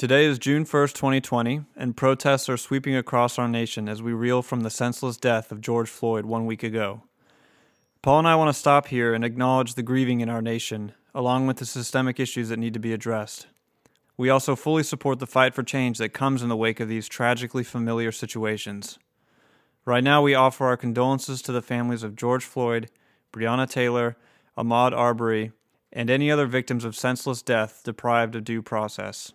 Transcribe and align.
Today 0.00 0.24
is 0.24 0.38
June 0.38 0.64
1st, 0.64 0.94
2020, 0.94 1.60
and 1.76 1.94
protests 1.94 2.48
are 2.48 2.56
sweeping 2.56 2.96
across 2.96 3.38
our 3.38 3.46
nation 3.46 3.86
as 3.86 4.00
we 4.00 4.14
reel 4.14 4.40
from 4.40 4.62
the 4.62 4.70
senseless 4.70 5.18
death 5.18 5.52
of 5.52 5.60
George 5.60 5.90
Floyd 5.90 6.24
one 6.24 6.46
week 6.46 6.62
ago. 6.62 7.02
Paul 8.00 8.20
and 8.20 8.26
I 8.26 8.34
want 8.34 8.48
to 8.48 8.58
stop 8.58 8.86
here 8.86 9.12
and 9.12 9.26
acknowledge 9.26 9.74
the 9.74 9.82
grieving 9.82 10.22
in 10.22 10.30
our 10.30 10.40
nation, 10.40 10.92
along 11.14 11.46
with 11.46 11.58
the 11.58 11.66
systemic 11.66 12.18
issues 12.18 12.48
that 12.48 12.58
need 12.58 12.72
to 12.72 12.80
be 12.80 12.94
addressed. 12.94 13.48
We 14.16 14.30
also 14.30 14.56
fully 14.56 14.84
support 14.84 15.18
the 15.18 15.26
fight 15.26 15.52
for 15.52 15.62
change 15.62 15.98
that 15.98 16.14
comes 16.14 16.42
in 16.42 16.48
the 16.48 16.56
wake 16.56 16.80
of 16.80 16.88
these 16.88 17.06
tragically 17.06 17.62
familiar 17.62 18.10
situations. 18.10 18.98
Right 19.84 20.02
now, 20.02 20.22
we 20.22 20.34
offer 20.34 20.64
our 20.64 20.78
condolences 20.78 21.42
to 21.42 21.52
the 21.52 21.60
families 21.60 22.02
of 22.02 22.16
George 22.16 22.46
Floyd, 22.46 22.88
Breonna 23.34 23.68
Taylor, 23.68 24.16
Ahmaud 24.56 24.96
Arbery, 24.96 25.52
and 25.92 26.08
any 26.08 26.30
other 26.30 26.46
victims 26.46 26.86
of 26.86 26.96
senseless 26.96 27.42
death 27.42 27.82
deprived 27.84 28.34
of 28.34 28.44
due 28.44 28.62
process. 28.62 29.34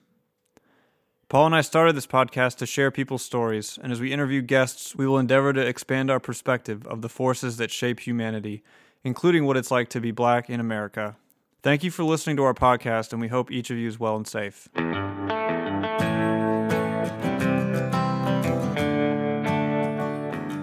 Paul 1.36 1.48
and 1.48 1.56
I 1.56 1.60
started 1.60 1.98
this 1.98 2.08
podcast 2.08 2.56
to 2.60 2.66
share 2.66 2.92
people's 2.92 3.22
stories, 3.22 3.78
and 3.84 3.92
as 3.92 4.00
we 4.00 4.14
interview 4.14 4.42
guests, 4.42 4.96
we 4.96 5.06
will 5.06 5.18
endeavor 5.18 5.52
to 5.52 5.60
expand 5.60 6.10
our 6.10 6.22
perspective 6.22 6.88
of 6.88 7.02
the 7.02 7.10
forces 7.10 7.58
that 7.58 7.72
shape 7.72 8.00
humanity, 8.00 8.64
including 9.04 9.44
what 9.44 9.58
it's 9.58 9.70
like 9.70 9.90
to 9.90 10.00
be 10.00 10.12
black 10.12 10.50
in 10.50 10.62
America. 10.62 11.18
Thank 11.62 11.84
you 11.84 11.92
for 11.92 12.06
listening 12.06 12.38
to 12.38 12.44
our 12.46 12.54
podcast, 12.54 13.12
and 13.12 13.20
we 13.20 13.28
hope 13.28 13.52
each 13.52 13.70
of 13.70 13.76
you 13.76 13.86
is 13.86 14.00
well 14.00 14.16
and 14.16 14.26
safe. 14.26 14.70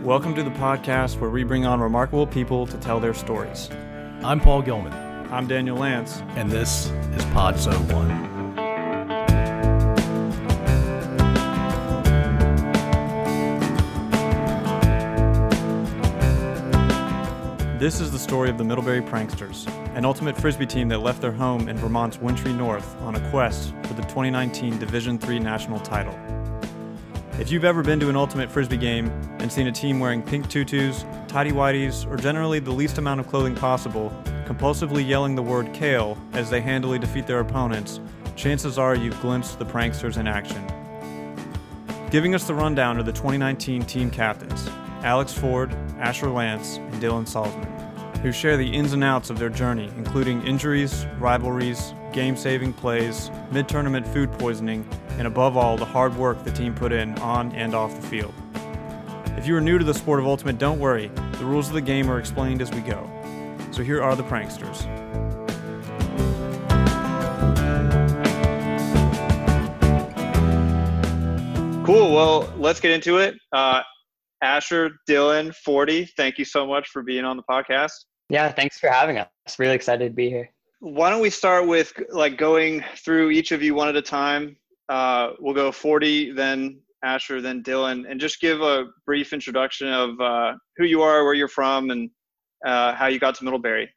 Welcome 0.02 0.34
to 0.37 0.43
the 0.43 0.54
podcast 0.57 1.20
where 1.20 1.29
we 1.29 1.45
bring 1.45 1.66
on 1.66 1.82
remarkable 1.82 2.27
people 2.27 2.66
to 2.68 2.79
tell 2.79 2.98
their 2.98 3.12
stories. 3.12 3.68
I'm 4.23 4.41
Paul 4.41 4.62
Gilman, 4.62 4.95
I'm 5.30 5.46
Daniel 5.46 5.77
Lance. 5.77 6.23
and 6.34 6.51
this 6.51 6.87
is 7.15 7.27
Pod 7.27 7.60
So 7.60 7.73
One. 7.95 8.31
This 17.83 18.01
is 18.01 18.13
the 18.13 18.19
story 18.21 18.49
of 18.49 18.59
the 18.59 18.63
Middlebury 18.63 19.01
Pranksters, 19.01 19.66
an 19.97 20.05
ultimate 20.05 20.37
frisbee 20.37 20.66
team 20.66 20.87
that 20.91 20.99
left 20.99 21.21
their 21.21 21.33
home 21.33 21.69
in 21.69 21.77
Vermont's 21.77 22.16
Wintry 22.16 22.52
North 22.52 22.95
on 23.01 23.16
a 23.16 23.30
quest 23.30 23.75
for 23.83 23.95
the 23.95 24.02
2019 24.02 24.79
Division 24.79 25.19
III 25.21 25.41
national 25.41 25.80
title. 25.80 26.16
If 27.41 27.51
you've 27.51 27.65
ever 27.65 27.83
been 27.83 27.99
to 27.99 28.09
an 28.09 28.15
ultimate 28.15 28.53
frisbee 28.53 28.77
game 28.77 29.09
and 29.41 29.51
seen 29.51 29.66
a 29.66 29.73
team 29.73 29.99
wearing 29.99 30.23
pink 30.23 30.49
tutus, 30.49 31.05
tidy 31.27 31.51
whities, 31.51 32.09
or 32.09 32.16
generally 32.16 32.60
the 32.60 32.71
least 32.71 32.99
amount 32.99 33.19
of 33.19 33.27
clothing 33.27 33.57
possible, 33.57 34.13
compulsively 34.47 35.05
yelling 35.05 35.35
the 35.35 35.43
word 35.43 35.75
kale 35.75 36.16
as 36.35 36.51
they 36.51 36.60
handily 36.60 37.01
defeat 37.01 37.27
their 37.27 37.41
opponents, 37.41 37.99
chances 38.37 38.79
are 38.79 38.95
you've 38.95 39.21
glimpsed 39.21 39.59
the 39.59 39.66
pranksters 39.66 40.19
in 40.19 40.29
action. 40.29 40.65
Giving 42.13 42.33
us 42.37 42.47
the 42.47 42.55
rundown 42.55 42.97
are 42.99 43.03
the 43.03 43.10
2019 43.10 43.83
team 43.87 44.09
captains, 44.09 44.69
Alex 45.03 45.33
Forte, 45.33 45.75
Asher 46.02 46.28
Lance, 46.28 46.78
and 46.78 47.00
Dylan 47.00 47.26
Salzman, 47.26 48.18
who 48.18 48.32
share 48.32 48.56
the 48.56 48.68
ins 48.68 48.92
and 48.92 49.04
outs 49.04 49.30
of 49.30 49.38
their 49.38 49.48
journey, 49.48 49.88
including 49.96 50.45
injuries, 50.45 51.06
rivalries, 51.18 51.95
game 52.12 52.36
saving 52.36 52.72
plays, 52.72 53.30
mid 53.52 53.68
tournament 53.68 54.06
food 54.08 54.30
poisoning, 54.32 54.86
and 55.18 55.28
above 55.28 55.56
all, 55.56 55.76
the 55.76 55.84
hard 55.84 56.14
work 56.16 56.42
the 56.45 56.50
team 56.50 56.74
put 56.74 56.90
in 56.92 57.16
on 57.20 57.52
and 57.52 57.73
off 57.73 57.95
the 57.95 58.06
field. 58.08 58.34
If 59.38 59.46
you 59.46 59.56
are 59.56 59.60
new 59.60 59.78
to 59.78 59.84
the 59.84 59.95
sport 59.95 60.18
of 60.18 60.26
Ultimate, 60.26 60.58
don't 60.58 60.80
worry, 60.80 61.06
the 61.38 61.45
rules 61.45 61.68
of 61.68 61.74
the 61.74 61.80
game 61.80 62.10
are 62.10 62.18
explained 62.18 62.60
as 62.60 62.70
we 62.73 62.80
go. 62.80 63.08
So 63.70 63.82
here 63.82 64.03
are 64.03 64.14
the 64.16 64.25
pranksters. 64.25 64.86
Cool. 71.84 72.12
Well, 72.14 72.53
let's 72.56 72.80
get 72.80 72.91
into 72.91 73.19
it. 73.19 73.34
Uh, 73.53 73.82
Asher, 74.43 74.91
Dylan, 75.09 75.54
40, 75.54 76.06
thank 76.16 76.37
you 76.37 76.44
so 76.44 76.66
much 76.66 76.88
for 76.88 77.03
being 77.03 77.25
on 77.25 77.37
the 77.37 77.44
podcast. 77.48 77.92
Yeah, 78.28 78.50
thanks 78.50 78.78
for 78.78 78.88
having 78.88 79.19
us. 79.19 79.28
Really 79.58 79.75
excited 79.75 80.08
to 80.08 80.14
be 80.14 80.28
here. 80.28 80.50
Why 80.80 81.10
don't 81.10 81.20
we 81.20 81.30
start 81.30 81.69
with 81.69 81.92
like 82.10 82.36
going 82.36 82.84
through 82.97 83.30
each 83.30 83.53
of 83.53 83.62
you 83.62 83.75
one 83.75 83.88
at 83.88 83.94
a 83.94 84.03
time? 84.03 84.56
Uh, 84.88 85.30
we'll 85.38 85.54
go 85.54 85.70
40, 85.70 86.32
then 86.32 86.80
Asher, 87.04 87.41
then 87.41 87.62
Dylan, 87.62 88.10
and 88.10 88.20
just 88.20 88.41
give 88.41 88.60
a 88.60 88.86
brief 89.06 89.32
introduction 89.32 89.88
of 89.88 90.20
uh, 90.20 90.54
who 90.76 90.84
you 90.84 91.03
are, 91.03 91.24
where 91.24 91.34
you're 91.34 91.48
from, 91.48 91.91
and 91.91 92.10
uh, 92.66 92.94
how 92.94 93.06
you 93.06 93.20
got 93.20 93.36
to 93.36 93.44
Middlebury. 93.44 93.88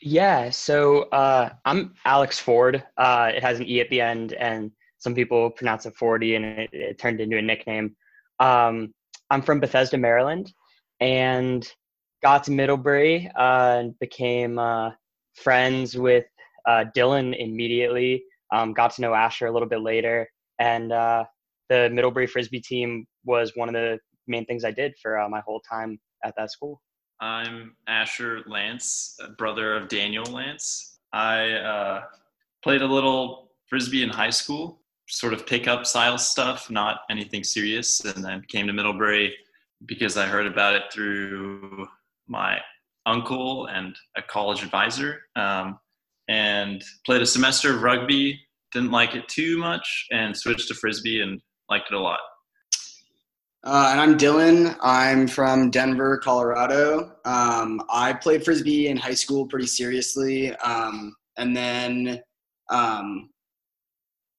Yeah, 0.00 0.50
so 0.50 1.02
uh, 1.10 1.50
I'm 1.64 1.94
Alex 2.04 2.38
Forte. 2.38 2.82
Uh, 2.96 3.30
it 3.34 3.42
has 3.42 3.60
an 3.60 3.66
E 3.66 3.80
at 3.80 3.90
the 3.90 4.00
end, 4.00 4.32
and 4.32 4.70
some 4.98 5.14
people 5.14 5.50
pronounce 5.50 5.86
it 5.86 5.94
40, 5.96 6.34
and 6.36 6.44
it, 6.44 6.70
it 6.72 6.98
turned 6.98 7.20
into 7.20 7.38
a 7.38 7.42
nickname. 7.42 7.94
Um, 8.40 8.92
I'm 9.32 9.40
from 9.40 9.60
Bethesda, 9.60 9.96
Maryland, 9.96 10.52
and 11.00 11.66
got 12.22 12.44
to 12.44 12.50
Middlebury 12.50 13.30
uh, 13.34 13.78
and 13.80 13.98
became 13.98 14.58
uh, 14.58 14.90
friends 15.36 15.96
with 15.96 16.26
uh, 16.68 16.84
Dylan 16.94 17.34
immediately. 17.38 18.22
Um, 18.52 18.74
got 18.74 18.94
to 18.96 19.00
know 19.00 19.14
Asher 19.14 19.46
a 19.46 19.50
little 19.50 19.66
bit 19.66 19.80
later, 19.80 20.28
and 20.58 20.92
uh, 20.92 21.24
the 21.70 21.88
Middlebury 21.88 22.26
Frisbee 22.26 22.60
team 22.60 23.06
was 23.24 23.52
one 23.54 23.70
of 23.70 23.72
the 23.72 23.98
main 24.26 24.44
things 24.44 24.66
I 24.66 24.70
did 24.70 24.92
for 25.00 25.18
uh, 25.18 25.30
my 25.30 25.40
whole 25.40 25.62
time 25.66 25.98
at 26.22 26.34
that 26.36 26.50
school. 26.50 26.82
I'm 27.18 27.74
Asher 27.86 28.42
Lance, 28.46 29.18
brother 29.38 29.74
of 29.74 29.88
Daniel 29.88 30.26
Lance. 30.26 30.98
I 31.14 31.52
uh, 31.52 32.02
played 32.62 32.82
a 32.82 32.86
little 32.86 33.52
frisbee 33.66 34.02
in 34.02 34.10
high 34.10 34.28
school, 34.28 34.81
sort 35.12 35.34
of 35.34 35.46
pickup 35.46 35.84
style 35.84 36.16
stuff, 36.16 36.70
not 36.70 37.00
anything 37.10 37.44
serious, 37.44 38.00
and 38.00 38.24
then 38.24 38.42
came 38.48 38.66
to 38.66 38.72
Middlebury 38.72 39.34
because 39.84 40.16
I 40.16 40.26
heard 40.26 40.46
about 40.46 40.74
it 40.74 40.84
through 40.90 41.86
my 42.28 42.58
uncle 43.04 43.66
and 43.66 43.94
a 44.16 44.22
college 44.22 44.62
advisor, 44.62 45.20
um, 45.36 45.78
and 46.28 46.82
played 47.04 47.20
a 47.20 47.26
semester 47.26 47.74
of 47.74 47.82
rugby. 47.82 48.40
Didn't 48.72 48.90
like 48.90 49.14
it 49.14 49.28
too 49.28 49.58
much, 49.58 50.06
and 50.12 50.34
switched 50.34 50.68
to 50.68 50.74
frisbee 50.74 51.20
and 51.20 51.42
liked 51.68 51.90
it 51.90 51.94
a 51.94 52.00
lot. 52.00 52.20
Uh, 53.64 53.90
and 53.92 54.00
I'm 54.00 54.16
Dylan. 54.16 54.76
I'm 54.80 55.28
from 55.28 55.70
Denver, 55.70 56.18
Colorado. 56.24 57.16
Um, 57.26 57.82
I 57.90 58.14
played 58.14 58.46
frisbee 58.46 58.88
in 58.88 58.96
high 58.96 59.14
school 59.14 59.46
pretty 59.46 59.66
seriously, 59.66 60.56
um, 60.56 61.14
and 61.36 61.54
then 61.54 62.22
um, 62.70 63.28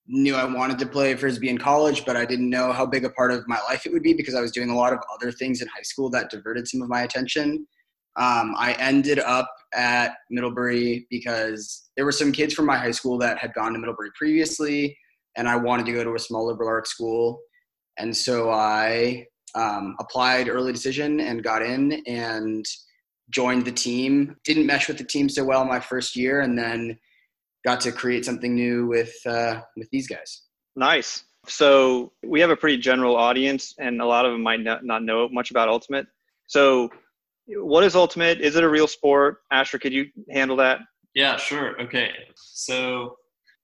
knew 0.07 0.35
I 0.35 0.43
wanted 0.43 0.79
to 0.79 0.85
play 0.85 1.15
frisbee 1.15 1.49
in 1.49 1.57
college, 1.57 2.05
but 2.05 2.17
I 2.17 2.25
didn't 2.25 2.49
know 2.49 2.71
how 2.71 2.85
big 2.85 3.05
a 3.05 3.09
part 3.09 3.31
of 3.31 3.47
my 3.47 3.59
life 3.69 3.85
it 3.85 3.93
would 3.93 4.03
be 4.03 4.13
because 4.13 4.35
I 4.35 4.41
was 4.41 4.51
doing 4.51 4.69
a 4.69 4.75
lot 4.75 4.93
of 4.93 4.99
other 5.13 5.31
things 5.31 5.61
in 5.61 5.67
high 5.67 5.81
school 5.81 6.09
that 6.11 6.29
diverted 6.29 6.67
some 6.67 6.81
of 6.81 6.89
my 6.89 7.03
attention. 7.03 7.65
Um, 8.15 8.53
I 8.57 8.75
ended 8.79 9.19
up 9.19 9.49
at 9.73 10.15
Middlebury 10.29 11.07
because 11.09 11.89
there 11.95 12.05
were 12.05 12.11
some 12.11 12.31
kids 12.31 12.53
from 12.53 12.65
my 12.65 12.77
high 12.77 12.91
school 12.91 13.17
that 13.19 13.39
had 13.39 13.53
gone 13.53 13.73
to 13.73 13.79
Middlebury 13.79 14.11
previously, 14.15 14.95
and 15.35 15.47
I 15.47 15.55
wanted 15.55 15.85
to 15.87 15.93
go 15.93 16.03
to 16.03 16.15
a 16.15 16.19
small 16.19 16.45
liberal 16.45 16.69
arts 16.69 16.91
school. 16.91 17.39
And 17.97 18.15
so 18.15 18.51
I 18.51 19.25
um, 19.55 19.95
applied 19.99 20.49
early 20.49 20.73
decision 20.73 21.21
and 21.21 21.43
got 21.43 21.63
in 21.63 22.03
and 22.05 22.65
joined 23.29 23.65
the 23.65 23.71
team. 23.71 24.35
Didn't 24.43 24.65
mesh 24.65 24.87
with 24.87 24.97
the 24.97 25.03
team 25.03 25.29
so 25.29 25.43
well 25.43 25.65
my 25.65 25.79
first 25.79 26.15
year, 26.15 26.41
and 26.41 26.57
then 26.57 26.99
got 27.65 27.79
to 27.81 27.91
create 27.91 28.25
something 28.25 28.53
new 28.53 28.87
with 28.87 29.15
uh, 29.25 29.61
with 29.77 29.89
these 29.91 30.07
guys. 30.07 30.43
Nice. 30.75 31.23
So 31.47 32.13
we 32.25 32.39
have 32.39 32.49
a 32.49 32.55
pretty 32.55 32.77
general 32.77 33.15
audience, 33.15 33.75
and 33.79 34.01
a 34.01 34.05
lot 34.05 34.25
of 34.25 34.31
them 34.31 34.41
might 34.41 34.61
not, 34.61 34.85
not 34.85 35.03
know 35.03 35.27
much 35.29 35.51
about 35.51 35.67
Ultimate. 35.67 36.07
So, 36.47 36.89
what 37.47 37.83
is 37.83 37.95
Ultimate? 37.95 38.39
Is 38.39 38.55
it 38.55 38.63
a 38.63 38.69
real 38.69 38.87
sport? 38.87 39.39
Asher, 39.51 39.77
could 39.77 39.93
you 39.93 40.05
handle 40.31 40.55
that? 40.57 40.79
Yeah, 41.13 41.35
sure. 41.35 41.79
Okay. 41.81 42.11
So, 42.35 43.17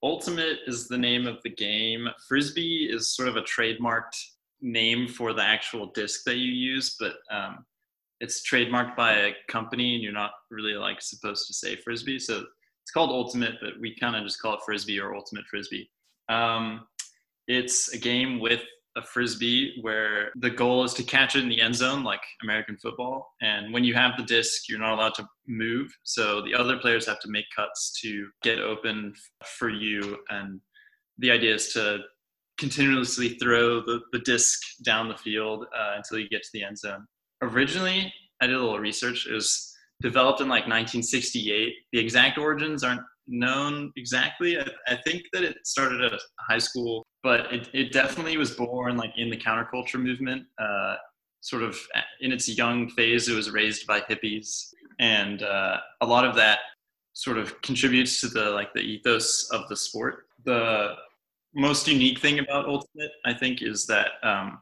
Ultimate 0.04 0.60
is 0.68 0.88
the 0.88 0.98
name 0.98 1.26
of 1.26 1.38
the 1.44 1.50
game. 1.50 2.08
Frisbee 2.28 2.90
is 2.92 3.16
sort 3.16 3.30
of 3.30 3.38
a 3.38 3.42
trademarked 3.42 4.18
name 4.62 5.08
for 5.08 5.34
the 5.34 5.42
actual 5.42 5.88
disc 5.94 6.24
that 6.26 6.36
you 6.36 6.52
use, 6.52 6.98
but 7.00 7.14
um, 7.32 7.66
it's 8.20 8.42
trademarked 8.50 8.98
by 8.98 9.14
a 9.14 9.34
company, 9.48 9.96
and 9.96 10.04
you're 10.04 10.12
not 10.12 10.32
really 10.52 10.74
like 10.74 11.02
supposed 11.02 11.48
to 11.48 11.54
say 11.54 11.78
Frisbee. 11.78 12.20
So 12.20 12.44
it's 12.90 12.94
called 12.96 13.12
Ultimate, 13.12 13.54
but 13.62 13.80
we 13.80 13.96
kind 13.96 14.16
of 14.16 14.24
just 14.24 14.42
call 14.42 14.56
it 14.56 14.62
Frisbee 14.66 15.00
or 15.00 15.14
Ultimate 15.14 15.46
Frisbee. 15.46 15.92
Um, 16.28 16.88
it's 17.48 17.94
a 17.94 18.00
game 18.00 18.40
with 18.40 18.64
a 18.96 19.04
frisbee 19.04 19.78
where 19.82 20.32
the 20.38 20.50
goal 20.50 20.84
is 20.84 20.96
to 20.96 21.04
catch 21.04 21.36
it 21.36 21.44
in 21.44 21.50
the 21.50 21.62
end 21.62 21.76
zone 21.76 22.04
like 22.04 22.24
American 22.42 22.78
football. 22.78 23.36
And 23.44 23.72
when 23.72 23.84
you 23.84 23.94
have 23.94 24.18
the 24.18 24.24
disc, 24.24 24.68
you're 24.68 24.80
not 24.80 24.98
allowed 24.98 25.14
to 25.16 25.28
move. 25.48 25.96
So 26.02 26.42
the 26.42 26.56
other 26.56 26.78
players 26.78 27.06
have 27.06 27.20
to 27.20 27.30
make 27.30 27.46
cuts 27.56 27.92
to 28.02 28.28
get 28.42 28.58
open 28.58 29.14
for 29.46 29.70
you. 29.70 30.18
And 30.30 30.60
the 31.20 31.30
idea 31.30 31.54
is 31.54 31.72
to 31.74 32.00
continuously 32.58 33.38
throw 33.38 33.82
the, 33.82 34.00
the 34.14 34.20
disc 34.20 34.60
down 34.84 35.10
the 35.10 35.18
field 35.18 35.68
uh, 35.78 35.92
until 35.98 36.18
you 36.18 36.28
get 36.28 36.42
to 36.42 36.50
the 36.54 36.64
end 36.64 36.80
zone. 36.80 37.06
Originally, 37.44 38.12
I 38.42 38.48
did 38.48 38.56
a 38.56 38.60
little 38.60 38.80
research. 38.80 39.28
It 39.28 39.34
was 39.36 39.76
developed 40.02 40.42
in 40.42 40.48
like 40.48 40.64
1968. 40.64 41.74
The 41.92 42.00
exact 42.00 42.38
origins 42.38 42.84
aren't 42.84 43.02
known 43.28 43.92
exactly. 43.96 44.60
I, 44.60 44.66
I 44.88 44.98
think 45.06 45.24
that 45.34 45.44
it 45.44 45.58
started 45.66 46.02
at 46.02 46.14
a 46.14 46.20
high 46.48 46.58
school 46.58 47.06
but 47.24 47.52
it, 47.52 47.70
it 47.74 47.92
definitely 47.92 48.38
was 48.38 48.52
born 48.52 48.98
like 48.98 49.14
in 49.18 49.30
the 49.30 49.38
counterculture 49.38 50.02
movement. 50.02 50.46
Uh, 50.58 50.96
sort 51.42 51.64
of 51.64 51.78
in 52.22 52.32
its 52.32 52.50
young 52.50 52.90
phase, 52.90 53.28
it 53.28 53.36
was 53.36 53.52
raised 53.52 53.88
by 53.88 54.02
hippies, 54.02 54.68
and 55.00 55.44
uh, 55.44 55.78
a 56.02 56.06
lot 56.06 56.26
of 56.26 56.36
that 56.36 56.60
sort 57.14 57.38
of 57.38 57.62
contributes 57.62 58.22
to 58.22 58.28
the 58.28 58.50
like 58.52 58.74
the 58.74 58.82
ethos 58.82 59.50
of 59.52 59.68
the 59.70 59.76
sport. 59.76 60.26
The 60.46 60.96
most 61.54 61.88
unique 61.88 62.20
thing 62.20 62.40
about 62.40 62.66
Ultimate, 62.68 63.12
I 63.26 63.34
think, 63.34 63.62
is 63.62 63.86
that 63.88 64.12
um, 64.24 64.60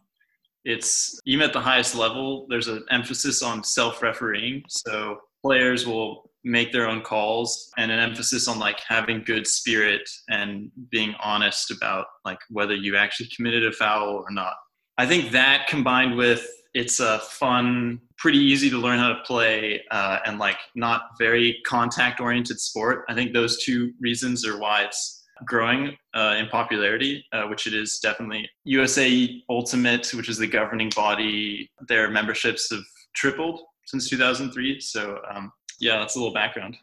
it's 0.65 1.19
even 1.25 1.45
at 1.45 1.53
the 1.53 1.59
highest 1.59 1.95
level. 1.95 2.47
There's 2.49 2.67
an 2.67 2.83
emphasis 2.89 3.43
on 3.43 3.63
self-refereeing, 3.63 4.63
so 4.67 5.19
players 5.47 5.87
will 5.87 6.29
make 6.43 6.73
their 6.73 6.89
own 6.89 7.01
calls 7.01 7.71
and 7.77 7.89
an 7.89 7.99
emphasis 7.99 8.49
on 8.49 8.59
like 8.59 8.81
having 8.85 9.23
good 9.23 9.47
spirit 9.47 10.09
and 10.29 10.69
being 10.91 11.15
honest 11.23 11.71
about 11.71 12.07
like 12.25 12.39
whether 12.49 12.75
you 12.75 12.97
actually 12.97 13.29
committed 13.33 13.65
a 13.65 13.71
foul 13.71 14.25
or 14.27 14.31
not. 14.31 14.55
I 14.97 15.05
think 15.05 15.31
that 15.31 15.67
combined 15.67 16.17
with 16.17 16.45
it's 16.73 16.99
a 16.99 17.19
fun, 17.19 18.01
pretty 18.17 18.39
easy 18.39 18.69
to 18.69 18.77
learn 18.77 18.99
how 18.99 19.07
to 19.07 19.23
play, 19.23 19.81
uh, 19.89 20.19
and 20.25 20.37
like 20.37 20.57
not 20.75 21.01
very 21.17 21.59
contact 21.65 22.19
oriented 22.19 22.59
sport. 22.59 23.05
I 23.07 23.13
think 23.15 23.31
those 23.33 23.63
two 23.63 23.93
reasons 24.01 24.45
are 24.45 24.59
why 24.59 24.83
it's 24.83 25.23
growing 25.45 25.95
uh, 26.13 26.35
in 26.37 26.47
popularity, 26.49 27.25
uh, 27.31 27.43
which 27.43 27.67
it 27.67 27.73
is 27.73 27.99
definitely. 27.99 28.49
USA 28.65 29.41
Ultimate, 29.49 30.13
which 30.13 30.27
is 30.27 30.37
the 30.37 30.47
governing 30.47 30.91
body, 30.95 31.71
their 31.87 32.09
memberships 32.09 32.69
have 32.69 32.83
tripled 33.15 33.61
since 33.87 34.09
2003. 34.09 34.79
So 34.79 35.19
um, 35.33 35.51
yeah, 35.79 35.97
that's 35.97 36.15
a 36.15 36.19
little 36.19 36.33
background. 36.33 36.77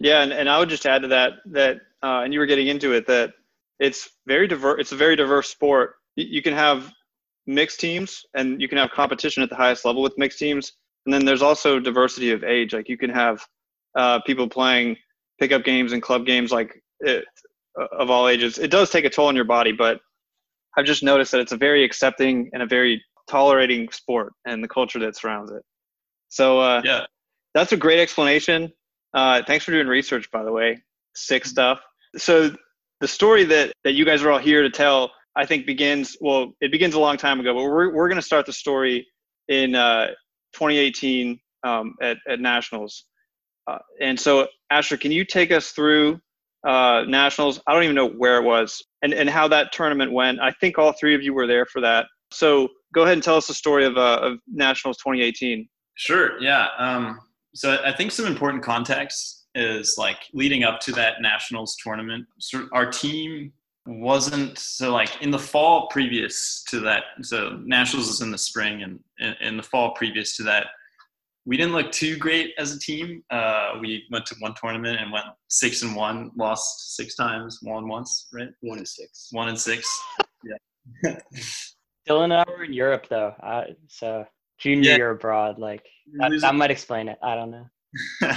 Yeah, 0.00 0.22
and, 0.22 0.32
and 0.32 0.48
I 0.48 0.58
would 0.58 0.68
just 0.68 0.86
add 0.86 1.02
to 1.02 1.08
that 1.08 1.32
that, 1.46 1.76
uh, 2.02 2.22
and 2.22 2.32
you 2.32 2.38
were 2.38 2.46
getting 2.46 2.68
into 2.68 2.92
it 2.92 3.06
that 3.08 3.32
it's 3.80 4.10
very 4.26 4.46
diverse. 4.46 4.80
It's 4.80 4.92
a 4.92 4.96
very 4.96 5.16
diverse 5.16 5.48
sport. 5.48 5.96
You, 6.16 6.42
can 6.42 6.54
have 6.54 6.92
mixed 7.46 7.80
teams, 7.80 8.24
and 8.34 8.60
you 8.60 8.68
can 8.68 8.78
have 8.78 8.90
competition 8.90 9.42
at 9.42 9.50
the 9.50 9.56
highest 9.56 9.84
level 9.84 10.02
with 10.02 10.18
mixed 10.18 10.38
teams. 10.38 10.72
And 11.06 11.14
then 11.14 11.24
there's 11.24 11.42
also 11.42 11.78
diversity 11.78 12.32
of 12.32 12.44
age. 12.44 12.74
Like 12.74 12.88
you 12.88 12.98
can 12.98 13.10
have 13.10 13.44
uh, 13.96 14.20
people 14.22 14.48
playing 14.48 14.96
pickup 15.40 15.64
games 15.64 15.92
and 15.92 16.02
club 16.02 16.26
games, 16.26 16.50
like 16.50 16.82
it, 17.00 17.24
uh, 17.80 17.86
of 17.96 18.10
all 18.10 18.28
ages. 18.28 18.58
It 18.58 18.70
does 18.70 18.90
take 18.90 19.04
a 19.04 19.10
toll 19.10 19.26
on 19.26 19.36
your 19.36 19.44
body, 19.44 19.72
but 19.72 20.00
I've 20.76 20.86
just 20.86 21.02
noticed 21.02 21.32
that 21.32 21.40
it's 21.40 21.52
a 21.52 21.56
very 21.56 21.84
accepting 21.84 22.50
and 22.52 22.62
a 22.62 22.66
very 22.66 23.02
tolerating 23.30 23.88
sport, 23.90 24.32
and 24.44 24.62
the 24.62 24.68
culture 24.68 24.98
that 25.00 25.16
surrounds 25.16 25.50
it. 25.52 25.62
So 26.28 26.60
uh, 26.60 26.82
yeah, 26.84 27.06
that's 27.54 27.72
a 27.72 27.76
great 27.76 28.00
explanation. 28.00 28.72
Uh, 29.14 29.42
thanks 29.46 29.64
for 29.64 29.72
doing 29.72 29.86
research, 29.86 30.30
by 30.30 30.44
the 30.44 30.52
way. 30.52 30.82
Sick 31.14 31.44
stuff. 31.44 31.80
So 32.16 32.54
the 33.00 33.08
story 33.08 33.44
that 33.44 33.72
that 33.84 33.92
you 33.92 34.04
guys 34.04 34.22
are 34.22 34.30
all 34.30 34.38
here 34.38 34.62
to 34.62 34.70
tell, 34.70 35.12
I 35.36 35.46
think 35.46 35.66
begins 35.66 36.16
well. 36.20 36.52
It 36.60 36.70
begins 36.70 36.94
a 36.94 37.00
long 37.00 37.16
time 37.16 37.40
ago, 37.40 37.54
but 37.54 37.62
we're 37.62 37.92
we're 37.92 38.08
going 38.08 38.20
to 38.20 38.26
start 38.26 38.46
the 38.46 38.52
story 38.52 39.06
in 39.48 39.74
uh, 39.74 40.08
2018 40.54 41.38
um, 41.64 41.94
at 42.02 42.18
at 42.28 42.40
nationals. 42.40 43.04
Uh, 43.66 43.78
and 44.00 44.18
so, 44.18 44.46
Asher, 44.70 44.96
can 44.96 45.12
you 45.12 45.24
take 45.24 45.52
us 45.52 45.72
through 45.72 46.20
uh, 46.66 47.04
nationals? 47.06 47.60
I 47.66 47.74
don't 47.74 47.84
even 47.84 47.96
know 47.96 48.08
where 48.08 48.38
it 48.38 48.44
was 48.44 48.82
and 49.02 49.12
and 49.12 49.28
how 49.28 49.48
that 49.48 49.72
tournament 49.72 50.12
went. 50.12 50.40
I 50.40 50.52
think 50.52 50.78
all 50.78 50.92
three 50.92 51.14
of 51.14 51.22
you 51.22 51.34
were 51.34 51.46
there 51.46 51.66
for 51.66 51.80
that. 51.80 52.06
So 52.30 52.68
go 52.94 53.02
ahead 53.02 53.14
and 53.14 53.22
tell 53.22 53.36
us 53.36 53.46
the 53.46 53.54
story 53.54 53.84
of 53.84 53.96
uh, 53.96 54.20
of 54.22 54.38
nationals 54.46 54.96
2018. 54.98 55.68
Sure. 55.98 56.40
Yeah. 56.40 56.68
Um, 56.78 57.18
so 57.54 57.78
I 57.84 57.92
think 57.92 58.12
some 58.12 58.26
important 58.26 58.62
context 58.62 59.46
is 59.56 59.96
like 59.98 60.18
leading 60.32 60.62
up 60.62 60.78
to 60.80 60.92
that 60.92 61.20
nationals 61.20 61.76
tournament. 61.82 62.24
So 62.38 62.68
our 62.72 62.88
team 62.88 63.52
wasn't 63.84 64.58
so 64.58 64.92
like 64.92 65.10
in 65.22 65.32
the 65.32 65.38
fall 65.38 65.88
previous 65.88 66.62
to 66.68 66.78
that. 66.80 67.02
So 67.22 67.60
nationals 67.64 68.08
is 68.08 68.20
in 68.20 68.30
the 68.30 68.38
spring, 68.38 68.84
and 68.84 69.00
in, 69.18 69.34
in 69.40 69.56
the 69.56 69.62
fall 69.62 69.92
previous 69.94 70.36
to 70.36 70.44
that, 70.44 70.66
we 71.46 71.56
didn't 71.56 71.72
look 71.72 71.90
too 71.90 72.16
great 72.16 72.52
as 72.58 72.76
a 72.76 72.78
team. 72.78 73.24
Uh, 73.30 73.72
we 73.80 74.04
went 74.12 74.24
to 74.26 74.36
one 74.38 74.54
tournament 74.54 75.00
and 75.00 75.10
went 75.10 75.26
six 75.48 75.82
and 75.82 75.96
one, 75.96 76.30
lost 76.36 76.94
six 76.94 77.16
times, 77.16 77.58
won 77.62 77.88
once, 77.88 78.28
right? 78.32 78.50
One 78.60 78.78
and 78.78 78.86
six. 78.86 79.30
One 79.32 79.48
and 79.48 79.58
six. 79.58 79.84
Yeah. 80.44 81.18
Dylan 82.08 82.24
and 82.24 82.34
I 82.34 82.44
were 82.48 82.64
in 82.64 82.72
Europe 82.72 83.06
though, 83.08 83.34
uh, 83.42 83.64
so 83.88 84.24
junior 84.58 84.96
year 84.96 85.10
abroad. 85.10 85.58
Like 85.58 85.84
that, 86.18 86.32
that 86.40 86.54
might 86.54 86.70
explain 86.70 87.08
it. 87.08 87.18
I 87.22 87.34
don't 87.34 87.50
know. 87.50 87.66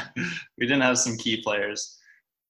we 0.57 0.65
didn't 0.65 0.81
have 0.81 0.97
some 0.97 1.17
key 1.17 1.41
players. 1.41 1.97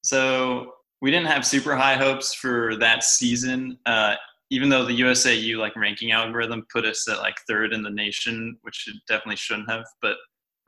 So 0.03 0.73
we 1.01 1.11
didn't 1.11 1.27
have 1.27 1.45
super 1.45 1.75
high 1.75 1.95
hopes 1.95 2.33
for 2.33 2.75
that 2.77 3.03
season. 3.03 3.77
Uh, 3.85 4.15
even 4.49 4.67
though 4.67 4.85
the 4.85 4.99
USAU 4.99 5.57
like 5.57 5.75
ranking 5.75 6.11
algorithm 6.11 6.65
put 6.71 6.85
us 6.85 7.07
at 7.09 7.19
like 7.19 7.35
third 7.47 7.73
in 7.73 7.81
the 7.81 7.89
nation, 7.89 8.57
which 8.61 8.87
it 8.87 8.95
definitely 9.07 9.37
shouldn't 9.37 9.69
have. 9.69 9.85
But 10.01 10.17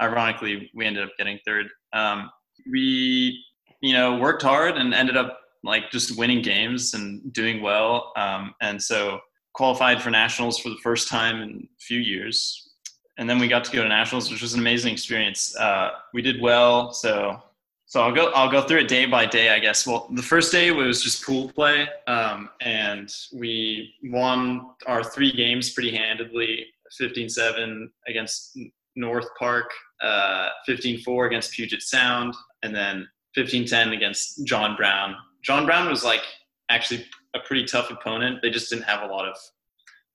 ironically, 0.01 0.71
we 0.73 0.85
ended 0.85 1.03
up 1.03 1.11
getting 1.17 1.38
third. 1.45 1.67
Um, 1.91 2.29
we, 2.71 3.44
you 3.81 3.94
know, 3.94 4.17
worked 4.17 4.41
hard 4.41 4.77
and 4.77 4.94
ended 4.94 5.17
up 5.17 5.38
like 5.63 5.91
just 5.91 6.17
winning 6.17 6.41
games 6.41 6.94
and 6.94 7.31
doing 7.33 7.61
well. 7.61 8.13
Um, 8.15 8.53
and 8.61 8.81
so 8.81 9.19
qualified 9.53 10.01
for 10.01 10.09
nationals 10.09 10.57
for 10.57 10.69
the 10.69 10.79
first 10.81 11.09
time 11.09 11.41
in 11.41 11.67
a 11.67 11.81
few 11.81 12.00
years 12.00 12.73
and 13.18 13.30
then 13.30 13.39
we 13.39 13.48
got 13.48 13.63
to 13.65 13.71
go 13.71 13.83
to 13.83 13.89
nationals, 13.89 14.31
which 14.31 14.42
was 14.42 14.54
an 14.54 14.60
amazing 14.60 14.94
experience. 14.94 15.56
Uh, 15.56 15.92
we 16.13 16.21
did 16.21 16.42
well, 16.42 16.92
so 16.92 17.42
so 17.86 18.01
I'll 18.01 18.12
go 18.12 18.31
I'll 18.33 18.50
go 18.50 18.62
through 18.62 18.80
it 18.80 18.88
day 18.88 19.06
by 19.06 19.25
day, 19.25 19.50
I 19.50 19.60
guess. 19.60 19.86
Well, 19.86 20.07
the 20.13 20.24
first 20.24 20.51
day 20.51 20.71
was 20.71 21.04
just 21.04 21.24
pool 21.24 21.51
play, 21.51 21.88
um, 22.07 22.50
and 22.62 23.13
we 23.33 23.94
won 24.06 24.71
our 24.88 25.04
three 25.04 25.31
games 25.31 25.71
pretty 25.71 25.95
handedly: 25.95 26.65
15-7 27.00 27.88
against 28.07 28.57
North 28.95 29.27
Park, 29.38 29.69
uh, 30.01 30.50
15-4 30.68 31.27
against 31.27 31.51
Puget 31.54 31.81
Sound, 31.81 32.36
and 32.63 32.74
then 32.74 33.07
15-10 33.38 33.95
against 33.95 34.45
John 34.45 34.75
Brown. 34.75 35.15
John 35.44 35.65
Brown 35.65 35.89
was 35.89 36.04
like 36.04 36.21
actually 36.69 37.06
a 37.36 37.39
pretty 37.39 37.65
tough 37.65 37.92
opponent. 37.92 38.39
They 38.42 38.50
just 38.50 38.69
didn't 38.69 38.86
have 38.86 39.04
a 39.04 39.12
lot 39.12 39.27
of 39.27 39.36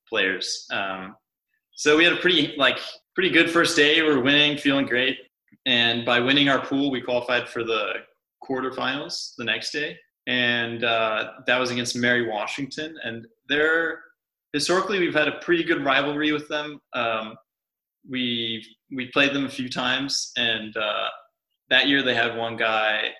players. 0.08 0.66
Um, 0.70 1.16
so 1.78 1.96
we 1.96 2.02
had 2.02 2.12
a 2.12 2.16
pretty 2.16 2.56
like 2.56 2.80
pretty 3.14 3.30
good 3.30 3.48
first 3.48 3.76
day. 3.76 4.02
We 4.02 4.08
were 4.08 4.20
winning, 4.20 4.58
feeling 4.58 4.84
great, 4.84 5.16
and 5.64 6.04
by 6.04 6.18
winning 6.18 6.48
our 6.48 6.58
pool, 6.58 6.90
we 6.90 7.00
qualified 7.00 7.48
for 7.48 7.62
the 7.62 7.92
quarterfinals 8.42 9.36
the 9.38 9.44
next 9.44 9.70
day, 9.70 9.96
and 10.26 10.82
uh, 10.82 11.34
that 11.46 11.56
was 11.56 11.70
against 11.70 11.94
Mary 11.94 12.28
Washington. 12.28 12.96
And 13.04 13.28
they're 13.48 14.00
historically 14.52 14.98
we've 14.98 15.14
had 15.14 15.28
a 15.28 15.38
pretty 15.38 15.62
good 15.62 15.84
rivalry 15.84 16.32
with 16.32 16.48
them. 16.48 16.80
Um, 16.94 17.36
we 18.10 18.66
we 18.92 19.06
played 19.12 19.32
them 19.32 19.46
a 19.46 19.50
few 19.50 19.68
times, 19.68 20.32
and 20.36 20.76
uh, 20.76 21.08
that 21.70 21.86
year 21.86 22.02
they 22.02 22.14
had 22.16 22.36
one 22.36 22.56
guy, 22.56 23.10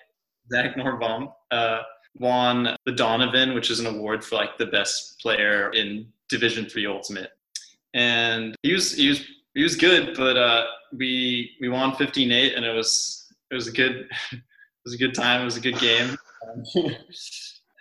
Zach 0.51 0.75
Norbaum, 0.75 1.31
uh, 1.51 1.79
won 2.15 2.75
the 2.85 2.91
Donovan, 2.91 3.53
which 3.53 3.71
is 3.71 3.79
an 3.79 3.85
award 3.85 4.21
for 4.21 4.35
like 4.35 4.57
the 4.57 4.65
best 4.65 5.17
player 5.21 5.71
in 5.71 6.11
Division 6.27 6.65
Three 6.65 6.87
Ultimate 6.87 7.29
and 7.93 8.55
he 8.63 8.73
was 8.73 8.93
he 8.93 9.09
was 9.09 9.25
he 9.55 9.63
was 9.63 9.75
good, 9.75 10.15
but 10.15 10.37
uh, 10.37 10.65
we 10.93 11.51
we 11.61 11.69
won 11.69 11.91
15-8, 11.93 12.55
and 12.55 12.65
it 12.65 12.75
was 12.75 13.27
it 13.51 13.55
was 13.55 13.67
a 13.67 13.71
good 13.71 14.07
it 14.31 14.41
was 14.85 14.93
a 14.93 14.97
good 14.97 15.13
time. 15.13 15.41
It 15.41 15.45
was 15.45 15.57
a 15.57 15.61
good 15.61 15.79
game. 15.79 16.17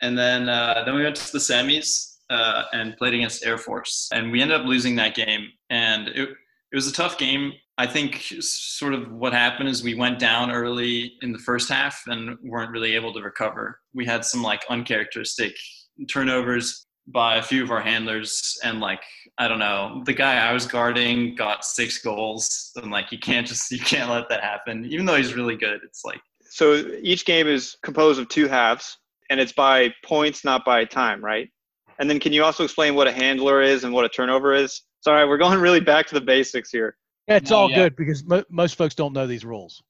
and 0.03 0.19
then 0.19 0.49
uh, 0.49 0.83
then 0.85 0.95
we 0.95 1.03
went 1.03 1.17
to 1.17 1.33
the 1.33 1.39
semis 1.39 2.17
uh, 2.31 2.65
and 2.73 2.97
played 2.97 3.15
against 3.15 3.45
Air 3.45 3.59
Force, 3.59 4.09
and 4.13 4.33
we 4.33 4.41
ended 4.41 4.61
up 4.61 4.67
losing 4.67 4.97
that 4.97 5.15
game. 5.15 5.49
And 5.71 6.09
it 6.09 6.29
it 6.73 6.77
was 6.77 6.87
a 6.87 6.93
tough 6.93 7.19
game. 7.19 7.53
I 7.79 7.87
think 7.87 8.25
sort 8.41 8.93
of 8.93 9.13
what 9.13 9.33
happened 9.33 9.69
is 9.69 9.85
we 9.85 9.95
went 9.95 10.19
down 10.19 10.51
early 10.51 11.13
in 11.23 11.33
the 11.33 11.39
first 11.39 11.69
half 11.69 12.03
and 12.09 12.37
weren't 12.43 12.73
really 12.73 12.97
able 12.97 13.13
to 13.15 13.23
recover. 13.23 13.79
We 13.95 14.05
had 14.05 14.25
some 14.25 14.43
like 14.43 14.63
uncharacteristic 14.69 15.55
turnovers 16.11 16.88
by 17.13 17.37
a 17.37 17.43
few 17.43 17.63
of 17.63 17.71
our 17.71 17.81
handlers 17.81 18.59
and 18.65 18.81
like 18.81 19.03
I 19.39 19.49
don't 19.49 19.59
know 19.59 20.03
the 20.05 20.13
guy 20.13 20.37
I 20.49 20.53
was 20.53 20.67
guarding 20.67 21.35
got 21.35 21.65
six 21.65 21.99
goals 22.03 22.71
and 22.77 22.91
like 22.91 23.11
you 23.13 23.19
can't 23.19 23.47
just 23.47 23.71
you 23.77 23.79
can't 23.81 24.11
let 24.11 24.29
that 24.29 24.43
happen 24.43 24.85
even 24.87 25.07
though 25.07 25.17
he's 25.17 25.35
really 25.35 25.57
good 25.57 25.81
it's 25.85 26.05
like 26.05 26.21
So 26.51 26.75
each 27.03 27.25
game 27.25 27.47
is 27.47 27.77
composed 27.83 28.19
of 28.21 28.29
two 28.29 28.49
halves, 28.49 28.99
and 29.31 29.39
it's 29.41 29.53
by 29.53 29.93
points, 30.05 30.45
not 30.45 30.65
by 30.65 30.85
time, 30.87 31.23
right? 31.25 31.49
And 31.99 32.09
then 32.09 32.19
can 32.19 32.33
you 32.33 32.43
also 32.45 32.65
explain 32.65 32.95
what 32.95 33.07
a 33.07 33.13
handler 33.13 33.61
is 33.61 33.85
and 33.85 33.93
what 33.93 34.05
a 34.05 34.09
turnover 34.09 34.55
is? 34.55 34.83
Sorry, 35.01 35.29
we're 35.29 35.37
going 35.39 35.61
really 35.61 35.81
back 35.81 36.07
to 36.09 36.15
the 36.15 36.21
basics 36.23 36.71
here. 36.71 36.97
Yeah, 37.29 37.37
it's 37.37 37.51
No, 37.51 37.57
all 37.59 37.71
yeah. 37.71 37.77
good 37.77 37.97
because 37.97 38.25
mo- 38.25 38.45
most 38.51 38.77
folks 38.77 38.95
don't 38.95 39.13
know 39.13 39.27
these 39.27 39.45
rules. 39.45 39.83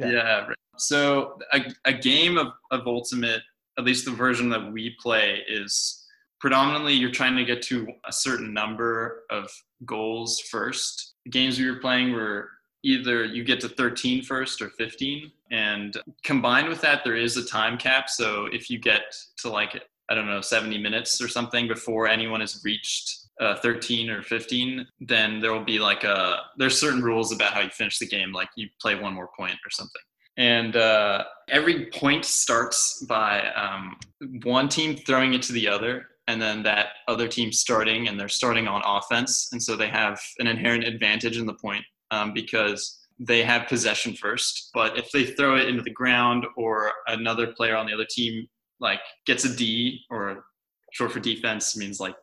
yeah, 0.00 0.10
Yeah. 0.10 0.46
right. 0.48 0.56
so 0.78 1.38
a, 1.52 1.60
a 1.84 1.92
game 1.92 2.36
of, 2.38 2.48
of 2.72 2.86
ultimate 2.86 3.42
at 3.78 3.84
least 3.84 4.04
the 4.04 4.10
version 4.10 4.48
that 4.50 4.72
we 4.72 4.96
play 5.00 5.42
is 5.48 5.99
predominantly 6.40 6.94
you're 6.94 7.10
trying 7.10 7.36
to 7.36 7.44
get 7.44 7.62
to 7.62 7.86
a 8.06 8.12
certain 8.12 8.52
number 8.52 9.24
of 9.30 9.50
goals 9.84 10.40
first. 10.40 11.14
The 11.24 11.30
games 11.30 11.58
we 11.58 11.70
were 11.70 11.80
playing 11.80 12.12
were 12.12 12.48
either 12.82 13.24
you 13.24 13.44
get 13.44 13.60
to 13.60 13.68
13 13.68 14.22
first 14.22 14.62
or 14.62 14.70
15 14.70 15.30
and 15.50 15.96
combined 16.24 16.68
with 16.68 16.80
that 16.80 17.04
there 17.04 17.16
is 17.16 17.36
a 17.36 17.44
time 17.44 17.76
cap. 17.76 18.08
So 18.08 18.46
if 18.46 18.70
you 18.70 18.78
get 18.78 19.14
to 19.38 19.50
like 19.50 19.82
I 20.08 20.14
don't 20.14 20.26
know 20.26 20.40
70 20.40 20.78
minutes 20.78 21.20
or 21.22 21.28
something 21.28 21.68
before 21.68 22.08
anyone 22.08 22.40
has 22.40 22.60
reached 22.64 23.28
uh, 23.40 23.56
13 23.56 24.10
or 24.10 24.22
15, 24.22 24.86
then 25.00 25.40
there 25.40 25.52
will 25.52 25.64
be 25.64 25.78
like 25.78 26.04
a 26.04 26.38
there's 26.56 26.78
certain 26.78 27.02
rules 27.02 27.32
about 27.32 27.52
how 27.52 27.60
you 27.60 27.70
finish 27.70 27.98
the 27.98 28.06
game, 28.06 28.32
like 28.32 28.48
you 28.56 28.68
play 28.80 28.94
one 28.94 29.14
more 29.14 29.30
point 29.36 29.54
or 29.64 29.70
something. 29.70 30.02
And 30.36 30.76
uh, 30.76 31.24
every 31.48 31.86
point 31.86 32.24
starts 32.24 33.02
by 33.02 33.46
um, 33.52 33.96
one 34.42 34.68
team 34.68 34.96
throwing 34.96 35.34
it 35.34 35.42
to 35.42 35.52
the 35.52 35.68
other, 35.68 36.06
and 36.26 36.40
then 36.40 36.62
that 36.62 36.88
other 37.08 37.28
team 37.28 37.52
starting, 37.52 38.08
and 38.08 38.18
they're 38.18 38.28
starting 38.28 38.68
on 38.68 38.82
offense, 38.84 39.48
and 39.52 39.62
so 39.62 39.76
they 39.76 39.88
have 39.88 40.20
an 40.38 40.46
inherent 40.46 40.84
advantage 40.84 41.38
in 41.38 41.46
the 41.46 41.54
point 41.54 41.84
um, 42.10 42.32
because 42.32 42.98
they 43.18 43.42
have 43.42 43.68
possession 43.68 44.14
first. 44.14 44.70
But 44.72 44.96
if 44.98 45.10
they 45.10 45.24
throw 45.24 45.56
it 45.56 45.68
into 45.68 45.82
the 45.82 45.90
ground, 45.90 46.46
or 46.56 46.92
another 47.06 47.48
player 47.48 47.76
on 47.76 47.86
the 47.86 47.94
other 47.94 48.06
team 48.08 48.48
like 48.80 49.00
gets 49.26 49.44
a 49.44 49.54
D, 49.54 50.00
or 50.10 50.44
short 50.92 51.12
for 51.12 51.20
defense 51.20 51.76
means 51.76 52.00
like 52.00 52.16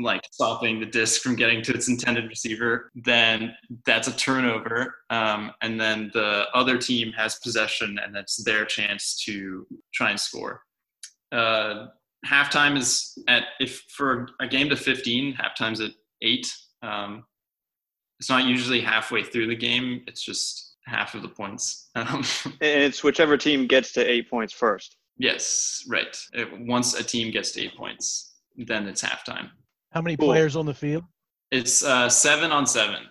like 0.00 0.22
stopping 0.32 0.80
the 0.80 0.86
disc 0.86 1.22
from 1.22 1.36
getting 1.36 1.62
to 1.62 1.72
its 1.72 1.88
intended 1.88 2.28
receiver, 2.28 2.90
then 2.94 3.54
that's 3.86 4.08
a 4.08 4.16
turnover. 4.16 4.96
Um, 5.10 5.52
and 5.62 5.80
then 5.80 6.10
the 6.14 6.46
other 6.54 6.78
team 6.78 7.12
has 7.12 7.38
possession, 7.38 7.98
and 8.02 8.14
that's 8.14 8.42
their 8.44 8.64
chance 8.64 9.22
to 9.24 9.66
try 9.94 10.10
and 10.10 10.20
score. 10.20 10.62
Uh, 11.30 11.86
halftime 12.28 12.76
is 12.76 13.18
at 13.28 13.44
if 13.60 13.82
for 13.88 14.28
a 14.40 14.46
game 14.46 14.68
to 14.70 14.76
15, 14.76 15.34
halftime's 15.34 15.80
at 15.80 15.90
eight. 16.22 16.52
Um, 16.82 17.24
it's 18.20 18.28
not 18.28 18.44
usually 18.46 18.80
halfway 18.80 19.22
through 19.22 19.46
the 19.46 19.56
game; 19.56 20.02
it's 20.06 20.22
just 20.22 20.76
half 20.86 21.14
of 21.14 21.22
the 21.22 21.28
points. 21.28 21.90
Um, 21.96 22.22
and 22.60 22.82
it's 22.82 23.02
whichever 23.02 23.36
team 23.36 23.66
gets 23.66 23.92
to 23.94 24.00
eight 24.04 24.30
points 24.30 24.52
first. 24.52 24.96
Yes, 25.18 25.84
right. 25.88 26.16
It, 26.32 26.48
once 26.60 26.94
a 26.94 27.02
team 27.02 27.32
gets 27.32 27.50
to 27.52 27.60
eight 27.62 27.76
points, 27.76 28.34
then 28.56 28.86
it's 28.86 29.02
halftime. 29.02 29.50
How 29.90 30.00
many 30.00 30.16
Cool. 30.16 30.28
players 30.28 30.54
on 30.54 30.64
the 30.66 30.74
field? 30.74 31.02
It's 31.50 31.82
uh, 31.82 32.08
seven 32.08 32.52
on 32.52 32.66
seven. 32.66 33.02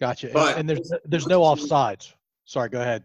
Gotcha. 0.00 0.26
And- 0.26 0.34
But- 0.34 0.58
and 0.58 0.68
there's 0.68 0.92
there's 1.04 1.26
no 1.26 1.40
offsides. 1.40 2.12
Sorry, 2.44 2.68
go 2.68 2.80
ahead. 2.80 3.02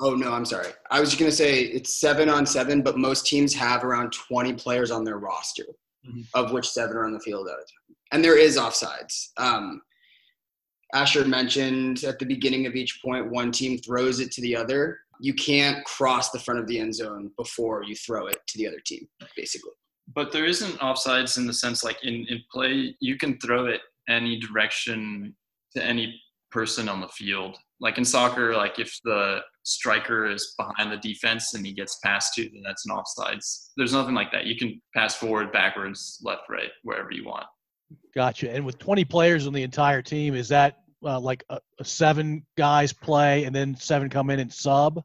Oh 0.00 0.14
no, 0.14 0.32
I'm 0.32 0.44
sorry. 0.44 0.68
I 0.90 1.00
was 1.00 1.10
just 1.10 1.18
gonna 1.18 1.32
say 1.32 1.60
it's 1.62 2.00
seven 2.00 2.28
on 2.28 2.44
seven, 2.46 2.82
but 2.82 2.98
most 2.98 3.26
teams 3.26 3.54
have 3.54 3.82
around 3.84 4.12
20 4.12 4.52
players 4.54 4.90
on 4.90 5.04
their 5.04 5.18
roster, 5.18 5.66
Mhm. 6.06 6.26
of 6.34 6.52
which 6.52 6.68
seven 6.68 6.96
are 6.96 7.04
on 7.06 7.12
the 7.12 7.20
field 7.20 7.48
at 7.48 7.54
a 7.54 7.56
time. 7.58 7.96
And 8.12 8.24
there 8.24 8.38
is 8.38 8.56
offsides. 8.56 9.28
Um, 9.38 9.82
Asher 10.94 11.24
mentioned 11.24 12.04
at 12.04 12.18
the 12.18 12.26
beginning 12.26 12.66
of 12.66 12.74
each 12.76 13.00
point, 13.04 13.30
one 13.30 13.50
team 13.50 13.78
throws 13.78 14.20
it 14.20 14.30
to 14.32 14.40
the 14.40 14.54
other. 14.54 15.00
You 15.20 15.34
can't 15.34 15.84
cross 15.84 16.30
the 16.30 16.38
front 16.38 16.60
of 16.60 16.66
the 16.68 16.78
end 16.78 16.94
zone 16.94 17.32
before 17.36 17.82
you 17.82 17.96
throw 17.96 18.26
it 18.28 18.38
to 18.46 18.58
the 18.58 18.68
other 18.68 18.80
team, 18.80 19.08
basically. 19.36 19.72
But 20.14 20.30
there 20.30 20.44
isn't 20.44 20.78
offsides 20.78 21.38
in 21.38 21.46
the 21.46 21.52
sense 21.52 21.82
like 21.82 22.04
in, 22.04 22.26
in 22.28 22.42
play, 22.52 22.94
you 23.00 23.16
can 23.16 23.38
throw 23.40 23.66
it 23.66 23.80
any 24.08 24.38
direction 24.38 25.34
to 25.74 25.82
any 25.84 26.20
person 26.56 26.88
on 26.88 27.02
the 27.02 27.08
field. 27.08 27.58
Like 27.80 27.98
in 27.98 28.04
soccer, 28.04 28.56
like 28.56 28.78
if 28.78 28.98
the 29.04 29.40
striker 29.64 30.24
is 30.24 30.54
behind 30.56 30.90
the 30.90 30.96
defense 30.96 31.52
and 31.52 31.66
he 31.66 31.74
gets 31.74 31.98
passed 32.02 32.32
to, 32.34 32.44
then 32.44 32.62
that's 32.64 32.86
an 32.88 32.96
offsides. 32.96 33.72
There's 33.76 33.92
nothing 33.92 34.14
like 34.14 34.32
that. 34.32 34.46
You 34.46 34.56
can 34.56 34.80
pass 34.94 35.14
forward, 35.14 35.52
backwards, 35.52 36.18
left, 36.24 36.44
right, 36.48 36.70
wherever 36.82 37.10
you 37.12 37.26
want. 37.26 37.44
Gotcha. 38.14 38.50
And 38.50 38.64
with 38.64 38.78
20 38.78 39.04
players 39.04 39.46
on 39.46 39.52
the 39.52 39.62
entire 39.62 40.00
team, 40.00 40.34
is 40.34 40.48
that 40.48 40.78
uh, 41.04 41.20
like 41.20 41.44
a, 41.50 41.60
a 41.78 41.84
seven 41.84 42.46
guys 42.56 42.90
play 42.90 43.44
and 43.44 43.54
then 43.54 43.76
seven 43.76 44.08
come 44.08 44.30
in 44.30 44.40
and 44.40 44.50
sub 44.50 45.02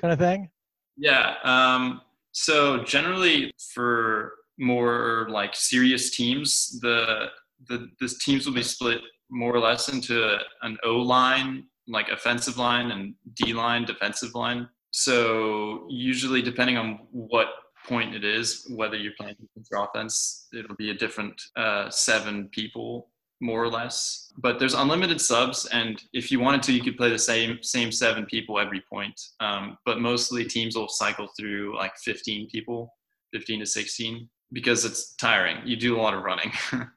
kind 0.00 0.12
of 0.12 0.20
thing? 0.20 0.48
Yeah. 0.96 1.34
Um, 1.42 2.02
so 2.30 2.84
generally, 2.84 3.52
for 3.74 4.34
more 4.60 5.26
like 5.28 5.56
serious 5.56 6.10
teams, 6.10 6.78
the 6.80 7.30
the 7.68 7.88
the 7.98 8.08
teams 8.20 8.46
will 8.46 8.54
be 8.54 8.62
split 8.62 9.00
more 9.30 9.54
or 9.54 9.60
less 9.60 9.88
into 9.88 10.38
an 10.62 10.76
O 10.84 10.96
line, 10.96 11.64
like 11.88 12.08
offensive 12.08 12.58
line, 12.58 12.90
and 12.90 13.14
D 13.34 13.52
line, 13.52 13.84
defensive 13.84 14.34
line. 14.34 14.68
So 14.90 15.86
usually, 15.88 16.42
depending 16.42 16.76
on 16.76 17.00
what 17.10 17.48
point 17.86 18.14
it 18.14 18.24
is, 18.24 18.66
whether 18.70 18.96
you're 18.96 19.12
playing 19.18 19.36
defense 19.40 19.68
or 19.72 19.84
offense, 19.84 20.48
it'll 20.56 20.76
be 20.76 20.90
a 20.90 20.94
different 20.94 21.40
uh, 21.56 21.90
seven 21.90 22.48
people 22.48 23.08
more 23.40 23.62
or 23.62 23.68
less. 23.68 24.32
But 24.38 24.58
there's 24.58 24.74
unlimited 24.74 25.20
subs, 25.20 25.66
and 25.66 26.02
if 26.12 26.30
you 26.30 26.40
wanted 26.40 26.62
to, 26.64 26.72
you 26.72 26.82
could 26.82 26.96
play 26.96 27.10
the 27.10 27.18
same 27.18 27.58
same 27.62 27.92
seven 27.92 28.24
people 28.26 28.58
every 28.58 28.82
point. 28.90 29.20
Um, 29.40 29.78
but 29.84 30.00
mostly 30.00 30.44
teams 30.44 30.76
will 30.76 30.88
cycle 30.88 31.28
through 31.38 31.76
like 31.76 31.96
15 31.98 32.48
people, 32.48 32.94
15 33.32 33.60
to 33.60 33.66
16, 33.66 34.28
because 34.52 34.84
it's 34.84 35.14
tiring. 35.16 35.58
You 35.64 35.76
do 35.76 35.96
a 35.96 36.00
lot 36.00 36.14
of 36.14 36.22
running. 36.22 36.52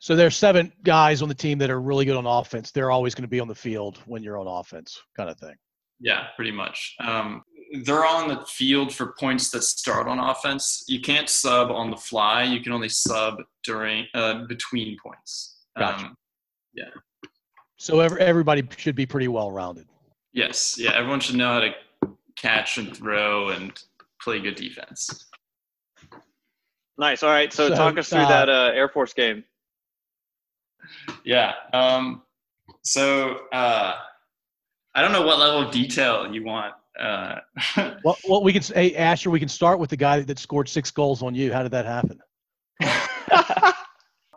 So 0.00 0.16
there's 0.16 0.36
seven 0.36 0.72
guys 0.82 1.22
on 1.22 1.28
the 1.28 1.34
team 1.34 1.58
that 1.58 1.70
are 1.70 1.80
really 1.80 2.04
good 2.04 2.16
on 2.16 2.26
offense. 2.26 2.70
They're 2.70 2.90
always 2.90 3.14
going 3.14 3.22
to 3.22 3.28
be 3.28 3.40
on 3.40 3.48
the 3.48 3.54
field 3.54 3.98
when 4.06 4.22
you're 4.22 4.38
on 4.38 4.46
offense, 4.46 5.00
kind 5.16 5.30
of 5.30 5.38
thing. 5.38 5.54
yeah, 6.00 6.26
pretty 6.36 6.50
much. 6.52 6.94
Um, 7.00 7.42
they're 7.84 8.04
on 8.04 8.28
the 8.28 8.44
field 8.46 8.92
for 8.94 9.14
points 9.18 9.50
that 9.50 9.62
start 9.62 10.06
on 10.06 10.18
offense. 10.18 10.84
You 10.88 11.00
can't 11.00 11.28
sub 11.28 11.70
on 11.70 11.90
the 11.90 11.96
fly. 11.96 12.42
You 12.42 12.60
can 12.60 12.72
only 12.72 12.88
sub 12.88 13.36
during 13.64 14.06
uh, 14.14 14.44
between 14.46 14.96
points. 15.02 15.60
Gotcha. 15.78 16.06
Um, 16.06 16.14
yeah. 16.74 16.90
So 17.78 18.00
every, 18.00 18.20
everybody 18.20 18.62
should 18.76 18.94
be 18.94 19.06
pretty 19.06 19.28
well 19.28 19.50
rounded. 19.50 19.86
yes, 20.32 20.76
yeah. 20.78 20.92
Everyone 20.92 21.20
should 21.20 21.36
know 21.36 21.48
how 21.54 21.60
to 21.60 21.72
catch 22.36 22.78
and 22.78 22.94
throw 22.96 23.48
and 23.50 23.72
play 24.20 24.38
good 24.40 24.54
defense. 24.56 25.26
Nice. 26.98 27.22
All 27.22 27.30
right. 27.30 27.52
So, 27.52 27.68
So, 27.68 27.74
talk 27.74 27.96
us 27.98 28.08
through 28.10 28.20
uh, 28.20 28.28
that 28.28 28.48
uh, 28.48 28.70
Air 28.74 28.88
Force 28.88 29.14
game. 29.14 29.44
Yeah. 31.24 31.52
Um, 31.72 32.22
so 32.82 33.40
uh, 33.52 33.94
I 34.94 35.02
don't 35.02 35.12
know 35.12 35.22
what 35.22 35.38
level 35.38 35.62
of 35.62 35.72
detail 35.72 36.32
you 36.32 36.44
want. 36.44 36.74
Uh, 36.98 37.36
Well, 38.04 38.16
well, 38.28 38.42
we 38.42 38.52
can 38.52 38.62
say, 38.62 38.90
hey, 38.90 38.96
Asher, 38.96 39.30
we 39.30 39.40
can 39.40 39.48
start 39.48 39.78
with 39.78 39.90
the 39.90 39.96
guy 39.96 40.20
that, 40.20 40.38
scored 40.38 40.68
six 40.68 40.90
goals 40.90 41.22
on 41.22 41.34
you. 41.34 41.52
How 41.52 41.62
did 41.62 41.72
that 41.72 41.86
happen? 41.86 42.18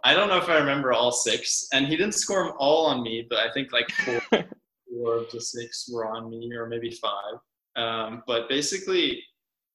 I 0.05 0.13
don't 0.13 0.29
know 0.29 0.37
if 0.37 0.47
I 0.49 0.57
remember 0.57 0.93
all 0.93 1.11
six, 1.11 1.67
and 1.73 1.87
he 1.87 1.97
didn't 1.97 2.13
score 2.13 2.43
them 2.43 2.53
all 2.59 2.85
on 2.85 3.01
me, 3.01 3.25
but 3.27 3.39
I 3.39 3.51
think 3.51 3.73
like 3.73 3.89
four, 3.91 4.21
four 4.31 5.17
of 5.17 5.31
the 5.31 5.41
six 5.41 5.89
were 5.91 6.05
on 6.05 6.29
me, 6.29 6.51
or 6.53 6.67
maybe 6.67 6.91
five. 6.91 7.39
Um, 7.75 8.23
but 8.27 8.47
basically, 8.47 9.21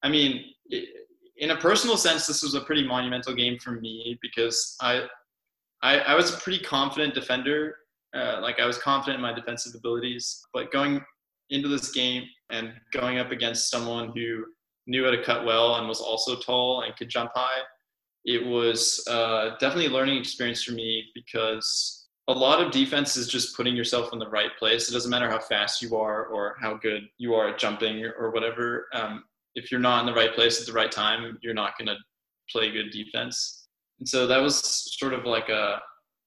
I 0.04 0.08
mean, 0.08 0.44
in 1.36 1.50
a 1.50 1.56
personal 1.56 1.96
sense, 1.96 2.28
this 2.28 2.42
was 2.42 2.54
a 2.54 2.60
pretty 2.60 2.86
monumental 2.86 3.34
game 3.34 3.58
for 3.58 3.72
me 3.72 4.18
because 4.22 4.76
I, 4.80 5.06
I, 5.82 5.98
I 5.98 6.14
was 6.14 6.34
a 6.34 6.38
pretty 6.38 6.62
confident 6.62 7.14
defender. 7.14 7.76
Uh, 8.14 8.40
like 8.42 8.58
I 8.58 8.66
was 8.66 8.78
confident 8.78 9.16
in 9.16 9.22
my 9.22 9.32
defensive 9.32 9.72
abilities, 9.76 10.42
but 10.52 10.72
going 10.72 11.00
into 11.50 11.68
this 11.68 11.92
game 11.92 12.24
and 12.50 12.72
going 12.92 13.18
up 13.18 13.30
against 13.30 13.70
someone 13.70 14.12
who 14.14 14.44
knew 14.86 15.04
how 15.04 15.10
to 15.10 15.22
cut 15.22 15.44
well 15.44 15.76
and 15.76 15.88
was 15.88 16.00
also 16.00 16.36
tall 16.36 16.82
and 16.82 16.96
could 16.96 17.08
jump 17.08 17.30
high, 17.34 17.60
it 18.24 18.44
was 18.44 19.04
uh, 19.08 19.50
definitely 19.60 19.86
a 19.86 19.90
learning 19.90 20.18
experience 20.18 20.62
for 20.62 20.72
me 20.72 21.04
because 21.14 22.08
a 22.28 22.32
lot 22.32 22.60
of 22.60 22.70
defense 22.70 23.16
is 23.16 23.26
just 23.26 23.56
putting 23.56 23.74
yourself 23.74 24.12
in 24.12 24.18
the 24.18 24.28
right 24.28 24.50
place. 24.58 24.88
It 24.88 24.92
doesn't 24.92 25.10
matter 25.10 25.28
how 25.28 25.40
fast 25.40 25.82
you 25.82 25.96
are 25.96 26.26
or 26.26 26.56
how 26.60 26.74
good 26.74 27.02
you 27.18 27.34
are 27.34 27.48
at 27.48 27.58
jumping 27.58 28.04
or, 28.04 28.30
whatever. 28.30 28.86
Um, 28.92 29.24
if 29.54 29.70
you're 29.70 29.80
not 29.80 30.00
in 30.00 30.06
the 30.06 30.14
right 30.14 30.34
place 30.34 30.60
at 30.60 30.66
the 30.66 30.72
right 30.72 30.92
time, 30.92 31.38
you're 31.42 31.54
not 31.54 31.76
going 31.76 31.88
to 31.88 31.96
play 32.50 32.70
good 32.70 32.90
defense. 32.90 33.59
And 34.00 34.08
so 34.08 34.26
that 34.26 34.38
was 34.38 34.56
sort 34.98 35.12
of 35.14 35.24
like 35.24 35.48
a 35.48 35.80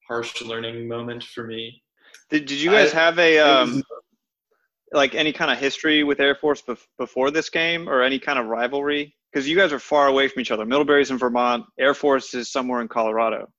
harsh 0.07 0.41
learning 0.41 0.87
moment 0.87 1.23
for 1.23 1.45
me. 1.45 1.81
Did, 2.29 2.45
did 2.45 2.61
you 2.61 2.71
guys 2.71 2.93
I- 2.93 2.95
have 2.99 3.19
a 3.19 3.37
It 3.37 3.43
was- 3.43 3.69
um, 3.75 3.83
like 4.93 5.15
any 5.15 5.33
kind 5.33 5.49
of 5.51 5.57
history 5.57 6.03
with 6.03 6.19
Air 6.19 6.35
Force 6.35 6.61
bef- 6.61 6.85
before 6.99 7.31
this 7.31 7.49
game 7.49 7.89
or 7.89 8.03
any 8.03 8.19
kind 8.19 8.37
of 8.37 8.45
rivalry? 8.45 9.15
Because 9.31 9.49
you 9.49 9.55
guys 9.57 9.73
are 9.73 9.79
far 9.79 10.07
away 10.07 10.27
from 10.27 10.41
each 10.41 10.51
other. 10.51 10.65
Middlebury's 10.65 11.09
in 11.09 11.17
Vermont. 11.17 11.65
Air 11.79 11.95
Force 11.95 12.35
is 12.35 12.51
somewhere 12.51 12.81
in 12.81 12.87
Colorado. 12.87 13.51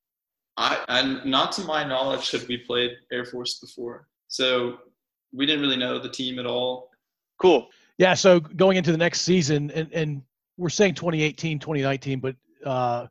I, 0.56 0.78
and 0.86 1.24
not 1.24 1.50
to 1.52 1.62
my 1.62 1.82
knowledge 1.82 2.30
had 2.30 2.46
we 2.46 2.58
played 2.58 2.92
Air 3.12 3.24
Force 3.24 3.58
before. 3.58 4.06
So 4.28 4.78
we 5.32 5.46
didn't 5.46 5.62
really 5.62 5.76
know 5.76 5.98
the 5.98 6.08
team 6.08 6.38
at 6.38 6.46
all. 6.46 6.90
Cool. 7.40 7.66
Yeah. 7.98 8.14
So 8.14 8.38
going 8.38 8.76
into 8.76 8.92
the 8.92 8.98
next 8.98 9.22
season, 9.22 9.72
and, 9.72 9.92
and 9.92 10.22
we're 10.56 10.68
saying 10.68 10.94
2018, 10.94 11.58
2019, 11.58 12.20
but 12.20 12.36
uh, 12.64 13.06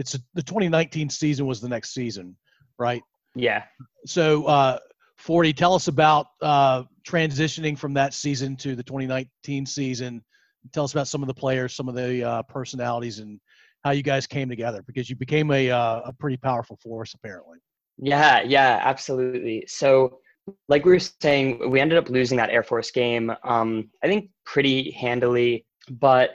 it's 0.00 0.12
the 0.34 0.42
2019 0.42 1.10
season 1.10 1.46
was 1.46 1.60
the 1.60 1.68
next 1.68 1.92
season, 1.92 2.34
right? 2.78 3.02
yeah. 3.34 3.64
So, 4.06 4.46
uh, 4.46 4.78
40, 5.18 5.52
tell 5.52 5.74
us 5.74 5.88
about 5.88 6.28
uh, 6.40 6.84
transitioning 7.06 7.76
from 7.76 7.92
that 7.94 8.14
season 8.14 8.56
to 8.56 8.74
the 8.74 8.82
2019 8.82 9.66
season. 9.66 10.24
Tell 10.72 10.84
us 10.84 10.92
about 10.92 11.06
some 11.06 11.22
of 11.22 11.28
the 11.28 11.34
players, 11.34 11.74
some 11.74 11.88
of 11.88 11.94
the 11.94 12.24
uh, 12.24 12.42
personalities, 12.44 13.18
and 13.18 13.38
how 13.84 13.90
you 13.90 14.02
guys 14.02 14.26
came 14.26 14.48
together 14.48 14.82
because 14.86 15.10
you 15.10 15.16
became 15.16 15.50
a, 15.50 15.70
uh, 15.70 16.00
a 16.06 16.12
pretty 16.14 16.38
powerful 16.38 16.78
force, 16.82 17.12
apparently. 17.12 17.58
Yeah, 17.98 18.40
yeah, 18.40 18.80
absolutely. 18.82 19.64
So, 19.68 20.20
like 20.68 20.86
we 20.86 20.92
were 20.92 20.98
saying, 20.98 21.70
we 21.70 21.80
ended 21.80 21.98
up 21.98 22.08
losing 22.08 22.38
that 22.38 22.48
Air 22.48 22.62
Force 22.62 22.90
game. 22.90 23.30
Um, 23.44 23.90
I 24.02 24.06
think 24.06 24.30
pretty 24.46 24.90
handily, 24.92 25.66
but 25.90 26.30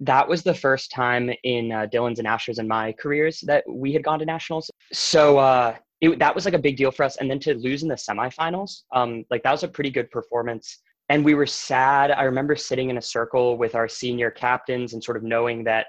that 0.00 0.26
was 0.26 0.42
the 0.42 0.54
first 0.54 0.90
time 0.90 1.30
in 1.44 1.72
uh, 1.72 1.86
Dylan's 1.92 2.18
and 2.18 2.28
Asher's 2.28 2.58
and 2.58 2.68
my 2.68 2.92
careers 2.92 3.40
that 3.46 3.64
we 3.68 3.92
had 3.92 4.02
gone 4.02 4.18
to 4.18 4.24
nationals. 4.24 4.70
So 4.92 5.38
uh, 5.38 5.76
it, 6.00 6.18
that 6.18 6.34
was 6.34 6.44
like 6.46 6.54
a 6.54 6.58
big 6.58 6.76
deal 6.76 6.90
for 6.90 7.04
us. 7.04 7.16
And 7.16 7.30
then 7.30 7.38
to 7.40 7.54
lose 7.54 7.82
in 7.82 7.88
the 7.88 7.96
semifinals, 7.96 8.82
um, 8.92 9.24
like 9.30 9.42
that 9.42 9.52
was 9.52 9.62
a 9.62 9.68
pretty 9.68 9.90
good 9.90 10.10
performance. 10.10 10.78
And 11.10 11.24
we 11.24 11.34
were 11.34 11.46
sad. 11.46 12.10
I 12.12 12.22
remember 12.22 12.56
sitting 12.56 12.88
in 12.88 12.96
a 12.96 13.02
circle 13.02 13.58
with 13.58 13.74
our 13.74 13.88
senior 13.88 14.30
captains 14.30 14.94
and 14.94 15.02
sort 15.02 15.16
of 15.16 15.22
knowing 15.22 15.64
that, 15.64 15.86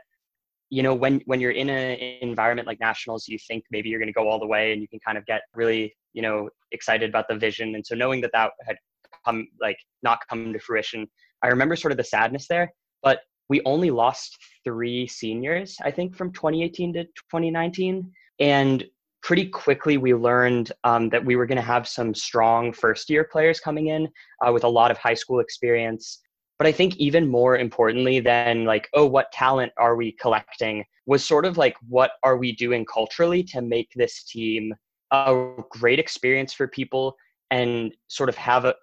you 0.69 0.83
know, 0.83 0.95
when 0.95 1.21
when 1.25 1.39
you're 1.39 1.51
in 1.51 1.69
an 1.69 1.97
environment 2.21 2.67
like 2.67 2.79
nationals, 2.79 3.27
you 3.27 3.37
think 3.47 3.63
maybe 3.71 3.89
you're 3.89 3.99
going 3.99 4.07
to 4.07 4.13
go 4.13 4.27
all 4.27 4.39
the 4.39 4.47
way, 4.47 4.73
and 4.73 4.81
you 4.81 4.87
can 4.87 4.99
kind 4.99 5.17
of 5.17 5.25
get 5.25 5.41
really, 5.53 5.93
you 6.13 6.21
know, 6.21 6.49
excited 6.71 7.09
about 7.09 7.27
the 7.29 7.35
vision. 7.35 7.75
And 7.75 7.85
so 7.85 7.93
knowing 7.93 8.19
that 8.21 8.31
that 8.33 8.51
had 8.65 8.77
come 9.25 9.47
like 9.59 9.77
not 10.01 10.19
come 10.27 10.51
to 10.53 10.59
fruition, 10.59 11.07
I 11.43 11.47
remember 11.47 11.75
sort 11.75 11.91
of 11.91 11.97
the 11.97 12.03
sadness 12.03 12.47
there. 12.47 12.73
But 13.03 13.19
we 13.51 13.61
only 13.65 13.91
lost 13.91 14.37
three 14.63 15.05
seniors, 15.05 15.75
I 15.83 15.91
think, 15.91 16.15
from 16.15 16.31
2018 16.31 16.93
to 16.93 17.03
2019. 17.03 18.09
And 18.39 18.85
pretty 19.21 19.45
quickly 19.45 19.97
we 19.97 20.13
learned 20.13 20.71
um, 20.85 21.09
that 21.09 21.25
we 21.25 21.35
were 21.35 21.45
going 21.45 21.57
to 21.57 21.61
have 21.61 21.85
some 21.85 22.15
strong 22.15 22.71
first 22.71 23.09
year 23.09 23.25
players 23.25 23.59
coming 23.59 23.87
in 23.87 24.07
uh, 24.41 24.53
with 24.53 24.63
a 24.63 24.69
lot 24.69 24.89
of 24.89 24.97
high 24.97 25.13
school 25.13 25.41
experience 25.41 26.21
but 26.57 26.67
i 26.67 26.71
think 26.71 26.95
even 26.97 27.27
more 27.27 27.57
importantly 27.57 28.19
than 28.19 28.65
like 28.65 28.89
oh 28.95 29.05
what 29.05 29.31
talent 29.31 29.71
are 29.77 29.95
we 29.95 30.11
collecting 30.13 30.83
was 31.05 31.23
sort 31.23 31.45
of 31.45 31.55
like 31.55 31.75
what 31.87 32.13
are 32.23 32.37
we 32.37 32.51
doing 32.55 32.83
culturally 32.83 33.43
to 33.43 33.61
make 33.61 33.91
this 33.95 34.23
team 34.23 34.73
a 35.11 35.45
great 35.69 35.99
experience 35.99 36.51
for 36.51 36.67
people 36.67 37.15
and 37.51 37.93
sort 38.07 38.27
of 38.27 38.35
have 38.35 38.65
a, 38.65 38.73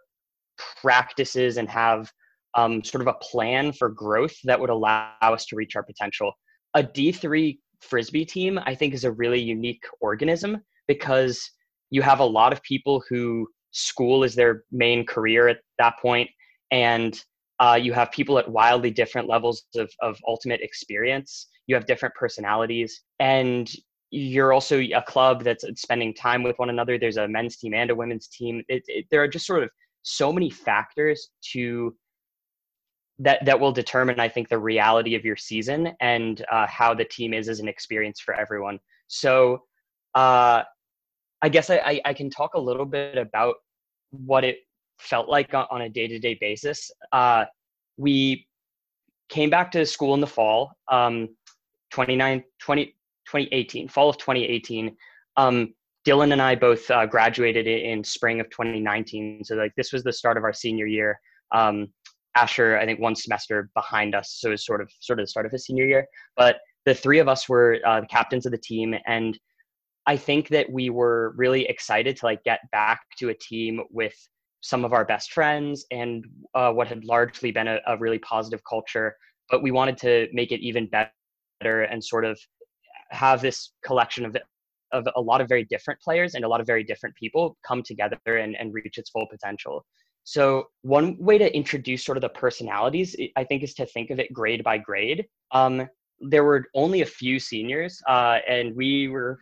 practices 0.80 1.56
and 1.56 1.68
have 1.68 2.12
um, 2.54 2.82
sort 2.82 3.02
of 3.02 3.08
a 3.08 3.18
plan 3.20 3.72
for 3.72 3.88
growth 3.88 4.34
that 4.44 4.58
would 4.58 4.70
allow 4.70 5.12
us 5.22 5.46
to 5.46 5.56
reach 5.56 5.76
our 5.76 5.82
potential. 5.82 6.32
A 6.74 6.82
d3 6.82 7.58
frisbee 7.80 8.24
team 8.24 8.58
i 8.66 8.74
think 8.74 8.92
is 8.92 9.04
a 9.04 9.12
really 9.12 9.40
unique 9.40 9.84
organism 10.00 10.58
because 10.88 11.48
you 11.90 12.02
have 12.02 12.18
a 12.18 12.24
lot 12.24 12.52
of 12.52 12.60
people 12.62 13.00
who 13.08 13.46
school 13.70 14.24
is 14.24 14.34
their 14.34 14.64
main 14.72 15.06
career 15.06 15.46
at 15.46 15.58
that 15.78 15.94
point 16.00 16.28
and 16.70 17.22
uh, 17.60 17.78
you 17.80 17.92
have 17.92 18.10
people 18.12 18.38
at 18.38 18.48
wildly 18.48 18.90
different 18.90 19.28
levels 19.28 19.64
of, 19.76 19.90
of 20.00 20.16
ultimate 20.26 20.60
experience. 20.60 21.48
You 21.66 21.74
have 21.74 21.86
different 21.86 22.14
personalities 22.14 23.02
and 23.18 23.70
you're 24.10 24.52
also 24.52 24.78
a 24.78 25.02
club 25.06 25.44
that's 25.44 25.64
spending 25.76 26.14
time 26.14 26.42
with 26.42 26.58
one 26.58 26.70
another. 26.70 26.98
There's 26.98 27.16
a 27.16 27.28
men's 27.28 27.56
team 27.56 27.74
and 27.74 27.90
a 27.90 27.94
women's 27.94 28.28
team. 28.28 28.62
It, 28.68 28.82
it, 28.86 29.06
there 29.10 29.22
are 29.22 29.28
just 29.28 29.46
sort 29.46 29.62
of 29.62 29.70
so 30.02 30.32
many 30.32 30.50
factors 30.50 31.30
to 31.52 31.94
that 33.18 33.44
that 33.44 33.58
will 33.58 33.72
determine 33.72 34.20
i 34.20 34.28
think 34.28 34.48
the 34.48 34.58
reality 34.58 35.14
of 35.14 35.24
your 35.24 35.36
season 35.36 35.92
and 36.00 36.44
uh, 36.52 36.66
how 36.66 36.94
the 36.94 37.04
team 37.04 37.34
is 37.34 37.48
as 37.48 37.60
an 37.60 37.68
experience 37.68 38.20
for 38.20 38.34
everyone. 38.34 38.78
So 39.08 39.62
uh, 40.14 40.62
i 41.42 41.48
guess 41.48 41.70
I, 41.70 42.00
I, 42.04 42.14
can 42.14 42.30
talk 42.30 42.54
a 42.54 42.60
little 42.60 42.86
bit 42.86 43.18
about 43.18 43.56
what 44.10 44.44
it 44.44 44.58
felt 44.98 45.28
like 45.28 45.52
on, 45.54 45.82
a 45.82 45.88
day-to-day 45.88 46.38
basis. 46.40 46.90
Uh, 47.12 47.44
we 47.96 48.46
came 49.28 49.50
back 49.50 49.70
to 49.72 49.84
school 49.86 50.14
in 50.14 50.20
the 50.20 50.26
fall 50.26 50.72
um, 50.90 51.28
29 51.90 52.42
20, 52.60 52.86
2018 52.86 53.88
fall 53.88 54.08
of 54.08 54.18
2018 54.18 54.96
um, 55.36 55.74
dylan 56.06 56.32
and 56.32 56.40
i 56.40 56.54
both 56.54 56.90
uh, 56.90 57.04
graduated 57.06 57.66
in 57.66 58.02
spring 58.02 58.40
of 58.40 58.48
2019 58.50 59.44
so 59.44 59.54
like 59.54 59.72
this 59.76 59.92
was 59.92 60.02
the 60.02 60.12
start 60.12 60.36
of 60.36 60.44
our 60.44 60.52
senior 60.52 60.86
year. 60.86 61.20
Um, 61.52 61.88
Asher, 62.42 62.78
I 62.78 62.84
think, 62.84 63.00
one 63.00 63.14
semester 63.14 63.70
behind 63.74 64.14
us, 64.14 64.36
so 64.38 64.48
it 64.48 64.52
was 64.52 64.66
sort 64.66 64.80
of 64.80 64.90
sort 65.00 65.18
of 65.18 65.24
the 65.24 65.30
start 65.30 65.46
of 65.46 65.52
his 65.52 65.64
senior 65.64 65.86
year. 65.86 66.06
But 66.36 66.58
the 66.84 66.94
three 66.94 67.18
of 67.18 67.28
us 67.28 67.48
were 67.48 67.78
uh, 67.86 68.00
the 68.00 68.06
captains 68.06 68.46
of 68.46 68.52
the 68.52 68.58
team, 68.58 68.94
and 69.06 69.38
I 70.06 70.16
think 70.16 70.48
that 70.48 70.70
we 70.70 70.90
were 70.90 71.34
really 71.36 71.64
excited 71.66 72.16
to 72.18 72.26
like 72.26 72.42
get 72.44 72.60
back 72.72 73.00
to 73.18 73.28
a 73.28 73.34
team 73.34 73.80
with 73.90 74.14
some 74.60 74.84
of 74.84 74.92
our 74.92 75.04
best 75.04 75.32
friends 75.32 75.84
and 75.90 76.24
uh, 76.54 76.72
what 76.72 76.88
had 76.88 77.04
largely 77.04 77.50
been 77.52 77.68
a, 77.68 77.78
a 77.86 77.96
really 77.98 78.18
positive 78.18 78.60
culture. 78.68 79.14
But 79.50 79.62
we 79.62 79.70
wanted 79.70 79.98
to 79.98 80.28
make 80.32 80.50
it 80.52 80.60
even 80.60 80.88
better 80.88 81.82
and 81.82 82.02
sort 82.02 82.24
of 82.24 82.38
have 83.10 83.40
this 83.40 83.72
collection 83.84 84.24
of 84.24 84.36
of 84.92 85.06
a 85.16 85.20
lot 85.20 85.40
of 85.42 85.48
very 85.48 85.64
different 85.64 86.00
players 86.00 86.34
and 86.34 86.44
a 86.44 86.48
lot 86.48 86.60
of 86.60 86.66
very 86.66 86.82
different 86.82 87.14
people 87.16 87.56
come 87.66 87.82
together 87.82 88.18
and, 88.26 88.56
and 88.56 88.72
reach 88.72 88.96
its 88.96 89.10
full 89.10 89.26
potential. 89.30 89.84
So 90.28 90.68
one 90.82 91.16
way 91.18 91.38
to 91.38 91.56
introduce 91.56 92.04
sort 92.04 92.18
of 92.18 92.20
the 92.20 92.28
personalities, 92.28 93.16
I 93.34 93.44
think, 93.44 93.62
is 93.62 93.72
to 93.76 93.86
think 93.86 94.10
of 94.10 94.20
it 94.20 94.30
grade 94.30 94.62
by 94.62 94.76
grade. 94.76 95.24
Um, 95.52 95.88
there 96.20 96.44
were 96.44 96.66
only 96.74 97.00
a 97.00 97.06
few 97.06 97.40
seniors, 97.40 98.02
uh, 98.06 98.40
and 98.46 98.76
we 98.76 99.08
were. 99.08 99.38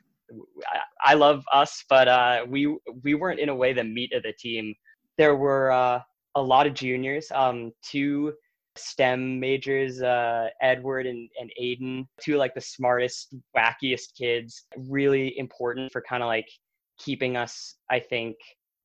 I 1.05 1.14
love 1.14 1.42
us, 1.53 1.83
but 1.88 2.07
uh, 2.07 2.46
we 2.49 2.72
we 3.03 3.14
weren't 3.14 3.40
in 3.40 3.49
a 3.49 3.55
way 3.55 3.72
the 3.72 3.83
meat 3.83 4.12
of 4.12 4.22
the 4.22 4.33
team. 4.38 4.72
There 5.18 5.35
were 5.35 5.72
uh, 5.72 6.03
a 6.37 6.40
lot 6.40 6.68
of 6.68 6.75
juniors, 6.75 7.33
um, 7.35 7.72
two 7.83 8.35
STEM 8.77 9.40
majors, 9.40 10.03
uh, 10.03 10.51
Edward 10.62 11.07
and, 11.07 11.29
and 11.40 11.51
Aiden, 11.61 12.07
two 12.20 12.37
like 12.37 12.55
the 12.55 12.61
smartest, 12.61 13.35
wackiest 13.57 14.14
kids. 14.16 14.66
Really 14.77 15.37
important 15.37 15.90
for 15.90 16.01
kind 16.01 16.22
of 16.22 16.29
like 16.29 16.49
keeping 16.96 17.37
us, 17.37 17.75
I 17.90 17.99
think, 17.99 18.37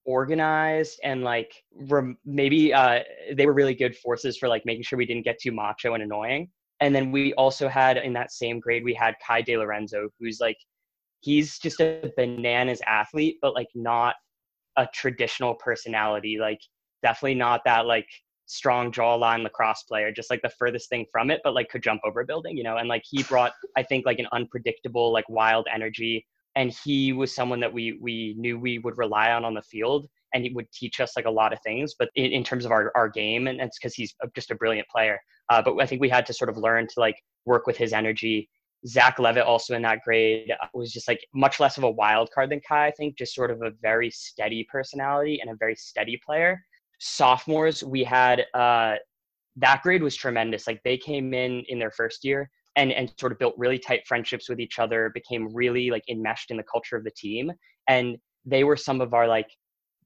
organized 0.05 0.99
and 1.03 1.23
like 1.23 1.53
rem- 1.75 2.17
maybe 2.25 2.73
uh, 2.73 2.99
they 3.35 3.45
were 3.45 3.53
really 3.53 3.75
good 3.75 3.95
forces 3.95 4.37
for 4.37 4.47
like 4.47 4.65
making 4.65 4.83
sure 4.83 4.97
we 4.97 5.05
didn't 5.05 5.23
get 5.23 5.39
too 5.39 5.51
macho 5.51 5.93
and 5.93 6.03
annoying. 6.03 6.49
And 6.79 6.95
then 6.95 7.11
we 7.11 7.33
also 7.35 7.67
had 7.67 7.97
in 7.97 8.13
that 8.13 8.31
same 8.31 8.59
grade 8.59 8.83
we 8.83 8.93
had 8.93 9.15
Kai 9.25 9.41
De 9.41 9.57
Lorenzo, 9.57 10.09
who's 10.19 10.39
like 10.39 10.57
he's 11.19 11.59
just 11.59 11.79
a 11.79 12.11
bananas 12.17 12.81
athlete, 12.87 13.37
but 13.41 13.53
like 13.53 13.67
not 13.75 14.15
a 14.77 14.87
traditional 14.93 15.55
personality. 15.55 16.37
Like 16.39 16.59
definitely 17.03 17.35
not 17.35 17.61
that 17.65 17.85
like 17.85 18.07
strong 18.47 18.91
jawline 18.91 19.43
lacrosse 19.43 19.83
player, 19.83 20.11
just 20.11 20.29
like 20.29 20.41
the 20.41 20.51
furthest 20.57 20.89
thing 20.89 21.05
from 21.11 21.31
it, 21.31 21.39
but 21.43 21.53
like 21.53 21.69
could 21.69 21.83
jump 21.83 22.01
over 22.03 22.21
a 22.21 22.25
building, 22.25 22.57
you 22.57 22.63
know. 22.63 22.77
And 22.77 22.89
like 22.89 23.03
he 23.09 23.23
brought, 23.23 23.53
I 23.77 23.83
think, 23.83 24.05
like 24.05 24.19
an 24.19 24.27
unpredictable, 24.31 25.13
like 25.13 25.27
wild 25.29 25.67
energy 25.73 26.25
and 26.55 26.71
he 26.83 27.13
was 27.13 27.33
someone 27.33 27.59
that 27.59 27.71
we 27.71 27.97
we 28.01 28.35
knew 28.37 28.59
we 28.59 28.79
would 28.79 28.97
rely 28.97 29.31
on 29.31 29.45
on 29.45 29.53
the 29.53 29.61
field 29.61 30.07
and 30.33 30.43
he 30.43 30.51
would 30.51 30.71
teach 30.71 30.99
us 30.99 31.13
like 31.15 31.25
a 31.25 31.31
lot 31.31 31.53
of 31.53 31.59
things 31.63 31.95
but 31.97 32.09
in, 32.15 32.31
in 32.31 32.43
terms 32.43 32.65
of 32.65 32.71
our, 32.71 32.91
our 32.95 33.09
game 33.09 33.47
and 33.47 33.59
it's 33.59 33.77
because 33.77 33.93
he's 33.93 34.13
just 34.35 34.51
a 34.51 34.55
brilliant 34.55 34.87
player. 34.87 35.19
Uh, 35.49 35.61
but 35.61 35.77
i 35.79 35.85
think 35.85 36.01
we 36.01 36.09
had 36.09 36.25
to 36.25 36.33
sort 36.33 36.49
of 36.49 36.57
learn 36.57 36.87
to 36.87 36.99
like 36.99 37.15
work 37.45 37.67
with 37.67 37.77
his 37.77 37.93
energy. 37.93 38.49
Zach 38.87 39.19
levitt 39.19 39.43
also 39.43 39.75
in 39.75 39.83
that 39.83 39.99
grade 40.03 40.51
uh, 40.51 40.67
was 40.73 40.91
just 40.91 41.07
like 41.07 41.23
much 41.35 41.59
less 41.59 41.77
of 41.77 41.83
a 41.83 41.91
wild 41.91 42.29
card 42.33 42.49
than 42.49 42.61
kai 42.67 42.87
i 42.87 42.91
think 42.91 43.17
just 43.17 43.35
sort 43.35 43.51
of 43.51 43.61
a 43.61 43.71
very 43.81 44.09
steady 44.09 44.65
personality 44.71 45.39
and 45.41 45.49
a 45.51 45.55
very 45.55 45.75
steady 45.75 46.19
player. 46.25 46.59
Sophomores 46.99 47.83
we 47.83 48.03
had 48.03 48.45
uh, 48.53 48.95
that 49.57 49.81
grade 49.83 50.01
was 50.01 50.15
tremendous. 50.15 50.65
Like 50.67 50.81
they 50.83 50.97
came 50.97 51.33
in 51.33 51.63
in 51.67 51.77
their 51.79 51.91
first 51.91 52.23
year 52.23 52.49
and 52.75 52.91
and 52.91 53.11
sort 53.19 53.31
of 53.31 53.39
built 53.39 53.55
really 53.57 53.79
tight 53.79 54.05
friendships 54.07 54.49
with 54.49 54.59
each 54.59 54.79
other 54.79 55.11
became 55.13 55.53
really 55.53 55.89
like 55.89 56.03
enmeshed 56.09 56.51
in 56.51 56.57
the 56.57 56.63
culture 56.63 56.95
of 56.95 57.03
the 57.03 57.11
team. 57.11 57.51
And 57.87 58.17
they 58.45 58.63
were 58.63 58.77
some 58.77 59.01
of 59.01 59.13
our 59.13 59.27
like 59.27 59.49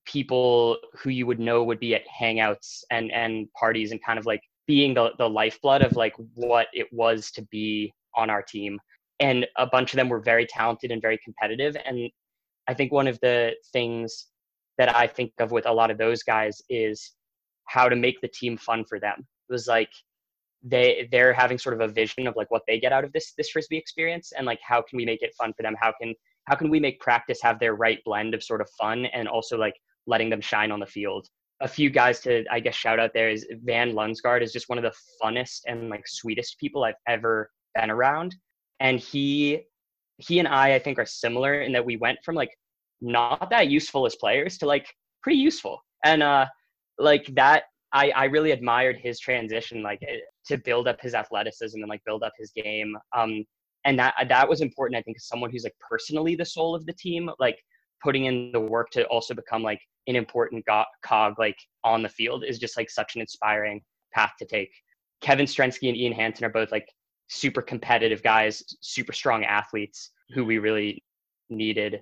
people 0.05 0.77
who 0.93 1.09
you 1.09 1.25
would 1.25 1.39
know 1.39 1.63
would 1.63 1.79
be 1.79 1.95
at 1.95 2.03
hangouts 2.07 2.83
and 2.91 3.11
and 3.11 3.47
parties 3.53 3.91
and 3.91 4.03
kind 4.03 4.19
of 4.19 4.25
like 4.25 4.41
being 4.67 4.93
the 4.93 5.11
the 5.17 5.29
lifeblood 5.29 5.81
of 5.81 5.95
like 5.95 6.13
what 6.33 6.67
it 6.73 6.87
was 6.91 7.31
to 7.31 7.41
be 7.43 7.93
on 8.15 8.29
our 8.29 8.41
team. 8.41 8.79
And 9.19 9.45
a 9.57 9.65
bunch 9.65 9.93
of 9.93 9.97
them 9.97 10.09
were 10.09 10.19
very 10.19 10.45
talented 10.45 10.91
and 10.91 11.01
very 11.01 11.19
competitive. 11.23 11.77
And 11.85 12.09
i 12.67 12.73
think 12.73 12.91
one 12.91 13.07
of 13.07 13.19
the 13.19 13.53
things 13.71 14.27
that 14.79 14.93
i 14.95 15.05
think 15.05 15.31
of 15.39 15.51
with 15.51 15.67
a 15.67 15.71
lot 15.71 15.91
of 15.91 15.99
those 15.99 16.23
guys 16.23 16.61
is 16.67 17.15
how 17.65 17.89
to 17.89 17.95
make 17.95 18.19
the 18.21 18.27
team 18.27 18.57
fun 18.57 18.85
for 18.85 18.99
them. 18.99 19.15
It 19.19 19.53
was 19.53 19.67
like 19.67 19.89
they 20.65 21.07
they're 21.11 21.33
having 21.33 21.57
sort 21.57 21.79
of 21.79 21.87
a 21.87 21.93
vision 21.93 22.27
of 22.27 22.35
like 22.35 22.49
what 22.49 22.63
they 22.67 22.79
get 22.79 22.91
out 22.91 23.03
of 23.03 23.13
this 23.13 23.33
this 23.37 23.49
frisbee 23.49 23.77
experience 23.77 24.33
and 24.35 24.45
like 24.45 24.59
how 24.67 24.81
can 24.81 24.97
we 24.97 25.05
make 25.05 25.21
it 25.21 25.33
fun 25.37 25.53
for 25.55 25.63
them? 25.63 25.75
How 25.79 25.93
can 26.01 26.13
how 26.45 26.55
can 26.55 26.69
we 26.69 26.79
make 26.79 26.99
practice 26.99 27.39
have 27.41 27.59
their 27.59 27.75
right 27.75 27.99
blend 28.03 28.33
of 28.33 28.43
sort 28.43 28.61
of 28.61 28.69
fun 28.77 29.05
and 29.05 29.27
also 29.27 29.57
like 29.57 29.75
letting 30.07 30.29
them 30.29 30.41
shine 30.41 30.71
on 30.71 30.79
the 30.79 30.85
field? 30.85 31.27
A 31.61 31.67
few 31.67 31.89
guys 31.89 32.19
to 32.21 32.43
i 32.51 32.59
guess 32.59 32.75
shout 32.75 32.99
out 32.99 33.11
there 33.13 33.29
is 33.29 33.47
van 33.63 33.93
lunsgaard 33.93 34.41
is 34.41 34.51
just 34.51 34.67
one 34.67 34.77
of 34.77 34.83
the 34.83 34.93
funnest 35.23 35.61
and 35.67 35.89
like 35.89 36.05
sweetest 36.07 36.59
people 36.59 36.83
i've 36.83 36.95
ever 37.07 37.49
been 37.75 37.91
around. 37.91 38.35
And 38.79 38.99
he 38.99 39.61
he 40.17 40.39
and 40.39 40.47
i 40.47 40.73
i 40.73 40.79
think 40.79 40.97
are 40.97 41.05
similar 41.05 41.61
in 41.61 41.71
that 41.73 41.85
we 41.85 41.95
went 41.95 42.19
from 42.25 42.35
like 42.35 42.51
not 43.01 43.49
that 43.51 43.67
useful 43.67 44.05
as 44.05 44.15
players 44.15 44.57
to 44.57 44.65
like 44.65 44.87
pretty 45.21 45.37
useful. 45.37 45.79
And 46.03 46.23
uh 46.23 46.47
like 46.97 47.25
that 47.35 47.63
I, 47.95 48.09
I 48.09 48.25
really 48.25 48.51
admired 48.51 48.97
his 49.01 49.19
transition, 49.19 49.81
like 49.81 50.03
eh, 50.07 50.17
to 50.47 50.57
build 50.57 50.87
up 50.87 50.99
his 51.01 51.15
athleticism 51.15 51.79
and 51.79 51.89
like 51.89 52.03
build 52.05 52.23
up 52.23 52.33
his 52.37 52.51
game. 52.51 52.95
Um, 53.15 53.45
and 53.85 53.97
that 53.97 54.13
that 54.27 54.49
was 54.49 54.59
important, 54.59 54.97
I 54.97 55.01
think, 55.01 55.15
as 55.17 55.27
someone 55.27 55.49
who's 55.49 55.63
like 55.63 55.75
personally 55.89 56.35
the 56.35 56.45
soul 56.45 56.75
of 56.75 56.85
the 56.85 56.93
team, 56.93 57.29
like 57.39 57.57
putting 58.03 58.25
in 58.25 58.51
the 58.51 58.59
work 58.59 58.89
to 58.91 59.05
also 59.05 59.33
become 59.33 59.63
like 59.63 59.79
an 60.07 60.17
important 60.17 60.65
go- 60.65 60.83
cog 61.03 61.39
like 61.39 61.55
on 61.85 62.03
the 62.03 62.09
field 62.09 62.43
is 62.43 62.59
just 62.59 62.75
like 62.75 62.89
such 62.89 63.15
an 63.15 63.21
inspiring 63.21 63.81
path 64.13 64.33
to 64.39 64.45
take. 64.45 64.71
Kevin 65.21 65.45
Strensky 65.45 65.87
and 65.87 65.97
Ian 65.97 66.11
Hansen 66.11 66.45
are 66.45 66.49
both 66.49 66.73
like 66.73 66.87
super 67.27 67.61
competitive 67.61 68.21
guys, 68.21 68.61
super 68.81 69.13
strong 69.13 69.45
athletes 69.45 70.11
who 70.33 70.43
we 70.43 70.57
really 70.57 71.01
needed. 71.49 72.01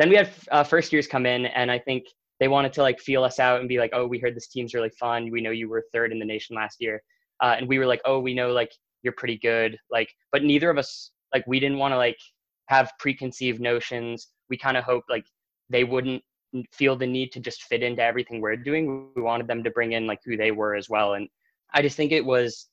Then 0.00 0.08
we 0.08 0.16
had 0.16 0.30
uh, 0.50 0.64
first 0.64 0.92
years 0.92 1.06
come 1.06 1.26
in, 1.26 1.46
and 1.46 1.70
I 1.70 1.78
think 1.78 2.06
they 2.40 2.48
wanted 2.48 2.72
to 2.74 2.82
like 2.82 3.00
feel 3.00 3.24
us 3.24 3.38
out 3.38 3.60
and 3.60 3.68
be 3.68 3.78
like, 3.78 3.90
oh, 3.92 4.06
we 4.06 4.18
heard 4.18 4.36
this 4.36 4.48
team's 4.48 4.74
really 4.74 4.90
fun. 4.90 5.30
We 5.30 5.40
know 5.40 5.50
you 5.50 5.68
were 5.68 5.84
third 5.92 6.12
in 6.12 6.18
the 6.18 6.24
nation 6.24 6.56
last 6.56 6.76
year, 6.80 7.02
uh, 7.42 7.56
and 7.58 7.68
we 7.68 7.78
were 7.78 7.86
like, 7.86 8.00
oh, 8.04 8.20
we 8.20 8.34
know 8.34 8.52
like 8.52 8.70
you're 9.02 9.14
pretty 9.16 9.38
good. 9.38 9.76
Like, 9.90 10.12
but 10.32 10.44
neither 10.44 10.70
of 10.70 10.78
us 10.78 11.10
like 11.34 11.46
we 11.46 11.60
didn't 11.60 11.78
want 11.78 11.92
to 11.92 11.96
like 11.96 12.18
have 12.66 12.92
preconceived 12.98 13.60
notions. 13.60 14.28
We 14.50 14.56
kind 14.56 14.76
of 14.76 14.84
hoped 14.84 15.10
like 15.10 15.24
they 15.70 15.84
wouldn't 15.84 16.22
feel 16.72 16.96
the 16.96 17.06
need 17.06 17.32
to 17.32 17.40
just 17.40 17.64
fit 17.64 17.82
into 17.82 18.02
everything 18.02 18.40
we're 18.40 18.56
doing. 18.56 19.10
We 19.14 19.22
wanted 19.22 19.46
them 19.46 19.62
to 19.64 19.70
bring 19.70 19.92
in 19.92 20.06
like 20.06 20.20
who 20.24 20.36
they 20.36 20.50
were 20.50 20.74
as 20.74 20.88
well. 20.88 21.14
And 21.14 21.28
I 21.74 21.82
just 21.82 21.96
think 21.96 22.12
it 22.12 22.24
was 22.24 22.68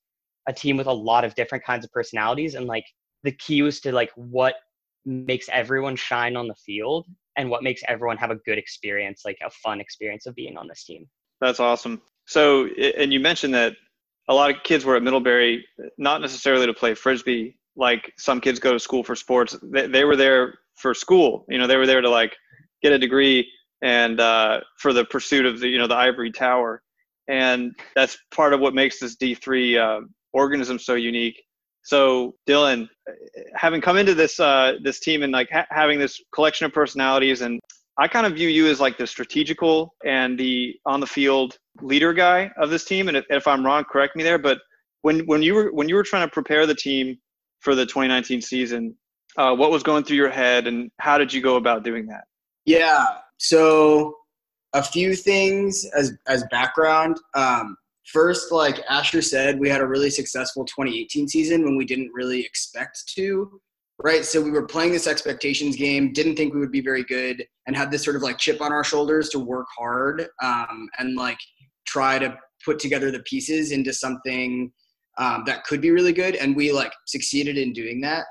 a 0.47 0.54
team 0.54 0.78
with 0.78 0.88
a 0.88 0.93
lot 0.93 1.25
of 1.25 1.36
different 1.36 1.63
kinds 1.63 1.84
of 1.84 1.91
personalities. 1.91 2.56
And 2.56 2.65
like 2.65 2.86
the 3.23 3.32
key 3.32 3.62
was 3.62 3.82
to 3.82 3.91
like 3.91 4.12
what 4.15 4.56
makes 5.06 5.49
everyone 5.51 5.95
shine 5.95 6.36
on 6.36 6.47
the 6.47 6.56
field 6.56 7.06
and 7.38 7.50
what 7.50 7.63
makes 7.63 7.82
everyone 7.88 8.17
have 8.17 8.32
a 8.32 8.36
good 8.36 8.58
experience, 8.58 9.24
like 9.26 9.38
a 9.45 9.50
fun 9.50 9.80
experience 9.82 10.26
of 10.26 10.36
being 10.36 10.58
on 10.58 10.67
this 10.67 10.84
team. 10.84 11.06
That's 11.41 11.60
awesome. 11.60 12.02
So, 12.28 12.67
and 12.67 13.12
you 13.13 13.19
mentioned 13.19 13.54
that 13.54 13.74
a 14.28 14.34
lot 14.34 14.50
of 14.50 14.63
kids 14.63 14.86
were 14.86 14.95
at 14.95 15.04
Middlebury, 15.04 15.65
not 15.98 16.21
necessarily 16.21 16.65
to 16.65 16.74
play 16.74 16.93
frisbee. 16.95 17.58
Like 17.76 18.12
some 18.17 18.39
kids 18.39 18.60
go 18.60 18.74
to 18.74 18.80
school 18.80 19.04
for 19.04 19.15
sports. 19.15 19.56
They, 19.62 19.88
they 19.88 20.06
were 20.06 20.15
there 20.15 20.56
for 20.76 20.93
school. 20.93 21.45
You 21.50 21.58
know, 21.58 21.67
they 21.67 21.78
were 21.78 21.86
there 21.86 22.02
to 22.02 22.10
like 22.10 22.36
get 22.82 22.93
a 22.93 22.98
degree 22.98 23.48
and 23.82 24.19
uh, 24.19 24.62
for 24.80 24.93
the 24.93 25.06
pursuit 25.06 25.45
of 25.45 25.60
the 25.60 25.67
you 25.67 25.78
know 25.78 25.88
the 25.88 25.95
ivory 25.95 26.32
tower. 26.32 26.82
And 27.28 27.74
that's 27.95 28.17
part 28.34 28.54
of 28.54 28.60
what 28.60 28.74
makes 28.74 29.00
this 29.00 29.15
D 29.15 29.36
three 29.36 29.78
uh, 29.78 30.02
organism 30.34 30.80
so 30.80 30.95
unique. 30.95 31.41
So 31.86 32.34
Dylan, 32.48 32.89
having 33.54 33.80
come 33.80 33.95
into 33.95 34.15
this 34.15 34.39
uh, 34.39 34.74
this 34.82 35.00
team 35.00 35.21
and 35.21 35.32
like 35.32 35.50
ha- 35.52 35.67
having 35.69 36.00
this 36.00 36.19
collection 36.34 36.65
of 36.65 36.74
personalities, 36.74 37.41
and 37.41 37.62
I 38.00 38.08
kind 38.08 38.26
of 38.26 38.34
view 38.34 38.50
you 38.50 38.67
as 38.67 38.80
like 38.80 38.98
the 38.98 39.06
strategical 39.06 39.93
and 40.04 40.38
the 40.38 40.74
on 40.88 41.00
the 41.00 41.06
field 41.06 41.60
leader 41.82 42.12
guy 42.12 42.52
of 42.58 42.71
this 42.71 42.86
team. 42.86 43.08
And 43.08 43.15
if, 43.15 43.26
if 43.30 43.48
I'm 43.48 43.63
wrong, 43.63 43.84
correct 43.84 44.15
me 44.15 44.24
there. 44.24 44.39
But 44.39 44.58
when 45.04 45.19
when 45.28 45.43
you 45.43 45.54
were 45.54 45.71
when 45.74 45.88
you 45.88 45.93
were 45.93 46.04
trying 46.04 46.28
to 46.28 46.34
prepare 46.34 46.65
the 46.65 46.74
team 46.74 47.17
for 47.60 47.76
the 47.76 47.86
2019 47.86 48.41
season, 48.41 48.95
uh, 49.38 49.56
what 49.56 49.69
was 49.69 49.84
going 49.84 50.04
through 50.04 50.17
your 50.17 50.32
head, 50.32 50.65
and 50.65 50.89
how 51.00 51.19
did 51.19 51.32
you 51.32 51.39
go 51.39 51.56
about 51.56 51.84
doing 51.84 52.08
that? 52.08 52.24
Yeah. 52.65 53.06
So 53.38 54.15
a 54.74 54.82
few 54.82 55.15
things 55.15 55.86
as 55.95 56.17
as 56.28 56.43
background. 56.50 57.19
Um, 57.36 57.78
first, 58.06 58.52
like 58.52 58.80
Asher 58.89 59.22
said, 59.22 59.60
we 59.60 59.70
had 59.70 59.82
a 59.82 59.88
really 59.88 60.10
successful 60.10 60.65
2018 60.65 61.28
season 61.28 61.63
when 61.63 61.76
we 61.76 61.86
didn't 61.86 62.12
really 62.13 62.41
expect 62.41 63.04
to. 63.15 63.60
Right. 64.04 64.26
So 64.26 64.41
we 64.41 64.52
were 64.52 64.68
playing 64.68 64.91
this 64.91 65.08
expectations 65.08 65.78
game, 65.78 66.12
didn't 66.12 66.36
think 66.36 66.54
we 66.54 66.60
would 66.60 66.72
be 66.72 66.82
very 66.82 67.04
good, 67.04 67.46
and 67.65 67.76
had 67.76 67.91
this 67.91 68.04
sort 68.04 68.18
of 68.18 68.24
like 68.24 68.38
chip 68.38 68.62
on 68.62 68.74
our 68.74 68.84
shoulders 68.84 69.30
to 69.30 69.39
work 69.39 69.68
hard 69.78 70.28
um, 70.44 70.89
and 71.00 71.15
like 71.15 71.39
try 71.88 72.20
to 72.20 72.38
put 72.63 72.78
together 72.78 73.10
the 73.10 73.22
pieces 73.22 73.72
into 73.72 73.94
something 73.94 74.72
um, 75.18 75.44
that 75.46 75.63
could 75.63 75.80
be 75.80 75.91
really 75.91 76.12
good. 76.12 76.36
And 76.36 76.56
we 76.56 76.74
like 76.74 76.91
succeeded 77.06 77.58
in 77.58 77.72
doing 77.72 78.02
that. 78.02 78.26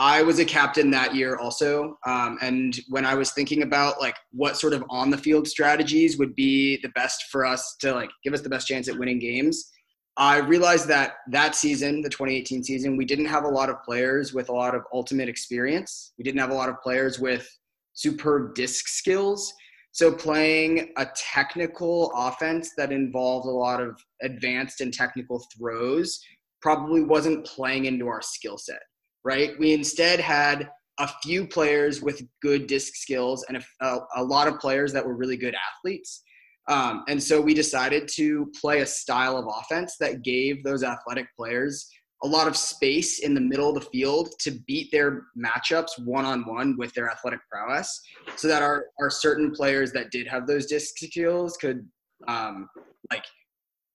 I 0.00 0.22
was 0.22 0.38
a 0.38 0.46
captain 0.46 0.90
that 0.92 1.14
year 1.14 1.36
also. 1.36 1.98
Um, 2.06 2.38
and 2.40 2.80
when 2.88 3.04
I 3.04 3.14
was 3.14 3.32
thinking 3.32 3.62
about 3.64 4.00
like 4.00 4.16
what 4.32 4.56
sort 4.56 4.72
of 4.72 4.82
on 4.88 5.10
the 5.10 5.18
field 5.18 5.46
strategies 5.46 6.16
would 6.16 6.34
be 6.34 6.78
the 6.82 6.88
best 6.94 7.24
for 7.30 7.44
us 7.44 7.76
to 7.80 7.92
like 7.92 8.08
give 8.24 8.32
us 8.32 8.40
the 8.40 8.48
best 8.48 8.66
chance 8.66 8.88
at 8.88 8.96
winning 8.96 9.18
games, 9.18 9.70
I 10.16 10.38
realized 10.38 10.88
that 10.88 11.16
that 11.32 11.54
season, 11.54 12.00
the 12.00 12.08
2018 12.08 12.64
season, 12.64 12.96
we 12.96 13.04
didn't 13.04 13.26
have 13.26 13.44
a 13.44 13.48
lot 13.48 13.68
of 13.68 13.82
players 13.82 14.32
with 14.32 14.48
a 14.48 14.54
lot 14.54 14.74
of 14.74 14.84
ultimate 14.90 15.28
experience. 15.28 16.14
We 16.16 16.24
didn't 16.24 16.40
have 16.40 16.50
a 16.50 16.54
lot 16.54 16.70
of 16.70 16.80
players 16.82 17.20
with 17.20 17.46
superb 17.92 18.54
disc 18.54 18.88
skills. 18.88 19.52
So 19.92 20.10
playing 20.10 20.94
a 20.96 21.08
technical 21.14 22.10
offense 22.16 22.70
that 22.78 22.90
involved 22.90 23.46
a 23.46 23.50
lot 23.50 23.82
of 23.82 24.00
advanced 24.22 24.80
and 24.80 24.94
technical 24.94 25.44
throws 25.54 26.18
probably 26.62 27.04
wasn't 27.04 27.44
playing 27.44 27.84
into 27.84 28.08
our 28.08 28.22
skill 28.22 28.56
set 28.56 28.80
right? 29.24 29.58
We 29.58 29.72
instead 29.72 30.20
had 30.20 30.70
a 30.98 31.08
few 31.22 31.46
players 31.46 32.02
with 32.02 32.22
good 32.42 32.66
disc 32.66 32.94
skills 32.94 33.44
and 33.48 33.62
a, 33.80 33.98
a, 34.16 34.22
lot 34.22 34.48
of 34.48 34.58
players 34.58 34.92
that 34.92 35.04
were 35.04 35.14
really 35.16 35.36
good 35.36 35.54
athletes. 35.54 36.22
Um, 36.68 37.04
and 37.08 37.22
so 37.22 37.40
we 37.40 37.54
decided 37.54 38.08
to 38.16 38.52
play 38.60 38.80
a 38.80 38.86
style 38.86 39.36
of 39.36 39.46
offense 39.46 39.96
that 39.98 40.22
gave 40.22 40.62
those 40.62 40.84
athletic 40.84 41.26
players 41.36 41.88
a 42.22 42.28
lot 42.28 42.46
of 42.46 42.56
space 42.56 43.20
in 43.20 43.32
the 43.32 43.40
middle 43.40 43.70
of 43.70 43.74
the 43.74 43.88
field 43.90 44.28
to 44.40 44.50
beat 44.66 44.90
their 44.92 45.22
matchups 45.38 45.98
one 46.04 46.26
on 46.26 46.42
one 46.46 46.76
with 46.76 46.92
their 46.92 47.10
athletic 47.10 47.40
prowess 47.50 48.02
so 48.36 48.46
that 48.46 48.62
our, 48.62 48.86
our 49.00 49.08
certain 49.08 49.50
players 49.50 49.90
that 49.92 50.10
did 50.10 50.26
have 50.26 50.46
those 50.46 50.66
disc 50.66 50.98
skills 50.98 51.56
could 51.56 51.88
um, 52.28 52.68
like 53.10 53.24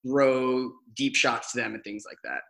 throw 0.07 0.71
deep 0.95 1.15
shots 1.15 1.51
to 1.51 1.59
them 1.59 1.75
and 1.75 1.83
things 1.83 2.03
like 2.07 2.17
that. 2.23 2.41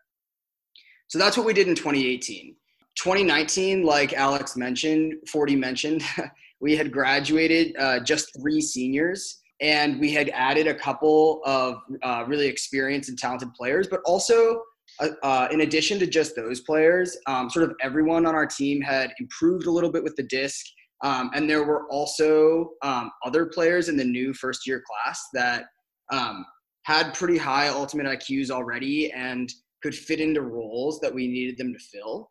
So 1.08 1.20
that's 1.20 1.38
what 1.38 1.46
we 1.46 1.54
did 1.54 1.68
in 1.68 1.76
2018. 1.76 2.56
2019, 2.98 3.84
like 3.84 4.14
Alex 4.14 4.56
mentioned, 4.56 5.16
40 5.30 5.56
mentioned, 5.56 6.04
we 6.62 6.76
had 6.76 6.92
graduated 6.92 7.76
uh, 7.78 8.00
just 8.00 8.32
three 8.40 8.62
seniors 8.62 9.42
and 9.62 10.00
we 10.00 10.12
had 10.12 10.30
added 10.30 10.68
a 10.68 10.74
couple 10.74 11.42
of 11.46 11.78
uh, 12.04 12.24
really 12.28 12.48
experienced 12.48 13.10
and 13.10 13.18
talented 13.18 13.54
players, 13.54 13.88
but 13.88 14.02
also 14.06 14.62
uh, 15.00 15.10
uh, 15.24 15.48
in 15.52 15.62
addition 15.62 16.00
to 16.00 16.08
just 16.08 16.36
those 16.36 16.62
players, 16.62 17.18
um, 17.28 17.50
sort 17.50 17.70
of 17.70 17.76
everyone 17.82 18.26
on 18.26 18.36
our 18.36 18.46
team 18.46 18.82
had 18.82 19.14
improved 19.20 19.66
a 19.66 19.72
little 19.72 19.92
bit 19.92 20.04
with 20.04 20.16
the 20.16 20.24
disc. 20.24 20.66
Um, 21.04 21.32
and 21.34 21.50
there 21.50 21.64
were 21.64 21.88
also 21.90 22.72
um, 22.82 23.12
other 23.26 23.46
players 23.46 23.90
in 23.90 23.98
the 23.98 24.04
new 24.04 24.34
first 24.34 24.66
year 24.66 24.82
class 24.86 25.22
that 25.34 25.66
um, 26.12 26.46
had 26.84 27.14
pretty 27.14 27.38
high 27.38 27.68
ultimate 27.68 28.06
IQs 28.06 28.50
already 28.50 29.12
and 29.12 29.52
could 29.84 29.96
fit 29.96 30.20
into 30.20 30.42
roles 30.42 31.00
that 31.02 31.14
we 31.14 31.28
needed 31.28 31.58
them 31.58 31.74
to 31.74 31.80
fill. 31.80 32.30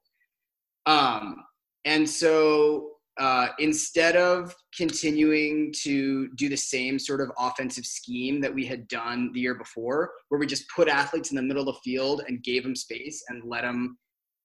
Um, 0.86 1.36
and 1.84 2.08
so 2.08 2.90
uh, 3.18 3.48
instead 3.58 4.16
of 4.16 4.54
continuing 4.76 5.72
to 5.82 6.28
do 6.36 6.48
the 6.48 6.56
same 6.56 6.98
sort 6.98 7.20
of 7.20 7.30
offensive 7.38 7.86
scheme 7.86 8.40
that 8.40 8.52
we 8.52 8.66
had 8.66 8.88
done 8.88 9.30
the 9.32 9.40
year 9.40 9.54
before, 9.54 10.10
where 10.28 10.38
we 10.38 10.46
just 10.46 10.64
put 10.74 10.88
athletes 10.88 11.30
in 11.30 11.36
the 11.36 11.42
middle 11.42 11.68
of 11.68 11.74
the 11.74 11.80
field 11.90 12.22
and 12.26 12.42
gave 12.42 12.64
them 12.64 12.74
space 12.74 13.22
and 13.28 13.42
let 13.44 13.62
them, 13.62 13.96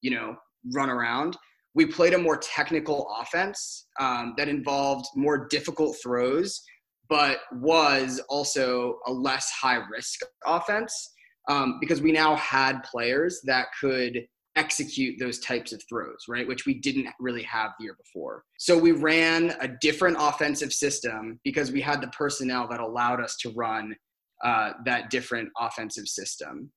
you 0.01 0.11
know, 0.11 0.35
run 0.73 0.89
around, 0.89 1.35
we 1.73 1.85
played 1.85 2.13
a 2.13 2.17
more 2.17 2.37
technical 2.37 3.07
offense 3.19 3.87
um, 3.99 4.33
that 4.37 4.47
involved 4.47 5.05
more 5.15 5.47
difficult 5.47 5.95
throws, 6.01 6.61
but 7.09 7.39
was 7.53 8.21
also 8.29 8.99
a 9.07 9.11
less 9.11 9.49
high 9.49 9.79
risk 9.91 10.19
offense 10.45 11.13
um, 11.47 11.77
because 11.79 12.01
we 12.01 12.11
now 12.11 12.35
had 12.35 12.83
players 12.83 13.41
that 13.45 13.67
could 13.79 14.27
execute 14.55 15.19
those 15.19 15.39
types 15.39 15.71
of 15.71 15.81
throws, 15.87 16.25
right? 16.27 16.47
Which 16.47 16.65
we 16.65 16.75
didn't 16.75 17.07
really 17.19 17.43
have 17.43 17.71
the 17.77 17.85
year 17.85 17.95
before. 17.97 18.43
So 18.57 18.77
we 18.77 18.91
ran 18.91 19.55
a 19.61 19.67
different 19.81 20.17
offensive 20.19 20.73
system 20.73 21.39
because 21.43 21.71
we 21.71 21.81
had 21.81 22.01
the 22.01 22.07
personnel 22.07 22.67
that 22.69 22.79
allowed 22.79 23.21
us 23.21 23.37
to 23.37 23.51
run 23.51 23.95
uh, 24.43 24.71
that 24.85 25.09
different 25.09 25.49
offensive 25.59 26.07
system. 26.07 26.71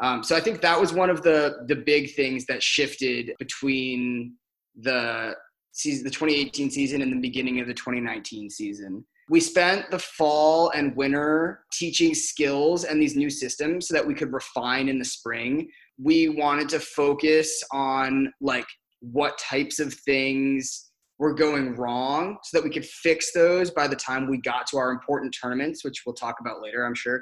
Um, 0.00 0.22
so 0.22 0.36
I 0.36 0.40
think 0.40 0.60
that 0.60 0.80
was 0.80 0.92
one 0.92 1.10
of 1.10 1.22
the 1.22 1.64
the 1.66 1.74
big 1.74 2.14
things 2.14 2.46
that 2.46 2.62
shifted 2.62 3.32
between 3.38 4.34
the 4.80 5.34
season, 5.72 6.04
the 6.04 6.10
2018 6.10 6.70
season, 6.70 7.02
and 7.02 7.12
the 7.12 7.20
beginning 7.20 7.60
of 7.60 7.66
the 7.66 7.74
2019 7.74 8.48
season. 8.50 9.04
We 9.30 9.40
spent 9.40 9.90
the 9.90 9.98
fall 9.98 10.70
and 10.70 10.96
winter 10.96 11.64
teaching 11.72 12.14
skills 12.14 12.84
and 12.84 13.00
these 13.00 13.16
new 13.16 13.28
systems 13.28 13.88
so 13.88 13.94
that 13.94 14.06
we 14.06 14.14
could 14.14 14.32
refine 14.32 14.88
in 14.88 14.98
the 14.98 15.04
spring 15.04 15.68
we 16.02 16.28
wanted 16.28 16.68
to 16.70 16.80
focus 16.80 17.62
on 17.72 18.32
like 18.40 18.66
what 19.00 19.38
types 19.38 19.78
of 19.80 19.92
things 19.92 20.90
were 21.18 21.34
going 21.34 21.74
wrong 21.74 22.38
so 22.44 22.56
that 22.56 22.64
we 22.64 22.70
could 22.70 22.86
fix 22.86 23.32
those 23.32 23.70
by 23.70 23.88
the 23.88 23.96
time 23.96 24.30
we 24.30 24.40
got 24.40 24.66
to 24.68 24.76
our 24.76 24.90
important 24.90 25.34
tournaments, 25.40 25.84
which 25.84 26.02
we'll 26.06 26.14
talk 26.14 26.36
about 26.40 26.62
later, 26.62 26.84
I'm 26.84 26.94
sure. 26.94 27.20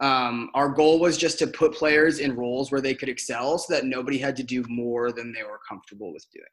Um, 0.00 0.50
our 0.54 0.68
goal 0.68 1.00
was 1.00 1.16
just 1.16 1.38
to 1.40 1.46
put 1.46 1.72
players 1.72 2.20
in 2.20 2.36
roles 2.36 2.70
where 2.70 2.80
they 2.80 2.94
could 2.94 3.08
excel 3.08 3.58
so 3.58 3.72
that 3.74 3.84
nobody 3.84 4.18
had 4.18 4.36
to 4.36 4.42
do 4.42 4.64
more 4.68 5.10
than 5.10 5.32
they 5.32 5.42
were 5.42 5.58
comfortable 5.68 6.12
with 6.12 6.24
doing. 6.32 6.44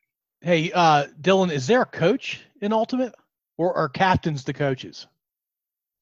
Hey, 0.42 0.72
uh, 0.72 1.08
Dylan, 1.22 1.52
is 1.52 1.68
there 1.68 1.82
a 1.82 1.86
coach 1.86 2.42
in 2.62 2.74
Ultimate 2.74 3.14
or 3.58 3.74
are 3.76 3.90
captains 3.90 4.44
the 4.44 4.54
coaches? 4.54 5.08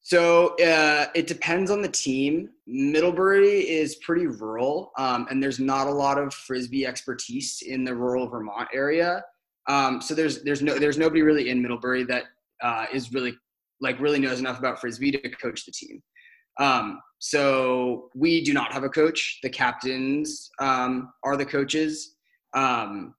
So 0.04 0.54
uh, 0.56 1.06
it 1.14 1.26
depends 1.26 1.70
on 1.70 1.80
the 1.80 1.88
team. 1.88 2.50
Middlebury 2.66 3.60
is 3.66 3.96
pretty 3.96 4.26
rural, 4.26 4.92
um, 4.98 5.26
and 5.30 5.42
there's 5.42 5.58
not 5.58 5.86
a 5.86 5.90
lot 5.90 6.18
of 6.18 6.34
frisbee 6.34 6.86
expertise 6.86 7.62
in 7.62 7.84
the 7.84 7.94
rural 7.94 8.28
Vermont 8.28 8.68
area. 8.74 9.24
Um, 9.66 10.02
so 10.02 10.14
there's 10.14 10.42
there's 10.42 10.60
no 10.60 10.78
there's 10.78 10.98
nobody 10.98 11.22
really 11.22 11.48
in 11.48 11.62
Middlebury 11.62 12.04
that 12.04 12.24
uh, 12.62 12.84
is 12.92 13.14
really 13.14 13.34
like 13.80 13.98
really 13.98 14.18
knows 14.18 14.40
enough 14.40 14.58
about 14.58 14.78
frisbee 14.78 15.10
to 15.10 15.28
coach 15.30 15.64
the 15.64 15.72
team. 15.72 16.02
Um, 16.60 17.00
so 17.18 18.10
we 18.14 18.44
do 18.44 18.52
not 18.52 18.74
have 18.74 18.84
a 18.84 18.90
coach. 18.90 19.38
The 19.42 19.48
captains 19.48 20.50
um, 20.58 21.14
are 21.22 21.38
the 21.38 21.46
coaches. 21.46 22.16
Um, 22.52 23.14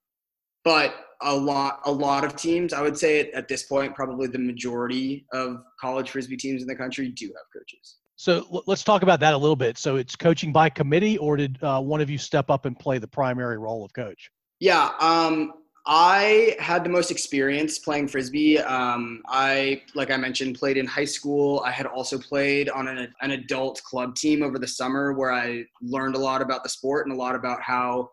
but 0.65 0.95
a 1.21 1.33
lot, 1.33 1.79
a 1.85 1.91
lot 1.91 2.25
of 2.25 2.35
teams, 2.35 2.73
I 2.73 2.81
would 2.81 2.97
say 2.97 3.31
at 3.31 3.47
this 3.47 3.63
point, 3.63 3.95
probably 3.95 4.27
the 4.27 4.39
majority 4.39 5.25
of 5.31 5.63
college 5.79 6.09
frisbee 6.09 6.35
teams 6.35 6.61
in 6.61 6.67
the 6.67 6.75
country 6.75 7.07
do 7.07 7.27
have 7.27 7.45
coaches. 7.53 7.95
So 8.17 8.63
let's 8.65 8.83
talk 8.83 9.03
about 9.03 9.19
that 9.21 9.33
a 9.33 9.37
little 9.37 9.55
bit. 9.55 9.77
So 9.77 9.95
it's 9.95 10.15
coaching 10.15 10.51
by 10.51 10.69
committee, 10.69 11.17
or 11.17 11.37
did 11.37 11.61
uh, 11.61 11.81
one 11.81 12.01
of 12.01 12.09
you 12.09 12.17
step 12.17 12.49
up 12.49 12.65
and 12.65 12.77
play 12.77 12.97
the 12.97 13.07
primary 13.07 13.57
role 13.57 13.85
of 13.85 13.93
coach? 13.93 14.31
Yeah, 14.59 14.91
um, 14.99 15.53
I 15.85 16.55
had 16.59 16.83
the 16.83 16.89
most 16.89 17.11
experience 17.11 17.77
playing 17.77 18.07
frisbee. 18.07 18.57
Um, 18.59 19.21
I, 19.27 19.83
like 19.93 20.09
I 20.09 20.17
mentioned, 20.17 20.57
played 20.57 20.77
in 20.77 20.87
high 20.87 21.05
school. 21.05 21.61
I 21.65 21.71
had 21.71 21.85
also 21.85 22.17
played 22.17 22.69
on 22.69 22.87
an, 22.87 23.13
an 23.21 23.31
adult 23.31 23.83
club 23.83 24.15
team 24.15 24.41
over 24.41 24.57
the 24.57 24.67
summer 24.67 25.13
where 25.13 25.31
I 25.31 25.65
learned 25.81 26.15
a 26.15 26.19
lot 26.19 26.41
about 26.41 26.63
the 26.63 26.69
sport 26.69 27.05
and 27.05 27.15
a 27.15 27.19
lot 27.19 27.35
about 27.35 27.61
how 27.61 28.09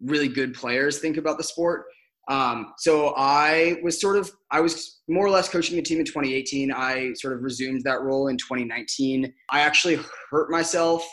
really 0.00 0.28
good 0.28 0.54
players 0.54 0.98
think 0.98 1.16
about 1.16 1.38
the 1.38 1.44
sport. 1.44 1.84
Um, 2.28 2.72
so 2.78 3.12
I 3.16 3.78
was 3.82 4.00
sort 4.00 4.16
of, 4.16 4.30
I 4.50 4.60
was 4.60 5.00
more 5.08 5.26
or 5.26 5.30
less 5.30 5.48
coaching 5.48 5.76
the 5.76 5.82
team 5.82 5.98
in 5.98 6.06
2018. 6.06 6.72
I 6.72 7.12
sort 7.14 7.34
of 7.34 7.42
resumed 7.42 7.82
that 7.84 8.00
role 8.00 8.28
in 8.28 8.38
2019. 8.38 9.32
I 9.50 9.60
actually 9.60 9.98
hurt 10.30 10.50
myself 10.50 11.06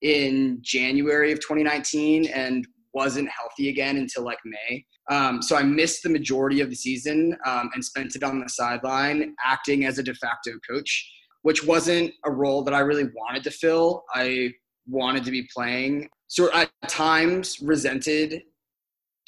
in 0.00 0.58
January 0.62 1.32
of 1.32 1.40
2019 1.40 2.26
and 2.26 2.66
wasn't 2.94 3.28
healthy 3.28 3.68
again 3.68 3.96
until 3.96 4.24
like 4.24 4.38
May. 4.44 4.84
Um, 5.10 5.42
so 5.42 5.56
I 5.56 5.62
missed 5.62 6.02
the 6.02 6.08
majority 6.08 6.60
of 6.60 6.70
the 6.70 6.76
season 6.76 7.36
um, 7.44 7.70
and 7.74 7.84
spent 7.84 8.16
it 8.16 8.22
on 8.22 8.40
the 8.40 8.48
sideline 8.48 9.34
acting 9.44 9.84
as 9.84 9.98
a 9.98 10.02
de 10.02 10.14
facto 10.14 10.52
coach, 10.68 11.10
which 11.42 11.64
wasn't 11.64 12.12
a 12.24 12.30
role 12.30 12.62
that 12.62 12.72
I 12.72 12.80
really 12.80 13.10
wanted 13.14 13.44
to 13.44 13.50
fill. 13.50 14.04
I 14.14 14.52
wanted 14.86 15.24
to 15.24 15.30
be 15.30 15.46
playing. 15.54 16.08
So 16.34 16.52
at 16.52 16.68
times 16.88 17.60
resented 17.62 18.42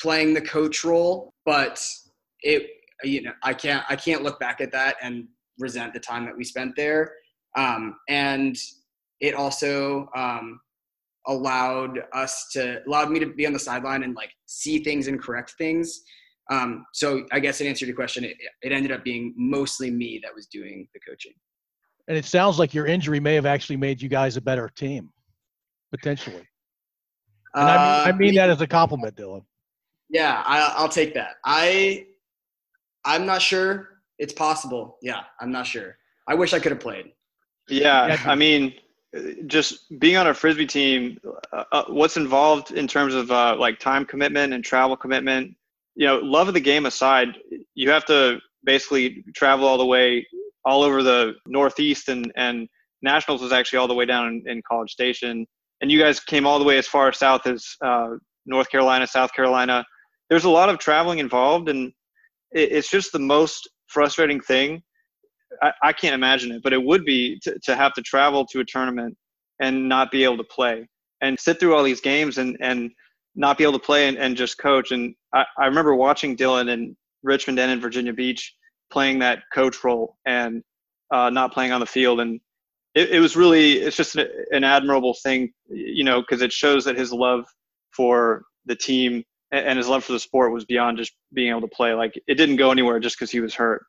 playing 0.01 0.35
the 0.35 0.41
coach 0.41 0.83
role, 0.83 1.33
but 1.45 1.81
it 2.41 2.67
you 3.05 3.23
know 3.23 3.31
I 3.45 3.55
can't 3.55 3.85
I 3.89 3.95
can't 3.95 4.25
look 4.25 4.41
back 4.41 4.61
at 4.61 4.73
that 4.73 4.97
and 5.01 5.29
resent 5.57 5.95
the 5.95 6.01
time 6.01 6.25
that 6.25 6.37
we 6.37 6.43
spent 6.43 6.75
there. 6.75 7.13
Um, 7.57 7.95
and 8.09 8.57
it 9.21 9.35
also 9.35 10.09
um, 10.17 10.59
allowed 11.29 12.01
us 12.13 12.49
to 12.55 12.83
allowed 12.89 13.13
me 13.13 13.21
to 13.21 13.27
be 13.27 13.47
on 13.47 13.53
the 13.53 13.61
sideline 13.61 14.03
and 14.03 14.17
like 14.17 14.33
see 14.47 14.83
things 14.83 15.07
and 15.07 15.23
correct 15.23 15.55
things. 15.59 16.01
Um, 16.51 16.85
so 16.93 17.25
I 17.31 17.39
guess 17.39 17.61
in 17.61 17.69
answer 17.69 17.85
to 17.85 17.87
your 17.87 17.95
question, 17.95 18.25
it, 18.25 18.37
it 18.63 18.73
ended 18.73 18.91
up 18.91 19.05
being 19.05 19.33
mostly 19.37 19.93
me 19.93 20.19
that 20.25 20.35
was 20.35 20.49
doing 20.49 20.89
the 20.93 20.99
coaching. 21.09 21.35
And 22.09 22.19
it 22.19 22.25
sounds 22.25 22.59
like 22.59 22.75
your 22.75 22.87
injury 22.87 23.21
may 23.21 23.37
have 23.37 23.47
actually 23.47 23.77
made 23.77 24.03
you 24.03 24.09
guys 24.09 24.37
a 24.37 24.41
better 24.41 24.69
team, 24.69 25.11
potentially. 25.93 26.43
And 27.57 27.69
I 27.69 27.75
mean, 27.75 28.07
I 28.07 28.11
uh, 28.11 28.17
mean 28.17 28.35
that 28.35 28.51
as 28.51 28.61
a 28.61 28.67
compliment, 28.67 29.17
Dylan. 29.17 29.43
Yeah, 30.11 30.43
I, 30.47 30.75
I'll 30.77 30.89
take 30.89 31.15
that. 31.15 31.37
I, 31.45 32.07
I'm 33.05 33.27
not 33.27 33.43
sure. 33.43 33.89
It's 34.19 34.33
possible. 34.33 34.99
Yeah, 35.03 35.23
I'm 35.41 35.51
not 35.51 35.67
sure. 35.67 35.97
I 36.29 36.35
wish 36.35 36.53
I 36.53 36.59
could 36.59 36.73
have 36.73 36.81
played. 36.81 37.13
Yeah, 37.69 38.17
I 38.25 38.35
mean, 38.35 38.75
just 39.47 39.99
being 39.99 40.17
on 40.17 40.27
a 40.27 40.35
frisbee 40.35 40.67
team, 40.67 41.19
uh, 41.53 41.65
uh, 41.73 41.85
what's 41.89 42.17
involved 42.17 42.73
in 42.73 42.87
terms 42.87 43.15
of 43.15 43.31
uh, 43.31 43.57
like 43.59 43.79
time 43.79 44.05
commitment 44.05 44.53
and 44.53 44.65
travel 44.65 44.97
commitment? 44.97 45.57
You 45.95 46.07
know, 46.07 46.19
love 46.19 46.49
of 46.49 46.55
the 46.55 46.61
game 46.61 46.87
aside, 46.87 47.29
you 47.75 47.91
have 47.91 48.05
to 48.07 48.39
basically 48.65 49.25
travel 49.35 49.67
all 49.67 49.79
the 49.79 49.87
way 49.87 50.27
all 50.65 50.83
over 50.83 51.03
the 51.03 51.35
Northeast, 51.47 52.09
and 52.09 52.33
and 52.37 52.69
nationals 53.03 53.43
was 53.43 53.53
actually 53.53 53.79
all 53.79 53.89
the 53.89 53.95
way 53.95 54.05
down 54.05 54.29
in, 54.29 54.49
in 54.49 54.63
College 54.69 54.91
Station, 54.91 55.47
and 55.81 55.91
you 55.91 56.01
guys 56.01 56.21
came 56.21 56.47
all 56.47 56.59
the 56.59 56.65
way 56.65 56.79
as 56.79 56.87
far 56.87 57.13
south 57.13 57.47
as 57.47 57.65
uh, 57.83 58.11
North 58.47 58.71
Carolina, 58.71 59.07
South 59.07 59.33
Carolina. 59.33 59.85
There's 60.31 60.45
a 60.45 60.51
lot 60.51 60.69
of 60.69 60.79
traveling 60.79 61.19
involved, 61.19 61.69
and 61.69 61.93
it, 62.53 62.73
it's 62.73 62.91
just 62.91 63.13
the 63.13 63.19
most 63.19 63.69
frustrating 63.89 64.41
thing 64.41 64.83
I, 65.63 65.73
I 65.83 65.93
can't 65.93 66.15
imagine 66.15 66.53
it, 66.53 66.63
but 66.63 66.73
it 66.73 66.83
would 66.83 67.05
be 67.05 67.39
to, 67.43 67.59
to 67.65 67.77
have 67.77 67.93
to 67.95 68.03
travel 68.03 68.45
to 68.47 68.61
a 68.61 68.65
tournament 68.65 69.17
and 69.61 69.89
not 69.89 70.11
be 70.11 70.25
able 70.25 70.37
to 70.39 70.45
play 70.45 70.89
and 71.23 71.39
sit 71.39 71.59
through 71.59 71.75
all 71.75 71.83
these 71.83 72.01
games 72.01 72.39
and, 72.39 72.57
and 72.61 72.91
not 73.35 73.59
be 73.59 73.65
able 73.65 73.75
to 73.75 73.79
play 73.79 74.09
and, 74.09 74.19
and 74.19 74.37
just 74.37 74.59
coach. 74.59 74.91
And 74.91 75.15
I, 75.35 75.45
I 75.59 75.67
remember 75.67 75.95
watching 75.95 76.37
Dylan 76.37 76.71
in 76.71 76.97
Richmond 77.23 77.59
and 77.59 77.71
in 77.71 77.81
Virginia 77.81 78.13
Beach 78.13 78.55
playing 78.91 79.19
that 79.21 79.43
coach 79.53 79.83
role 79.83 80.17
and 80.27 80.63
uh, 81.11 81.31
not 81.31 81.53
playing 81.53 81.73
on 81.73 81.81
the 81.81 81.87
field. 81.87 82.21
And 82.21 82.41
it, 82.97 83.11
it 83.11 83.21
was 83.21 83.37
really, 83.37 83.75
it's 83.75 83.97
just 83.97 84.17
an, 84.17 84.27
an 84.51 84.65
admirable 84.65 85.15
thing, 85.23 85.53
you 85.69 86.03
know, 86.03 86.21
because 86.21 86.43
it 86.43 86.53
shows 86.53 86.85
that 86.87 86.99
his 86.99 87.13
love 87.13 87.45
for 87.93 88.43
the 88.65 88.75
team 88.75 89.23
and 89.53 89.79
his 89.79 89.87
love 89.87 90.03
for 90.03 90.13
the 90.13 90.19
sport 90.19 90.53
was 90.53 90.65
beyond 90.65 90.99
just 90.99 91.13
being 91.33 91.51
able 91.51 91.61
to 91.61 91.69
play. 91.69 91.95
Like 91.95 92.21
it 92.27 92.35
didn't 92.35 92.57
go 92.57 92.73
anywhere 92.73 92.99
just 92.99 93.17
because 93.17 93.31
he 93.31 93.41
was 93.41 93.55
hurt. 93.55 93.85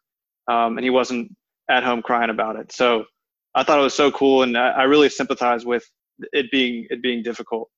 Um, 0.47 0.77
and 0.77 0.83
he 0.83 0.89
wasn't 0.89 1.35
at 1.69 1.83
home 1.83 2.01
crying 2.01 2.29
about 2.29 2.55
it. 2.57 2.71
So 2.71 3.05
I 3.55 3.63
thought 3.63 3.79
it 3.79 3.83
was 3.83 3.95
so 3.95 4.11
cool, 4.11 4.43
and 4.43 4.57
I, 4.57 4.69
I 4.69 4.83
really 4.83 5.09
sympathize 5.09 5.65
with 5.65 5.83
it 6.31 6.51
being 6.51 6.85
it 6.89 7.01
being 7.01 7.23
difficult. 7.23 7.69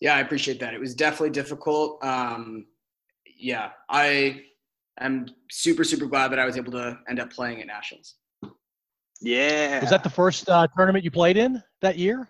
Yeah, 0.00 0.16
I 0.16 0.20
appreciate 0.20 0.58
that. 0.60 0.74
It 0.74 0.80
was 0.80 0.94
definitely 0.94 1.30
difficult. 1.30 2.04
Um, 2.04 2.66
yeah, 3.38 3.70
I 3.88 4.42
am 5.00 5.26
super 5.50 5.84
super 5.84 6.06
glad 6.06 6.32
that 6.32 6.38
I 6.38 6.44
was 6.44 6.56
able 6.56 6.72
to 6.72 6.98
end 7.08 7.20
up 7.20 7.32
playing 7.32 7.60
at 7.60 7.66
nationals. 7.66 8.16
Yeah. 9.22 9.80
Was 9.80 9.90
that 9.90 10.02
the 10.02 10.10
first 10.10 10.48
uh, 10.48 10.66
tournament 10.76 11.04
you 11.04 11.10
played 11.10 11.36
in 11.36 11.62
that 11.80 11.96
year? 11.96 12.28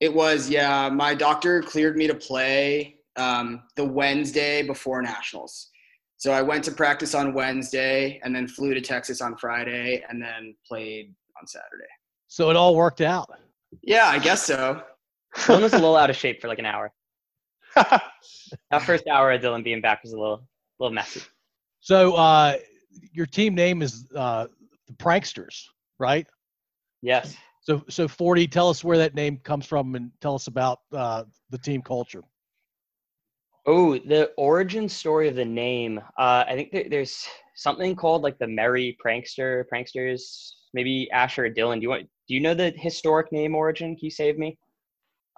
It 0.00 0.12
was. 0.12 0.50
Yeah, 0.50 0.88
my 0.88 1.14
doctor 1.14 1.62
cleared 1.62 1.96
me 1.96 2.06
to 2.08 2.14
play 2.14 2.96
um, 3.16 3.62
the 3.76 3.84
Wednesday 3.84 4.62
before 4.62 5.00
nationals. 5.02 5.70
So 6.16 6.32
I 6.32 6.42
went 6.42 6.64
to 6.64 6.70
practice 6.70 7.14
on 7.14 7.34
Wednesday 7.34 8.20
and 8.22 8.34
then 8.34 8.46
flew 8.46 8.74
to 8.74 8.80
Texas 8.80 9.20
on 9.20 9.36
Friday 9.36 10.04
and 10.08 10.22
then 10.22 10.54
played 10.66 11.14
on 11.40 11.46
Saturday. 11.46 11.90
So 12.28 12.50
it 12.50 12.56
all 12.56 12.76
worked 12.76 13.00
out. 13.00 13.28
Yeah, 13.82 14.06
I 14.06 14.18
guess 14.18 14.42
so. 14.42 14.82
Dylan 15.36 15.62
was 15.62 15.72
a 15.72 15.76
little 15.76 15.96
out 15.96 16.10
of 16.10 16.16
shape 16.16 16.40
for 16.40 16.48
like 16.48 16.58
an 16.58 16.66
hour. 16.66 16.92
that 17.74 18.82
first 18.82 19.06
hour 19.08 19.32
of 19.32 19.40
Dylan 19.40 19.64
being 19.64 19.80
back 19.80 20.02
was 20.02 20.12
a 20.12 20.18
little, 20.18 20.34
a 20.34 20.82
little 20.82 20.94
messy. 20.94 21.22
So 21.80 22.14
uh, 22.14 22.56
your 23.12 23.26
team 23.26 23.54
name 23.54 23.82
is 23.82 24.06
uh, 24.14 24.46
the 24.86 24.92
Pranksters, 24.94 25.64
right? 26.02 26.26
Yes. 27.00 27.34
So, 27.62 27.82
so 27.88 28.08
40. 28.08 28.48
Tell 28.48 28.68
us 28.68 28.84
where 28.84 28.98
that 28.98 29.14
name 29.14 29.38
comes 29.38 29.64
from, 29.64 29.94
and 29.94 30.10
tell 30.20 30.34
us 30.34 30.48
about 30.48 30.80
uh, 30.92 31.24
the 31.50 31.58
team 31.58 31.80
culture. 31.80 32.22
Oh, 33.64 33.96
the 33.96 34.32
origin 34.36 34.88
story 34.88 35.28
of 35.28 35.36
the 35.36 35.44
name. 35.44 35.98
Uh, 36.18 36.44
I 36.48 36.54
think 36.54 36.90
there's 36.90 37.24
something 37.54 37.94
called 37.94 38.22
like 38.22 38.38
the 38.38 38.48
Merry 38.48 38.96
Prankster, 39.04 39.64
Pranksters. 39.72 40.22
Maybe 40.74 41.08
Asher 41.12 41.46
or 41.46 41.50
Dylan. 41.50 41.76
Do 41.76 41.82
you 41.82 41.88
want? 41.90 42.08
Do 42.28 42.34
you 42.34 42.40
know 42.40 42.54
the 42.54 42.72
historic 42.76 43.30
name 43.30 43.54
origin? 43.54 43.94
Can 43.94 44.04
you 44.04 44.10
save 44.10 44.38
me? 44.38 44.58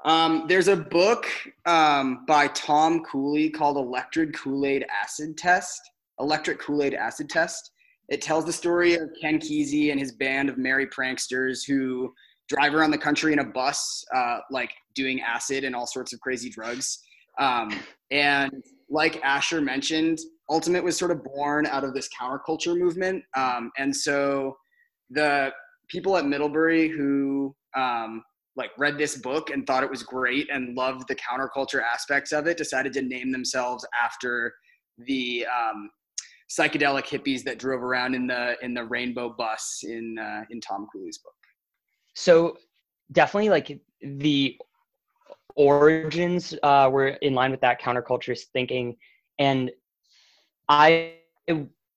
Um, 0.04 0.44
there's 0.48 0.68
a 0.68 0.76
book 0.76 1.26
um, 1.66 2.24
by 2.26 2.48
Tom 2.48 3.02
Cooley 3.04 3.48
called 3.48 3.78
Electric 3.78 4.34
Kool-Aid 4.34 4.84
Acid 5.02 5.36
Test. 5.38 5.80
Electric 6.20 6.60
Kool-Aid 6.60 6.94
Acid 6.94 7.28
Test. 7.30 7.70
It 8.08 8.20
tells 8.20 8.44
the 8.44 8.52
story 8.52 8.94
of 8.94 9.10
Ken 9.20 9.38
Kesey 9.38 9.90
and 9.90 9.98
his 9.98 10.12
band 10.12 10.48
of 10.48 10.58
merry 10.58 10.86
pranksters 10.86 11.60
who 11.66 12.12
drive 12.48 12.74
around 12.74 12.90
the 12.90 12.98
country 12.98 13.32
in 13.32 13.38
a 13.38 13.44
bus, 13.44 14.04
uh, 14.14 14.38
like 14.50 14.70
doing 14.94 15.20
acid 15.20 15.64
and 15.64 15.74
all 15.74 15.86
sorts 15.86 16.12
of 16.12 16.20
crazy 16.20 16.50
drugs. 16.50 16.98
Um, 17.38 17.80
and 18.10 18.62
like 18.90 19.20
Asher 19.24 19.60
mentioned, 19.60 20.18
Ultimate 20.50 20.84
was 20.84 20.96
sort 20.96 21.10
of 21.10 21.24
born 21.24 21.66
out 21.66 21.84
of 21.84 21.94
this 21.94 22.08
counterculture 22.20 22.78
movement. 22.78 23.24
Um, 23.36 23.70
and 23.78 23.94
so 23.96 24.56
the 25.10 25.50
people 25.88 26.16
at 26.16 26.26
Middlebury 26.26 26.88
who 26.88 27.54
um, 27.74 28.22
like 28.56 28.70
read 28.78 28.98
this 28.98 29.16
book 29.16 29.50
and 29.50 29.66
thought 29.66 29.82
it 29.82 29.90
was 29.90 30.02
great 30.02 30.48
and 30.52 30.76
loved 30.76 31.08
the 31.08 31.16
counterculture 31.16 31.82
aspects 31.82 32.32
of 32.32 32.46
it 32.46 32.56
decided 32.56 32.92
to 32.92 33.02
name 33.02 33.32
themselves 33.32 33.84
after 34.02 34.54
the 34.98 35.46
um, 35.46 35.90
psychedelic 36.58 37.06
hippies 37.06 37.42
that 37.44 37.58
drove 37.58 37.82
around 37.82 38.14
in 38.14 38.26
the 38.26 38.56
in 38.62 38.74
the 38.74 38.84
rainbow 38.84 39.34
bus 39.36 39.80
in 39.82 40.18
uh, 40.18 40.44
in 40.50 40.60
Tom 40.60 40.86
Cooley's 40.92 41.18
book. 41.18 41.34
So 42.14 42.56
definitely 43.12 43.50
like 43.50 43.80
the 44.02 44.56
origins 45.56 46.54
uh, 46.62 46.88
were 46.90 47.08
in 47.08 47.34
line 47.34 47.50
with 47.50 47.60
that 47.60 47.80
counterculturist 47.80 48.44
thinking. 48.52 48.96
And 49.38 49.70
I 50.68 51.14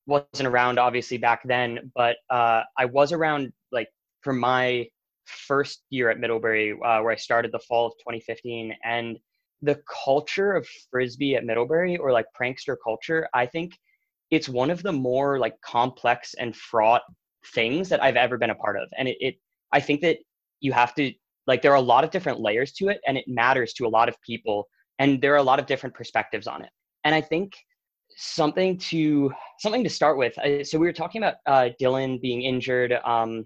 wasn't 0.05 0.47
around 0.47 0.79
obviously 0.79 1.17
back 1.17 1.41
then, 1.45 1.91
but 1.95 2.17
uh, 2.29 2.63
I 2.77 2.85
was 2.85 3.11
around 3.11 3.51
like 3.71 3.89
for 4.21 4.33
my 4.33 4.87
first 5.25 5.83
year 5.89 6.09
at 6.09 6.19
Middlebury, 6.19 6.71
uh, 6.71 7.01
where 7.01 7.11
I 7.11 7.15
started 7.15 7.51
the 7.51 7.59
fall 7.59 7.87
of 7.87 7.93
2015. 7.99 8.73
And 8.83 9.17
the 9.61 9.81
culture 10.03 10.53
of 10.53 10.67
frisbee 10.91 11.35
at 11.35 11.43
Middlebury, 11.43 11.97
or 11.97 12.11
like 12.11 12.25
prankster 12.39 12.75
culture, 12.83 13.27
I 13.33 13.47
think 13.47 13.73
it's 14.31 14.49
one 14.49 14.69
of 14.69 14.83
the 14.83 14.91
more 14.91 15.39
like 15.39 15.59
complex 15.61 16.33
and 16.39 16.55
fraught 16.55 17.01
things 17.53 17.89
that 17.89 18.03
I've 18.03 18.15
ever 18.15 18.37
been 18.37 18.49
a 18.49 18.55
part 18.55 18.77
of. 18.77 18.89
And 18.97 19.07
it, 19.07 19.17
it 19.19 19.35
I 19.71 19.79
think 19.79 20.01
that 20.01 20.17
you 20.59 20.71
have 20.73 20.93
to 20.95 21.11
like 21.47 21.61
there 21.61 21.71
are 21.71 21.75
a 21.75 21.81
lot 21.81 22.03
of 22.03 22.11
different 22.11 22.39
layers 22.39 22.73
to 22.73 22.89
it 22.89 22.99
and 23.07 23.17
it 23.17 23.25
matters 23.27 23.73
to 23.73 23.85
a 23.85 23.89
lot 23.89 24.09
of 24.09 24.15
people 24.21 24.67
and 24.99 25.21
there 25.21 25.33
are 25.33 25.37
a 25.37 25.43
lot 25.43 25.59
of 25.59 25.65
different 25.65 25.95
perspectives 25.95 26.47
on 26.47 26.61
it 26.61 26.69
and 27.03 27.15
i 27.15 27.21
think 27.21 27.53
something 28.15 28.77
to 28.77 29.31
something 29.59 29.83
to 29.83 29.89
start 29.89 30.17
with 30.17 30.37
uh, 30.39 30.63
so 30.63 30.77
we 30.77 30.85
were 30.85 30.93
talking 30.93 31.21
about 31.23 31.35
uh, 31.45 31.69
dylan 31.81 32.19
being 32.21 32.41
injured 32.41 32.93
um, 33.05 33.45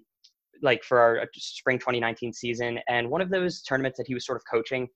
like 0.62 0.84
for 0.84 1.00
our 1.00 1.22
uh, 1.22 1.26
spring 1.36 1.78
2019 1.78 2.34
season 2.34 2.80
and 2.90 3.10
one 3.10 3.22
of 3.22 3.30
those 3.30 3.62
tournaments 3.62 3.98
that 3.98 4.08
he 4.08 4.14
was 4.14 4.26
sort 4.26 4.38
of 4.38 4.44
coaching 4.50 4.88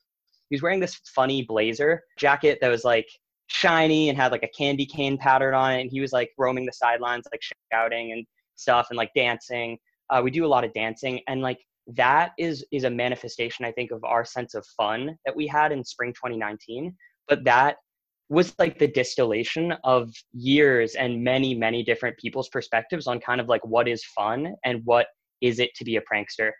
he 0.49 0.55
was 0.55 0.61
wearing 0.61 0.79
this 0.79 0.99
funny 1.15 1.43
blazer 1.43 2.01
jacket 2.17 2.59
that 2.61 2.69
was 2.69 2.83
like 2.83 3.07
shiny 3.47 4.09
and 4.09 4.17
had 4.17 4.31
like 4.31 4.43
a 4.43 4.57
candy 4.57 4.85
cane 4.85 5.17
pattern 5.17 5.53
on 5.53 5.73
it 5.73 5.81
and 5.81 5.91
he 5.91 6.01
was 6.01 6.11
like 6.11 6.29
roaming 6.37 6.65
the 6.65 6.73
sidelines 6.73 7.25
like 7.31 7.41
shouting 7.71 8.11
and 8.11 8.25
stuff 8.55 8.87
and 8.89 8.97
like 8.97 9.11
dancing. 9.15 9.77
Uh, 10.09 10.21
we 10.23 10.31
do 10.31 10.45
a 10.45 10.47
lot 10.47 10.63
of 10.63 10.73
dancing 10.73 11.19
and 11.27 11.41
like 11.41 11.59
that 11.87 12.31
is 12.39 12.65
is 12.71 12.83
a 12.83 12.89
manifestation 12.89 13.63
i 13.63 13.71
think 13.71 13.91
of 13.91 14.03
our 14.03 14.25
sense 14.25 14.55
of 14.55 14.65
fun 14.75 15.15
that 15.23 15.35
we 15.35 15.45
had 15.45 15.71
in 15.71 15.83
spring 15.83 16.11
2019 16.13 16.95
but 17.27 17.43
that 17.43 17.75
was 18.29 18.55
like 18.57 18.79
the 18.79 18.87
distillation 18.87 19.73
of 19.83 20.11
years 20.33 20.95
and 20.95 21.23
many 21.23 21.53
many 21.53 21.83
different 21.83 22.17
people's 22.17 22.49
perspectives 22.49 23.07
on 23.07 23.19
kind 23.19 23.39
of 23.39 23.47
like 23.47 23.63
what 23.65 23.87
is 23.87 24.03
fun 24.03 24.53
and 24.65 24.81
what 24.83 25.07
is 25.41 25.59
it 25.59 25.75
to 25.75 25.83
be 25.83 25.97
a 25.97 26.01
prankster. 26.01 26.51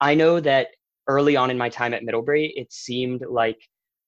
I 0.00 0.14
know 0.14 0.40
that 0.40 0.68
early 1.08 1.36
on 1.36 1.50
in 1.50 1.56
my 1.56 1.68
time 1.68 1.94
at 1.94 2.02
middlebury 2.02 2.52
it 2.56 2.72
seemed 2.72 3.22
like 3.28 3.58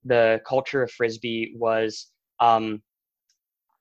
the 0.05 0.40
culture 0.46 0.83
of 0.83 0.90
frisbee 0.90 1.55
was 1.57 2.11
um, 2.40 2.83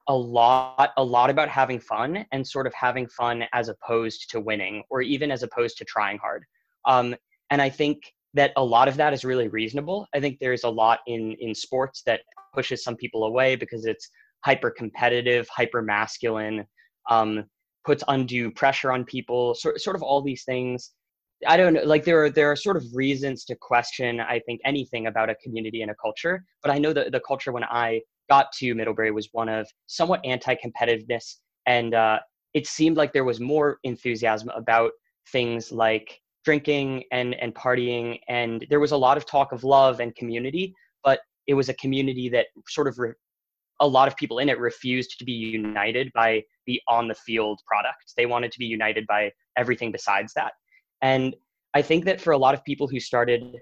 a 0.07 0.15
lot 0.15 0.91
a 0.97 1.03
lot 1.03 1.29
about 1.29 1.49
having 1.49 1.79
fun 1.79 2.25
and 2.31 2.47
sort 2.47 2.67
of 2.67 2.73
having 2.73 3.07
fun 3.07 3.43
as 3.53 3.69
opposed 3.69 4.29
to 4.29 4.39
winning 4.39 4.83
or 4.89 5.01
even 5.01 5.31
as 5.31 5.41
opposed 5.43 5.77
to 5.77 5.85
trying 5.85 6.17
hard 6.17 6.45
um, 6.85 7.15
and 7.49 7.61
I 7.61 7.69
think 7.69 8.01
that 8.33 8.51
a 8.57 8.63
lot 8.63 8.87
of 8.87 8.97
that 8.97 9.13
is 9.13 9.23
really 9.23 9.47
reasonable. 9.47 10.07
I 10.13 10.19
think 10.19 10.37
there's 10.39 10.63
a 10.63 10.69
lot 10.69 10.99
in 11.07 11.35
in 11.39 11.55
sports 11.55 12.03
that 12.05 12.21
pushes 12.53 12.83
some 12.83 12.95
people 12.95 13.25
away 13.25 13.55
because 13.55 13.85
it's 13.85 14.09
hyper 14.43 14.69
competitive, 14.69 15.47
hyper 15.49 15.81
masculine, 15.81 16.65
um, 17.09 17.45
puts 17.85 18.03
undue 18.07 18.51
pressure 18.51 18.91
on 18.91 19.05
people. 19.05 19.55
Sort 19.55 19.79
sort 19.79 19.95
of 19.95 20.03
all 20.03 20.21
these 20.21 20.43
things. 20.43 20.91
I 21.47 21.57
don't 21.57 21.73
know. 21.73 21.83
Like 21.83 22.03
there 22.03 22.23
are 22.25 22.29
there 22.29 22.51
are 22.51 22.55
sort 22.55 22.77
of 22.77 22.83
reasons 22.93 23.45
to 23.45 23.55
question. 23.55 24.19
I 24.19 24.39
think 24.39 24.61
anything 24.65 25.07
about 25.07 25.29
a 25.29 25.35
community 25.35 25.81
and 25.81 25.91
a 25.91 25.95
culture. 25.95 26.43
But 26.61 26.71
I 26.71 26.77
know 26.77 26.93
that 26.93 27.11
the 27.11 27.21
culture 27.21 27.51
when 27.51 27.63
I 27.63 28.01
got 28.29 28.51
to 28.53 28.73
Middlebury 28.73 29.11
was 29.11 29.29
one 29.31 29.49
of 29.49 29.67
somewhat 29.87 30.21
anti-competitiveness, 30.25 31.35
and 31.65 31.93
uh, 31.93 32.19
it 32.53 32.67
seemed 32.67 32.97
like 32.97 33.13
there 33.13 33.23
was 33.23 33.39
more 33.39 33.79
enthusiasm 33.83 34.49
about 34.55 34.91
things 35.31 35.71
like 35.71 36.19
drinking 36.43 37.03
and 37.11 37.33
and 37.35 37.55
partying 37.55 38.19
and 38.27 38.65
there 38.69 38.79
was 38.79 38.91
a 38.91 38.97
lot 38.97 39.17
of 39.17 39.25
talk 39.25 39.51
of 39.51 39.63
love 39.63 39.99
and 39.99 40.15
community 40.15 40.75
but 41.03 41.19
it 41.47 41.55
was 41.55 41.69
a 41.69 41.73
community 41.73 42.29
that 42.29 42.45
sort 42.67 42.87
of 42.87 42.99
re- 42.99 43.13
a 43.79 43.87
lot 43.87 44.07
of 44.07 44.15
people 44.15 44.37
in 44.37 44.47
it 44.47 44.59
refused 44.59 45.17
to 45.17 45.25
be 45.25 45.31
united 45.31 46.11
by 46.13 46.43
the 46.65 46.81
on 46.87 47.07
the 47.07 47.15
field 47.15 47.59
product. 47.67 48.13
They 48.15 48.25
wanted 48.25 48.51
to 48.53 48.59
be 48.59 48.65
united 48.65 49.05
by 49.07 49.31
everything 49.57 49.91
besides 49.91 50.33
that. 50.35 50.53
And 51.01 51.35
i 51.75 51.81
think 51.81 52.05
that 52.05 52.21
for 52.21 52.31
a 52.31 52.37
lot 52.37 52.55
of 52.55 52.63
people 52.63 52.87
who 52.87 52.99
started 52.99 53.57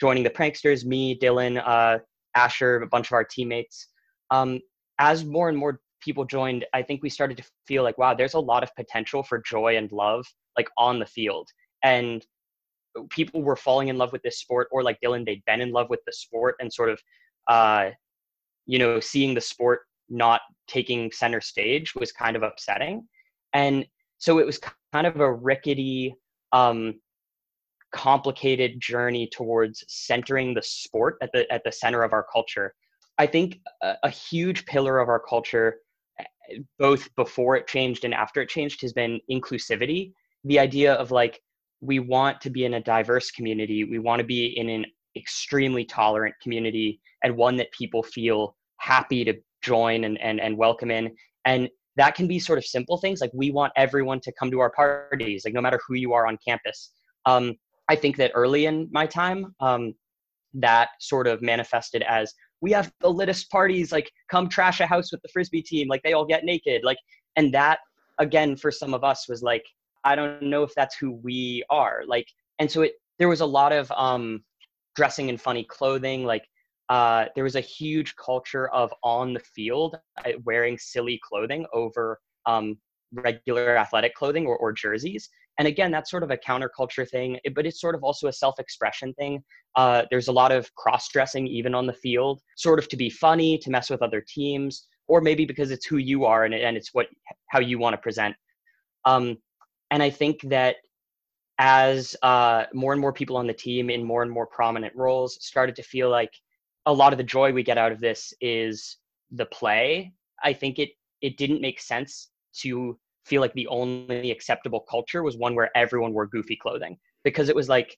joining 0.00 0.22
the 0.22 0.30
pranksters 0.30 0.84
me 0.84 1.18
dylan 1.18 1.60
uh, 1.66 1.98
asher 2.34 2.76
a 2.76 2.86
bunch 2.86 3.08
of 3.08 3.12
our 3.12 3.24
teammates 3.24 3.88
um, 4.30 4.60
as 4.98 5.24
more 5.24 5.48
and 5.48 5.58
more 5.58 5.80
people 6.00 6.24
joined 6.24 6.64
i 6.74 6.82
think 6.82 7.02
we 7.02 7.08
started 7.08 7.36
to 7.36 7.44
feel 7.66 7.82
like 7.82 7.98
wow 7.98 8.14
there's 8.14 8.34
a 8.34 8.38
lot 8.38 8.62
of 8.62 8.74
potential 8.76 9.22
for 9.22 9.42
joy 9.46 9.76
and 9.76 9.90
love 9.92 10.26
like 10.56 10.68
on 10.76 10.98
the 10.98 11.06
field. 11.06 11.48
And 11.82 12.24
people 13.10 13.42
were 13.42 13.56
falling 13.56 13.88
in 13.88 13.98
love 13.98 14.12
with 14.12 14.22
this 14.22 14.38
sport 14.38 14.68
or 14.72 14.82
like 14.82 14.98
dylan 15.04 15.24
they'd 15.24 15.44
been 15.44 15.60
in 15.60 15.70
love 15.70 15.90
with 15.90 16.00
the 16.06 16.12
sport 16.12 16.56
and 16.60 16.72
sort 16.72 16.88
of 16.88 16.98
uh, 17.48 17.90
you 18.64 18.78
know 18.78 18.98
seeing 19.00 19.34
the 19.34 19.40
sport 19.40 19.82
not 20.08 20.40
taking 20.66 21.12
center 21.12 21.40
stage 21.40 21.94
was 21.94 22.12
kind 22.12 22.36
of 22.36 22.42
upsetting. 22.42 23.06
And 23.52 23.86
so 24.18 24.38
it 24.38 24.46
was 24.46 24.60
kind 24.92 25.06
of 25.06 25.20
a 25.20 25.32
rickety 25.32 26.14
um, 26.52 26.94
complicated 27.92 28.80
journey 28.80 29.28
towards 29.30 29.84
centering 29.88 30.54
the 30.54 30.62
sport 30.62 31.18
at 31.22 31.30
the 31.32 31.50
at 31.52 31.62
the 31.64 31.72
center 31.72 32.02
of 32.02 32.12
our 32.12 32.26
culture 32.32 32.74
i 33.18 33.26
think 33.26 33.60
a, 33.82 33.94
a 34.04 34.10
huge 34.10 34.64
pillar 34.66 34.98
of 34.98 35.08
our 35.08 35.20
culture 35.20 35.76
eh, 36.20 36.58
both 36.78 37.14
before 37.16 37.56
it 37.56 37.66
changed 37.66 38.04
and 38.04 38.14
after 38.14 38.40
it 38.40 38.48
changed 38.48 38.80
has 38.80 38.92
been 38.92 39.20
inclusivity 39.30 40.12
the 40.44 40.58
idea 40.58 40.94
of 40.94 41.10
like 41.10 41.40
we 41.80 41.98
want 41.98 42.40
to 42.40 42.50
be 42.50 42.64
in 42.64 42.74
a 42.74 42.80
diverse 42.80 43.30
community. 43.30 43.84
We 43.84 43.98
want 43.98 44.20
to 44.20 44.26
be 44.26 44.58
in 44.58 44.68
an 44.68 44.86
extremely 45.16 45.84
tolerant 45.84 46.34
community 46.42 47.00
and 47.22 47.36
one 47.36 47.56
that 47.56 47.72
people 47.72 48.02
feel 48.02 48.56
happy 48.78 49.24
to 49.24 49.34
join 49.62 50.04
and, 50.04 50.20
and, 50.20 50.40
and 50.40 50.56
welcome 50.56 50.90
in. 50.90 51.14
And 51.44 51.68
that 51.96 52.14
can 52.14 52.26
be 52.26 52.38
sort 52.38 52.58
of 52.58 52.64
simple 52.64 52.98
things 52.98 53.20
like 53.20 53.30
we 53.32 53.50
want 53.50 53.72
everyone 53.76 54.20
to 54.20 54.32
come 54.32 54.50
to 54.50 54.60
our 54.60 54.70
parties, 54.70 55.44
like 55.44 55.54
no 55.54 55.60
matter 55.60 55.80
who 55.86 55.94
you 55.94 56.12
are 56.12 56.26
on 56.26 56.38
campus. 56.46 56.92
Um, 57.24 57.54
I 57.88 57.96
think 57.96 58.16
that 58.16 58.32
early 58.34 58.66
in 58.66 58.88
my 58.90 59.06
time, 59.06 59.54
um, 59.60 59.94
that 60.54 60.90
sort 61.00 61.26
of 61.26 61.42
manifested 61.42 62.02
as 62.02 62.32
we 62.60 62.72
have 62.72 62.92
the 63.00 63.10
littest 63.10 63.50
parties, 63.50 63.92
like 63.92 64.10
come 64.30 64.48
trash 64.48 64.80
a 64.80 64.86
house 64.86 65.12
with 65.12 65.22
the 65.22 65.28
frisbee 65.28 65.62
team, 65.62 65.88
like 65.88 66.02
they 66.02 66.12
all 66.12 66.24
get 66.24 66.44
naked, 66.44 66.82
like, 66.84 66.98
and 67.36 67.52
that 67.54 67.80
again 68.18 68.56
for 68.56 68.70
some 68.70 68.94
of 68.94 69.04
us 69.04 69.28
was 69.28 69.42
like 69.42 69.64
I 70.06 70.14
don't 70.14 70.40
know 70.42 70.62
if 70.62 70.72
that's 70.74 70.96
who 70.96 71.12
we 71.22 71.64
are. 71.68 72.02
Like, 72.06 72.28
and 72.60 72.70
so 72.70 72.82
it 72.82 72.92
there 73.18 73.28
was 73.28 73.40
a 73.40 73.46
lot 73.46 73.72
of 73.72 73.90
um, 73.92 74.44
dressing 74.94 75.28
in 75.28 75.36
funny 75.36 75.64
clothing. 75.64 76.24
Like, 76.24 76.44
uh, 76.88 77.26
there 77.34 77.44
was 77.44 77.56
a 77.56 77.60
huge 77.60 78.14
culture 78.14 78.68
of 78.68 78.94
on 79.02 79.34
the 79.34 79.40
field 79.40 79.96
uh, 80.24 80.30
wearing 80.44 80.78
silly 80.78 81.20
clothing 81.28 81.66
over 81.72 82.20
um, 82.46 82.78
regular 83.12 83.76
athletic 83.76 84.14
clothing 84.14 84.46
or, 84.46 84.56
or 84.58 84.72
jerseys. 84.72 85.28
And 85.58 85.66
again, 85.66 85.90
that's 85.90 86.10
sort 86.10 86.22
of 86.22 86.30
a 86.30 86.36
counterculture 86.36 87.08
thing, 87.08 87.38
but 87.54 87.66
it's 87.66 87.80
sort 87.80 87.94
of 87.94 88.04
also 88.04 88.28
a 88.28 88.32
self-expression 88.32 89.14
thing. 89.14 89.42
Uh, 89.74 90.02
there's 90.10 90.28
a 90.28 90.32
lot 90.32 90.52
of 90.52 90.72
cross-dressing 90.74 91.46
even 91.46 91.74
on 91.74 91.86
the 91.86 91.92
field, 91.92 92.40
sort 92.56 92.78
of 92.78 92.88
to 92.88 92.96
be 92.96 93.08
funny, 93.08 93.58
to 93.58 93.70
mess 93.70 93.88
with 93.88 94.02
other 94.02 94.22
teams, 94.26 94.86
or 95.08 95.20
maybe 95.20 95.44
because 95.44 95.70
it's 95.70 95.86
who 95.86 95.96
you 95.96 96.24
are 96.24 96.44
and, 96.44 96.54
and 96.54 96.76
it's 96.76 96.92
what 96.92 97.06
how 97.48 97.60
you 97.60 97.78
want 97.78 97.94
to 97.94 97.98
present. 97.98 98.34
Um, 99.04 99.38
and 99.90 100.02
I 100.02 100.10
think 100.10 100.40
that 100.42 100.76
as 101.58 102.16
uh, 102.22 102.64
more 102.74 102.92
and 102.92 103.00
more 103.00 103.12
people 103.12 103.36
on 103.36 103.46
the 103.46 103.52
team 103.54 103.88
in 103.88 104.04
more 104.04 104.22
and 104.22 104.30
more 104.30 104.46
prominent 104.46 104.94
roles 104.94 105.38
started 105.40 105.76
to 105.76 105.82
feel 105.82 106.10
like 106.10 106.32
a 106.84 106.92
lot 106.92 107.12
of 107.12 107.18
the 107.18 107.24
joy 107.24 107.52
we 107.52 107.62
get 107.62 107.78
out 107.78 107.92
of 107.92 108.00
this 108.00 108.34
is 108.40 108.98
the 109.30 109.46
play, 109.46 110.12
I 110.42 110.52
think 110.52 110.78
it 110.78 110.90
it 111.22 111.38
didn't 111.38 111.62
make 111.62 111.80
sense 111.80 112.28
to 112.60 112.98
feel 113.26 113.40
like 113.40 113.52
the 113.54 113.66
only 113.68 114.30
acceptable 114.30 114.80
culture 114.88 115.22
was 115.22 115.36
one 115.36 115.54
where 115.54 115.70
everyone 115.76 116.12
wore 116.12 116.26
goofy 116.26 116.56
clothing 116.56 116.96
because 117.24 117.48
it 117.48 117.56
was 117.56 117.68
like 117.68 117.96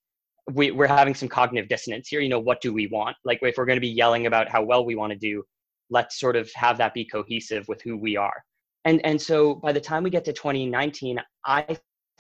we, 0.53 0.71
we're 0.71 0.87
having 0.87 1.15
some 1.15 1.29
cognitive 1.29 1.69
dissonance 1.69 2.09
here. 2.09 2.21
You 2.21 2.31
know, 2.31 2.41
what 2.41 2.61
do 2.63 2.73
we 2.73 2.87
want? 2.87 3.17
Like 3.25 3.39
if 3.43 3.57
we're 3.59 3.67
going 3.67 3.77
to 3.77 3.81
be 3.81 3.89
yelling 3.89 4.27
about 4.27 4.49
how 4.49 4.63
well 4.63 4.85
we 4.85 4.95
want 4.95 5.13
to 5.13 5.19
do, 5.19 5.43
let's 5.91 6.19
sort 6.19 6.37
of 6.37 6.51
have 6.55 6.79
that 6.79 6.95
be 6.95 7.05
cohesive 7.05 7.67
with 7.69 7.83
who 7.83 7.97
we 7.97 8.17
are 8.17 8.43
and 8.85 9.05
and 9.05 9.21
so 9.21 9.55
by 9.57 9.73
the 9.73 9.81
time 9.81 10.03
we 10.03 10.11
get 10.11 10.25
to 10.25 10.33
2019 10.33 11.19
i 11.45 11.65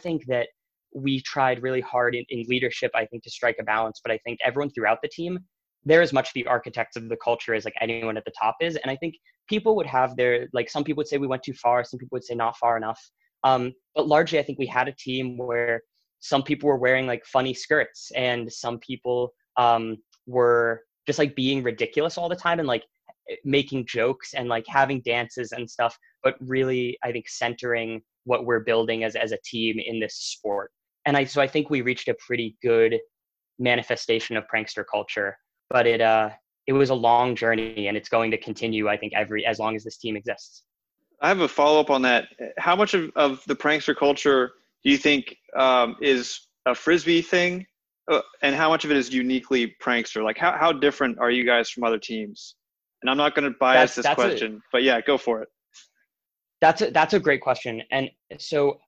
think 0.01 0.25
that 0.27 0.49
we 0.95 1.21
tried 1.23 1.63
really 1.63 1.81
hard 1.81 2.15
in, 2.15 2.25
in 2.29 2.45
leadership 2.49 2.91
i 2.95 3.05
think 3.07 3.23
to 3.23 3.31
strike 3.31 3.57
a 3.61 3.65
balance 3.65 4.01
but 4.03 4.13
i 4.13 4.19
think 4.19 4.39
everyone 4.45 4.71
throughout 4.71 4.99
the 5.03 5.09
team 5.09 5.39
they're 5.85 6.03
as 6.03 6.13
much 6.13 6.33
the 6.33 6.47
architects 6.47 6.97
of 6.97 7.09
the 7.09 7.17
culture 7.17 7.55
as 7.55 7.65
like 7.65 7.75
anyone 7.81 8.17
at 8.17 8.25
the 8.25 8.33
top 8.39 8.57
is 8.61 8.77
and 8.77 8.91
i 8.91 8.97
think 8.97 9.15
people 9.49 9.77
would 9.77 9.87
have 9.87 10.17
their 10.17 10.49
like 10.53 10.69
some 10.69 10.85
people 10.85 11.01
would 11.01 11.09
say 11.09 11.19
we 11.19 11.27
went 11.27 11.43
too 11.43 11.55
far 11.55 11.85
some 11.85 11.99
people 11.99 12.17
would 12.17 12.25
say 12.25 12.35
not 12.35 12.57
far 12.57 12.77
enough 12.77 13.01
um, 13.45 13.73
but 13.95 14.09
largely 14.09 14.39
i 14.39 14.43
think 14.43 14.59
we 14.59 14.67
had 14.67 14.89
a 14.89 14.95
team 14.99 15.37
where 15.39 15.83
some 16.21 16.43
people 16.43 16.69
were 16.69 16.77
wearing 16.77 17.07
like 17.07 17.25
funny 17.25 17.55
skirts 17.55 18.11
and 18.17 18.53
some 18.53 18.79
people 18.81 19.33
um, 19.57 19.97
were 20.27 20.83
just 21.07 21.19
like 21.19 21.35
being 21.35 21.63
ridiculous 21.63 22.19
all 22.19 22.29
the 22.29 22.37
time 22.37 22.59
and 22.59 22.69
like 22.69 22.85
making 23.45 23.87
jokes 23.87 24.35
and 24.35 24.49
like 24.49 24.67
having 24.67 25.01
dances 25.03 25.53
and 25.53 25.69
stuff, 25.69 25.97
but 26.23 26.35
really, 26.41 26.99
I 27.03 27.13
think 27.13 27.29
centering 27.29 28.03
what 28.25 28.47
we're 28.47 28.61
building 28.61 29.05
as, 29.05 29.17
as 29.17 29.33
a 29.33 29.39
team 29.45 29.79
in 29.79 30.01
this 30.01 30.17
sport. 30.17 30.71
And 31.07 31.17
I, 31.17 31.25
so 31.25 31.41
I 31.41 31.47
think 31.47 31.71
we 31.71 31.81
reached 31.81 32.09
a 32.09 32.17
pretty 32.27 32.57
good 32.63 32.99
manifestation 33.59 34.37
of 34.37 34.45
prankster 34.53 34.85
culture, 34.91 35.37
but 35.71 35.87
it, 35.87 36.01
uh, 36.01 36.31
it 36.67 36.73
was 36.73 36.91
a 36.91 36.95
long 36.95 37.35
journey 37.35 37.89
and 37.89 37.97
it's 37.97 38.09
going 38.09 38.31
to 38.31 38.39
continue, 38.39 38.89
I 38.89 38.97
think, 38.97 39.13
every, 39.15 39.45
as 39.47 39.59
long 39.59 39.75
as 39.75 39.85
this 39.85 39.97
team 39.97 40.17
exists. 40.17 40.65
I 41.21 41.29
have 41.29 41.41
a 41.41 41.49
follow 41.49 41.81
up 41.81 41.91
on 41.91 42.03
that. 42.03 42.29
How 42.59 42.77
much 42.77 42.95
of, 42.95 43.11
of 43.17 43.43
the 43.47 43.57
prankster 43.57 43.97
culture 43.97 44.53
do 44.85 44.91
you 44.91 44.97
think 44.97 45.37
um, 45.57 45.97
is 46.01 46.47
a 46.67 46.75
frisbee 46.75 47.23
thing, 47.23 47.67
uh, 48.11 48.21
and 48.43 48.55
how 48.55 48.69
much 48.69 48.85
of 48.85 48.91
it 48.91 48.97
is 48.97 49.13
uniquely 49.13 49.75
prankster? 49.83 50.23
Like, 50.23 50.39
how 50.39 50.57
how 50.57 50.73
different 50.73 51.19
are 51.19 51.31
you 51.31 51.45
guys 51.45 51.69
from 51.71 51.85
other 51.85 51.99
teams? 51.99 52.55
And 53.03 53.11
I'm 53.11 53.17
not 53.17 53.35
going 53.35 53.51
to 53.51 53.59
bias 53.59 53.81
that's, 53.81 53.97
this 53.97 54.05
that's 54.05 54.15
question, 54.15 54.57
a, 54.57 54.61
but 54.73 54.83
yeah, 54.83 55.01
go 55.01 55.19
for 55.19 55.43
it. 55.43 55.49
That's 56.61 56.83
a, 56.83 56.91
that's 56.91 57.15
a 57.15 57.21
great 57.21 57.41
question. 57.41 57.83
And 57.91 58.11
so 58.39 58.81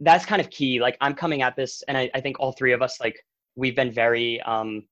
that's 0.00 0.24
kind 0.24 0.40
of 0.40 0.50
key. 0.50 0.80
Like 0.80 0.96
I'm 1.00 1.14
coming 1.14 1.42
at 1.42 1.54
this, 1.54 1.82
and 1.86 1.96
I, 1.96 2.10
I 2.14 2.20
think 2.20 2.38
all 2.40 2.52
three 2.52 2.72
of 2.72 2.82
us 2.82 3.00
like 3.00 3.24
we've 3.54 3.76
been 3.76 3.92
very 3.92 4.40
um, 4.42 4.84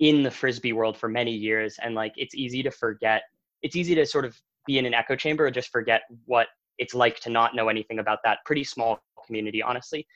in 0.00 0.22
the 0.22 0.30
frisbee 0.30 0.72
world 0.72 0.96
for 0.96 1.08
many 1.08 1.32
years, 1.32 1.76
and 1.82 1.94
like 1.94 2.12
it's 2.16 2.34
easy 2.34 2.62
to 2.62 2.70
forget. 2.70 3.22
It's 3.62 3.76
easy 3.76 3.94
to 3.96 4.06
sort 4.06 4.24
of 4.24 4.40
be 4.66 4.78
in 4.78 4.86
an 4.86 4.94
echo 4.94 5.16
chamber 5.16 5.46
and 5.46 5.54
just 5.54 5.70
forget 5.70 6.02
what 6.26 6.48
it's 6.78 6.94
like 6.94 7.18
to 7.20 7.30
not 7.30 7.54
know 7.56 7.68
anything 7.68 7.98
about 7.98 8.18
that 8.24 8.38
pretty 8.44 8.64
small 8.64 9.00
community. 9.26 9.62
Honestly, 9.62 10.06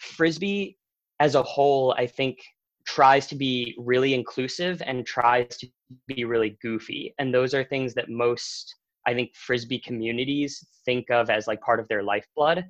frisbee 0.00 0.78
as 1.20 1.34
a 1.34 1.42
whole, 1.42 1.92
I 1.98 2.06
think 2.06 2.38
tries 2.86 3.26
to 3.26 3.34
be 3.34 3.74
really 3.78 4.14
inclusive 4.14 4.80
and 4.86 5.04
tries 5.04 5.56
to 5.58 5.68
be 6.06 6.24
really 6.24 6.56
goofy, 6.62 7.14
and 7.18 7.32
those 7.32 7.52
are 7.54 7.64
things 7.64 7.94
that 7.94 8.08
most 8.08 8.74
I 9.06 9.14
think 9.14 9.34
frisbee 9.34 9.78
communities 9.78 10.66
think 10.84 11.10
of 11.10 11.30
as 11.30 11.46
like 11.46 11.60
part 11.60 11.80
of 11.80 11.88
their 11.88 12.02
lifeblood. 12.02 12.64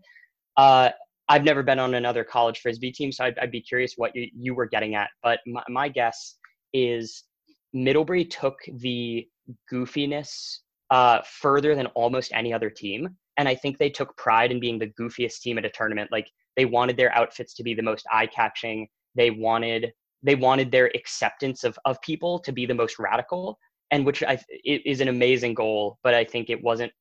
Uh, 0.56 0.90
I've 1.28 1.44
never 1.44 1.62
been 1.62 1.78
on 1.78 1.94
another 1.94 2.24
college 2.24 2.60
frisbee 2.60 2.92
team, 2.92 3.10
so 3.10 3.24
I'd, 3.24 3.38
I'd 3.38 3.50
be 3.50 3.60
curious 3.60 3.94
what 3.96 4.14
you, 4.14 4.28
you, 4.38 4.54
were 4.54 4.66
getting 4.66 4.94
at. 4.94 5.08
But 5.22 5.40
my, 5.46 5.62
my, 5.68 5.88
guess 5.88 6.36
is 6.72 7.24
Middlebury 7.72 8.24
took 8.24 8.58
the 8.78 9.26
goofiness 9.72 10.58
uh, 10.90 11.20
further 11.22 11.74
than 11.74 11.86
almost 11.88 12.32
any 12.34 12.52
other 12.52 12.70
team, 12.70 13.08
and 13.36 13.48
I 13.48 13.54
think 13.54 13.78
they 13.78 13.90
took 13.90 14.16
pride 14.16 14.50
in 14.50 14.60
being 14.60 14.78
the 14.78 14.92
goofiest 15.00 15.40
team 15.40 15.58
at 15.58 15.64
a 15.64 15.70
tournament. 15.70 16.10
Like 16.12 16.28
they 16.56 16.64
wanted 16.64 16.96
their 16.96 17.12
outfits 17.14 17.54
to 17.54 17.62
be 17.62 17.74
the 17.74 17.82
most 17.82 18.06
eye-catching. 18.12 18.88
They 19.14 19.30
wanted 19.30 19.92
they 20.22 20.34
wanted 20.34 20.70
their 20.70 20.90
acceptance 20.94 21.64
of 21.64 21.78
of 21.84 22.00
people 22.02 22.38
to 22.40 22.52
be 22.52 22.66
the 22.66 22.74
most 22.74 22.98
radical 22.98 23.58
and 23.90 24.04
which 24.04 24.22
I 24.22 24.38
is 24.64 25.00
an 25.00 25.08
amazing 25.08 25.54
goal, 25.54 25.98
but 26.02 26.14
I 26.14 26.24
think 26.24 26.50
it 26.50 26.62
wasn't. 26.62 26.92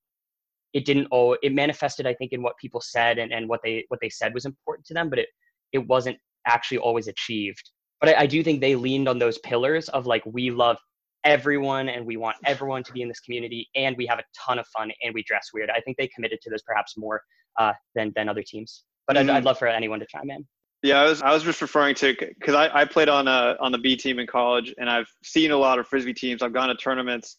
It 0.73 0.85
didn't. 0.85 1.07
Oh, 1.11 1.37
it 1.41 1.53
manifested. 1.53 2.05
I 2.05 2.13
think 2.13 2.33
in 2.33 2.41
what 2.41 2.57
people 2.57 2.81
said 2.81 3.17
and, 3.17 3.33
and 3.33 3.47
what 3.47 3.61
they 3.63 3.85
what 3.87 3.99
they 4.01 4.09
said 4.09 4.33
was 4.33 4.45
important 4.45 4.85
to 4.87 4.93
them, 4.93 5.09
but 5.09 5.19
it 5.19 5.29
it 5.71 5.79
wasn't 5.79 6.17
actually 6.47 6.77
always 6.77 7.07
achieved. 7.07 7.71
But 7.99 8.09
I, 8.09 8.21
I 8.21 8.25
do 8.25 8.43
think 8.43 8.61
they 8.61 8.75
leaned 8.75 9.07
on 9.07 9.19
those 9.19 9.37
pillars 9.39 9.89
of 9.89 10.05
like 10.05 10.23
we 10.25 10.51
love 10.51 10.77
everyone 11.23 11.89
and 11.89 12.05
we 12.05 12.17
want 12.17 12.37
everyone 12.45 12.83
to 12.83 12.93
be 12.93 13.01
in 13.01 13.07
this 13.07 13.19
community 13.19 13.67
and 13.75 13.97
we 13.97 14.05
have 14.05 14.19
a 14.19 14.23
ton 14.37 14.59
of 14.59 14.67
fun 14.67 14.91
and 15.03 15.13
we 15.13 15.23
dress 15.23 15.49
weird. 15.53 15.69
I 15.69 15.81
think 15.81 15.97
they 15.97 16.07
committed 16.07 16.39
to 16.41 16.49
those 16.49 16.61
perhaps 16.61 16.97
more 16.97 17.21
uh, 17.59 17.73
than 17.95 18.13
than 18.15 18.29
other 18.29 18.43
teams. 18.43 18.83
But 19.07 19.17
mm-hmm. 19.17 19.29
I'd, 19.29 19.37
I'd 19.37 19.43
love 19.43 19.59
for 19.59 19.67
anyone 19.67 19.99
to 19.99 20.05
chime 20.05 20.29
in. 20.29 20.45
Yeah, 20.83 21.01
I 21.01 21.05
was 21.05 21.21
I 21.21 21.33
was 21.33 21.43
just 21.43 21.61
referring 21.61 21.95
to 21.95 22.15
because 22.19 22.53
I, 22.53 22.81
I 22.81 22.85
played 22.85 23.09
on 23.09 23.27
a 23.27 23.57
on 23.59 23.71
the 23.71 23.77
B 23.77 23.95
team 23.95 24.19
in 24.19 24.27
college, 24.27 24.73
and 24.77 24.89
I've 24.89 25.09
seen 25.23 25.51
a 25.51 25.57
lot 25.57 25.79
of 25.79 25.87
frisbee 25.87 26.13
teams. 26.13 26.43
I've 26.43 26.53
gone 26.53 26.69
to 26.69 26.75
tournaments, 26.75 27.37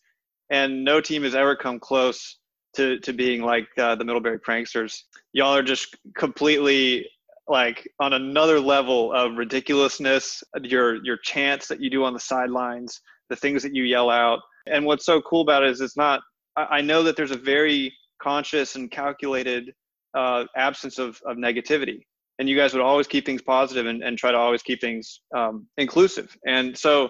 and 0.50 0.84
no 0.84 1.00
team 1.00 1.22
has 1.22 1.34
ever 1.34 1.54
come 1.54 1.78
close 1.78 2.38
to 2.74 2.98
to 3.00 3.12
being 3.12 3.42
like 3.42 3.68
uh, 3.78 3.94
the 3.94 4.04
Middlebury 4.04 4.40
Pranksters. 4.40 4.98
Y'all 5.32 5.54
are 5.54 5.62
just 5.62 5.96
completely 6.16 7.08
like 7.48 7.88
on 8.00 8.12
another 8.12 8.60
level 8.60 9.12
of 9.12 9.36
ridiculousness. 9.36 10.42
Your 10.62 11.04
your 11.04 11.16
chants 11.18 11.68
that 11.68 11.80
you 11.80 11.90
do 11.90 12.04
on 12.04 12.12
the 12.12 12.20
sidelines, 12.20 13.00
the 13.30 13.36
things 13.36 13.62
that 13.62 13.74
you 13.74 13.84
yell 13.84 14.10
out, 14.10 14.40
and 14.66 14.84
what's 14.84 15.06
so 15.06 15.20
cool 15.22 15.42
about 15.42 15.62
it 15.62 15.70
is 15.70 15.80
it's 15.80 15.96
not. 15.96 16.20
I, 16.58 16.80
know 16.80 17.02
that 17.02 17.16
there's 17.16 17.32
a 17.32 17.36
very 17.36 17.92
conscious 18.22 18.76
and 18.76 18.90
calculated 18.90 19.74
uh, 20.14 20.44
absence 20.56 20.98
of 20.98 21.20
of 21.26 21.36
negativity 21.36 22.00
and 22.38 22.48
you 22.48 22.56
guys 22.56 22.72
would 22.74 22.82
always 22.82 23.06
keep 23.06 23.24
things 23.24 23.42
positive 23.42 23.86
and, 23.86 24.02
and 24.02 24.18
try 24.18 24.30
to 24.30 24.36
always 24.36 24.62
keep 24.62 24.80
things 24.80 25.20
um, 25.34 25.66
inclusive. 25.78 26.36
And 26.46 26.76
so 26.76 27.08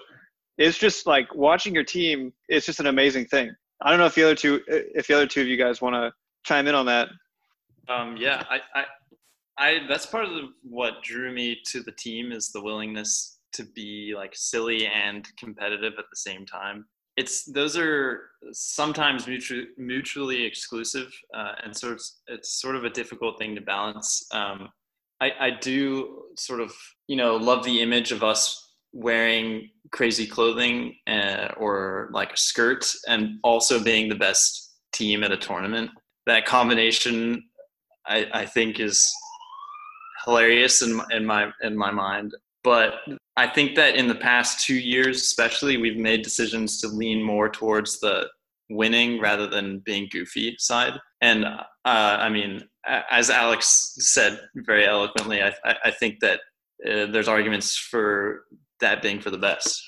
it's 0.59 0.79
just 0.79 1.07
like 1.07 1.35
watching 1.35 1.75
your 1.75 1.85
team. 1.85 2.33
It's 2.49 2.67
just 2.67 2.81
an 2.81 2.87
amazing 2.87 3.27
thing. 3.27 3.51
I 3.83 3.91
don't 3.91 3.99
know 3.99 4.07
if 4.07 4.15
the 4.15 4.25
other 4.25 4.35
two, 4.35 4.61
if 4.69 5.07
the 5.07 5.15
other 5.15 5.27
two 5.27 5.41
of 5.43 5.49
you 5.49 5.57
guys 5.57 5.83
want 5.83 5.95
to 5.95 6.13
chime 6.45 6.67
in 6.67 6.75
on 6.75 6.87
that. 6.87 7.09
Um, 7.89 8.17
yeah, 8.17 8.43
I, 8.49 8.61
I, 8.75 8.85
I, 9.59 9.81
that's 9.89 10.07
part 10.07 10.27
of 10.27 10.33
what 10.63 11.03
drew 11.03 11.33
me 11.33 11.59
to 11.67 11.83
the 11.83 11.93
team 11.93 12.33
is 12.33 12.51
the 12.53 12.63
willingness 12.63 13.39
to 13.55 13.65
be 13.75 14.13
like 14.15 14.33
silly 14.35 14.87
and 14.87 15.27
competitive 15.39 15.95
at 15.99 16.05
the 16.11 16.17
same 16.17 16.45
time. 16.45 16.87
It's 17.17 17.45
those 17.47 17.79
are 17.79 18.29
sometimes 18.53 19.27
mutually 19.27 19.69
mutually 19.79 20.45
exclusive, 20.45 21.11
uh, 21.35 21.53
and 21.65 21.75
so 21.75 21.93
it's, 21.93 22.21
it's 22.27 22.61
sort 22.61 22.77
of 22.77 22.85
a 22.85 22.91
difficult 22.91 23.39
thing 23.39 23.55
to 23.55 23.63
balance. 23.63 24.27
Um, 24.33 24.69
I, 25.23 25.33
I 25.41 25.51
do 25.51 26.25
sort 26.37 26.61
of, 26.61 26.75
you 27.09 27.17
know, 27.17 27.37
love 27.37 27.65
the 27.65 27.81
image 27.81 28.13
of 28.13 28.23
us 28.23 28.75
wearing 28.93 29.71
crazy 29.93 30.27
clothing 30.27 30.95
uh, 31.07 31.49
or 31.57 32.11
like 32.13 32.33
a 32.35 32.37
skirt 32.37 32.85
and 33.09 33.39
also 33.43 33.83
being 33.83 34.11
the 34.11 34.15
best 34.15 34.75
team 34.93 35.25
at 35.25 35.33
a 35.33 35.37
tournament. 35.39 35.91
That 36.27 36.45
combination, 36.45 37.43
I, 38.07 38.27
I 38.33 38.47
think, 38.47 38.79
is 38.79 39.11
hilarious 40.27 40.83
in, 40.83 41.01
in 41.11 41.25
my 41.25 41.51
in 41.63 41.77
my 41.77 41.91
mind. 41.91 42.35
But 42.63 42.95
I 43.37 43.47
think 43.47 43.77
that 43.77 43.95
in 43.95 44.09
the 44.09 44.15
past 44.15 44.65
two 44.67 44.75
years, 44.75 45.19
especially, 45.19 45.77
we've 45.77 45.97
made 45.97 46.23
decisions 46.23 46.81
to 46.81 46.89
lean 46.89 47.23
more 47.23 47.49
towards 47.49 48.01
the 48.01 48.29
winning 48.69 49.21
rather 49.21 49.47
than 49.47 49.79
being 49.81 50.09
goofy 50.11 50.57
side. 50.59 50.95
And 51.21 51.45
uh, 51.45 51.63
I 51.85 52.29
mean, 52.29 52.65
as 53.11 53.31
Alex 53.31 53.95
said 53.99 54.41
very 54.57 54.85
eloquently, 54.87 55.43
I, 55.43 55.55
I 55.85 55.91
think 55.91 56.21
that 56.21 56.41
uh, 56.85 57.07
there's 57.07 57.29
arguments 57.29 57.77
for 57.77 58.45
that 58.81 59.03
being 59.03 59.21
for 59.21 59.31
the 59.31 59.39
best. 59.39 59.83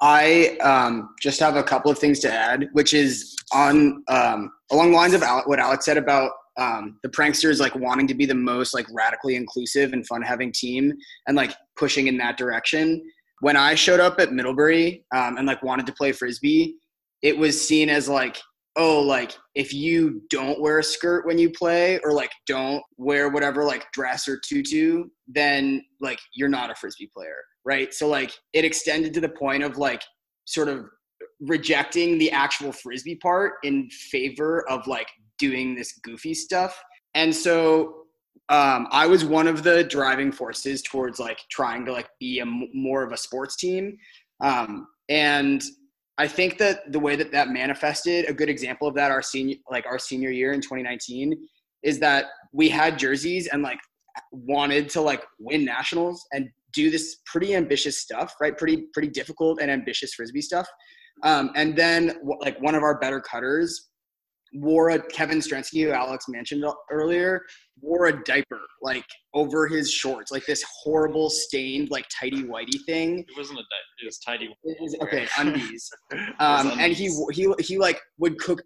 I 0.00 0.58
um, 0.58 1.14
just 1.20 1.40
have 1.40 1.56
a 1.56 1.62
couple 1.62 1.90
of 1.90 1.98
things 1.98 2.18
to 2.20 2.32
add, 2.32 2.68
which 2.72 2.92
is 2.92 3.34
on 3.52 4.02
um, 4.08 4.50
along 4.70 4.90
the 4.90 4.96
lines 4.96 5.14
of 5.14 5.22
what 5.46 5.58
Alex 5.58 5.86
said 5.86 5.96
about 5.96 6.32
um, 6.58 6.98
the 7.02 7.08
pranksters 7.08 7.60
like 7.60 7.74
wanting 7.74 8.06
to 8.06 8.14
be 8.14 8.26
the 8.26 8.34
most 8.34 8.74
like 8.74 8.86
radically 8.90 9.36
inclusive 9.36 9.92
and 9.92 10.06
fun 10.06 10.22
having 10.22 10.52
team 10.52 10.92
and 11.26 11.36
like 11.36 11.54
pushing 11.76 12.06
in 12.06 12.16
that 12.18 12.36
direction. 12.36 13.02
When 13.40 13.56
I 13.56 13.74
showed 13.74 14.00
up 14.00 14.18
at 14.18 14.32
Middlebury 14.32 15.04
um, 15.14 15.36
and 15.36 15.46
like 15.46 15.62
wanted 15.62 15.86
to 15.86 15.92
play 15.92 16.12
frisbee, 16.12 16.76
it 17.22 17.36
was 17.36 17.60
seen 17.60 17.90
as 17.90 18.08
like 18.08 18.38
oh 18.76 19.00
like 19.00 19.36
if 19.54 19.72
you 19.72 20.22
don't 20.30 20.60
wear 20.60 20.78
a 20.78 20.84
skirt 20.84 21.26
when 21.26 21.38
you 21.38 21.50
play 21.50 21.98
or 22.04 22.12
like 22.12 22.30
don't 22.46 22.82
wear 22.98 23.30
whatever 23.30 23.64
like 23.64 23.90
dress 23.92 24.28
or 24.28 24.38
tutu 24.46 25.04
then 25.26 25.82
like 26.00 26.18
you're 26.34 26.48
not 26.48 26.70
a 26.70 26.74
frisbee 26.74 27.10
player 27.14 27.42
right 27.64 27.94
so 27.94 28.06
like 28.06 28.32
it 28.52 28.64
extended 28.64 29.14
to 29.14 29.20
the 29.20 29.28
point 29.28 29.62
of 29.62 29.78
like 29.78 30.02
sort 30.44 30.68
of 30.68 30.86
rejecting 31.40 32.18
the 32.18 32.30
actual 32.30 32.70
frisbee 32.70 33.16
part 33.16 33.54
in 33.64 33.88
favor 33.90 34.68
of 34.68 34.86
like 34.86 35.08
doing 35.38 35.74
this 35.74 35.98
goofy 36.02 36.34
stuff 36.34 36.80
and 37.14 37.34
so 37.34 38.02
um, 38.48 38.86
i 38.92 39.06
was 39.06 39.24
one 39.24 39.46
of 39.48 39.62
the 39.62 39.84
driving 39.84 40.30
forces 40.30 40.82
towards 40.82 41.18
like 41.18 41.38
trying 41.50 41.84
to 41.84 41.92
like 41.92 42.08
be 42.20 42.38
a 42.38 42.42
m- 42.42 42.68
more 42.74 43.02
of 43.02 43.12
a 43.12 43.16
sports 43.16 43.56
team 43.56 43.96
um, 44.40 44.86
and 45.08 45.62
I 46.18 46.26
think 46.26 46.58
that 46.58 46.92
the 46.92 46.98
way 46.98 47.16
that 47.16 47.30
that 47.32 47.48
manifested, 47.48 48.28
a 48.28 48.32
good 48.32 48.48
example 48.48 48.88
of 48.88 48.94
that, 48.94 49.10
our 49.10 49.22
senior, 49.22 49.56
like 49.70 49.86
our 49.86 49.98
senior 49.98 50.30
year 50.30 50.52
in 50.52 50.60
2019, 50.60 51.36
is 51.82 51.98
that 52.00 52.26
we 52.52 52.68
had 52.68 52.98
jerseys 52.98 53.48
and 53.48 53.62
like 53.62 53.78
wanted 54.30 54.88
to 54.90 55.00
like 55.02 55.22
win 55.38 55.64
nationals 55.64 56.26
and 56.32 56.48
do 56.72 56.90
this 56.90 57.18
pretty 57.26 57.54
ambitious 57.54 57.98
stuff, 57.98 58.34
right? 58.40 58.56
Pretty 58.56 58.86
pretty 58.94 59.08
difficult 59.08 59.60
and 59.60 59.70
ambitious 59.70 60.14
frisbee 60.14 60.40
stuff. 60.40 60.66
Um, 61.22 61.50
and 61.54 61.76
then 61.76 62.18
like 62.40 62.60
one 62.60 62.74
of 62.74 62.82
our 62.82 62.98
better 62.98 63.20
cutters 63.20 63.88
wore 64.60 64.90
a 64.90 65.02
Kevin 65.08 65.38
Strensky, 65.38 65.84
who 65.84 65.90
Alex 65.90 66.26
mentioned 66.28 66.64
earlier, 66.90 67.42
wore 67.80 68.06
a 68.06 68.24
diaper 68.24 68.60
like 68.82 69.04
over 69.34 69.66
his 69.66 69.90
shorts, 69.90 70.32
like 70.32 70.46
this 70.46 70.64
horrible 70.82 71.30
stained 71.30 71.90
like 71.90 72.06
tidy 72.08 72.42
whitey 72.42 72.82
thing. 72.86 73.20
It 73.20 73.36
wasn't 73.36 73.58
a 73.58 73.62
diaper; 73.62 74.02
it 74.02 74.06
was 74.06 74.18
tidy. 74.18 74.56
It 74.64 74.76
was, 74.80 74.96
okay, 75.02 75.26
undies. 75.38 75.90
um, 76.38 76.70
undies. 76.70 76.78
and 76.78 76.92
he 76.92 77.10
he 77.32 77.54
he 77.58 77.78
like 77.78 78.00
would 78.18 78.38
cook 78.38 78.62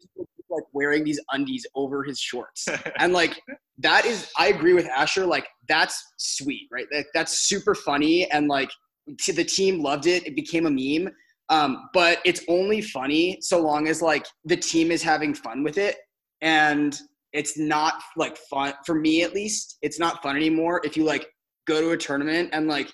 like 0.50 0.64
wearing 0.72 1.04
these 1.04 1.20
undies 1.32 1.66
over 1.74 2.02
his 2.04 2.18
shorts, 2.18 2.66
and 2.98 3.12
like 3.12 3.40
that 3.78 4.04
is 4.04 4.30
I 4.38 4.48
agree 4.48 4.74
with 4.74 4.86
Asher. 4.86 5.26
Like 5.26 5.48
that's 5.68 6.02
sweet, 6.18 6.68
right? 6.70 6.86
That, 6.92 7.06
that's 7.14 7.48
super 7.48 7.74
funny, 7.74 8.30
and 8.30 8.48
like 8.48 8.70
the 9.06 9.44
team 9.44 9.82
loved 9.82 10.06
it. 10.06 10.26
It 10.26 10.36
became 10.36 10.66
a 10.66 10.70
meme. 10.70 11.12
Um, 11.50 11.88
but 11.92 12.20
it's 12.24 12.42
only 12.48 12.80
funny 12.80 13.38
so 13.40 13.60
long 13.60 13.88
as 13.88 14.00
like 14.00 14.24
the 14.44 14.56
team 14.56 14.90
is 14.90 15.02
having 15.02 15.34
fun 15.34 15.62
with 15.62 15.78
it. 15.78 15.96
And 16.40 16.98
it's 17.32 17.58
not 17.58 17.94
like 18.16 18.36
fun 18.36 18.74
for 18.84 18.94
me 18.94 19.22
at 19.22 19.34
least 19.34 19.78
it's 19.82 20.00
not 20.00 20.20
fun 20.22 20.34
anymore 20.34 20.80
if 20.82 20.96
you 20.96 21.04
like 21.04 21.28
go 21.66 21.80
to 21.80 21.90
a 21.90 21.96
tournament 21.96 22.50
and 22.52 22.66
like 22.66 22.90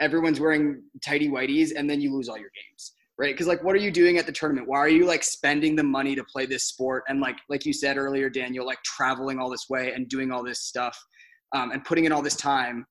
everyone's 0.00 0.38
wearing 0.38 0.82
tidy 1.02 1.28
whiteys 1.28 1.70
and 1.74 1.88
then 1.88 1.98
you 1.98 2.12
lose 2.14 2.28
all 2.28 2.36
your 2.36 2.50
games 2.54 2.92
right? 3.20 3.34
Because 3.34 3.46
like 3.46 3.62
what 3.62 3.76
are 3.76 3.80
you 3.80 3.90
doing 3.90 4.16
at 4.16 4.24
the 4.24 4.32
tournament? 4.32 4.66
Why 4.66 4.78
are 4.78 4.88
you 4.88 5.04
like 5.04 5.22
spending 5.22 5.76
the 5.76 5.82
money 5.82 6.16
to 6.16 6.24
play 6.24 6.46
this 6.46 6.64
sport 6.64 7.04
and 7.08 7.20
like 7.20 7.36
like 7.50 7.66
you 7.66 7.72
said 7.72 7.98
earlier 7.98 8.30
daniel 8.30 8.64
like 8.64 8.82
traveling 8.82 9.38
all 9.38 9.50
this 9.50 9.66
way 9.68 9.92
and 9.92 10.08
doing 10.08 10.32
all 10.32 10.42
this 10.42 10.62
stuff 10.62 10.98
um, 11.54 11.70
and 11.70 11.84
putting 11.84 12.06
in 12.06 12.12
all 12.12 12.22
this 12.22 12.36
time? 12.36 12.86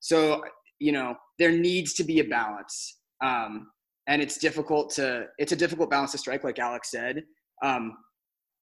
So 0.00 0.44
you 0.78 0.92
know 0.92 1.16
there 1.38 1.52
needs 1.52 1.94
to 1.94 2.04
be 2.04 2.20
a 2.20 2.24
balance 2.24 2.98
um, 3.24 3.68
and 4.08 4.20
it's 4.20 4.38
difficult 4.38 4.90
to 4.90 5.26
it's 5.38 5.52
a 5.52 5.56
difficult 5.56 5.90
balance 5.90 6.12
to 6.12 6.18
strike 6.18 6.44
like 6.44 6.58
alex 6.58 6.90
said 6.90 7.22
um, 7.62 7.96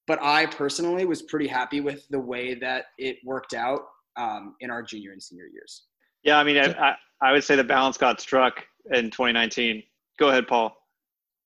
but 0.07 0.23
i 0.23 0.47
personally 0.47 1.05
was 1.05 1.23
pretty 1.23 1.47
happy 1.47 1.81
with 1.81 2.07
the 2.11 2.19
way 2.19 2.55
that 2.55 2.87
it 2.99 3.17
worked 3.25 3.55
out 3.55 3.81
um, 4.17 4.55
in 4.61 4.71
our 4.71 4.83
junior 4.83 5.13
and 5.13 5.23
senior 5.23 5.47
years 5.47 5.85
Yeah, 6.23 6.39
I 6.39 6.45
mean, 6.45 6.59
I, 6.59 6.67
I, 6.73 6.97
I 7.23 7.33
would 7.33 7.45
say 7.45 7.57
the 7.57 7.65
balance 7.65 7.97
got 7.97 8.21
struck 8.21 8.65
in 8.93 9.11
2019. 9.11 9.83
Go 10.19 10.29
ahead, 10.29 10.47
Paul. 10.47 10.77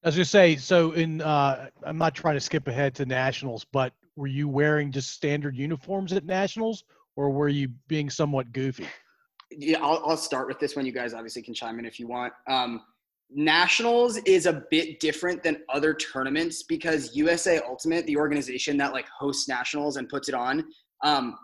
I 0.02 0.08
was 0.08 0.16
gonna 0.16 0.24
say, 0.24 0.56
so 0.56 0.92
in 0.92 1.22
uh, 1.22 1.68
I'm 1.84 1.96
not 1.96 2.14
trying 2.14 2.34
to 2.34 2.40
skip 2.40 2.68
ahead 2.68 2.94
to 2.96 3.06
nationals, 3.06 3.64
but 3.64 3.92
were 4.16 4.26
you 4.26 4.48
wearing 4.48 4.92
just 4.92 5.10
standard 5.10 5.56
uniforms 5.56 6.12
at 6.12 6.24
nationals, 6.24 6.84
or 7.16 7.30
were 7.30 7.48
you 7.48 7.68
being 7.88 8.10
somewhat 8.10 8.52
goofy? 8.52 8.86
Yeah, 9.50 9.78
I'll, 9.82 10.02
I'll 10.04 10.16
start 10.16 10.48
with 10.48 10.58
this 10.58 10.76
one. 10.76 10.84
You 10.84 10.92
guys 10.92 11.14
obviously 11.14 11.42
can 11.42 11.54
chime 11.54 11.78
in 11.78 11.86
if 11.86 11.98
you 11.98 12.06
want. 12.06 12.32
Um, 12.48 12.82
nationals 13.30 14.16
is 14.18 14.46
a 14.46 14.62
bit 14.70 15.00
different 15.00 15.42
than 15.42 15.58
other 15.72 15.94
tournaments 15.94 16.62
because 16.62 17.14
USA 17.16 17.60
Ultimate, 17.66 18.06
the 18.06 18.16
organization 18.16 18.76
that 18.78 18.92
like 18.92 19.06
hosts 19.08 19.48
nationals 19.48 19.96
and 19.96 20.08
puts 20.08 20.28
it 20.28 20.34
on, 20.34 20.64
um, 21.02 21.36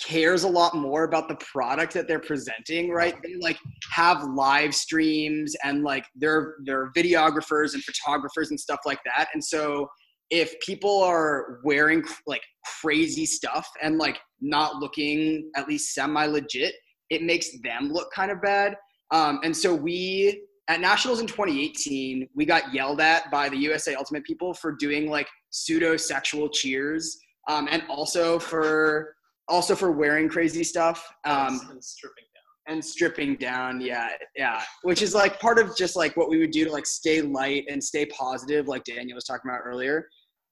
cares 0.00 0.44
a 0.44 0.48
lot 0.48 0.76
more 0.76 1.04
about 1.04 1.28
the 1.28 1.34
product 1.36 1.92
that 1.92 2.06
they're 2.06 2.20
presenting, 2.20 2.90
right? 2.90 3.20
They 3.22 3.34
like 3.40 3.58
have 3.92 4.22
live 4.24 4.74
streams 4.74 5.56
and 5.64 5.82
like 5.82 6.06
they're 6.14 6.56
they're 6.64 6.92
videographers 6.96 7.74
and 7.74 7.82
photographers 7.82 8.50
and 8.50 8.60
stuff 8.60 8.80
like 8.86 9.00
that. 9.04 9.28
And 9.34 9.42
so 9.42 9.88
if 10.30 10.58
people 10.60 11.02
are 11.02 11.58
wearing 11.64 12.04
like 12.26 12.42
crazy 12.80 13.26
stuff 13.26 13.66
and 13.82 13.98
like 13.98 14.18
not 14.40 14.76
looking 14.76 15.50
at 15.56 15.68
least 15.68 15.94
semi 15.94 16.26
legit, 16.26 16.74
it 17.10 17.22
makes 17.22 17.48
them 17.62 17.90
look 17.92 18.12
kind 18.12 18.30
of 18.30 18.40
bad. 18.40 18.76
Um, 19.10 19.40
and 19.42 19.56
so 19.56 19.74
we 19.74 20.42
at 20.68 20.80
nationals 20.80 21.20
in 21.20 21.26
2018, 21.26 22.28
we 22.34 22.44
got 22.44 22.72
yelled 22.74 23.00
at 23.00 23.30
by 23.30 23.48
the 23.48 23.56
USA 23.56 23.94
Ultimate 23.94 24.24
people 24.24 24.52
for 24.52 24.72
doing 24.72 25.10
like 25.10 25.26
pseudo 25.50 25.96
sexual 25.96 26.48
cheers, 26.48 27.18
um, 27.48 27.68
and 27.70 27.82
also 27.88 28.38
for 28.38 29.14
also 29.48 29.74
for 29.74 29.90
wearing 29.90 30.28
crazy 30.28 30.62
stuff 30.62 31.10
um, 31.24 31.58
and 31.70 31.82
stripping 31.82 32.24
down. 32.34 32.74
and 32.74 32.84
stripping 32.84 33.36
down. 33.36 33.80
Yeah, 33.80 34.10
yeah, 34.36 34.62
which 34.82 35.00
is 35.00 35.14
like 35.14 35.40
part 35.40 35.58
of 35.58 35.74
just 35.74 35.96
like 35.96 36.16
what 36.18 36.28
we 36.28 36.38
would 36.38 36.50
do 36.50 36.66
to 36.66 36.70
like 36.70 36.84
stay 36.84 37.22
light 37.22 37.64
and 37.70 37.82
stay 37.82 38.04
positive, 38.06 38.68
like 38.68 38.84
Daniel 38.84 39.14
was 39.14 39.24
talking 39.24 39.50
about 39.50 39.62
earlier. 39.64 40.06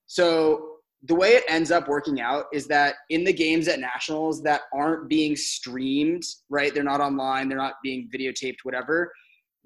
So 0.07 0.77
the 1.03 1.15
way 1.15 1.33
it 1.33 1.45
ends 1.47 1.71
up 1.71 1.89
working 1.89 2.23
out 2.23 2.47
is 2.55 2.67
that 2.69 2.95
in 3.11 3.23
the 3.23 3.33
games 3.33 3.69
at 3.69 3.81
nationals 3.81 4.43
that 4.43 4.63
aren't 4.73 5.09
being 5.11 5.37
streamed, 5.37 6.23
right? 6.49 6.73
They're 6.73 6.83
not 6.83 7.03
online, 7.03 7.49
they're 7.51 7.59
not 7.59 7.75
being 7.83 8.09
videotaped, 8.15 8.59
whatever. 8.63 9.13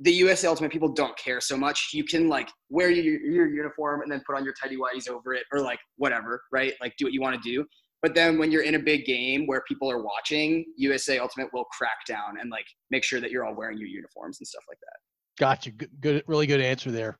The 0.01 0.12
US 0.12 0.44
Ultimate 0.44 0.72
people 0.72 0.88
don't 0.88 1.16
care 1.18 1.40
so 1.40 1.57
much. 1.57 1.90
You 1.92 2.05
can 2.05 2.28
like 2.28 2.51
wear 2.70 2.90
your, 2.90 3.20
your 3.20 3.48
uniform 3.48 4.03
and 4.03 4.11
then 4.11 4.22
put 4.26 4.36
on 4.36 4.44
your 4.44 4.55
tidy 4.61 4.76
whities 4.76 5.09
over 5.09 5.34
it, 5.34 5.44
or 5.53 5.61
like 5.61 5.78
whatever, 5.96 6.42
right? 6.53 6.74
Like 6.80 6.94
do 6.98 7.05
what 7.05 7.12
you 7.12 7.20
want 7.20 7.40
to 7.40 7.48
do. 7.48 7.64
But 8.03 8.14
then 8.14 8.38
when 8.38 8.51
you're 8.51 8.62
in 8.62 8.76
a 8.76 8.78
big 8.78 9.05
game 9.05 9.46
where 9.46 9.62
people 9.68 9.90
are 9.90 10.03
watching, 10.03 10.64
USA 10.76 11.18
Ultimate 11.18 11.48
will 11.53 11.64
crack 11.64 12.07
down 12.09 12.40
and 12.40 12.51
like 12.51 12.64
make 12.90 13.05
sure 13.05 13.20
that 13.20 13.30
you're 13.30 13.44
all 13.44 13.55
wearing 13.55 13.76
your 13.76 13.88
uniforms 13.88 14.38
and 14.40 14.46
stuff 14.46 14.64
like 14.68 14.78
that. 14.80 14.96
Gotcha. 15.38 15.70
Good, 15.70 15.90
good 16.01 16.24
really 16.26 16.46
good 16.46 16.61
answer 16.61 16.90
there. 16.90 17.18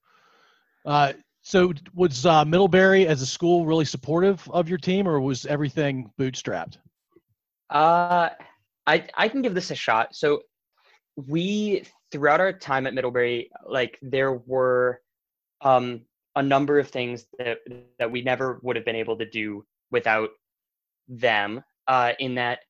Uh, 0.87 1.13
so 1.43 1.73
was 1.95 2.27
uh, 2.27 2.45
Middlebury 2.45 3.07
as 3.07 3.23
a 3.23 3.27
school 3.27 3.67
really 3.67 3.85
supportive 3.85 4.49
of 4.51 4.69
your 4.69 4.79
team, 4.79 5.09
or 5.09 5.21
was 5.21 5.47
everything 5.47 6.11
bootstrapped? 6.19 6.77
Uh, 7.71 8.31
I 8.87 9.07
I 9.15 9.29
can 9.29 9.43
give 9.43 9.55
this 9.55 9.71
a 9.71 9.75
shot. 9.75 10.15
So 10.15 10.43
we 11.17 11.85
throughout 12.11 12.41
our 12.41 12.53
time 12.53 12.87
at 12.87 12.95
Middlebury, 12.95 13.51
like 13.67 13.99
there 14.03 14.33
were 14.33 15.01
um, 15.63 16.03
a 16.37 16.43
number 16.43 16.79
of 16.79 16.89
things 16.89 17.27
that 17.39 17.59
that 17.99 18.11
we 18.11 18.23
never 18.23 18.61
would 18.63 18.77
have 18.77 18.85
been 18.85 18.97
able 18.97 19.17
to 19.19 19.29
do 19.29 19.65
without 19.91 20.31
them. 21.09 21.63
Uh, 21.89 22.13
in 22.21 22.37
that 22.37 22.61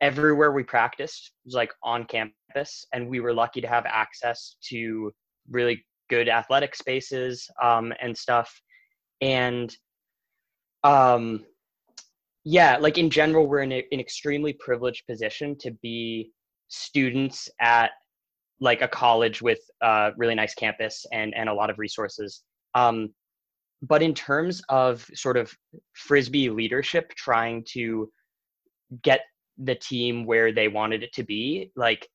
everywhere 0.00 0.52
we 0.52 0.62
practiced 0.62 1.32
was 1.44 1.54
like 1.54 1.72
on 1.82 2.04
campus, 2.04 2.86
and 2.92 3.08
we 3.08 3.20
were 3.20 3.34
lucky 3.34 3.60
to 3.60 3.68
have 3.68 3.84
access 3.86 4.56
to 4.62 5.12
really 5.50 5.84
good 6.08 6.28
athletic 6.28 6.74
spaces 6.74 7.48
um, 7.62 7.92
and 8.00 8.16
stuff. 8.16 8.50
And 9.20 9.74
um, 10.84 11.44
yeah, 12.44 12.76
like 12.76 12.96
in 12.96 13.10
general, 13.10 13.46
we're 13.46 13.62
in 13.62 13.72
a, 13.72 13.84
an 13.90 14.00
extremely 14.00 14.52
privileged 14.52 15.06
position 15.06 15.56
to 15.58 15.72
be 15.82 16.30
students 16.68 17.48
at 17.60 17.90
like 18.60 18.82
a 18.82 18.88
college 18.88 19.42
with 19.42 19.60
a 19.82 20.12
really 20.16 20.34
nice 20.34 20.54
campus 20.54 21.04
and 21.12 21.34
and 21.34 21.48
a 21.48 21.54
lot 21.54 21.70
of 21.70 21.78
resources. 21.78 22.42
Um, 22.74 23.10
but 23.82 24.02
in 24.02 24.14
terms 24.14 24.62
of 24.68 25.06
sort 25.14 25.36
of 25.36 25.52
frisbee 25.94 26.50
leadership, 26.50 27.10
trying 27.14 27.64
to 27.72 28.10
get 29.02 29.20
the 29.58 29.74
team 29.74 30.24
where 30.24 30.52
they 30.52 30.68
wanted 30.68 31.02
it 31.02 31.12
to 31.14 31.22
be, 31.22 31.70
like 31.76 32.08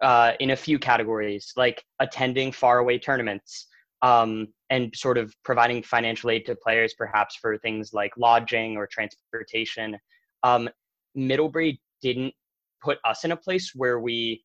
uh, 0.00 0.32
in 0.40 0.50
a 0.50 0.56
few 0.56 0.78
categories, 0.78 1.52
like 1.56 1.82
attending 2.00 2.52
faraway 2.52 2.98
tournaments 2.98 3.66
um, 4.02 4.48
and 4.70 4.94
sort 4.94 5.18
of 5.18 5.34
providing 5.44 5.82
financial 5.82 6.30
aid 6.30 6.44
to 6.46 6.54
players, 6.56 6.94
perhaps 6.94 7.36
for 7.36 7.56
things 7.58 7.92
like 7.92 8.12
lodging 8.16 8.76
or 8.76 8.86
transportation. 8.86 9.96
Um, 10.42 10.68
Middlebury 11.14 11.80
didn't 12.02 12.34
put 12.82 12.98
us 13.04 13.24
in 13.24 13.32
a 13.32 13.36
place 13.36 13.72
where 13.74 14.00
we 14.00 14.44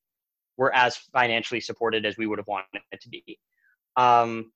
were 0.58 0.74
as 0.74 0.98
financially 0.98 1.62
supported 1.62 2.06
as 2.06 2.18
we 2.18 2.28
would 2.28 2.40
have 2.40 2.48
wanted 2.48 2.82
it 2.92 3.02
to 3.02 3.10
be. 3.10 3.40
Um, 3.98 4.52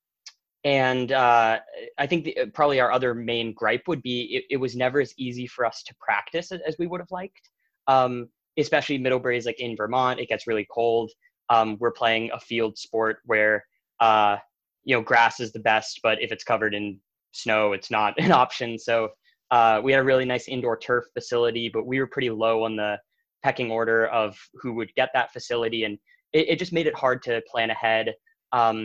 and 0.63 1.11
uh, 1.11 1.59
I 1.97 2.07
think 2.07 2.25
the, 2.25 2.37
probably 2.53 2.79
our 2.79 2.91
other 2.91 3.13
main 3.13 3.53
gripe 3.53 3.87
would 3.87 4.01
be 4.01 4.23
it, 4.35 4.45
it, 4.49 4.57
was 4.57 4.75
never 4.75 4.99
as 4.99 5.13
easy 5.17 5.45
for 5.45 5.63
us 5.63 5.83
to 5.83 5.93
practice 5.99 6.51
as 6.51 6.75
we 6.79 6.87
would 6.87 6.99
have 6.99 7.11
liked. 7.11 7.49
Um, 7.87 8.29
especially 8.57 8.97
Middlebury 8.97 9.37
is 9.37 9.45
like 9.45 9.59
in 9.59 9.75
Vermont. 9.75 10.19
It 10.19 10.29
gets 10.29 10.47
really 10.47 10.67
cold. 10.71 11.11
Um, 11.49 11.77
we're 11.79 11.91
playing 11.91 12.31
a 12.33 12.39
field 12.39 12.77
sport 12.77 13.17
where 13.25 13.63
uh, 13.99 14.37
you 14.83 14.95
know 14.95 15.01
grass 15.01 15.39
is 15.39 15.51
the 15.51 15.59
best, 15.59 15.99
but 16.01 16.21
if 16.21 16.31
it's 16.31 16.43
covered 16.43 16.73
in 16.73 16.99
snow, 17.31 17.73
it's 17.73 17.91
not 17.91 18.15
an 18.19 18.31
option. 18.31 18.79
So 18.79 19.09
uh, 19.51 19.81
we 19.83 19.91
had 19.91 20.01
a 20.01 20.05
really 20.05 20.25
nice 20.25 20.47
indoor 20.47 20.77
turf 20.77 21.05
facility, 21.13 21.69
but 21.69 21.85
we 21.85 21.99
were 21.99 22.07
pretty 22.07 22.31
low 22.31 22.63
on 22.63 22.75
the 22.75 22.97
pecking 23.45 23.69
order 23.79 24.07
of 24.07 24.29
who 24.59 24.73
would 24.77 24.91
get 24.95 25.09
that 25.13 25.31
facility, 25.31 25.81
and 25.85 25.95
it, 26.33 26.45
it 26.51 26.59
just 26.59 26.73
made 26.77 26.87
it 26.87 26.95
hard 27.03 27.21
to 27.27 27.41
plan 27.51 27.69
ahead. 27.69 28.05
Um, 28.51 28.77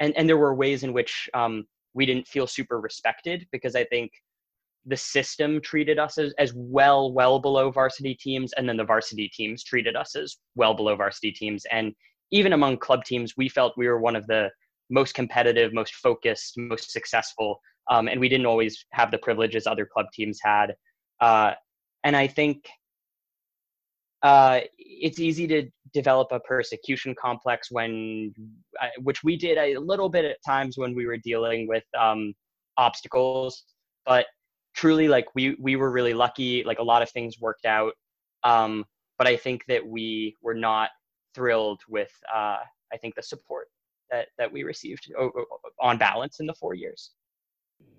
and 0.00 0.10
and 0.16 0.28
there 0.28 0.42
were 0.44 0.54
ways 0.64 0.82
in 0.82 0.92
which 0.92 1.30
um, 1.40 1.54
we 1.98 2.04
didn't 2.04 2.26
feel 2.34 2.48
super 2.48 2.80
respected 2.80 3.46
because 3.52 3.76
I 3.76 3.84
think 3.84 4.10
the 4.92 4.96
system 4.96 5.60
treated 5.60 5.98
us 5.98 6.18
as, 6.18 6.34
as 6.44 6.52
well, 6.54 7.12
well 7.18 7.38
below 7.38 7.70
varsity 7.70 8.14
teams, 8.26 8.52
and 8.54 8.68
then 8.68 8.76
the 8.76 8.90
varsity 8.94 9.28
teams 9.38 9.62
treated 9.70 9.94
us 10.02 10.10
as 10.22 10.36
well 10.56 10.74
below 10.74 10.94
varsity 10.96 11.32
teams. 11.32 11.62
And 11.70 11.94
even 12.38 12.52
among 12.52 12.78
club 12.78 13.04
teams, 13.04 13.34
we 13.36 13.48
felt 13.48 13.78
we 13.78 13.88
were 13.88 14.00
one 14.00 14.16
of 14.16 14.26
the 14.26 14.50
most 14.90 15.14
competitive, 15.14 15.72
most 15.72 15.94
focused, 15.94 16.54
most 16.56 16.90
successful, 16.90 17.60
um, 17.92 18.08
and 18.08 18.20
we 18.20 18.28
didn't 18.28 18.50
always 18.52 18.84
have 18.92 19.10
the 19.10 19.24
privileges 19.26 19.66
other 19.66 19.86
club 19.86 20.06
teams 20.12 20.38
had. 20.42 20.74
Uh, 21.20 21.52
and 22.02 22.14
I 22.16 22.26
think 22.26 22.56
uh, 24.24 24.60
it's 24.78 25.20
easy 25.20 25.46
to 25.46 25.70
develop 25.92 26.28
a 26.32 26.40
persecution 26.40 27.14
complex 27.14 27.68
when, 27.70 28.34
which 29.02 29.22
we 29.22 29.36
did 29.36 29.56
a 29.56 29.78
little 29.78 30.08
bit 30.08 30.24
at 30.24 30.38
times 30.44 30.76
when 30.76 30.94
we 30.94 31.06
were 31.06 31.18
dealing 31.18 31.68
with 31.68 31.84
um, 31.98 32.34
obstacles, 32.76 33.64
but 34.04 34.26
truly 34.74 35.06
like 35.06 35.26
we 35.36 35.56
we 35.60 35.76
were 35.76 35.92
really 35.92 36.14
lucky 36.14 36.64
like 36.64 36.80
a 36.80 36.82
lot 36.82 37.00
of 37.00 37.08
things 37.10 37.38
worked 37.38 37.64
out. 37.64 37.92
Um, 38.42 38.84
but 39.18 39.26
i 39.26 39.36
think 39.36 39.64
that 39.68 39.84
we 39.86 40.36
were 40.42 40.54
not 40.54 40.90
thrilled 41.34 41.80
with 41.88 42.10
uh, 42.32 42.58
i 42.92 42.96
think 43.00 43.14
the 43.14 43.22
support 43.22 43.68
that 44.10 44.28
that 44.38 44.50
we 44.50 44.62
received 44.62 45.10
on 45.80 45.98
balance 45.98 46.40
in 46.40 46.46
the 46.46 46.54
four 46.54 46.74
years. 46.74 47.12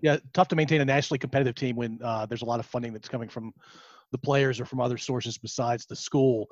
Yeah 0.02 0.18
tough 0.34 0.48
to 0.50 0.56
maintain 0.56 0.82
a 0.82 0.86
nationally 0.86 1.20
competitive 1.20 1.56
team 1.56 1.76
when 1.76 2.00
uh, 2.04 2.26
there's 2.26 2.42
a 2.42 2.46
lot 2.46 2.60
of 2.60 2.66
funding 2.66 2.94
that's 2.94 3.10
coming 3.10 3.30
from 3.30 3.54
the 4.12 4.18
players 4.18 4.60
or 4.60 4.66
from 4.66 4.80
other 4.80 4.98
sources 4.98 5.38
besides 5.38 5.86
the 5.86 5.96
school 5.96 6.48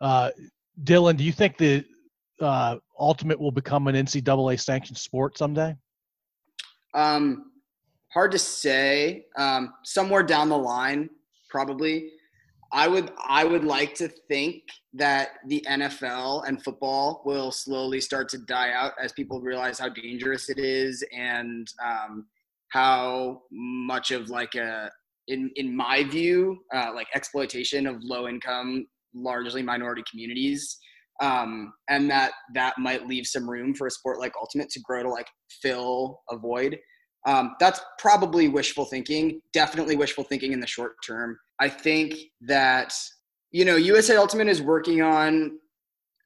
uh, 0.00 0.30
dylan 0.84 1.16
do 1.16 1.24
you 1.24 1.32
think 1.32 1.56
the 1.56 1.84
uh, 2.40 2.76
ultimate 2.98 3.38
will 3.38 3.52
become 3.52 3.86
an 3.86 3.94
ncaa 3.94 4.60
sanctioned 4.60 4.98
sport 4.98 5.38
someday 5.38 5.74
um, 6.94 7.50
hard 8.14 8.30
to 8.32 8.38
say. 8.38 9.26
Um, 9.36 9.74
somewhere 9.84 10.22
down 10.22 10.48
the 10.48 10.56
line, 10.56 11.10
probably. 11.50 12.10
I 12.72 12.88
would 12.88 13.12
I 13.28 13.44
would 13.44 13.64
like 13.64 13.94
to 13.96 14.08
think 14.08 14.62
that 14.94 15.34
the 15.46 15.64
NFL 15.68 16.48
and 16.48 16.62
football 16.62 17.22
will 17.24 17.52
slowly 17.52 18.00
start 18.00 18.28
to 18.30 18.38
die 18.38 18.72
out 18.72 18.92
as 19.00 19.12
people 19.12 19.40
realize 19.40 19.78
how 19.78 19.90
dangerous 19.90 20.48
it 20.48 20.58
is 20.58 21.04
and 21.16 21.68
um, 21.84 22.26
how 22.68 23.42
much 23.52 24.10
of 24.10 24.28
like 24.28 24.56
a 24.56 24.90
in 25.28 25.50
in 25.56 25.74
my 25.74 26.04
view 26.04 26.58
uh, 26.74 26.92
like 26.94 27.06
exploitation 27.14 27.86
of 27.86 27.96
low 28.02 28.28
income 28.28 28.86
largely 29.14 29.62
minority 29.62 30.02
communities 30.10 30.78
um, 31.20 31.72
and 31.88 32.10
that 32.10 32.32
that 32.54 32.74
might 32.78 33.06
leave 33.06 33.26
some 33.26 33.48
room 33.48 33.74
for 33.74 33.86
a 33.86 33.90
sport 33.90 34.18
like 34.18 34.32
ultimate 34.40 34.68
to 34.68 34.80
grow 34.80 35.02
to 35.02 35.08
like 35.08 35.28
fill 35.62 36.20
a 36.30 36.36
void 36.36 36.78
um, 37.26 37.54
that's 37.58 37.80
probably 37.98 38.48
wishful 38.48 38.84
thinking, 38.84 39.40
definitely 39.52 39.96
wishful 39.96 40.24
thinking 40.24 40.52
in 40.52 40.60
the 40.60 40.66
short 40.66 40.96
term. 41.06 41.38
I 41.58 41.68
think 41.68 42.14
that, 42.42 42.92
you 43.50 43.64
know, 43.64 43.76
USA 43.76 44.16
Ultimate 44.16 44.48
is 44.48 44.60
working 44.60 45.00
on 45.00 45.58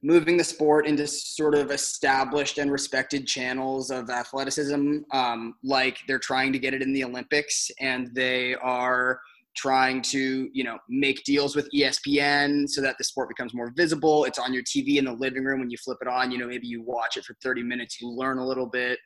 moving 0.01 0.37
the 0.37 0.43
sport 0.43 0.87
into 0.87 1.05
sort 1.05 1.55
of 1.55 1.71
established 1.71 2.57
and 2.57 2.71
respected 2.71 3.27
channels 3.27 3.91
of 3.91 4.09
athleticism. 4.09 4.99
Um, 5.11 5.55
like 5.63 5.97
they're 6.07 6.19
trying 6.19 6.53
to 6.53 6.59
get 6.59 6.73
it 6.73 6.81
in 6.81 6.93
the 6.93 7.03
Olympics, 7.03 7.69
and 7.79 8.13
they 8.13 8.55
are 8.55 9.19
trying 9.55 10.01
to 10.01 10.49
you 10.53 10.63
know 10.63 10.77
make 10.87 11.23
deals 11.23 11.55
with 11.55 11.67
espn 11.73 12.69
so 12.69 12.81
that 12.81 12.95
the 12.97 13.03
sport 13.03 13.27
becomes 13.27 13.53
more 13.53 13.73
visible 13.75 14.23
it's 14.25 14.37
on 14.37 14.53
your 14.53 14.61
tv 14.63 14.97
in 14.97 15.05
the 15.05 15.11
living 15.11 15.43
room 15.43 15.59
when 15.59 15.71
you 15.71 15.77
flip 15.77 15.97
it 16.01 16.07
on 16.07 16.31
you 16.31 16.37
know 16.37 16.47
maybe 16.47 16.67
you 16.67 16.83
watch 16.83 17.17
it 17.17 17.25
for 17.25 17.35
30 17.41 17.63
minutes 17.63 17.99
you 17.99 18.07
learn 18.07 18.37
a 18.37 18.45
little 18.45 18.67
bit 18.67 18.99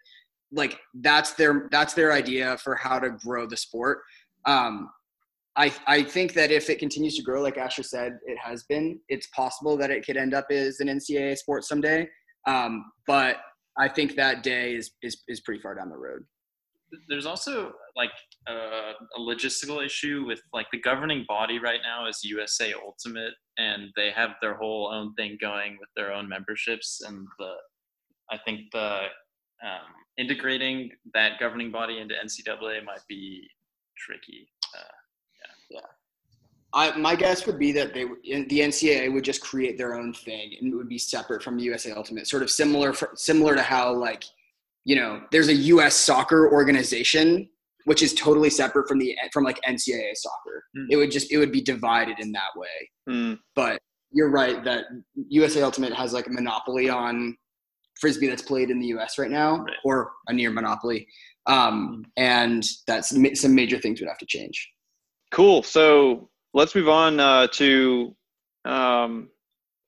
like 0.52 0.78
that's 0.96 1.34
their 1.34 1.70
that's 1.72 1.94
their 1.94 2.12
idea 2.12 2.58
for 2.58 2.76
how 2.76 3.00
to 3.00 3.12
grow 3.12 3.48
the 3.48 3.58
sport 3.58 4.00
um, 4.46 4.90
I, 5.56 5.72
I 5.86 6.04
think 6.04 6.34
that 6.34 6.52
if 6.52 6.70
it 6.70 6.80
continues 6.80 7.16
to 7.18 7.24
grow, 7.24 7.42
like 7.42 7.58
Asher 7.58 7.84
said, 7.84 8.18
it 8.26 8.38
has 8.40 8.64
been, 8.64 9.00
it's 9.08 9.28
possible 9.28 9.78
that 9.78 9.92
it 9.92 10.06
could 10.06 10.18
end 10.18 10.34
up 10.34 10.48
as 10.50 10.80
an 10.80 10.88
NCAA 10.88 11.38
sport 11.38 11.64
someday. 11.64 12.08
Um, 12.48 12.92
but 13.06 13.38
I 13.78 13.88
think 13.88 14.16
that 14.16 14.44
day 14.44 14.74
is, 14.74 14.92
is, 15.02 15.22
is 15.28 15.42
pretty 15.42 15.62
far 15.62 15.76
down 15.76 15.90
the 15.90 15.98
road. 15.98 16.24
There's 17.08 17.26
also 17.26 17.74
like 17.96 18.12
a, 18.48 18.54
a 19.18 19.20
logistical 19.20 19.84
issue 19.84 20.26
with 20.28 20.42
like 20.54 20.68
the 20.72 20.80
governing 20.80 21.26
body 21.28 21.60
right 21.60 21.80
now 21.84 22.08
is 22.08 22.24
USA 22.24 22.74
Ultimate, 22.74 23.34
and 23.58 23.90
they 23.96 24.12
have 24.12 24.32
their 24.42 24.56
whole 24.56 24.92
own 24.94 25.14
thing 25.16 25.38
going 25.42 25.78
with 25.80 25.90
their 25.96 26.14
own 26.14 26.30
memberships. 26.30 27.02
And 27.08 27.28
the 27.40 27.54
I 28.32 28.38
think 28.46 28.62
the 28.72 29.06
um, 29.64 29.90
integrating 30.18 30.92
that 31.16 31.40
governing 31.40 31.72
body 31.72 32.00
into 32.00 32.14
NCAA 32.14 32.86
might 32.86 33.02
be 33.10 33.48
tricky. 33.98 34.48
I, 36.74 36.96
my 36.98 37.16
guess 37.16 37.46
would 37.46 37.60
be 37.60 37.72
that 37.74 37.94
they 37.94 38.06
the 38.06 38.60
NCAA 38.60 39.14
would 39.14 39.24
just 39.24 39.42
create 39.42 39.78
their 39.78 39.94
own 39.94 40.14
thing 40.14 40.56
and 40.60 40.74
it 40.74 40.76
would 40.76 40.90
be 40.90 40.98
separate 40.98 41.44
from 41.44 41.60
USA 41.60 41.92
Ultimate, 41.92 42.28
sort 42.28 42.42
of 42.42 42.50
similar 42.50 42.94
for, 42.94 43.12
similar 43.16 43.56
to 43.56 43.62
how 43.62 43.94
like 43.94 44.24
you 44.86 44.96
know 44.96 45.22
there's 45.32 45.50
a 45.50 45.54
U.S. 45.54 45.96
soccer 45.96 46.52
organization 46.52 47.48
which 47.86 48.02
is 48.02 48.14
totally 48.14 48.50
separate 48.50 48.88
from 48.88 48.98
the 48.98 49.16
from 49.32 49.44
like 49.44 49.60
NCAA 49.68 50.16
soccer. 50.16 50.64
Mm. 50.78 50.88
It 50.90 50.96
would 50.98 51.12
just 51.12 51.32
it 51.32 51.38
would 51.38 51.52
be 51.52 51.62
divided 51.62 52.20
in 52.20 52.32
that 52.32 52.56
way. 52.56 52.90
Mm. 53.10 53.40
But 53.56 53.80
you're 54.12 54.30
right 54.30 54.64
that 54.64 54.86
USA 55.30 55.62
Ultimate 55.64 55.94
has 55.94 56.14
like 56.14 56.28
a 56.28 56.32
monopoly 56.32 56.90
on 56.90 57.36
frisbee 58.00 58.28
that's 58.28 58.42
played 58.42 58.70
in 58.70 58.80
the 58.80 58.88
U.S. 58.88 59.18
right 59.18 59.32
now, 59.32 59.58
right. 59.58 59.76
or 59.84 60.12
a 60.28 60.34
near 60.34 60.52
monopoly, 60.52 61.08
um, 61.46 62.06
and 62.18 62.66
that's 62.88 63.10
some 63.10 63.56
major 63.56 63.80
things 63.80 64.00
would 64.00 64.10
have 64.10 64.18
to 64.18 64.26
change. 64.26 64.70
Cool. 65.32 65.64
So 65.64 66.30
let's 66.54 66.76
move 66.76 66.90
on 66.90 67.20
uh, 67.20 67.48
to, 67.48 68.16
um, 68.66 69.30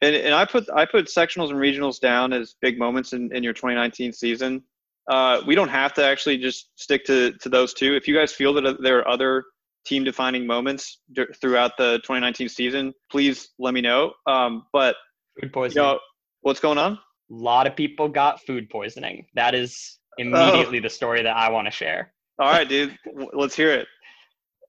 and, 0.02 0.16
and 0.16 0.34
I 0.34 0.46
put 0.46 0.70
I 0.74 0.86
put 0.86 1.06
sectionals 1.06 1.50
and 1.50 1.60
regionals 1.60 2.00
down 2.00 2.34
as 2.34 2.56
big 2.62 2.78
moments 2.78 3.14
in, 3.14 3.34
in 3.36 3.44
your 3.44 3.54
2019 3.54 4.14
season. 4.14 4.64
Uh, 5.10 5.42
we 5.46 5.56
don't 5.56 5.70
have 5.70 5.94
to 5.94 6.04
actually 6.04 6.38
just 6.38 6.70
stick 6.76 7.06
to 7.06 7.32
to 7.34 7.50
those 7.50 7.74
two. 7.74 7.96
If 7.96 8.08
you 8.08 8.16
guys 8.16 8.34
feel 8.34 8.54
that 8.54 8.82
there 8.82 9.00
are 9.00 9.08
other 9.08 9.46
team 9.86 10.04
defining 10.04 10.46
moments 10.46 11.00
d- 11.14 11.26
throughout 11.40 11.78
the 11.78 11.98
2019 12.00 12.50
season, 12.50 12.94
please 13.12 13.50
let 13.60 13.74
me 13.74 13.82
know. 13.82 14.14
Um, 14.28 14.66
but 14.74 14.96
food 15.40 15.54
poisoning. 15.54 15.84
You 15.84 15.92
know, 15.92 16.00
what's 16.42 16.60
going 16.60 16.78
on? 16.78 16.94
A 16.94 16.98
lot 17.30 17.68
of 17.68 17.76
people 17.76 18.10
got 18.10 18.42
food 18.42 18.70
poisoning. 18.70 19.26
That 19.36 19.56
is 19.56 20.00
immediately 20.18 20.80
oh. 20.80 20.82
the 20.82 20.90
story 20.90 21.24
that 21.24 21.36
I 21.36 21.50
want 21.50 21.68
to 21.68 21.72
share. 21.72 22.14
All 22.38 22.52
right, 22.52 22.68
dude. 22.68 22.98
Let's 23.34 23.56
hear 23.56 23.72
it. 23.72 23.88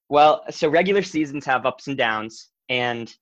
Well, 0.09 0.45
so 0.51 0.69
regular 0.69 1.03
seasons 1.03 1.45
have 1.47 1.67
ups 1.67 1.89
and 1.89 1.97
downs, 1.97 2.51
and 2.69 3.13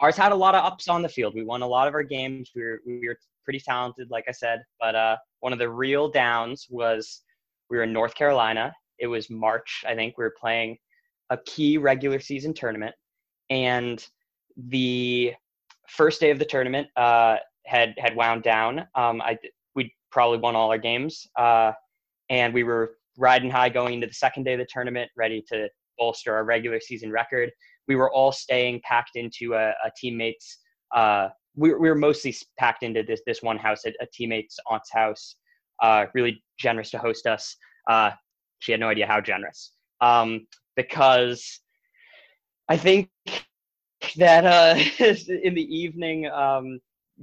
ours 0.00 0.16
had 0.16 0.32
a 0.32 0.36
lot 0.36 0.54
of 0.54 0.64
ups 0.64 0.88
on 0.88 1.02
the 1.02 1.08
field. 1.08 1.34
We 1.34 1.44
won 1.44 1.62
a 1.62 1.66
lot 1.66 1.86
of 1.86 1.94
our 1.94 2.02
games. 2.02 2.50
We 2.54 2.62
were 2.62 2.80
we 2.86 3.06
were 3.06 3.18
pretty 3.44 3.60
talented, 3.60 4.10
like 4.10 4.24
I 4.28 4.32
said. 4.32 4.62
But 4.80 4.94
uh, 4.96 5.16
one 5.40 5.52
of 5.52 5.58
the 5.58 5.68
real 5.68 6.08
downs 6.08 6.66
was 6.68 7.22
we 7.70 7.76
were 7.76 7.84
in 7.84 7.92
North 7.92 8.14
Carolina. 8.14 8.74
It 8.98 9.06
was 9.06 9.30
March, 9.30 9.84
I 9.86 9.94
think. 9.94 10.18
We 10.18 10.24
were 10.24 10.34
playing 10.38 10.76
a 11.30 11.38
key 11.46 11.78
regular 11.78 12.18
season 12.18 12.52
tournament, 12.52 12.94
and 13.50 14.04
the 14.56 15.34
first 15.88 16.20
day 16.20 16.30
of 16.30 16.40
the 16.40 16.44
tournament 16.44 16.88
uh, 16.96 17.36
had 17.66 17.94
had 17.96 18.16
wound 18.16 18.42
down. 18.42 18.80
Um, 18.96 19.20
I 19.22 19.38
we 19.76 19.94
probably 20.10 20.38
won 20.38 20.56
all 20.56 20.70
our 20.70 20.78
games, 20.78 21.28
uh, 21.38 21.72
and 22.28 22.52
we 22.52 22.64
were 22.64 22.96
riding 23.16 23.50
high 23.50 23.68
going 23.68 23.94
into 23.94 24.08
the 24.08 24.14
second 24.14 24.42
day 24.42 24.54
of 24.54 24.58
the 24.58 24.66
tournament, 24.68 25.08
ready 25.16 25.40
to 25.48 25.68
bolster 25.98 26.34
our 26.34 26.44
regular 26.44 26.80
season 26.80 27.10
record. 27.10 27.50
We 27.88 27.96
were 27.96 28.12
all 28.12 28.32
staying 28.32 28.80
packed 28.84 29.16
into 29.16 29.54
a, 29.54 29.70
a 29.70 29.90
teammate's. 29.96 30.58
Uh, 30.94 31.28
we, 31.56 31.70
we 31.74 31.88
were 31.88 31.94
mostly 31.94 32.34
packed 32.58 32.82
into 32.82 33.02
this 33.02 33.22
this 33.26 33.42
one 33.42 33.58
house, 33.58 33.84
a, 33.86 33.90
a 34.00 34.06
teammate's 34.12 34.58
aunt's 34.70 34.92
house. 34.92 35.36
Uh, 35.82 36.06
really 36.14 36.42
generous 36.58 36.90
to 36.90 36.98
host 36.98 37.26
us. 37.26 37.56
Uh, 37.90 38.10
she 38.60 38.72
had 38.72 38.80
no 38.80 38.88
idea 38.88 39.06
how 39.06 39.20
generous 39.20 39.72
um, 40.00 40.46
because 40.76 41.60
I 42.68 42.76
think 42.76 43.10
that 44.16 44.44
uh, 44.44 44.78
in 45.42 45.54
the 45.54 45.76
evening, 45.76 46.26
um, 46.28 46.80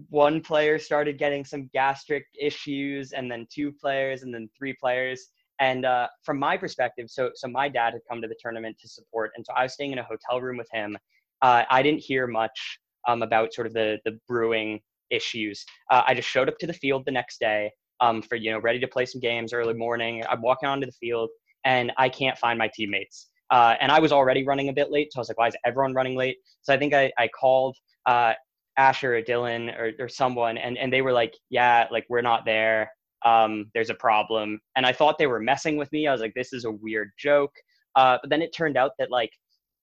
one 0.10 0.42
player 0.42 0.80
started 0.80 1.18
getting 1.18 1.44
some 1.44 1.70
gastric 1.74 2.26
issues, 2.40 3.12
and 3.12 3.30
then 3.30 3.48
two 3.54 3.72
players, 3.72 4.24
and 4.24 4.34
then 4.34 4.50
three 4.58 4.74
players. 4.74 5.28
And 5.62 5.86
uh, 5.86 6.08
from 6.24 6.40
my 6.40 6.58
perspective, 6.58 7.06
so 7.10 7.30
so 7.36 7.48
my 7.48 7.70
dad 7.70 7.94
had 7.94 8.02
come 8.10 8.20
to 8.22 8.28
the 8.28 8.36
tournament 8.42 8.78
to 8.82 8.90
support, 8.90 9.32
and 9.36 9.46
so 9.46 9.54
I 9.54 9.64
was 9.64 9.74
staying 9.74 9.92
in 9.92 10.00
a 10.00 10.04
hotel 10.04 10.42
room 10.42 10.58
with 10.58 10.68
him. 10.74 10.98
Uh, 11.44 11.64
I 11.70 11.84
didn't 11.84 12.02
hear 12.02 12.26
much 12.26 12.80
um, 13.08 13.22
about 13.22 13.54
sort 13.54 13.68
of 13.68 13.74
the 13.74 14.00
the 14.04 14.18
brewing 14.28 14.82
issues. 15.12 15.64
Uh, 15.92 16.02
I 16.08 16.16
just 16.16 16.28
showed 16.28 16.50
up 16.50 16.58
to 16.60 16.68
the 16.68 16.74
field 16.74 17.04
the 17.06 17.12
next 17.12 17.40
day 17.40 17.70
um, 18.00 18.24
for 18.24 18.36
you 18.38 18.52
know 18.52 18.60
ready 18.60 18.80
to 18.80 18.88
play 18.88 19.06
some 19.06 19.22
games 19.22 19.54
early 19.54 19.76
morning. 19.76 20.24
I'm 20.28 20.42
walking 20.42 20.68
onto 20.68 20.88
the 20.88 20.94
field, 20.94 21.30
and 21.64 21.92
I 21.96 22.10
can't 22.10 22.38
find 22.40 22.58
my 22.58 22.70
teammates. 22.74 23.30
Uh, 23.52 23.76
and 23.80 23.92
I 23.92 24.00
was 24.00 24.12
already 24.12 24.44
running 24.44 24.70
a 24.70 24.74
bit 24.74 24.90
late, 24.90 25.14
so 25.14 25.20
I 25.20 25.22
was 25.22 25.30
like, 25.30 25.38
"Why 25.38 25.48
is 25.48 25.56
everyone 25.64 25.94
running 25.94 26.18
late?" 26.18 26.38
So 26.64 26.74
I 26.74 26.78
think 26.78 26.96
I, 26.96 27.12
I 27.20 27.28
called 27.28 27.78
uh, 28.08 28.34
Asher 28.78 29.16
or 29.16 29.22
Dylan 29.22 29.78
or, 29.78 29.92
or 30.00 30.10
someone, 30.10 30.58
and, 30.58 30.76
and 30.80 30.92
they 30.92 31.04
were 31.04 31.14
like, 31.14 31.36
"Yeah, 31.52 31.86
like 31.92 32.06
we're 32.10 32.24
not 32.24 32.46
there 32.46 32.90
um, 33.26 33.70
there's 33.74 33.90
a 33.90 33.96
problem. 33.96 34.60
And 34.76 34.86
I 34.86 34.94
thought 34.94 35.18
they 35.18 35.28
were 35.28 35.40
messing 35.40 35.78
with 35.78 35.92
me. 35.92 36.08
I 36.08 36.12
was 36.12 36.22
like, 36.22 36.34
this 36.36 36.54
is 36.54 36.66
a 36.66 36.72
weird 36.72 37.12
joke. 37.18 37.54
Uh, 37.96 38.18
but 38.22 38.30
then 38.30 38.42
it 38.42 38.56
turned 38.56 38.78
out 38.78 38.92
that 39.00 39.12
like 39.12 39.32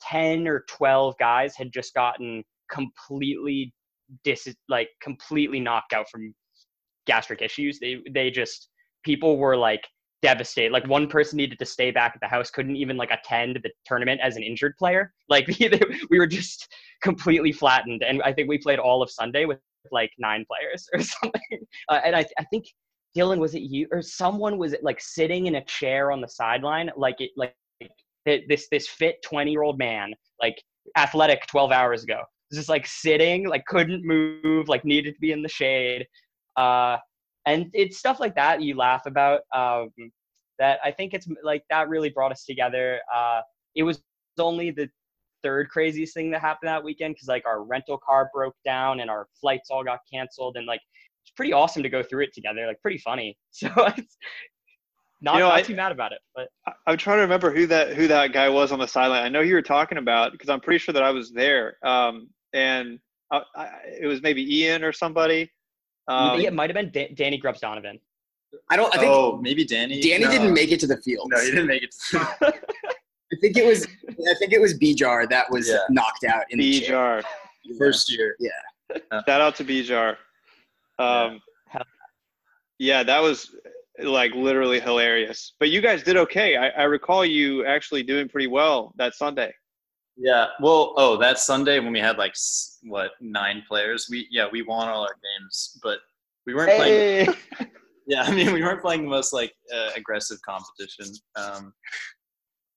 10 0.02 0.48
or 0.48 0.64
12 0.68 1.16
guys 1.18 1.56
had 1.56 1.72
just 1.72 1.94
gotten 1.94 2.42
completely 2.70 3.72
dis 4.24 4.48
like 4.68 4.88
completely 5.02 5.60
knocked 5.60 5.92
out 5.92 6.08
from 6.08 6.34
gastric 7.06 7.42
issues. 7.42 7.78
They 7.78 7.98
they 8.12 8.30
just 8.30 8.68
people 9.04 9.38
were 9.38 9.56
like 9.56 9.82
devastated. 10.22 10.72
Like 10.72 10.86
one 10.86 11.08
person 11.08 11.36
needed 11.36 11.58
to 11.58 11.66
stay 11.66 11.90
back 11.90 12.12
at 12.14 12.20
the 12.20 12.26
house, 12.26 12.50
couldn't 12.50 12.76
even 12.76 12.96
like 12.96 13.10
attend 13.10 13.60
the 13.62 13.70
tournament 13.84 14.20
as 14.22 14.36
an 14.36 14.42
injured 14.42 14.76
player. 14.78 15.12
Like 15.30 15.46
we 16.10 16.18
were 16.18 16.26
just 16.26 16.68
completely 17.02 17.52
flattened. 17.52 18.02
And 18.02 18.22
I 18.22 18.32
think 18.32 18.48
we 18.48 18.56
played 18.56 18.78
all 18.78 19.02
of 19.02 19.10
Sunday 19.10 19.44
with 19.44 19.58
like 19.92 20.10
nine 20.18 20.46
players 20.48 20.88
or 20.94 21.00
something. 21.00 21.66
Uh, 21.90 22.00
and 22.02 22.16
I, 22.16 22.24
I 22.38 22.44
think 22.44 22.64
Dylan, 23.16 23.38
was 23.38 23.54
it 23.54 23.62
you 23.62 23.88
or 23.90 24.02
someone 24.02 24.58
was 24.58 24.72
it 24.72 24.82
like 24.82 25.00
sitting 25.00 25.46
in 25.46 25.56
a 25.56 25.64
chair 25.64 26.12
on 26.12 26.20
the 26.20 26.28
sideline, 26.28 26.90
like 26.96 27.20
it, 27.20 27.30
like 27.36 27.54
this 28.26 28.68
this 28.70 28.88
fit 28.88 29.16
twenty 29.22 29.50
year 29.50 29.62
old 29.62 29.78
man, 29.78 30.14
like 30.42 30.62
athletic 30.96 31.46
twelve 31.46 31.72
hours 31.72 32.04
ago, 32.04 32.22
just 32.52 32.68
like 32.68 32.86
sitting, 32.86 33.48
like 33.48 33.64
couldn't 33.66 34.04
move, 34.04 34.68
like 34.68 34.84
needed 34.84 35.14
to 35.14 35.20
be 35.20 35.32
in 35.32 35.42
the 35.42 35.48
shade, 35.48 36.06
uh, 36.56 36.96
and 37.46 37.70
it's 37.72 37.98
stuff 37.98 38.20
like 38.20 38.34
that 38.34 38.62
you 38.62 38.76
laugh 38.76 39.06
about. 39.06 39.40
Um, 39.54 39.90
that 40.58 40.80
I 40.84 40.90
think 40.90 41.14
it's 41.14 41.26
like 41.42 41.62
that 41.70 41.88
really 41.88 42.10
brought 42.10 42.32
us 42.32 42.44
together. 42.44 43.00
Uh, 43.14 43.40
it 43.74 43.84
was 43.84 44.00
only 44.38 44.70
the 44.70 44.88
third 45.42 45.68
craziest 45.70 46.14
thing 46.14 46.30
that 46.30 46.40
happened 46.40 46.68
that 46.68 46.82
weekend 46.82 47.14
because 47.14 47.28
like 47.28 47.46
our 47.46 47.62
rental 47.62 47.98
car 47.98 48.28
broke 48.34 48.56
down 48.64 49.00
and 49.00 49.08
our 49.08 49.28
flights 49.40 49.70
all 49.70 49.84
got 49.84 50.00
canceled 50.12 50.56
and 50.56 50.66
like 50.66 50.80
it's 51.28 51.34
pretty 51.34 51.52
awesome 51.52 51.82
to 51.82 51.90
go 51.90 52.02
through 52.02 52.24
it 52.24 52.34
together. 52.34 52.66
Like 52.66 52.80
pretty 52.80 52.98
funny. 52.98 53.36
So 53.50 53.68
it's 53.76 54.16
not, 55.20 55.34
you 55.34 55.40
know, 55.40 55.48
not 55.48 55.58
I, 55.58 55.62
too 55.62 55.74
mad 55.74 55.90
about 55.90 56.12
it. 56.12 56.20
But 56.34 56.48
I'm 56.86 56.96
trying 56.96 57.18
to 57.18 57.22
remember 57.22 57.52
who 57.52 57.66
that 57.66 57.94
who 57.94 58.06
that 58.06 58.32
guy 58.32 58.48
was 58.48 58.70
on 58.70 58.78
the 58.78 58.86
sideline. 58.86 59.24
I 59.24 59.28
know 59.28 59.40
you 59.40 59.54
were 59.54 59.62
talking 59.62 59.98
about 59.98 60.30
because 60.30 60.48
I'm 60.48 60.60
pretty 60.60 60.78
sure 60.78 60.92
that 60.92 61.02
I 61.02 61.10
was 61.10 61.32
there. 61.32 61.76
Um, 61.82 62.28
and 62.52 63.00
I, 63.32 63.42
I, 63.56 63.68
it 64.00 64.06
was 64.06 64.22
maybe 64.22 64.58
Ian 64.58 64.84
or 64.84 64.92
somebody. 64.92 65.50
Um, 66.06 66.40
it 66.40 66.54
might 66.54 66.70
have 66.70 66.76
been 66.76 66.90
da- 66.92 67.12
Danny 67.14 67.36
Grubbs 67.36 67.60
Donovan. 67.60 67.98
I 68.70 68.76
don't. 68.76 68.94
I 68.94 68.98
think. 68.98 69.12
Oh, 69.12 69.38
maybe 69.42 69.64
Danny. 69.64 70.00
Danny 70.00 70.24
no. 70.24 70.30
didn't 70.30 70.54
make 70.54 70.70
it 70.70 70.78
to 70.80 70.86
the 70.86 70.98
field. 70.98 71.30
No, 71.32 71.40
he 71.40 71.50
didn't 71.50 71.66
make 71.66 71.82
it. 71.82 71.94
I 72.14 73.36
think 73.40 73.56
it 73.56 73.66
was. 73.66 73.88
I 74.08 74.34
think 74.38 74.52
it 74.52 74.60
was 74.60 74.78
Bjar 74.78 75.28
that 75.28 75.50
was 75.50 75.68
yeah. 75.68 75.78
knocked 75.90 76.24
out 76.24 76.44
in 76.50 76.60
Bijar. 76.60 77.24
First 77.76 78.10
year. 78.12 78.36
Yeah. 78.38 78.50
Shout 79.26 79.40
out 79.40 79.56
to 79.56 79.64
Bijar. 79.64 80.16
Um, 80.98 81.40
yeah. 81.74 81.82
yeah, 82.78 83.02
that 83.02 83.22
was 83.22 83.54
like 84.02 84.32
literally 84.34 84.80
hilarious. 84.80 85.54
But 85.58 85.70
you 85.70 85.80
guys 85.80 86.02
did 86.02 86.16
okay. 86.16 86.56
I, 86.56 86.68
I 86.68 86.82
recall 86.84 87.24
you 87.24 87.64
actually 87.64 88.02
doing 88.02 88.28
pretty 88.28 88.46
well 88.46 88.92
that 88.96 89.14
Sunday. 89.14 89.52
Yeah. 90.16 90.46
Well, 90.60 90.94
oh, 90.96 91.16
that 91.18 91.38
Sunday 91.38 91.78
when 91.78 91.92
we 91.92 92.00
had 92.00 92.18
like 92.18 92.34
what 92.82 93.12
nine 93.20 93.62
players, 93.68 94.08
we 94.10 94.26
yeah 94.30 94.48
we 94.50 94.62
won 94.62 94.88
all 94.88 95.02
our 95.02 95.16
games, 95.40 95.78
but 95.82 96.00
we 96.46 96.54
weren't 96.54 96.70
Hey. 96.70 97.26
playing. 97.26 97.70
Yeah, 98.10 98.22
I 98.22 98.34
mean 98.34 98.54
we 98.54 98.62
weren't 98.62 98.80
playing 98.80 99.02
the 99.02 99.10
most 99.10 99.34
like 99.34 99.52
uh, 99.70 99.90
aggressive 99.94 100.38
competition. 100.40 101.12
Um, 101.36 101.74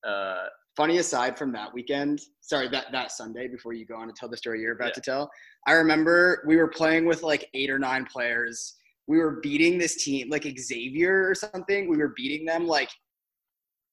uh, 0.05 0.47
Funny 0.77 0.97
aside 0.99 1.37
from 1.37 1.51
that 1.51 1.73
weekend, 1.73 2.21
sorry, 2.39 2.69
that, 2.69 2.91
that 2.91 3.11
Sunday 3.11 3.47
before 3.47 3.73
you 3.73 3.85
go 3.85 3.95
on 3.95 4.07
to 4.07 4.13
tell 4.13 4.29
the 4.29 4.37
story 4.37 4.61
you're 4.61 4.73
about 4.73 4.89
Yeah. 4.89 4.93
to 4.93 5.01
tell, 5.01 5.31
I 5.67 5.73
remember 5.73 6.43
we 6.47 6.55
were 6.55 6.69
playing 6.69 7.05
with 7.05 7.23
like 7.23 7.49
eight 7.53 7.69
or 7.69 7.77
nine 7.77 8.05
players. 8.05 8.75
We 9.07 9.17
were 9.17 9.41
beating 9.41 9.77
this 9.77 10.01
team, 10.03 10.29
like 10.29 10.43
Xavier 10.57 11.29
or 11.29 11.35
something. 11.35 11.89
We 11.89 11.97
were 11.97 12.13
beating 12.15 12.45
them 12.45 12.67
like, 12.67 12.89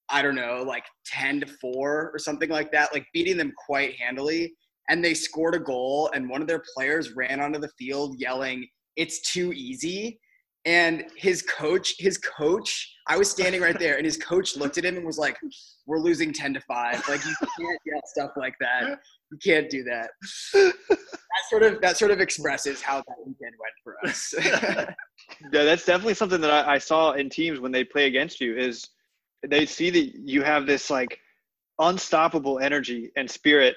I 0.07 0.21
don't 0.21 0.35
know, 0.35 0.63
like 0.65 0.85
10 1.05 1.41
to 1.41 1.47
4 1.47 2.11
or 2.13 2.17
something 2.17 2.49
like 2.49 2.71
that, 2.71 2.93
like 2.93 3.05
beating 3.13 3.37
them 3.37 3.51
quite 3.65 3.95
handily. 3.95 4.53
And 4.87 5.03
they 5.03 5.13
scored 5.13 5.53
a 5.53 5.59
goal, 5.59 6.09
and 6.15 6.27
one 6.27 6.41
of 6.41 6.47
their 6.47 6.63
players 6.75 7.11
ran 7.11 7.39
onto 7.39 7.59
the 7.59 7.69
field 7.77 8.15
yelling, 8.19 8.67
It's 8.95 9.31
too 9.31 9.53
easy. 9.53 10.19
And 10.65 11.05
his 11.15 11.41
coach, 11.43 11.95
his 11.99 12.17
coach, 12.17 12.95
I 13.07 13.17
was 13.17 13.31
standing 13.31 13.61
right 13.61 13.79
there, 13.79 13.95
and 13.95 14.05
his 14.05 14.17
coach 14.17 14.57
looked 14.57 14.77
at 14.77 14.85
him 14.85 14.97
and 14.97 15.05
was 15.05 15.17
like, 15.17 15.37
"We're 15.85 15.99
losing 15.99 16.33
ten 16.33 16.53
to 16.53 16.59
five. 16.61 17.01
Like 17.07 17.23
you 17.25 17.33
can't 17.39 17.79
yell 17.85 18.01
stuff 18.05 18.31
like 18.35 18.53
that. 18.59 18.99
You 19.31 19.37
can't 19.43 19.69
do 19.69 19.83
that." 19.83 20.09
That 20.53 21.49
sort 21.49 21.63
of 21.63 21.81
that 21.81 21.97
sort 21.97 22.11
of 22.11 22.19
expresses 22.19 22.81
how 22.81 22.97
that 22.97 23.15
weekend 23.25 23.53
went 23.59 23.73
for 23.83 23.95
us. 24.07 24.93
Yeah, 25.53 25.63
that's 25.63 25.85
definitely 25.85 26.15
something 26.15 26.41
that 26.41 26.49
I, 26.49 26.73
I 26.73 26.77
saw 26.77 27.11
in 27.11 27.29
teams 27.29 27.59
when 27.59 27.71
they 27.71 27.83
play 27.83 28.07
against 28.07 28.41
you 28.41 28.57
is 28.57 28.89
they 29.47 29.65
see 29.65 29.89
that 29.89 30.15
you 30.15 30.43
have 30.43 30.65
this 30.65 30.89
like 30.89 31.19
unstoppable 31.79 32.59
energy 32.59 33.11
and 33.15 33.29
spirit 33.29 33.75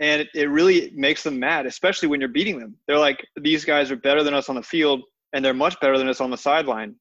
and 0.00 0.22
it, 0.22 0.28
it 0.34 0.48
really 0.48 0.92
makes 0.94 1.22
them 1.22 1.38
mad 1.38 1.66
especially 1.66 2.08
when 2.08 2.20
you're 2.20 2.28
beating 2.28 2.58
them 2.58 2.76
they're 2.86 2.98
like 2.98 3.26
these 3.40 3.64
guys 3.64 3.90
are 3.90 3.96
better 3.96 4.22
than 4.22 4.32
us 4.32 4.48
on 4.48 4.54
the 4.54 4.62
field 4.62 5.02
and 5.32 5.44
they're 5.44 5.54
much 5.54 5.78
better 5.80 5.98
than 5.98 6.08
us 6.08 6.20
on 6.20 6.30
the 6.30 6.36
sideline 6.36 6.94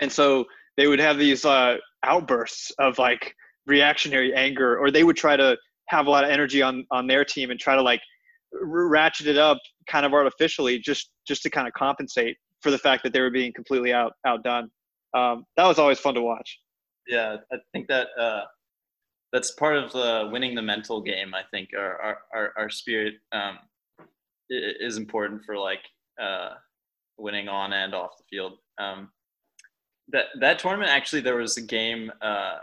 and 0.00 0.10
so 0.10 0.44
they 0.76 0.86
would 0.86 0.98
have 0.98 1.18
these 1.18 1.44
uh, 1.44 1.76
outbursts 2.02 2.72
of 2.78 2.98
like 2.98 3.34
reactionary 3.66 4.34
anger 4.34 4.78
or 4.78 4.90
they 4.90 5.04
would 5.04 5.16
try 5.16 5.36
to 5.36 5.56
have 5.88 6.06
a 6.06 6.10
lot 6.10 6.24
of 6.24 6.30
energy 6.30 6.62
on 6.62 6.86
on 6.90 7.06
their 7.06 7.24
team 7.24 7.50
and 7.50 7.60
try 7.60 7.74
to 7.74 7.82
like 7.82 8.00
ratchet 8.62 9.26
it 9.26 9.36
up 9.36 9.58
kind 9.88 10.06
of 10.06 10.12
artificially 10.12 10.78
just 10.78 11.10
just 11.26 11.42
to 11.42 11.50
kind 11.50 11.66
of 11.66 11.74
compensate 11.74 12.36
for 12.60 12.70
the 12.70 12.78
fact 12.78 13.02
that 13.02 13.12
they 13.12 13.20
were 13.20 13.30
being 13.30 13.52
completely 13.52 13.92
out 13.92 14.12
outdone 14.26 14.70
um, 15.14 15.44
that 15.56 15.66
was 15.66 15.78
always 15.78 15.98
fun 15.98 16.14
to 16.14 16.22
watch 16.22 16.58
yeah, 17.06 17.36
I 17.52 17.56
think 17.72 17.88
that 17.88 18.08
uh, 18.18 18.42
that's 19.32 19.50
part 19.52 19.76
of 19.76 19.92
the 19.92 20.28
winning 20.32 20.54
the 20.54 20.62
mental 20.62 21.00
game. 21.00 21.34
I 21.34 21.42
think 21.50 21.70
our 21.76 22.00
our 22.00 22.18
our, 22.34 22.52
our 22.56 22.70
spirit 22.70 23.14
um, 23.32 23.58
is 24.48 24.96
important 24.96 25.42
for 25.44 25.56
like 25.56 25.82
uh, 26.20 26.50
winning 27.18 27.48
on 27.48 27.72
and 27.72 27.94
off 27.94 28.16
the 28.18 28.24
field. 28.30 28.58
Um, 28.78 29.10
that 30.08 30.26
that 30.40 30.58
tournament 30.58 30.90
actually 30.90 31.22
there 31.22 31.36
was 31.36 31.56
a 31.56 31.62
game 31.62 32.12
uh, 32.20 32.58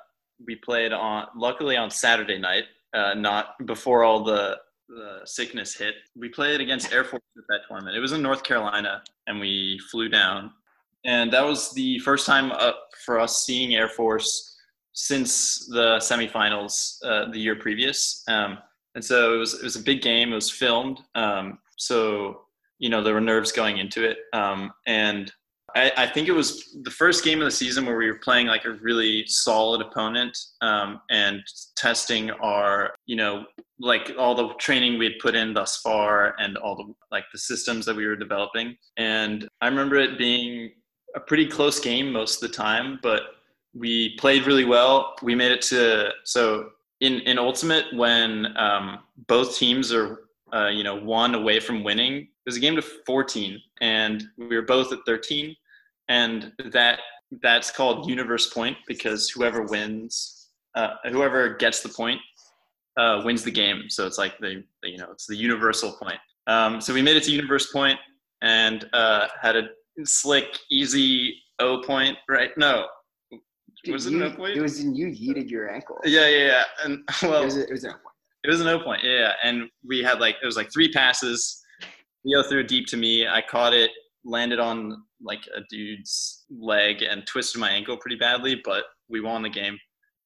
we 0.46 0.56
played 0.56 0.94
on 0.94 1.28
luckily 1.36 1.76
on 1.78 1.90
Saturday 1.90 2.38
night, 2.38 2.66
uh, 2.94 3.14
not 3.14 3.56
before 3.66 4.04
all 4.04 4.24
the 4.24 4.58
the 4.90 5.22
sickness 5.24 5.76
hit. 5.76 5.96
We 6.16 6.30
played 6.30 6.60
against 6.60 6.92
Air 6.92 7.04
Force 7.04 7.24
at 7.38 7.44
that 7.50 7.62
tournament. 7.68 7.96
It 7.96 8.02
was 8.02 8.12
in 8.12 8.22
North 8.22 8.44
Carolina, 8.44 9.02
and 9.28 9.40
we 9.40 9.80
flew 9.90 10.10
down 10.10 10.52
and 11.06 11.32
that 11.34 11.46
was 11.46 11.72
the 11.74 12.00
first 12.00 12.26
time 12.26 12.52
uh, 12.52 12.74
for 13.06 13.20
us 13.20 13.44
seeing 13.44 13.76
Air 13.76 13.90
Force 13.90 14.56
since 14.94 15.68
the 15.68 15.98
semifinals 15.98 16.98
uh, 17.04 17.32
the 17.32 17.40
year 17.40 17.56
previous. 17.56 18.24
Um, 18.28 18.60
and 18.96 19.04
so 19.04 19.34
it 19.34 19.38
was 19.38 19.54
it 19.56 19.64
was 19.64 19.76
a 19.76 19.82
big 19.82 20.02
game. 20.02 20.32
It 20.32 20.36
was 20.36 20.52
filmed, 20.52 21.00
um, 21.16 21.60
so 21.78 22.42
you 22.82 22.90
know 22.90 23.02
there 23.02 23.14
were 23.14 23.22
nerves 23.22 23.54
going 23.54 23.78
into 23.78 24.04
it. 24.04 24.18
Um, 24.34 24.74
and 24.88 25.32
I, 25.76 25.92
I 25.96 26.08
think 26.08 26.28
it 26.28 26.34
was 26.34 26.76
the 26.84 26.92
first 26.92 27.24
game 27.24 27.40
of 27.40 27.46
the 27.46 27.52
season 27.52 27.86
where 27.86 27.96
we 27.96 28.08
were 28.08 28.20
playing 28.20 28.48
like 28.48 28.66
a 28.66 28.72
really 28.72 29.26
solid 29.28 29.82
opponent 29.82 30.38
um, 30.62 31.00
and 31.10 31.42
testing 31.78 32.32
our 32.32 32.94
you 33.06 33.16
know 33.16 33.46
like 33.80 34.12
all 34.18 34.36
the 34.36 34.50
training 34.56 34.98
we 34.98 35.06
had 35.06 35.20
put 35.20 35.36
in 35.36 35.54
thus 35.54 35.78
far 35.78 36.36
and 36.40 36.58
all 36.58 36.76
the 36.76 36.94
like 37.12 37.26
the 37.32 37.40
systems 37.40 37.86
that 37.86 37.96
we 37.96 38.06
were 38.06 38.16
developing. 38.16 38.76
And 38.98 39.48
I 39.62 39.68
remember 39.68 39.96
it 39.96 40.18
being 40.18 40.72
a 41.16 41.20
pretty 41.20 41.48
close 41.48 41.80
game 41.80 42.12
most 42.12 42.42
of 42.42 42.50
the 42.50 42.56
time, 42.56 43.00
but 43.02 43.22
we 43.74 44.18
played 44.18 44.46
really 44.46 44.66
well. 44.66 45.16
We 45.22 45.36
made 45.36 45.52
it 45.52 45.62
to 45.64 46.10
so 46.24 46.72
in 47.00 47.22
in 47.22 47.38
ultimate 47.38 47.86
when 47.94 48.56
um, 48.58 49.00
both 49.28 49.58
teams 49.58 49.94
are 49.94 50.24
uh, 50.54 50.68
you 50.68 50.84
know 50.84 50.96
one 50.96 51.36
away 51.36 51.60
from 51.60 51.84
winning. 51.84 52.28
It 52.46 52.50
was 52.50 52.58
a 52.58 52.60
game 52.60 52.76
to 52.76 52.82
14, 52.82 53.60
and 53.82 54.24
we 54.38 54.56
were 54.56 54.64
both 54.64 54.92
at 54.92 55.00
13, 55.06 55.56
and 56.10 56.52
that 56.72 57.00
that's 57.42 57.72
called 57.72 58.10
universe 58.10 58.50
point 58.50 58.76
because 58.88 59.30
whoever 59.30 59.64
wins, 59.64 60.50
uh, 60.76 60.96
whoever 61.12 61.56
gets 61.56 61.82
the 61.82 61.90
point, 61.90 62.20
uh, 62.98 63.22
wins 63.24 63.44
the 63.44 63.52
game. 63.52 63.84
So 63.90 64.06
it's 64.06 64.18
like 64.18 64.38
the, 64.40 64.64
the 64.82 64.90
you 64.90 64.98
know 64.98 65.08
it's 65.12 65.28
the 65.28 65.36
universal 65.36 65.94
point. 65.94 66.20
Um, 66.48 66.82
so 66.82 66.94
we 66.94 67.02
made 67.02 67.16
it 67.16 67.24
to 67.24 67.32
universe 67.32 67.72
point 67.72 68.00
and 68.42 68.86
uh, 68.94 69.28
had 69.42 69.56
a 69.56 69.70
slick, 70.04 70.58
easy 70.70 71.36
O 71.60 71.82
point, 71.82 72.18
right? 72.28 72.50
No, 72.58 72.88
was 73.88 74.06
it 74.06 74.14
you, 74.14 74.24
an 74.24 74.34
O 74.34 74.36
point? 74.36 74.58
It 74.58 74.62
was 74.62 74.80
in 74.80 74.96
you 74.96 75.08
yeeted 75.08 75.50
your 75.50 75.72
ankle. 75.72 75.98
yeah, 76.06 76.28
yeah, 76.28 76.46
yeah. 76.46 76.64
And 76.84 77.00
well, 77.24 77.42
it 77.42 77.46
was, 77.46 77.58
a, 77.58 77.64
it 77.64 77.72
was 77.72 77.84
an 77.84 77.92
O 77.92 77.94
point. 77.94 78.16
it 78.44 78.50
was 78.50 78.62
an 78.62 78.68
O 78.68 78.80
point. 78.80 79.04
Yeah, 79.04 79.20
yeah. 79.20 79.34
And 79.44 79.70
we 79.88 80.00
had 80.04 80.20
like 80.20 80.36
it 80.42 80.46
was 80.46 80.58
like 80.58 80.72
three 80.72 80.92
passes. 80.92 81.61
Leo 82.24 82.44
threw 82.44 82.64
deep 82.64 82.88
to 82.88 82.98
me. 82.98 83.28
I 83.28 83.42
caught 83.42 83.74
it, 83.74 83.92
landed 84.24 84.60
on 84.60 85.04
like 85.22 85.48
a 85.56 85.62
dude's 85.70 86.46
leg, 86.50 87.02
and 87.02 87.26
twisted 87.26 87.60
my 87.60 87.70
ankle 87.70 87.98
pretty 87.98 88.18
badly. 88.18 88.62
But 88.64 88.86
we 89.10 89.22
won 89.22 89.42
the 89.42 89.50
game. 89.50 89.78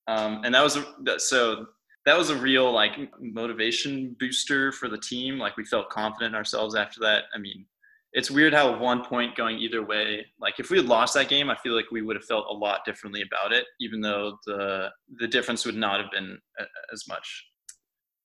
Um, 0.08 0.42
and 0.44 0.54
that 0.54 0.64
was 0.64 0.78
a, 0.78 1.20
so 1.20 1.66
that 2.06 2.18
was 2.18 2.30
a 2.30 2.36
real 2.36 2.72
like 2.72 2.94
motivation 3.20 4.16
booster 4.20 4.72
for 4.72 4.90
the 4.90 4.98
team. 4.98 5.40
Like 5.40 5.58
we 5.58 5.66
felt 5.66 5.90
confident 5.90 6.36
ourselves 6.36 6.76
after 6.76 7.00
that. 7.02 7.24
I 7.34 7.40
mean, 7.40 7.66
it's 8.14 8.32
weird 8.32 8.54
how 8.54 8.78
one 8.78 9.04
point 9.04 9.36
going 9.36 9.58
either 9.58 9.84
way. 9.84 10.26
Like 10.40 10.60
if 10.60 10.70
we 10.70 10.78
had 10.78 10.86
lost 10.86 11.16
that 11.16 11.28
game, 11.28 11.50
I 11.50 11.56
feel 11.56 11.76
like 11.76 11.92
we 11.92 12.02
would 12.02 12.16
have 12.16 12.26
felt 12.26 12.46
a 12.50 12.54
lot 12.54 12.86
differently 12.86 13.24
about 13.24 13.52
it, 13.52 13.66
even 13.80 14.02
though 14.02 14.38
the 14.46 14.90
the 15.18 15.28
difference 15.28 15.66
would 15.66 15.76
not 15.76 16.00
have 16.00 16.12
been 16.12 16.38
as 16.94 17.04
much. 17.08 17.46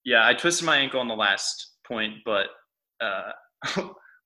Yeah, 0.04 0.26
I 0.26 0.34
twisted 0.34 0.66
my 0.66 0.76
ankle 0.76 1.00
on 1.00 1.08
the 1.08 1.14
last 1.14 1.72
point, 1.86 2.18
but 2.24 2.46
uh, 3.00 3.32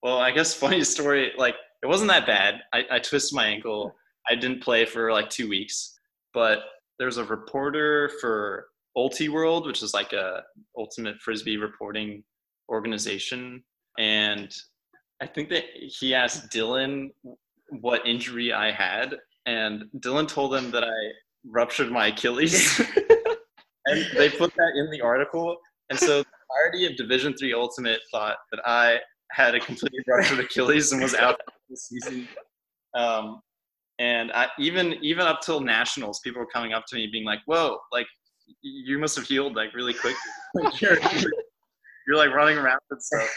well, 0.03 0.19
I 0.19 0.31
guess 0.31 0.55
funny 0.55 0.83
story. 0.85 1.33
Like 1.37 1.57
it 1.83 1.87
wasn't 1.87 2.11
that 2.11 2.27
bad. 2.27 2.61
I, 2.73 2.85
I 2.93 2.99
twisted 2.99 3.37
my 3.37 3.47
ankle. 3.47 3.95
I 4.29 4.35
didn't 4.35 4.63
play 4.63 4.85
for 4.85 5.13
like 5.13 5.29
two 5.31 5.49
weeks, 5.49 5.99
but 6.33 6.61
there's 6.99 7.19
a 7.19 7.25
reporter 7.25 8.11
for 8.21 8.69
Ultiworld, 8.97 9.67
which 9.67 9.83
is 9.83 9.93
like 9.93 10.13
a 10.13 10.43
ultimate 10.79 11.21
frisbee 11.21 11.57
reporting 11.57 12.23
organization, 12.71 13.63
and 13.99 14.55
I 15.21 15.27
think 15.27 15.49
that 15.51 15.65
he 15.75 16.15
asked 16.15 16.51
Dylan 16.51 17.09
what 17.81 18.07
injury 18.07 18.53
I 18.53 18.71
had, 18.71 19.17
and 19.47 19.85
Dylan 19.99 20.29
told 20.29 20.55
him 20.55 20.71
that 20.71 20.85
I 20.85 20.95
ruptured 21.51 21.91
my 21.91 22.09
Achilles, 22.09 22.79
and 23.87 24.07
they 24.17 24.31
put 24.31 24.55
that 24.55 24.73
in 24.77 24.91
the 24.91 25.01
article. 25.01 25.57
And 25.91 25.99
so 25.99 26.23
the 26.23 26.27
entirety 26.51 26.87
of 26.87 26.97
Division 26.97 27.35
Three 27.37 27.53
Ultimate 27.53 28.01
thought 28.11 28.37
that 28.53 28.61
I 28.65 28.99
had 29.31 29.55
a 29.55 29.61
completely 29.61 30.01
ruptured 30.07 30.41
Achilles 30.41 30.93
and 30.93 31.03
was 31.03 31.15
out 31.15 31.41
the 31.69 31.77
season. 31.77 32.29
Um, 32.95 33.41
and 33.99 34.33
I, 34.33 34.49
even 34.59 34.95
even 35.03 35.27
up 35.27 35.41
till 35.41 35.61
nationals, 35.61 36.21
people 36.21 36.41
were 36.41 36.47
coming 36.47 36.73
up 36.73 36.85
to 36.89 36.97
me 36.97 37.09
being 37.11 37.25
like, 37.25 37.41
"Whoa, 37.47 37.79
like 37.93 38.07
you 38.63 38.99
must 38.99 39.17
have 39.17 39.27
healed 39.27 39.55
like 39.55 39.75
really 39.75 39.95
quick. 39.95 40.17
Like, 40.55 40.81
you're, 40.81 40.99
you're 42.07 42.17
like 42.17 42.31
running 42.31 42.59
around 42.59 42.81
and 42.91 43.03
stuff." 43.03 43.29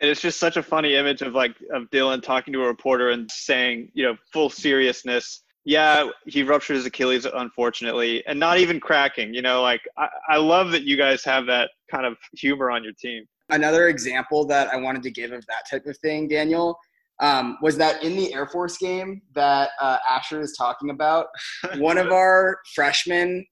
and 0.00 0.10
it's 0.10 0.20
just 0.20 0.40
such 0.40 0.56
a 0.56 0.62
funny 0.62 0.96
image 0.96 1.22
of 1.22 1.34
like 1.34 1.56
of 1.72 1.84
Dylan 1.90 2.22
talking 2.22 2.52
to 2.54 2.62
a 2.62 2.66
reporter 2.66 3.10
and 3.10 3.30
saying, 3.30 3.90
you 3.92 4.04
know, 4.04 4.16
full 4.32 4.48
seriousness, 4.48 5.42
yeah, 5.64 6.08
he 6.26 6.42
ruptured 6.42 6.76
his 6.76 6.86
Achilles 6.86 7.26
unfortunately, 7.26 8.24
and 8.26 8.40
not 8.40 8.58
even 8.58 8.80
cracking. 8.80 9.34
You 9.34 9.42
know, 9.42 9.62
like 9.62 9.82
I, 9.98 10.08
I 10.30 10.36
love 10.38 10.70
that 10.72 10.84
you 10.84 10.96
guys 10.96 11.22
have 11.24 11.46
that 11.46 11.70
kind 11.90 12.06
of 12.06 12.16
humor 12.34 12.70
on 12.70 12.82
your 12.82 12.94
team. 12.94 13.24
Another 13.50 13.88
example 13.88 14.44
that 14.46 14.72
I 14.72 14.76
wanted 14.76 15.02
to 15.04 15.10
give 15.10 15.32
of 15.32 15.44
that 15.46 15.68
type 15.70 15.86
of 15.86 15.96
thing, 15.98 16.28
Daniel, 16.28 16.78
um, 17.20 17.58
was 17.62 17.76
that 17.76 18.02
in 18.02 18.16
the 18.16 18.32
Air 18.32 18.46
Force 18.46 18.78
game 18.78 19.20
that 19.34 19.70
uh, 19.80 19.98
Asher 20.08 20.40
is 20.40 20.54
talking 20.56 20.90
about, 20.90 21.26
one 21.76 21.98
of 21.98 22.12
our 22.12 22.58
freshmen 22.74 23.44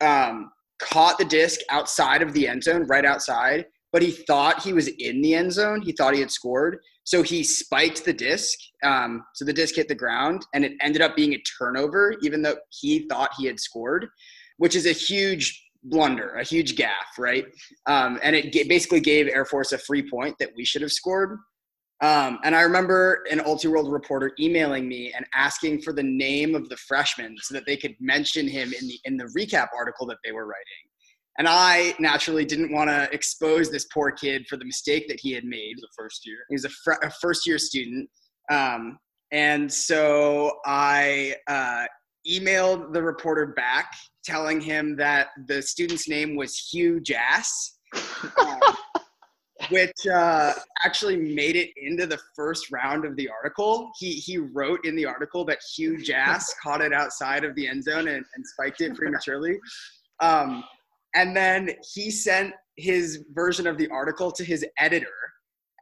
um, 0.00 0.50
caught 0.78 1.18
the 1.18 1.24
disc 1.24 1.60
outside 1.70 2.22
of 2.22 2.32
the 2.32 2.46
end 2.46 2.62
zone, 2.62 2.86
right 2.86 3.04
outside, 3.04 3.66
but 3.92 4.02
he 4.02 4.10
thought 4.10 4.62
he 4.62 4.72
was 4.72 4.88
in 4.88 5.20
the 5.22 5.34
end 5.34 5.52
zone. 5.52 5.80
He 5.80 5.92
thought 5.92 6.14
he 6.14 6.20
had 6.20 6.30
scored. 6.30 6.78
So 7.04 7.22
he 7.22 7.42
spiked 7.42 8.04
the 8.04 8.12
disc. 8.12 8.58
Um, 8.82 9.24
so 9.34 9.44
the 9.44 9.52
disc 9.52 9.74
hit 9.76 9.88
the 9.88 9.94
ground, 9.94 10.44
and 10.54 10.64
it 10.64 10.72
ended 10.80 11.02
up 11.02 11.16
being 11.16 11.34
a 11.34 11.42
turnover, 11.58 12.16
even 12.22 12.42
though 12.42 12.56
he 12.70 13.06
thought 13.08 13.30
he 13.38 13.46
had 13.46 13.60
scored, 13.60 14.06
which 14.58 14.76
is 14.76 14.86
a 14.86 14.92
huge 14.92 15.65
blunder, 15.88 16.30
a 16.34 16.44
huge 16.44 16.76
gaffe, 16.76 17.18
right? 17.18 17.46
Um, 17.86 18.18
and 18.22 18.34
it 18.36 18.52
g- 18.52 18.64
basically 18.68 19.00
gave 19.00 19.28
Air 19.28 19.44
Force 19.44 19.72
a 19.72 19.78
free 19.78 20.08
point 20.08 20.36
that 20.38 20.50
we 20.56 20.64
should 20.64 20.82
have 20.82 20.92
scored. 20.92 21.38
Um, 22.02 22.38
and 22.44 22.54
I 22.54 22.60
remember 22.60 23.24
an 23.30 23.38
Ultiworld 23.38 23.90
reporter 23.90 24.32
emailing 24.38 24.86
me 24.86 25.12
and 25.16 25.24
asking 25.34 25.80
for 25.80 25.94
the 25.94 26.02
name 26.02 26.54
of 26.54 26.68
the 26.68 26.76
freshman 26.76 27.34
so 27.40 27.54
that 27.54 27.64
they 27.64 27.76
could 27.76 27.94
mention 28.00 28.46
him 28.46 28.72
in 28.78 28.86
the 28.86 28.98
in 29.04 29.16
the 29.16 29.32
recap 29.36 29.68
article 29.76 30.06
that 30.08 30.18
they 30.22 30.32
were 30.32 30.46
writing. 30.46 30.86
And 31.38 31.48
I 31.48 31.94
naturally 31.98 32.44
didn't 32.44 32.72
want 32.72 32.90
to 32.90 33.08
expose 33.12 33.70
this 33.70 33.86
poor 33.92 34.10
kid 34.10 34.46
for 34.48 34.56
the 34.56 34.64
mistake 34.64 35.06
that 35.08 35.20
he 35.20 35.32
had 35.32 35.44
made. 35.44 35.76
The 35.78 35.88
first 35.96 36.26
year. 36.26 36.38
He 36.48 36.54
was 36.54 36.64
a, 36.64 36.70
fr- 36.70 37.02
a 37.02 37.10
first 37.10 37.46
year 37.46 37.58
student. 37.58 38.08
Um, 38.50 38.98
and 39.32 39.70
so 39.72 40.52
I 40.64 41.34
uh, 41.46 41.84
emailed 42.28 42.92
the 42.92 43.02
reporter 43.02 43.48
back 43.48 43.92
telling 44.26 44.60
him 44.60 44.96
that 44.96 45.28
the 45.46 45.62
student's 45.62 46.08
name 46.08 46.36
was 46.36 46.58
Hugh 46.58 47.00
Jass. 47.00 47.78
Um, 48.38 48.60
which 49.70 50.06
uh, 50.06 50.52
actually 50.84 51.16
made 51.16 51.56
it 51.56 51.70
into 51.76 52.06
the 52.06 52.18
first 52.34 52.70
round 52.70 53.04
of 53.04 53.16
the 53.16 53.28
article. 53.28 53.90
He 53.98 54.12
he 54.12 54.38
wrote 54.38 54.84
in 54.84 54.96
the 54.96 55.06
article 55.06 55.44
that 55.46 55.58
Hugh 55.74 56.02
Jass 56.02 56.54
caught 56.62 56.80
it 56.80 56.92
outside 56.92 57.44
of 57.44 57.54
the 57.54 57.68
end 57.68 57.84
zone 57.84 58.08
and, 58.08 58.24
and 58.34 58.46
spiked 58.46 58.80
it 58.80 58.94
prematurely. 58.94 59.58
Um, 60.20 60.64
and 61.14 61.36
then 61.36 61.70
he 61.94 62.10
sent 62.10 62.52
his 62.76 63.24
version 63.34 63.66
of 63.66 63.78
the 63.78 63.88
article 63.88 64.30
to 64.32 64.44
his 64.44 64.64
editor, 64.78 65.06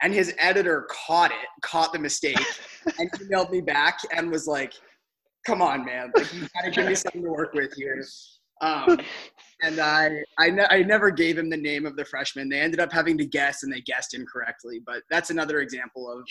and 0.03 0.14
his 0.14 0.34
editor 0.38 0.86
caught 0.90 1.32
it, 1.32 1.49
caught 1.62 1.92
the 1.92 1.99
mistake, 1.99 2.38
and 2.99 3.11
emailed 3.12 3.51
me 3.51 3.61
back 3.61 3.99
and 4.16 4.30
was 4.30 4.47
like, 4.47 4.72
"Come 5.47 5.61
on, 5.61 5.84
man! 5.84 6.12
Like 6.16 6.32
you 6.32 6.47
gotta 6.55 6.70
give 6.70 6.86
me 6.86 6.95
something 6.95 7.22
to 7.22 7.30
work 7.30 7.53
with 7.55 7.72
here." 7.74 8.03
Um, 8.65 8.99
and 9.62 9.79
I, 9.79 10.23
I, 10.39 10.51
ne- 10.51 10.67
I 10.71 10.83
never 10.83 11.11
gave 11.11 11.39
him 11.39 11.51
the 11.51 11.57
name 11.57 11.87
of 11.87 11.97
the 11.97 12.05
freshman. 12.05 12.49
They 12.49 12.61
ended 12.61 12.81
up 12.81 12.93
having 12.93 13.19
to 13.19 13.27
guess, 13.27 13.62
and 13.62 13.73
they 13.73 13.81
guessed 13.83 14.15
incorrectly. 14.15 14.81
But 14.85 15.03
that's 15.11 15.31
another 15.31 15.61
example 15.61 16.11
of 16.11 16.27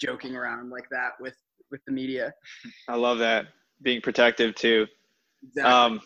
joking 0.00 0.36
around 0.36 0.70
like 0.70 0.88
that 0.90 1.12
with 1.20 1.34
with 1.70 1.80
the 1.86 1.92
media. 1.92 2.32
I 2.88 2.96
love 2.96 3.18
that 3.18 3.46
being 3.82 4.00
protective 4.00 4.54
too. 4.54 4.86
Exactly. 5.46 5.72
Um, 5.72 6.00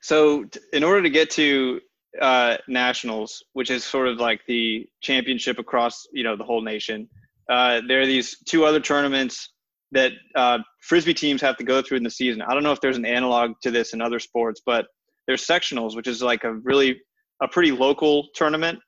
so, 0.00 0.44
t- 0.44 0.60
in 0.72 0.84
order 0.84 1.02
to 1.02 1.10
get 1.10 1.30
to 1.30 1.80
uh, 2.20 2.56
nationals, 2.68 3.42
which 3.52 3.70
is 3.70 3.84
sort 3.84 4.08
of 4.08 4.18
like 4.18 4.40
the 4.46 4.86
championship 5.02 5.58
across 5.58 6.06
you 6.12 6.24
know 6.24 6.36
the 6.36 6.44
whole 6.44 6.62
nation, 6.62 7.08
uh, 7.50 7.80
there 7.86 8.00
are 8.00 8.06
these 8.06 8.36
two 8.46 8.64
other 8.64 8.80
tournaments 8.80 9.50
that 9.94 10.12
uh, 10.34 10.58
frisbee 10.80 11.14
teams 11.14 11.40
have 11.40 11.56
to 11.56 11.64
go 11.64 11.80
through 11.80 11.96
in 11.96 12.02
the 12.02 12.10
season. 12.10 12.42
I 12.42 12.52
don't 12.52 12.62
know 12.62 12.72
if 12.72 12.80
there's 12.80 12.96
an 12.96 13.06
analog 13.06 13.52
to 13.62 13.70
this 13.70 13.94
in 13.94 14.02
other 14.02 14.18
sports, 14.18 14.60
but 14.64 14.86
there's 15.26 15.46
sectionals, 15.46 15.96
which 15.96 16.06
is 16.06 16.22
like 16.22 16.44
a 16.44 16.54
really 16.54 17.00
a 17.42 17.48
pretty 17.48 17.70
local 17.72 18.28
tournament. 18.34 18.78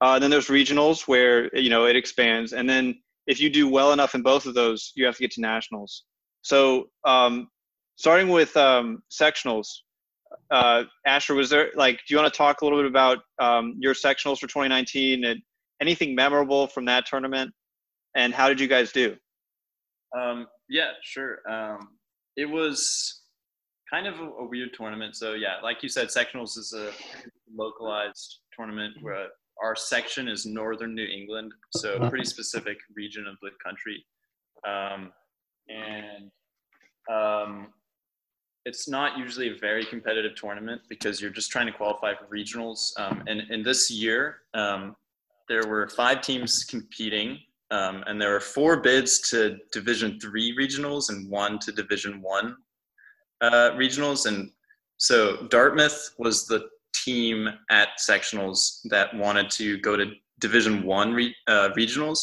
Uh, 0.00 0.18
then 0.18 0.30
there's 0.30 0.48
regionals 0.48 1.06
where 1.06 1.54
you 1.56 1.70
know 1.70 1.86
it 1.86 1.96
expands, 1.96 2.52
and 2.52 2.68
then 2.68 2.94
if 3.26 3.40
you 3.40 3.48
do 3.48 3.68
well 3.68 3.92
enough 3.92 4.14
in 4.14 4.22
both 4.22 4.46
of 4.46 4.54
those, 4.54 4.92
you 4.96 5.06
have 5.06 5.16
to 5.16 5.22
get 5.22 5.30
to 5.32 5.40
nationals. 5.40 6.04
So 6.42 6.86
um, 7.04 7.48
starting 7.96 8.28
with 8.28 8.56
um, 8.56 9.02
sectionals, 9.10 9.68
uh, 10.50 10.84
Asher, 11.06 11.34
was 11.34 11.50
there 11.50 11.70
like 11.76 11.96
do 11.96 12.14
you 12.14 12.16
want 12.16 12.32
to 12.32 12.36
talk 12.36 12.60
a 12.60 12.64
little 12.64 12.78
bit 12.78 12.90
about 12.90 13.18
um, 13.38 13.76
your 13.78 13.94
sectionals 13.94 14.38
for 14.38 14.46
2019 14.46 15.24
and 15.24 15.40
anything 15.80 16.14
memorable 16.14 16.66
from 16.66 16.86
that 16.86 17.06
tournament, 17.06 17.52
and 18.14 18.34
how 18.34 18.48
did 18.48 18.60
you 18.60 18.66
guys 18.66 18.92
do? 18.92 19.16
Um, 20.16 20.46
yeah, 20.68 20.92
sure. 21.02 21.38
Um, 21.50 21.88
it 22.36 22.46
was 22.48 23.22
kind 23.92 24.06
of 24.06 24.18
a, 24.20 24.24
a, 24.24 24.46
weird 24.46 24.70
tournament. 24.74 25.16
So 25.16 25.34
yeah, 25.34 25.56
like 25.62 25.82
you 25.82 25.88
said, 25.88 26.08
sectionals 26.08 26.56
is 26.56 26.74
a 26.76 26.90
localized 27.54 28.40
tournament 28.56 28.94
where 29.02 29.26
our 29.62 29.76
section 29.76 30.28
is 30.28 30.46
northern 30.46 30.94
New 30.94 31.06
England, 31.06 31.52
so 31.76 31.94
a 31.94 32.08
pretty 32.08 32.24
specific 32.24 32.76
region 32.96 33.26
of 33.26 33.36
the 33.40 33.50
country, 33.64 34.04
um, 34.66 35.12
and 35.68 36.30
um, 37.10 37.68
it's 38.64 38.88
not 38.88 39.18
usually 39.18 39.48
a 39.48 39.56
very 39.60 39.84
competitive 39.84 40.34
tournament 40.34 40.80
because 40.88 41.20
you're 41.20 41.30
just 41.30 41.50
trying 41.50 41.66
to 41.66 41.72
qualify 41.72 42.14
for 42.14 42.24
regionals. 42.24 42.90
Um, 42.98 43.22
and 43.26 43.42
in 43.50 43.62
this 43.62 43.90
year, 43.90 44.38
um, 44.54 44.96
there 45.48 45.66
were 45.66 45.88
five 45.88 46.22
teams 46.22 46.64
competing 46.64 47.38
um, 47.74 48.04
and 48.06 48.22
there 48.22 48.30
were 48.30 48.40
four 48.40 48.80
bids 48.80 49.18
to 49.30 49.58
Division 49.72 50.20
three 50.20 50.56
regionals 50.56 51.08
and 51.08 51.28
one 51.28 51.58
to 51.58 51.72
Division 51.72 52.22
one 52.22 52.56
uh, 53.40 53.70
regionals. 53.72 54.26
And 54.26 54.50
so 54.96 55.48
Dartmouth 55.50 56.14
was 56.16 56.46
the 56.46 56.68
team 56.94 57.48
at 57.70 57.88
sectionals 57.98 58.78
that 58.90 59.12
wanted 59.16 59.50
to 59.50 59.78
go 59.78 59.96
to 59.96 60.12
Division 60.38 60.84
one 60.84 61.12
re- 61.12 61.34
uh, 61.48 61.70
regionals. 61.76 62.20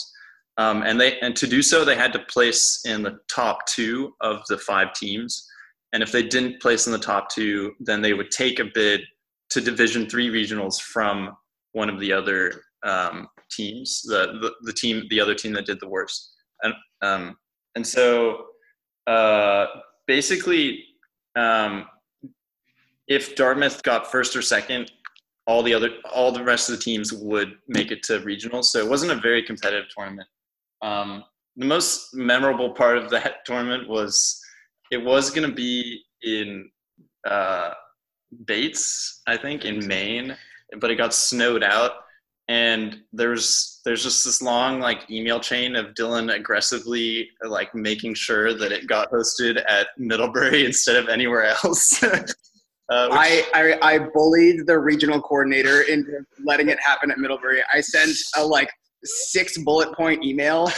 Um, 0.58 0.84
and 0.84 1.00
they 1.00 1.20
and 1.20 1.36
to 1.36 1.48
do 1.48 1.62
so, 1.62 1.84
they 1.84 1.96
had 1.96 2.14
to 2.14 2.20
place 2.20 2.82
in 2.86 3.02
the 3.02 3.20
top 3.28 3.66
two 3.66 4.14
of 4.22 4.44
the 4.48 4.58
five 4.58 4.94
teams. 4.94 5.50
And 5.92 6.02
if 6.02 6.14
they 6.14 6.24
didn't 6.24 6.62
place 6.62 6.88
in 6.88 6.94
the 6.94 7.00
top 7.00 7.30
two, 7.30 7.74
then 7.82 8.02
they 8.02 8.14
would 8.14 8.32
take 8.32 8.60
a 8.60 8.72
bid 8.74 9.02
to 9.50 9.60
Division 9.60 10.10
three 10.10 10.30
regionals 10.30 10.80
from 10.80 11.36
one 11.74 11.90
of 11.90 12.00
the 12.00 12.14
other 12.14 12.64
um, 12.84 13.28
teams, 13.52 14.02
the, 14.04 14.38
the, 14.42 14.52
the 14.62 14.74
team, 14.74 15.06
the 15.10 15.20
other 15.20 15.36
team 15.36 15.54
that 15.54 15.66
did 15.66 15.80
the 15.80 15.88
worst, 15.88 16.34
and 16.64 16.74
um, 17.02 17.38
and 17.76 17.86
so 17.86 18.46
uh, 19.08 19.66
basically, 20.08 20.84
um, 21.36 21.86
if 23.08 23.36
Dartmouth 23.36 23.82
got 23.84 24.12
first 24.12 24.36
or 24.36 24.42
second, 24.42 24.92
all 25.48 25.64
the 25.64 25.74
other 25.74 25.90
all 26.14 26.32
the 26.32 26.44
rest 26.44 26.70
of 26.70 26.78
the 26.78 26.84
teams 26.84 27.12
would 27.14 27.56
make 27.68 27.92
it 27.92 28.04
to 28.04 28.20
regionals. 28.20 28.66
So 28.66 28.80
it 28.80 28.90
wasn't 28.90 29.12
a 29.12 29.16
very 29.16 29.44
competitive 29.44 29.90
tournament. 29.96 30.28
Um, 30.82 31.24
the 31.58 31.66
most 31.66 32.14
memorable 32.14 32.74
part 32.74 32.98
of 32.98 33.10
that 33.10 33.38
tournament 33.46 33.88
was 33.88 34.40
it 34.92 35.04
was 35.04 35.30
going 35.30 35.48
to 35.48 35.56
be 35.56 36.02
in 36.24 36.70
uh, 37.28 37.72
Bates, 38.46 39.22
I 39.28 39.38
think, 39.38 39.66
in 39.66 39.86
Maine, 39.88 40.36
but 40.80 40.92
it 40.92 40.96
got 40.96 41.14
snowed 41.14 41.64
out 41.64 41.92
and 42.52 43.00
there's 43.14 43.80
there's 43.86 44.04
just 44.04 44.26
this 44.26 44.42
long 44.42 44.82
like 44.82 45.10
email 45.10 45.40
chain 45.40 45.78
of 45.78 45.94
Dylan 45.94 46.36
aggressively 46.36 47.30
like 47.48 47.74
making 47.74 48.14
sure 48.14 48.54
that 48.54 48.74
it 48.74 48.88
got 48.88 49.10
hosted 49.10 49.64
at 49.70 49.88
Middlebury 49.98 50.66
instead 50.72 50.98
of 50.98 51.08
anywhere 51.08 51.46
else. 51.46 52.04
uh, 52.04 52.20
I, 52.90 53.48
I 53.54 53.94
I 53.94 54.00
bullied 54.00 54.68
the 54.68 54.78
regional 54.78 55.22
coordinator 55.22 55.84
into 55.84 56.26
letting 56.44 56.68
it 56.68 56.78
happen 56.86 57.10
at 57.10 57.20
Middlebury. 57.20 57.62
I 57.74 57.80
sent 57.80 58.12
a 58.36 58.46
like 58.46 58.70
six 59.06 59.58
bullet 59.60 59.96
point 59.96 60.22
email. 60.22 60.70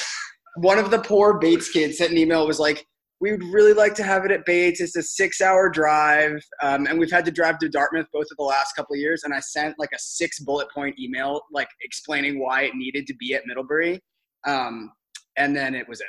One 0.57 0.78
of 0.78 0.91
the 0.91 0.99
poor 0.99 1.39
Bates 1.39 1.71
kids 1.71 1.97
sent 1.97 2.11
an 2.11 2.19
email. 2.19 2.45
Was 2.45 2.59
like, 2.59 2.86
we 3.24 3.32
would 3.32 3.43
really 3.53 3.71
like 3.71 3.95
to 3.95 4.03
have 4.03 4.26
it 4.26 4.32
at 4.32 4.45
Bates. 4.45 4.82
It's 4.82 4.97
a 4.97 5.01
six 5.01 5.39
hour 5.39 5.69
drive. 5.69 6.43
Um, 6.61 6.88
and 6.88 6.99
we've 6.99 7.09
had 7.09 7.24
to 7.24 7.32
drive 7.32 7.57
to 7.59 7.69
Dartmouth 7.69 8.07
both 8.11 8.28
of 8.30 8.36
the 8.36 8.43
last 8.43 8.76
couple 8.76 8.95
of 8.95 8.99
years. 8.99 9.24
And 9.24 9.34
I 9.34 9.39
sent 9.39 9.80
like 9.80 9.91
a 9.95 9.97
six 9.97 10.41
bullet 10.41 10.67
point 10.76 10.99
email, 10.99 11.41
like 11.49 11.69
explaining 11.84 12.38
why 12.38 12.63
it 12.63 12.76
needed 12.76 13.07
to 13.07 13.15
be 13.15 13.34
at 13.34 13.43
Middlebury. 13.45 14.01
Um, 14.45 14.91
and 15.38 15.55
then 15.55 15.74
it 15.74 15.88
was 15.88 16.01
at 16.01 16.07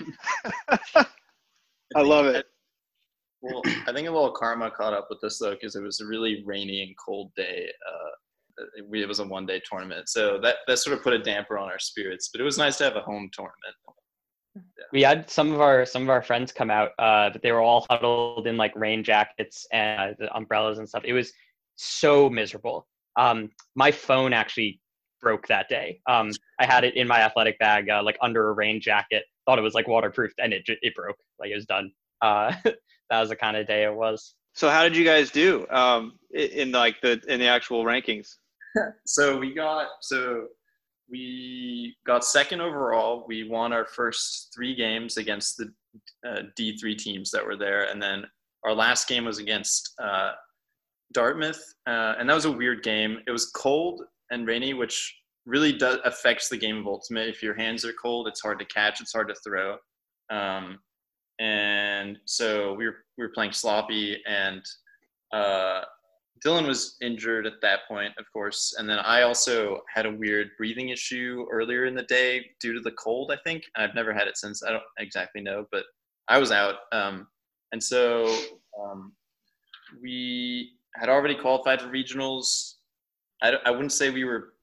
Middlebury. 0.00 1.06
I 1.96 2.00
love 2.00 2.24
it. 2.24 2.46
Well, 3.42 3.60
I 3.86 3.92
think 3.92 4.08
a 4.08 4.10
little 4.10 4.32
karma 4.32 4.70
caught 4.70 4.94
up 4.94 5.08
with 5.10 5.20
this 5.20 5.38
though, 5.38 5.50
because 5.50 5.76
it 5.76 5.82
was 5.82 6.00
a 6.00 6.06
really 6.06 6.42
rainy 6.46 6.82
and 6.82 6.94
cold 6.96 7.30
day. 7.36 7.68
Uh, 7.86 8.64
it 8.90 9.06
was 9.06 9.18
a 9.18 9.26
one 9.26 9.44
day 9.44 9.60
tournament. 9.70 10.08
So 10.08 10.40
that, 10.40 10.56
that 10.66 10.78
sort 10.78 10.96
of 10.96 11.02
put 11.02 11.12
a 11.12 11.18
damper 11.18 11.58
on 11.58 11.68
our 11.68 11.78
spirits, 11.78 12.30
but 12.32 12.40
it 12.40 12.44
was 12.44 12.56
nice 12.56 12.78
to 12.78 12.84
have 12.84 12.96
a 12.96 13.00
home 13.00 13.28
tournament 13.34 13.76
we 14.92 15.02
had 15.02 15.28
some 15.30 15.52
of 15.52 15.60
our 15.60 15.86
some 15.86 16.02
of 16.02 16.10
our 16.10 16.22
friends 16.22 16.52
come 16.52 16.70
out 16.70 16.90
uh 16.98 17.30
but 17.30 17.42
they 17.42 17.52
were 17.52 17.60
all 17.60 17.86
huddled 17.88 18.46
in 18.46 18.56
like 18.56 18.74
rain 18.76 19.02
jackets 19.02 19.66
and 19.72 20.14
uh, 20.22 20.26
umbrellas 20.34 20.78
and 20.78 20.88
stuff. 20.88 21.02
It 21.04 21.12
was 21.12 21.32
so 21.76 22.28
miserable. 22.28 22.86
Um 23.16 23.50
my 23.74 23.90
phone 23.90 24.32
actually 24.32 24.80
broke 25.20 25.46
that 25.48 25.68
day. 25.68 26.00
Um 26.08 26.30
i 26.58 26.66
had 26.66 26.84
it 26.84 26.96
in 26.96 27.06
my 27.06 27.20
athletic 27.20 27.58
bag 27.58 27.88
uh, 27.88 28.02
like 28.02 28.18
under 28.20 28.50
a 28.50 28.52
rain 28.52 28.80
jacket. 28.80 29.24
Thought 29.46 29.58
it 29.58 29.62
was 29.62 29.74
like 29.74 29.88
waterproof 29.88 30.32
and 30.38 30.52
it 30.52 30.64
it 30.66 30.94
broke. 30.94 31.16
Like 31.38 31.50
it 31.50 31.56
was 31.56 31.66
done. 31.66 31.90
Uh 32.20 32.52
that 32.64 33.20
was 33.20 33.30
the 33.30 33.36
kind 33.36 33.56
of 33.56 33.66
day 33.66 33.84
it 33.84 33.94
was. 33.94 34.34
So 34.54 34.68
how 34.68 34.82
did 34.82 34.96
you 34.96 35.04
guys 35.04 35.30
do 35.30 35.66
um 35.70 36.18
in, 36.32 36.50
in 36.50 36.72
like 36.72 37.00
the 37.00 37.20
in 37.28 37.40
the 37.40 37.48
actual 37.48 37.84
rankings? 37.84 38.28
So 39.04 39.36
we 39.36 39.52
got 39.52 39.88
so 40.00 40.46
we 41.12 41.94
got 42.06 42.24
second 42.24 42.62
overall. 42.62 43.24
We 43.28 43.48
won 43.48 43.72
our 43.72 43.84
first 43.84 44.50
three 44.54 44.74
games 44.74 45.18
against 45.18 45.58
the 45.58 45.70
uh, 46.26 46.42
D3 46.58 46.96
teams 46.96 47.30
that 47.30 47.44
were 47.44 47.56
there. 47.56 47.84
And 47.84 48.02
then 48.02 48.24
our 48.64 48.74
last 48.74 49.06
game 49.08 49.26
was 49.26 49.38
against 49.38 49.92
uh, 50.02 50.32
Dartmouth. 51.12 51.62
Uh, 51.86 52.14
and 52.18 52.28
that 52.28 52.34
was 52.34 52.46
a 52.46 52.50
weird 52.50 52.82
game. 52.82 53.18
It 53.26 53.30
was 53.30 53.50
cold 53.50 54.00
and 54.30 54.46
rainy, 54.46 54.72
which 54.72 55.14
really 55.44 55.72
does 55.72 55.98
affects 56.04 56.48
the 56.48 56.56
game 56.56 56.78
of 56.78 56.86
ultimate. 56.86 57.28
If 57.28 57.42
your 57.42 57.54
hands 57.54 57.84
are 57.84 57.92
cold, 58.00 58.26
it's 58.26 58.40
hard 58.40 58.58
to 58.60 58.64
catch, 58.64 59.02
it's 59.02 59.12
hard 59.12 59.28
to 59.28 59.34
throw. 59.46 59.76
Um, 60.30 60.78
and 61.38 62.18
so 62.24 62.72
we 62.72 62.86
were, 62.86 62.96
we 63.18 63.24
were 63.24 63.32
playing 63.34 63.52
sloppy 63.52 64.22
and 64.26 64.62
uh, 65.34 65.82
Dylan 66.44 66.66
was 66.66 66.96
injured 67.00 67.46
at 67.46 67.60
that 67.62 67.80
point, 67.86 68.12
of 68.18 68.24
course, 68.32 68.74
and 68.78 68.88
then 68.88 68.98
I 68.98 69.22
also 69.22 69.80
had 69.92 70.06
a 70.06 70.12
weird 70.12 70.50
breathing 70.58 70.88
issue 70.88 71.46
earlier 71.50 71.86
in 71.86 71.94
the 71.94 72.02
day 72.02 72.50
due 72.60 72.72
to 72.72 72.80
the 72.80 72.90
cold. 72.92 73.30
I 73.30 73.36
think 73.44 73.64
I've 73.76 73.94
never 73.94 74.12
had 74.12 74.26
it 74.26 74.36
since. 74.36 74.62
I 74.62 74.70
don't 74.70 74.82
exactly 74.98 75.40
know, 75.40 75.66
but 75.70 75.84
I 76.28 76.38
was 76.38 76.50
out, 76.50 76.76
um, 76.90 77.28
and 77.70 77.82
so 77.82 78.34
um, 78.80 79.12
we 80.00 80.72
had 80.96 81.08
already 81.08 81.36
qualified 81.36 81.80
for 81.80 81.88
regionals. 81.88 82.74
I, 83.40 83.54
I 83.64 83.70
wouldn't 83.70 83.92
say 83.92 84.10
we 84.10 84.24
were 84.24 84.54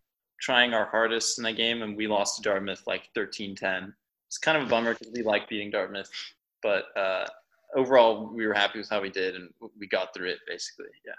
trying 0.41 0.73
our 0.73 0.85
hardest 0.85 1.37
in 1.37 1.43
that 1.45 1.55
game, 1.55 1.81
and 1.81 1.95
we 1.95 2.07
lost 2.07 2.37
to 2.37 2.41
Dartmouth 2.41 2.83
like 2.87 3.09
13-10. 3.17 3.93
It's 4.27 4.37
kind 4.37 4.57
of 4.57 4.67
a 4.67 4.69
bummer 4.69 4.93
because 4.93 5.11
we 5.13 5.23
like 5.23 5.49
beating 5.49 5.71
Dartmouth, 5.71 6.09
but 6.61 6.85
uh, 6.97 7.25
overall 7.75 8.29
we 8.33 8.45
were 8.45 8.53
happy 8.53 8.79
with 8.79 8.89
how 8.89 9.01
we 9.01 9.09
did, 9.09 9.35
and 9.35 9.49
we 9.79 9.87
got 9.87 10.13
through 10.13 10.29
it 10.29 10.39
basically. 10.45 10.91
Yeah. 11.05 11.13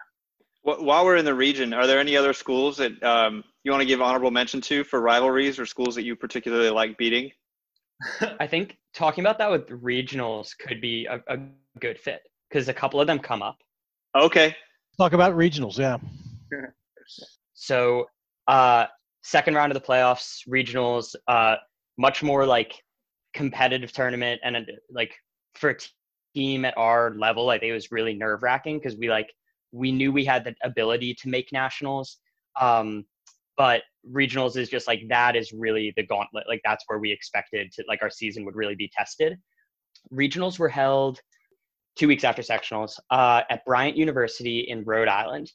While 0.63 1.05
we're 1.05 1.17
in 1.17 1.25
the 1.25 1.35
region, 1.35 1.73
are 1.73 1.87
there 1.87 1.99
any 1.99 2.17
other 2.17 2.33
schools 2.35 2.77
that 2.77 3.03
um, 3.03 3.45
you 3.65 3.71
want 3.71 3.81
to 3.81 3.87
give 3.87 4.03
honorable 4.03 4.31
mention 4.31 4.61
to 4.63 4.85
for 4.85 5.01
rivalries 5.01 5.59
or 5.59 5.65
schools 5.65 5.95
that 5.95 6.03
you 6.03 6.15
particularly 6.17 6.71
like 6.71 6.99
beating? 6.99 7.31
I 8.41 8.47
think 8.47 8.77
talking 8.95 9.25
about 9.25 9.39
that 9.39 9.51
with 9.51 9.69
regionals 9.69 10.57
could 10.59 10.81
be 10.81 11.07
a, 11.07 11.21
a 11.29 11.39
good 11.81 11.99
fit 11.99 12.21
because 12.49 12.69
a 12.69 12.75
couple 12.75 13.01
of 13.01 13.07
them 13.07 13.19
come 13.19 13.43
up. 13.43 13.57
Okay. 14.17 14.55
Talk 14.99 15.13
about 15.13 15.35
regionals, 15.35 15.79
yeah. 15.79 15.97
so, 17.55 18.07
uh, 18.49 18.87
second 19.23 19.55
round 19.55 19.73
of 19.73 19.81
the 19.81 19.87
playoffs, 19.87 20.47
regionals, 20.49 21.15
uh, 21.29 21.57
much 21.99 22.23
more 22.23 22.45
like 22.45 22.75
competitive 23.35 23.93
tournament, 23.93 24.41
and 24.45 24.71
like 24.91 25.15
for 25.55 25.71
a 25.71 25.77
team 26.35 26.65
at 26.65 26.77
our 26.77 27.15
level, 27.15 27.51
I 27.51 27.59
think 27.59 27.71
it 27.71 27.75
was 27.75 27.93
really 27.93 28.15
nerve 28.15 28.43
wracking 28.43 28.79
because 28.79 28.97
we 28.97 29.09
like 29.09 29.33
we 29.73 29.93
knew 29.93 30.12
we 30.12 30.25
had 30.25 30.45
the 30.45 30.55
ability 30.62 31.14
to 31.14 31.29
make 31.29 31.53
nationals. 31.53 32.18
Um, 32.61 33.05
but 33.57 33.83
regionals 34.11 34.57
is 34.57 34.68
just 34.68 34.87
like 34.87 35.03
that 35.09 35.37
is 35.37 35.53
really 35.53 35.93
the 35.97 36.07
gauntlet. 36.07 36.45
Like 36.49 36.62
that's 36.64 36.85
where 36.87 36.99
we 36.99 37.12
expected 37.12 37.71
to 37.73 37.85
like 37.89 38.03
our 38.03 38.11
season 38.11 38.45
would 38.45 38.57
really 38.57 38.75
be 38.75 38.91
tested. 38.97 39.39
Regionals 40.12 40.59
were 40.59 40.68
held 40.68 41.21
two 41.97 42.09
weeks 42.09 42.25
after 42.25 42.43
sectionals 42.43 42.99
uh, 43.11 43.43
at 43.51 43.64
Bryant 43.66 43.97
University 43.97 44.61
in 44.61 44.85
Rhode 44.85 45.09
Island. 45.09 45.53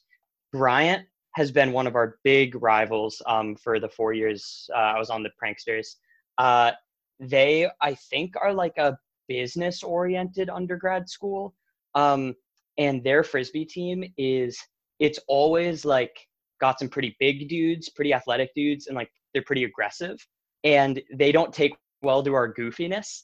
Bryant 0.52 1.06
has 1.34 1.50
been 1.50 1.72
one 1.72 1.86
of 1.86 1.96
our 1.96 2.18
big 2.24 2.60
rivals 2.62 3.20
um, 3.26 3.56
for 3.56 3.80
the 3.80 3.88
four 3.88 4.12
years 4.12 4.70
uh, 4.74 4.78
I 4.78 4.98
was 4.98 5.10
on 5.10 5.22
the 5.22 5.30
Pranksters. 5.42 5.96
Uh, 6.38 6.72
they, 7.18 7.68
I 7.80 7.94
think, 7.94 8.34
are 8.40 8.54
like 8.54 8.78
a 8.78 8.96
business 9.28 9.82
oriented 9.82 10.48
undergrad 10.48 11.08
school. 11.08 11.54
Um, 11.94 12.34
and 12.78 13.02
their 13.02 13.22
frisbee 13.22 13.64
team 13.64 14.04
is 14.16 14.58
it's 14.98 15.18
always 15.28 15.84
like 15.84 16.16
got 16.60 16.78
some 16.78 16.88
pretty 16.88 17.16
big 17.20 17.48
dudes, 17.48 17.88
pretty 17.88 18.14
athletic 18.14 18.54
dudes, 18.54 18.86
and 18.86 18.96
like 18.96 19.10
they're 19.32 19.42
pretty 19.42 19.64
aggressive, 19.64 20.18
and 20.64 21.02
they 21.12 21.32
don't 21.32 21.52
take 21.52 21.74
well 22.02 22.22
to 22.22 22.34
our 22.34 22.52
goofiness, 22.52 23.22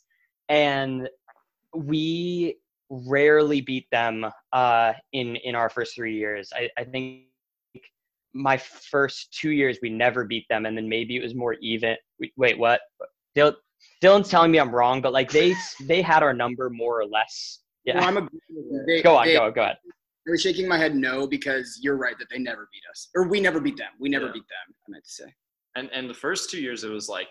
and 0.48 1.08
we 1.74 2.56
rarely 2.90 3.60
beat 3.60 3.86
them 3.90 4.26
uh, 4.52 4.92
in 5.12 5.36
in 5.36 5.54
our 5.54 5.70
first 5.70 5.94
three 5.94 6.16
years. 6.16 6.52
I, 6.54 6.68
I 6.78 6.84
think 6.84 7.24
my 8.34 8.56
first 8.56 9.32
two 9.32 9.50
years 9.50 9.78
we 9.82 9.90
never 9.90 10.24
beat 10.24 10.46
them, 10.48 10.66
and 10.66 10.76
then 10.76 10.88
maybe 10.88 11.16
it 11.16 11.22
was 11.22 11.34
more 11.34 11.54
even. 11.54 11.96
Wait, 12.36 12.58
what? 12.58 12.80
Dylan's 13.36 14.28
telling 14.28 14.50
me 14.50 14.60
I'm 14.60 14.74
wrong, 14.74 15.00
but 15.00 15.12
like 15.12 15.30
they 15.30 15.54
they 15.80 16.02
had 16.02 16.22
our 16.22 16.34
number 16.34 16.68
more 16.70 17.00
or 17.00 17.06
less 17.06 17.60
yeah. 17.84 17.98
Well, 17.98 18.08
I'm 18.08 18.16
a, 18.16 18.28
they, 18.86 19.02
go 19.02 19.16
on, 19.16 19.26
they, 19.26 19.34
go 19.34 19.44
on, 19.44 19.52
go 19.52 19.62
ahead. 19.62 19.76
I 20.26 20.30
was 20.30 20.40
shaking 20.40 20.68
my 20.68 20.78
head 20.78 20.94
no 20.94 21.26
because 21.26 21.80
you're 21.82 21.96
right 21.96 22.16
that 22.18 22.28
they 22.30 22.38
never 22.38 22.68
beat 22.72 22.82
us, 22.90 23.08
or 23.14 23.26
we 23.26 23.40
never 23.40 23.60
beat 23.60 23.76
them. 23.76 23.90
We 23.98 24.08
never 24.08 24.26
yeah. 24.26 24.32
beat 24.32 24.44
them. 24.48 24.74
I 24.86 24.90
meant 24.90 25.04
to 25.04 25.10
say. 25.10 25.34
And 25.76 25.90
and 25.92 26.08
the 26.08 26.14
first 26.14 26.50
two 26.50 26.60
years 26.60 26.84
it 26.84 26.90
was 26.90 27.08
like 27.08 27.28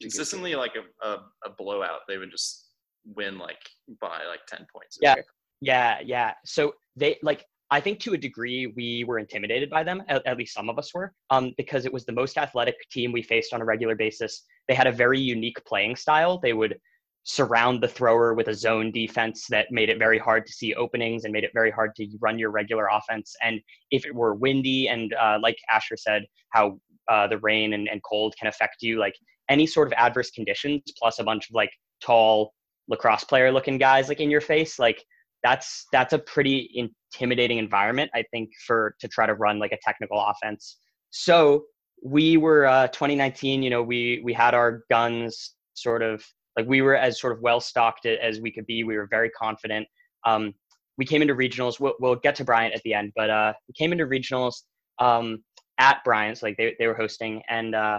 consistently 0.00 0.54
like 0.54 0.72
a, 0.76 1.06
a, 1.06 1.22
a 1.46 1.50
blowout. 1.56 2.00
They 2.08 2.18
would 2.18 2.30
just 2.30 2.68
win 3.06 3.38
like 3.38 3.58
by 4.00 4.24
like 4.28 4.40
ten 4.46 4.66
points. 4.72 4.98
Yeah, 5.00 5.14
yeah, 5.60 6.00
yeah. 6.04 6.32
So 6.44 6.74
they 6.96 7.18
like 7.22 7.44
I 7.70 7.80
think 7.80 8.00
to 8.00 8.12
a 8.12 8.18
degree 8.18 8.72
we 8.76 9.04
were 9.04 9.18
intimidated 9.18 9.70
by 9.70 9.82
them. 9.82 10.02
At, 10.08 10.26
at, 10.26 10.36
least 10.36 10.54
some 10.54 10.68
of 10.68 10.78
us 10.78 10.92
were, 10.92 11.12
um, 11.30 11.54
because 11.56 11.86
it 11.86 11.92
was 11.92 12.04
the 12.04 12.12
most 12.12 12.36
athletic 12.36 12.76
team 12.90 13.10
we 13.10 13.22
faced 13.22 13.54
on 13.54 13.62
a 13.62 13.64
regular 13.64 13.96
basis. 13.96 14.44
They 14.68 14.74
had 14.74 14.86
a 14.86 14.92
very 14.92 15.18
unique 15.18 15.56
playing 15.66 15.96
style. 15.96 16.38
They 16.38 16.52
would 16.52 16.78
surround 17.24 17.82
the 17.82 17.88
thrower 17.88 18.34
with 18.34 18.48
a 18.48 18.54
zone 18.54 18.92
defense 18.92 19.46
that 19.48 19.66
made 19.70 19.88
it 19.88 19.98
very 19.98 20.18
hard 20.18 20.46
to 20.46 20.52
see 20.52 20.74
openings 20.74 21.24
and 21.24 21.32
made 21.32 21.44
it 21.44 21.50
very 21.54 21.70
hard 21.70 21.94
to 21.96 22.06
run 22.20 22.38
your 22.38 22.50
regular 22.50 22.88
offense. 22.92 23.34
And 23.42 23.60
if 23.90 24.04
it 24.04 24.14
were 24.14 24.34
windy 24.34 24.88
and 24.88 25.12
uh, 25.14 25.38
like 25.42 25.56
Asher 25.72 25.96
said, 25.96 26.26
how 26.50 26.78
uh, 27.10 27.26
the 27.26 27.38
rain 27.38 27.72
and, 27.72 27.88
and 27.88 28.02
cold 28.02 28.34
can 28.38 28.48
affect 28.48 28.76
you, 28.82 28.98
like 28.98 29.14
any 29.48 29.66
sort 29.66 29.88
of 29.88 29.94
adverse 29.94 30.30
conditions 30.30 30.82
plus 30.98 31.18
a 31.18 31.24
bunch 31.24 31.48
of 31.48 31.54
like 31.54 31.70
tall 32.02 32.52
lacrosse 32.88 33.24
player 33.24 33.50
looking 33.50 33.78
guys 33.78 34.08
like 34.08 34.20
in 34.20 34.30
your 34.30 34.42
face, 34.42 34.78
like 34.78 35.02
that's 35.42 35.86
that's 35.92 36.12
a 36.12 36.18
pretty 36.18 36.70
intimidating 36.74 37.58
environment, 37.58 38.10
I 38.14 38.24
think, 38.30 38.50
for 38.66 38.96
to 39.00 39.08
try 39.08 39.26
to 39.26 39.34
run 39.34 39.58
like 39.58 39.72
a 39.72 39.78
technical 39.82 40.18
offense. 40.18 40.78
So 41.10 41.64
we 42.02 42.36
were 42.36 42.66
uh, 42.66 42.88
2019. 42.88 43.62
You 43.62 43.70
know, 43.70 43.82
we 43.82 44.20
we 44.24 44.32
had 44.32 44.54
our 44.54 44.84
guns 44.90 45.54
sort 45.74 46.02
of 46.02 46.24
like 46.56 46.66
we 46.66 46.82
were 46.82 46.96
as 46.96 47.20
sort 47.20 47.32
of 47.32 47.40
well 47.40 47.60
stocked 47.60 48.06
as 48.06 48.40
we 48.40 48.50
could 48.50 48.66
be. 48.66 48.84
We 48.84 48.96
were 48.96 49.06
very 49.06 49.30
confident. 49.30 49.86
Um, 50.24 50.54
we 50.96 51.04
came 51.04 51.22
into 51.22 51.34
regionals. 51.34 51.80
We'll, 51.80 51.94
we'll, 52.00 52.16
get 52.16 52.36
to 52.36 52.44
Bryant 52.44 52.74
at 52.74 52.82
the 52.82 52.94
end, 52.94 53.12
but 53.16 53.30
uh, 53.30 53.52
we 53.68 53.74
came 53.74 53.92
into 53.92 54.06
regionals 54.06 54.62
um, 55.00 55.42
at 55.78 56.02
Bryant's, 56.04 56.42
like 56.42 56.56
they, 56.56 56.76
they 56.78 56.86
were 56.86 56.94
hosting. 56.94 57.42
And 57.48 57.74
uh, 57.74 57.98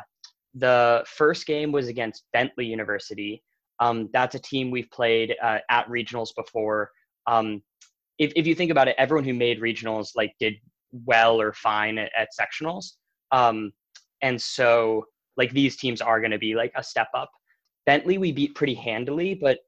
the 0.54 1.04
first 1.08 1.46
game 1.46 1.72
was 1.72 1.88
against 1.88 2.24
Bentley 2.32 2.66
University. 2.66 3.44
Um, 3.80 4.10
that's 4.14 4.36
a 4.36 4.40
team 4.40 4.72
we've 4.72 4.90
played 4.92 5.36
uh, 5.44 5.60
at 5.70 5.88
regionals 5.90 6.30
before. 6.36 6.90
Um, 7.28 7.62
if, 8.18 8.32
if 8.36 8.48
you 8.48 8.56
think 8.56 8.72
about 8.72 8.88
it, 8.88 8.96
everyone 8.98 9.26
who 9.26 9.34
made 9.34 9.60
regionals 9.60 10.12
like 10.16 10.34
did 10.40 10.54
well 11.06 11.42
or 11.42 11.52
fine 11.52 11.98
at, 11.98 12.12
at 12.18 12.30
sectionals. 12.40 12.94
Um, 13.32 13.74
and 14.22 14.42
so 14.42 15.06
like 15.36 15.52
these 15.52 15.76
teams 15.76 16.02
are 16.02 16.22
going 16.22 16.32
to 16.32 16.38
be 16.38 16.56
like 16.56 16.72
a 16.76 16.84
step 16.84 17.10
up. 17.14 17.30
Bentley 17.86 18.18
we 18.18 18.32
beat 18.32 18.56
pretty 18.56 18.74
handily, 18.74 19.36
but 19.36 19.60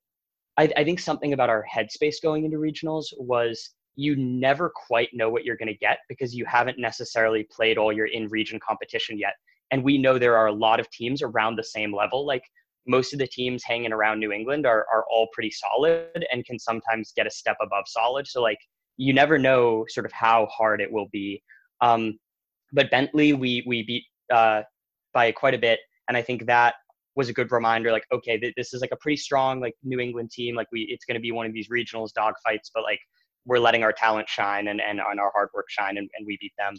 I, 0.58 0.72
I 0.76 0.84
think 0.84 1.00
something 1.00 1.34
about 1.34 1.50
our 1.50 1.66
headspace 1.72 2.16
going 2.22 2.46
into 2.46 2.58
regionals 2.58 3.06
was 3.18 3.72
you 3.96 4.16
never 4.16 4.72
quite 4.88 5.10
know 5.14 5.30
what 5.30 5.44
you're 5.44 5.58
going 5.58 5.68
to 5.68 5.78
get 5.78 6.00
because 6.10 6.34
you 6.34 6.46
haven't 6.46 6.80
necessarily 6.80 7.48
played 7.52 7.78
all 7.78 7.92
your 7.92 8.06
in 8.08 8.28
region 8.28 8.60
competition 8.60 9.18
yet. 9.18 9.34
And 9.72 9.84
we 9.84 9.98
know 9.98 10.18
there 10.18 10.38
are 10.38 10.48
a 10.48 10.54
lot 10.54 10.80
of 10.80 10.90
teams 10.92 11.22
around 11.22 11.56
the 11.56 11.64
same 11.64 11.94
level. 11.94 12.26
Like 12.26 12.44
most 12.88 13.14
of 13.14 13.20
the 13.20 13.28
teams 13.28 13.64
hanging 13.64 13.92
around 13.92 14.20
New 14.20 14.32
England 14.32 14.66
are, 14.66 14.86
are 14.92 15.04
all 15.12 15.28
pretty 15.34 15.52
solid 15.52 16.26
and 16.32 16.46
can 16.46 16.58
sometimes 16.58 17.12
get 17.16 17.28
a 17.28 17.32
step 17.32 17.58
above 17.62 17.84
solid. 17.88 18.28
So, 18.28 18.42
like, 18.42 18.60
you 18.98 19.14
never 19.14 19.38
know 19.38 19.86
sort 19.90 20.06
of 20.06 20.12
how 20.12 20.48
hard 20.48 20.82
it 20.82 20.92
will 20.92 21.08
be. 21.12 21.44
Um, 21.82 22.18
but 22.72 22.90
Bentley, 22.90 23.34
we, 23.34 23.64
we 23.68 23.84
beat 23.84 24.04
uh, 24.34 24.62
by 25.14 25.32
quite 25.32 25.54
a 25.54 25.60
bit. 25.60 25.80
And 26.08 26.16
I 26.16 26.22
think 26.22 26.46
that 26.46 26.76
was 27.18 27.28
a 27.28 27.34
good 27.34 27.52
reminder 27.52 27.92
like 27.92 28.06
okay 28.14 28.38
th- 28.38 28.54
this 28.56 28.74
is 28.74 28.80
like 28.80 28.92
a 28.94 28.98
pretty 28.98 29.18
strong 29.18 29.60
like 29.60 29.74
new 29.84 30.00
england 30.00 30.32
team 30.32 30.56
like 30.56 30.68
we 30.72 30.82
it's 30.90 31.04
going 31.04 31.16
to 31.16 31.22
be 31.22 31.32
one 31.32 31.46
of 31.46 31.52
these 31.52 31.68
regionals 31.68 32.14
dog 32.14 32.34
fights 32.46 32.72
but 32.74 32.84
like 32.84 33.00
we're 33.48 33.60
letting 33.60 33.84
our 33.84 33.94
talent 33.94 34.30
shine 34.30 34.68
and, 34.68 34.80
and 34.80 35.00
on 35.00 35.20
our 35.20 35.32
hard 35.34 35.50
work 35.56 35.66
shine 35.70 35.98
and, 35.98 36.10
and 36.18 36.28
we 36.28 36.38
beat 36.40 36.54
them. 36.58 36.76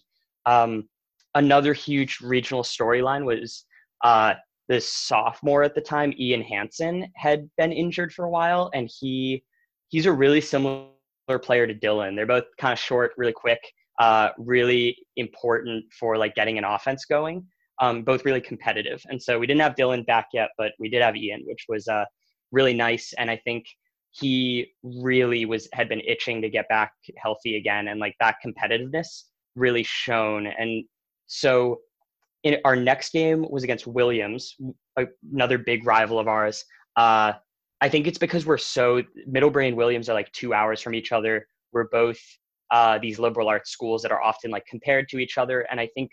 Um, 0.47 0.89
another 1.35 1.73
huge 1.73 2.21
regional 2.21 2.63
storyline 2.63 3.25
was 3.25 3.65
uh, 4.05 4.35
this 4.69 4.89
sophomore 4.89 5.63
at 5.63 5.75
the 5.75 5.81
time 5.81 6.13
ian 6.21 6.43
hansen 6.43 7.11
had 7.17 7.49
been 7.57 7.73
injured 7.73 8.13
for 8.13 8.27
a 8.27 8.31
while 8.31 8.71
and 8.75 8.89
he 9.01 9.43
he's 9.89 10.07
a 10.07 10.13
really 10.13 10.43
similar 10.43 10.89
player 11.43 11.67
to 11.67 11.75
dylan. 11.75 12.15
They're 12.15 12.27
both 12.27 12.45
kind 12.61 12.73
of 12.73 12.79
short 12.79 13.13
really 13.17 13.33
quick 13.33 13.61
uh, 13.99 14.29
really 14.39 14.97
important 15.17 15.85
for 15.99 16.17
like 16.17 16.35
getting 16.35 16.59
an 16.59 16.65
offense 16.65 17.05
going 17.07 17.45
um, 17.81 18.03
both 18.03 18.25
really 18.25 18.41
competitive. 18.41 19.03
And 19.09 19.23
so 19.23 19.39
we 19.39 19.47
didn't 19.47 19.61
have 19.61 19.75
Dylan 19.75 20.05
back 20.07 20.29
yet, 20.33 20.51
but 20.59 20.73
we 20.79 20.89
did 20.89 21.03
have 21.03 21.17
Ian, 21.17 21.43
which 21.47 21.67
was 21.69 21.87
uh, 21.89 22.05
really 22.51 22.75
nice. 22.75 23.13
And 23.19 23.31
I 23.31 23.37
think 23.37 23.65
he 24.11 24.73
really 24.83 25.45
was 25.45 25.69
had 25.73 25.89
been 25.89 26.01
itching 26.01 26.43
to 26.43 26.49
get 26.49 26.69
back 26.69 26.93
healthy 27.17 27.57
again, 27.57 27.89
and 27.89 28.01
like 28.01 28.15
that 28.21 28.37
competitiveness 28.45 29.25
really 29.55 29.83
shone. 29.83 30.47
And 30.47 30.85
so 31.27 31.81
in 32.45 32.57
our 32.65 32.77
next 32.77 33.13
game 33.13 33.45
was 33.51 33.65
against 33.65 33.87
Williams, 33.87 34.57
another 35.33 35.59
big 35.59 35.87
rival 35.87 36.19
of 36.19 36.29
ours. 36.29 36.65
Uh, 36.97 37.33
I 37.81 37.89
think 37.89 38.07
it's 38.07 38.19
because 38.19 38.47
we're 38.47 38.59
so 38.59 39.03
Middlebury 39.27 39.69
and 39.69 39.77
Williams 39.77 40.09
are 40.09 40.15
like 40.15 40.33
two 40.33 40.53
hours 40.53 40.81
from 40.81 40.95
each 40.95 41.13
other. 41.13 41.47
We're 41.73 41.89
both 41.89 42.19
uh, 42.71 42.99
these 42.99 43.19
liberal 43.19 43.49
arts 43.49 43.71
schools 43.71 44.03
that 44.03 44.13
are 44.13 44.23
often 44.23 44.51
like 44.51 44.65
compared 44.67 45.09
to 45.11 45.19
each 45.19 45.39
other, 45.39 45.61
and 45.71 45.79
I 45.79 45.89
think 45.95 46.11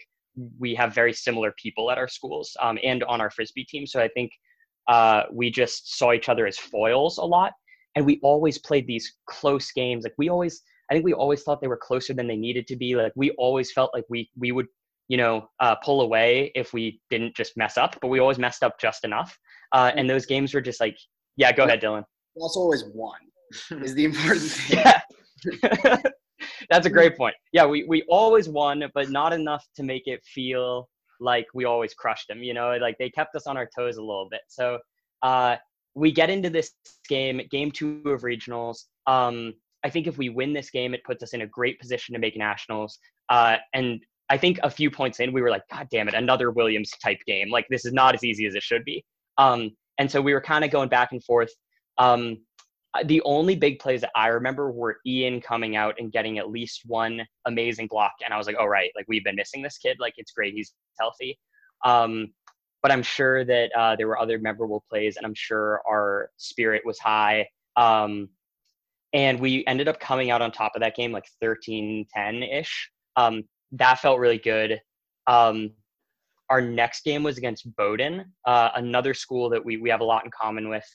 we 0.60 0.76
have 0.76 0.94
very 0.94 1.14
similar 1.14 1.54
people 1.62 1.92
at 1.92 1.98
our 1.98 2.08
schools 2.08 2.56
um, 2.62 2.78
and 2.84 3.04
on 3.06 3.22
our 3.22 3.30
frisbee 3.30 3.66
team. 3.66 3.86
So 3.88 4.02
I 4.02 4.08
think 4.10 4.32
uh, 4.88 5.24
we 5.32 5.50
just 5.50 5.98
saw 5.98 6.14
each 6.14 6.30
other 6.30 6.46
as 6.46 6.58
foils 6.58 7.18
a 7.18 7.24
lot, 7.24 7.54
and 7.96 8.06
we 8.06 8.20
always 8.22 8.58
played 8.58 8.88
these 8.88 9.16
close 9.28 9.72
games. 9.72 10.04
Like 10.04 10.14
we 10.18 10.30
always 10.30 10.62
I 10.90 10.94
think 10.94 11.06
we 11.06 11.14
always 11.14 11.44
thought 11.44 11.62
they 11.62 11.68
were 11.68 11.78
closer 11.78 12.14
than 12.14 12.28
they 12.28 12.36
needed 12.36 12.68
to 12.68 12.76
be. 12.76 12.96
Like 12.96 13.14
we 13.16 13.32
always 13.32 13.72
felt 13.72 13.92
like 13.94 14.06
we 14.10 14.30
we 14.38 14.52
would 14.52 14.68
you 15.08 15.18
know 15.18 15.50
uh, 15.60 15.76
pull 15.76 16.02
away 16.02 16.52
if 16.56 16.74
we 16.74 17.02
didn't 17.10 17.36
just 17.36 17.58
mess 17.58 17.78
up, 17.78 17.98
but 18.02 18.08
we 18.10 18.20
always 18.20 18.38
messed 18.38 18.64
up 18.64 18.80
just 18.80 19.04
enough. 19.04 19.38
Uh, 19.72 19.92
and 19.96 20.10
those 20.10 20.26
games 20.26 20.54
were 20.54 20.62
just 20.62 20.80
like, 20.80 20.98
yeah, 21.38 21.52
go 21.52 21.64
ahead, 21.64 21.82
Dylan. 21.82 22.04
Also 22.36 22.60
always 22.60 22.84
won. 22.94 23.18
Is 23.84 23.94
the 23.96 24.06
important 24.06 24.42
thing. 24.52 24.80
Yeah. 24.80 26.02
That's 26.70 26.86
a 26.86 26.90
great 26.90 27.18
point. 27.18 27.36
Yeah, 27.52 27.66
we, 27.66 27.84
we 27.84 28.04
always 28.10 28.50
won, 28.50 28.84
but 28.94 29.10
not 29.10 29.34
enough 29.34 29.66
to 29.76 29.84
make 29.84 30.08
it 30.08 30.24
feel 30.24 30.90
like 31.20 31.46
we 31.54 31.66
always 31.66 31.94
crushed 31.94 32.28
them. 32.28 32.44
You 32.44 32.54
know, 32.54 32.78
like 32.82 32.98
they 32.98 33.10
kept 33.10 33.36
us 33.36 33.48
on 33.48 33.58
our 33.58 33.70
toes 33.76 33.98
a 33.98 34.02
little 34.02 34.28
bit. 34.30 34.42
So 34.48 34.80
uh, 35.22 35.58
we 35.94 36.12
get 36.12 36.30
into 36.30 36.50
this 36.50 36.72
game, 37.08 37.42
game 37.50 37.72
two 37.72 38.02
of 38.06 38.22
regionals. 38.22 38.84
Um, 39.08 39.54
I 39.84 39.90
think 39.90 40.08
if 40.08 40.18
we 40.18 40.30
win 40.30 40.54
this 40.54 40.70
game, 40.70 40.94
it 40.94 41.04
puts 41.04 41.24
us 41.24 41.34
in 41.34 41.42
a 41.42 41.48
great 41.48 41.80
position 41.80 42.14
to 42.14 42.20
make 42.20 42.36
nationals. 42.36 42.98
Uh, 43.30 43.58
and 43.74 44.02
I 44.30 44.38
think 44.38 44.60
a 44.64 44.70
few 44.70 44.90
points 44.90 45.20
in, 45.20 45.32
we 45.32 45.42
were 45.42 45.52
like, 45.52 45.64
God 45.72 45.88
damn 45.92 46.08
it, 46.08 46.16
another 46.16 46.52
Williams 46.52 46.92
type 47.04 47.20
game. 47.28 47.50
Like 47.50 47.68
this 47.70 47.86
is 47.86 47.94
not 47.94 48.16
as 48.16 48.24
easy 48.24 48.46
as 48.48 48.56
it 48.56 48.64
should 48.64 48.84
be. 48.84 49.06
Um, 49.38 49.72
and 50.00 50.10
so 50.10 50.22
we 50.22 50.34
were 50.34 50.42
kind 50.42 50.66
of 50.66 50.72
going 50.72 50.90
back 50.90 51.12
and 51.12 51.24
forth. 51.24 51.52
Um, 51.98 52.38
the 53.06 53.22
only 53.24 53.56
big 53.56 53.80
plays 53.80 54.02
that 54.02 54.12
I 54.16 54.28
remember 54.28 54.72
were 54.72 54.98
Ian 55.06 55.42
coming 55.42 55.76
out 55.76 55.96
and 56.00 56.12
getting 56.12 56.38
at 56.38 56.50
least 56.50 56.84
one 56.86 57.26
amazing 57.46 57.88
block, 57.88 58.14
and 58.24 58.34
I 58.34 58.38
was 58.38 58.48
like, 58.48 58.56
"Oh 58.60 58.66
right, 58.66 58.92
like 58.96 59.06
we've 59.08 59.24
been 59.24 59.36
missing 59.36 59.62
this 59.62 59.78
kid. 59.78 59.98
Like 60.00 60.14
it's 60.18 60.32
great, 60.32 60.54
he's 60.54 60.74
healthy." 61.00 61.38
Um, 61.84 62.34
but 62.82 62.92
I'm 62.92 63.04
sure 63.04 63.44
that 63.46 63.72
uh, 63.76 63.96
there 63.96 64.08
were 64.08 64.20
other 64.20 64.40
memorable 64.40 64.84
plays, 64.90 65.18
and 65.18 65.26
I'm 65.26 65.34
sure 65.34 65.82
our 65.90 66.30
spirit 66.38 66.84
was 66.86 67.00
high. 67.00 67.48
Um, 67.76 68.30
and 69.14 69.40
we 69.40 69.66
ended 69.66 69.88
up 69.88 70.00
coming 70.00 70.30
out 70.30 70.42
on 70.42 70.52
top 70.52 70.74
of 70.76 70.82
that 70.82 70.96
game 70.96 71.12
like 71.12 71.26
13-10 71.42 72.06
ish. 72.54 72.92
Um, 73.16 73.44
that 73.72 74.00
felt 74.00 74.20
really 74.20 74.38
good. 74.38 74.80
Um, 75.26 75.72
our 76.50 76.62
next 76.62 77.04
game 77.04 77.24
was 77.24 77.38
against 77.38 77.76
Bowdoin, 77.76 78.26
uh, 78.46 78.70
another 78.76 79.14
school 79.14 79.50
that 79.50 79.64
we 79.66 79.78
we 79.78 79.90
have 79.90 80.02
a 80.02 80.06
lot 80.06 80.26
in 80.26 80.32
common 80.32 80.70
with. 80.70 80.86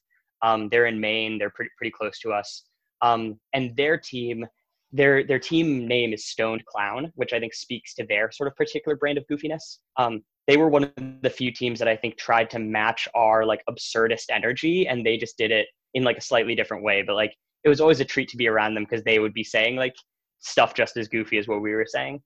Um, 0.43 0.69
they're 0.71 0.87
in 0.87 1.01
Maine. 1.01 1.39
They're 1.39 1.51
pretty 1.51 1.71
pretty 1.77 1.93
close 1.93 2.19
to 2.21 2.33
us. 2.33 2.65
Um, 3.03 3.39
and 3.55 3.75
their 3.77 3.97
team, 3.97 4.47
their 4.93 5.25
their 5.25 5.39
team 5.39 5.87
name 5.87 6.13
is 6.13 6.27
Stoned 6.27 6.65
Clown, 6.67 7.13
which 7.15 7.33
I 7.33 7.41
think 7.41 7.55
speaks 7.55 7.95
to 7.95 8.07
their 8.07 8.31
sort 8.31 8.49
of 8.49 8.57
particular 8.57 8.97
brand 8.97 9.19
of 9.19 9.25
goofiness. 9.31 9.79
Um, 9.97 10.23
they 10.47 10.57
were 10.57 10.69
one 10.69 10.85
of 10.85 10.93
the 11.23 11.31
few 11.31 11.53
teams 11.53 11.79
that 11.79 11.89
I 11.89 11.97
think 11.97 12.17
tried 12.17 12.51
to 12.51 12.59
match 12.59 13.07
our 13.15 13.45
like 13.45 13.63
absurdist 13.71 14.27
energy, 14.31 14.89
and 14.89 15.05
they 15.05 15.17
just 15.17 15.39
did 15.39 15.51
it 15.51 15.67
in 15.95 16.05
like 16.05 16.19
a 16.19 16.23
slightly 16.23 16.55
different 16.55 16.83
way. 16.83 17.03
But 17.03 17.17
like 17.17 17.35
it 17.65 17.69
was 17.69 17.81
always 17.81 18.01
a 18.01 18.05
treat 18.05 18.29
to 18.31 18.37
be 18.37 18.49
around 18.49 18.75
them 18.75 18.85
because 18.85 19.05
they 19.05 19.19
would 19.19 19.35
be 19.35 19.45
saying 19.45 19.77
like 19.77 19.95
stuff 20.41 20.75
just 20.75 20.97
as 20.97 21.09
goofy 21.09 21.39
as 21.39 21.47
what 21.47 21.61
we 21.61 21.75
were 21.75 21.87
saying. 21.87 22.23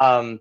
Um, 0.00 0.40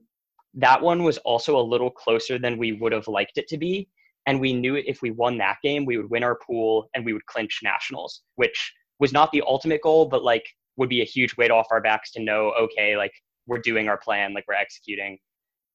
that 0.54 0.82
one 0.82 1.04
was 1.04 1.18
also 1.20 1.60
a 1.60 1.62
little 1.62 1.92
closer 1.92 2.40
than 2.40 2.58
we 2.58 2.74
would 2.74 2.92
have 2.92 3.08
liked 3.08 3.38
it 3.38 3.48
to 3.50 3.58
be 3.58 3.88
and 4.28 4.40
we 4.40 4.54
knew 4.54 4.76
if 4.76 5.02
we 5.02 5.12
won 5.12 5.38
that 5.40 5.58
game, 5.64 5.86
we 5.86 5.98
would 5.98 6.10
win 6.10 6.24
our 6.24 6.38
pool 6.46 6.90
and 6.94 7.06
we 7.06 7.14
would 7.14 7.26
clinch 7.26 7.62
nationals, 7.64 8.22
which 8.36 8.74
was 9.00 9.14
not 9.14 9.32
the 9.32 9.42
ultimate 9.48 9.82
goal, 9.82 10.06
but 10.06 10.24
like 10.24 10.46
would 10.76 10.90
be 10.90 11.02
a 11.02 11.06
huge 11.06 11.36
weight 11.38 11.50
off 11.50 11.68
our 11.72 11.82
backs 11.82 12.12
to 12.12 12.22
know, 12.22 12.54
okay, 12.60 12.98
like 12.98 13.14
we're 13.48 13.60
doing 13.60 13.88
our 13.88 13.98
plan, 13.98 14.34
like 14.34 14.44
we're 14.48 14.54
executing. 14.54 15.18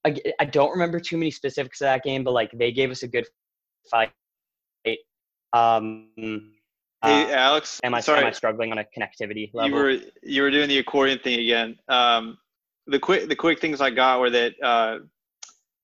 I, 0.05 0.17
I 0.39 0.45
don't 0.45 0.71
remember 0.71 1.01
too 1.01 1.17
many 1.17 1.31
specifics 1.31 1.81
of 1.81 1.87
that 1.87 2.05
game, 2.05 2.25
but 2.25 2.33
like 2.33 2.51
they 2.53 2.73
gave 2.73 2.91
us 2.91 3.03
a 3.03 3.09
good 3.09 3.27
fight. 3.91 4.11
Um, 5.55 6.09
hey, 7.03 7.25
uh, 7.25 7.37
Alex, 7.37 7.81
am 7.85 7.95
I, 7.95 8.01
sorry. 8.01 8.21
am 8.21 8.27
I 8.27 8.31
struggling 8.33 8.73
on 8.73 8.79
a 8.79 8.85
connectivity 8.97 9.51
level? 9.53 9.69
You 9.69 9.75
were 9.75 9.99
you 10.23 10.43
were 10.43 10.51
doing 10.51 10.69
the 10.69 10.79
accordion 10.79 11.19
thing 11.19 11.41
again. 11.41 11.79
Um, 11.89 12.39
the 12.87 12.99
quick 12.99 13.29
the 13.29 13.37
quick 13.37 13.61
things 13.61 13.81
I 13.81 13.91
got 13.91 14.21
were 14.21 14.31
that 14.31 14.55
uh, 14.63 14.99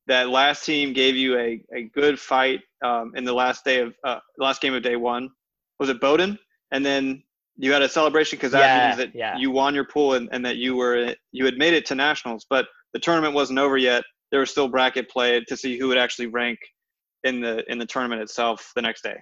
that 0.08 0.30
last 0.30 0.64
team 0.64 0.92
gave 0.92 1.14
you 1.14 1.38
a, 1.38 1.62
a 1.72 1.82
good 1.94 2.18
fight 2.18 2.60
um, 2.84 3.12
in 3.14 3.24
the 3.24 3.32
last 3.32 3.64
day 3.64 3.80
of 3.80 3.94
uh, 4.04 4.18
last 4.38 4.60
game 4.60 4.74
of 4.74 4.82
day 4.82 4.96
one. 4.96 5.30
Was 5.78 5.90
it 5.90 6.00
Bowdoin? 6.00 6.38
And 6.72 6.84
then 6.84 7.22
you 7.56 7.72
had 7.72 7.82
a 7.82 7.88
celebration 7.88 8.36
because 8.36 8.52
that 8.52 8.60
yeah, 8.60 8.86
means 8.86 8.98
that 8.98 9.14
yeah. 9.14 9.36
you 9.36 9.50
won 9.50 9.74
your 9.74 9.84
pool 9.84 10.14
and, 10.14 10.28
and 10.32 10.44
that 10.44 10.56
you 10.56 10.76
were 10.76 11.14
you 11.32 11.44
had 11.44 11.58
made 11.58 11.74
it 11.74 11.86
to 11.86 11.94
nationals, 11.94 12.46
but 12.48 12.66
the 12.94 12.98
tournament 12.98 13.34
wasn't 13.34 13.58
over 13.58 13.76
yet. 13.76 14.02
There 14.30 14.40
was 14.40 14.50
still 14.50 14.68
bracket 14.68 15.10
play 15.10 15.40
to 15.44 15.56
see 15.56 15.78
who 15.78 15.88
would 15.88 15.98
actually 15.98 16.26
rank 16.26 16.58
in 17.24 17.40
the 17.40 17.70
in 17.70 17.78
the 17.78 17.86
tournament 17.86 18.22
itself 18.22 18.72
the 18.74 18.82
next 18.82 19.02
day. 19.02 19.16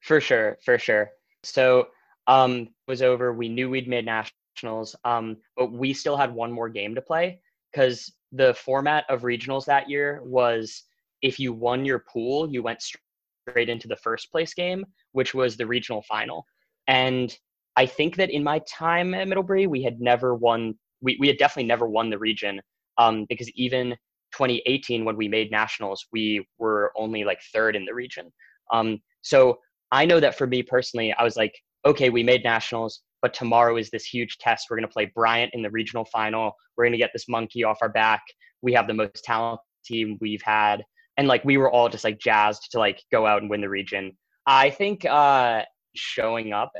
For 0.00 0.20
sure, 0.20 0.58
for 0.64 0.78
sure. 0.78 1.10
So 1.42 1.88
um 2.26 2.68
was 2.86 3.00
over. 3.00 3.32
We 3.32 3.48
knew 3.48 3.70
we'd 3.70 3.88
made 3.88 4.04
nationals, 4.04 4.96
um, 5.04 5.38
but 5.56 5.72
we 5.72 5.94
still 5.94 6.16
had 6.16 6.34
one 6.34 6.52
more 6.52 6.68
game 6.68 6.94
to 6.94 7.00
play 7.00 7.40
because 7.72 8.12
the 8.34 8.54
format 8.54 9.04
of 9.08 9.22
regionals 9.22 9.64
that 9.66 9.88
year 9.88 10.20
was 10.24 10.82
if 11.22 11.38
you 11.38 11.52
won 11.52 11.84
your 11.84 12.00
pool, 12.00 12.50
you 12.50 12.62
went 12.62 12.82
straight 12.82 13.68
into 13.68 13.88
the 13.88 13.96
first 13.96 14.30
place 14.30 14.52
game, 14.52 14.84
which 15.12 15.34
was 15.34 15.56
the 15.56 15.66
regional 15.66 16.02
final. 16.02 16.44
And 16.88 17.36
I 17.76 17.86
think 17.86 18.16
that 18.16 18.30
in 18.30 18.42
my 18.42 18.60
time 18.68 19.14
at 19.14 19.28
Middlebury, 19.28 19.66
we 19.66 19.82
had 19.82 20.00
never 20.00 20.34
won, 20.34 20.74
we, 21.00 21.16
we 21.20 21.28
had 21.28 21.38
definitely 21.38 21.68
never 21.68 21.88
won 21.88 22.10
the 22.10 22.18
region 22.18 22.60
um, 22.98 23.26
because 23.28 23.50
even 23.52 23.90
2018, 24.32 25.04
when 25.04 25.16
we 25.16 25.28
made 25.28 25.50
nationals, 25.50 26.06
we 26.12 26.46
were 26.58 26.92
only 26.96 27.24
like 27.24 27.40
third 27.52 27.76
in 27.76 27.84
the 27.84 27.94
region. 27.94 28.32
Um, 28.72 29.00
so 29.22 29.58
I 29.92 30.04
know 30.04 30.20
that 30.20 30.36
for 30.36 30.46
me 30.46 30.62
personally, 30.62 31.12
I 31.12 31.22
was 31.22 31.36
like, 31.36 31.54
okay, 31.86 32.10
we 32.10 32.22
made 32.22 32.42
nationals 32.42 33.02
but 33.24 33.32
tomorrow 33.32 33.78
is 33.78 33.88
this 33.88 34.04
huge 34.04 34.36
test. 34.36 34.66
We're 34.68 34.76
going 34.76 34.86
to 34.86 34.92
play 34.92 35.10
Bryant 35.14 35.54
in 35.54 35.62
the 35.62 35.70
regional 35.70 36.04
final. 36.04 36.52
We're 36.76 36.84
going 36.84 36.92
to 36.92 36.98
get 36.98 37.08
this 37.14 37.26
monkey 37.26 37.64
off 37.64 37.78
our 37.80 37.88
back. 37.88 38.22
We 38.60 38.74
have 38.74 38.86
the 38.86 38.92
most 38.92 39.24
talented 39.24 39.60
team 39.82 40.18
we've 40.20 40.42
had. 40.42 40.84
And 41.16 41.26
like 41.26 41.42
we 41.42 41.56
were 41.56 41.70
all 41.70 41.88
just 41.88 42.04
like 42.04 42.18
jazzed 42.18 42.70
to 42.72 42.78
like 42.78 43.02
go 43.10 43.26
out 43.26 43.40
and 43.40 43.48
win 43.48 43.62
the 43.62 43.68
region. 43.70 44.12
I 44.46 44.68
think 44.68 45.06
uh, 45.06 45.62
showing 45.94 46.52
up 46.52 46.70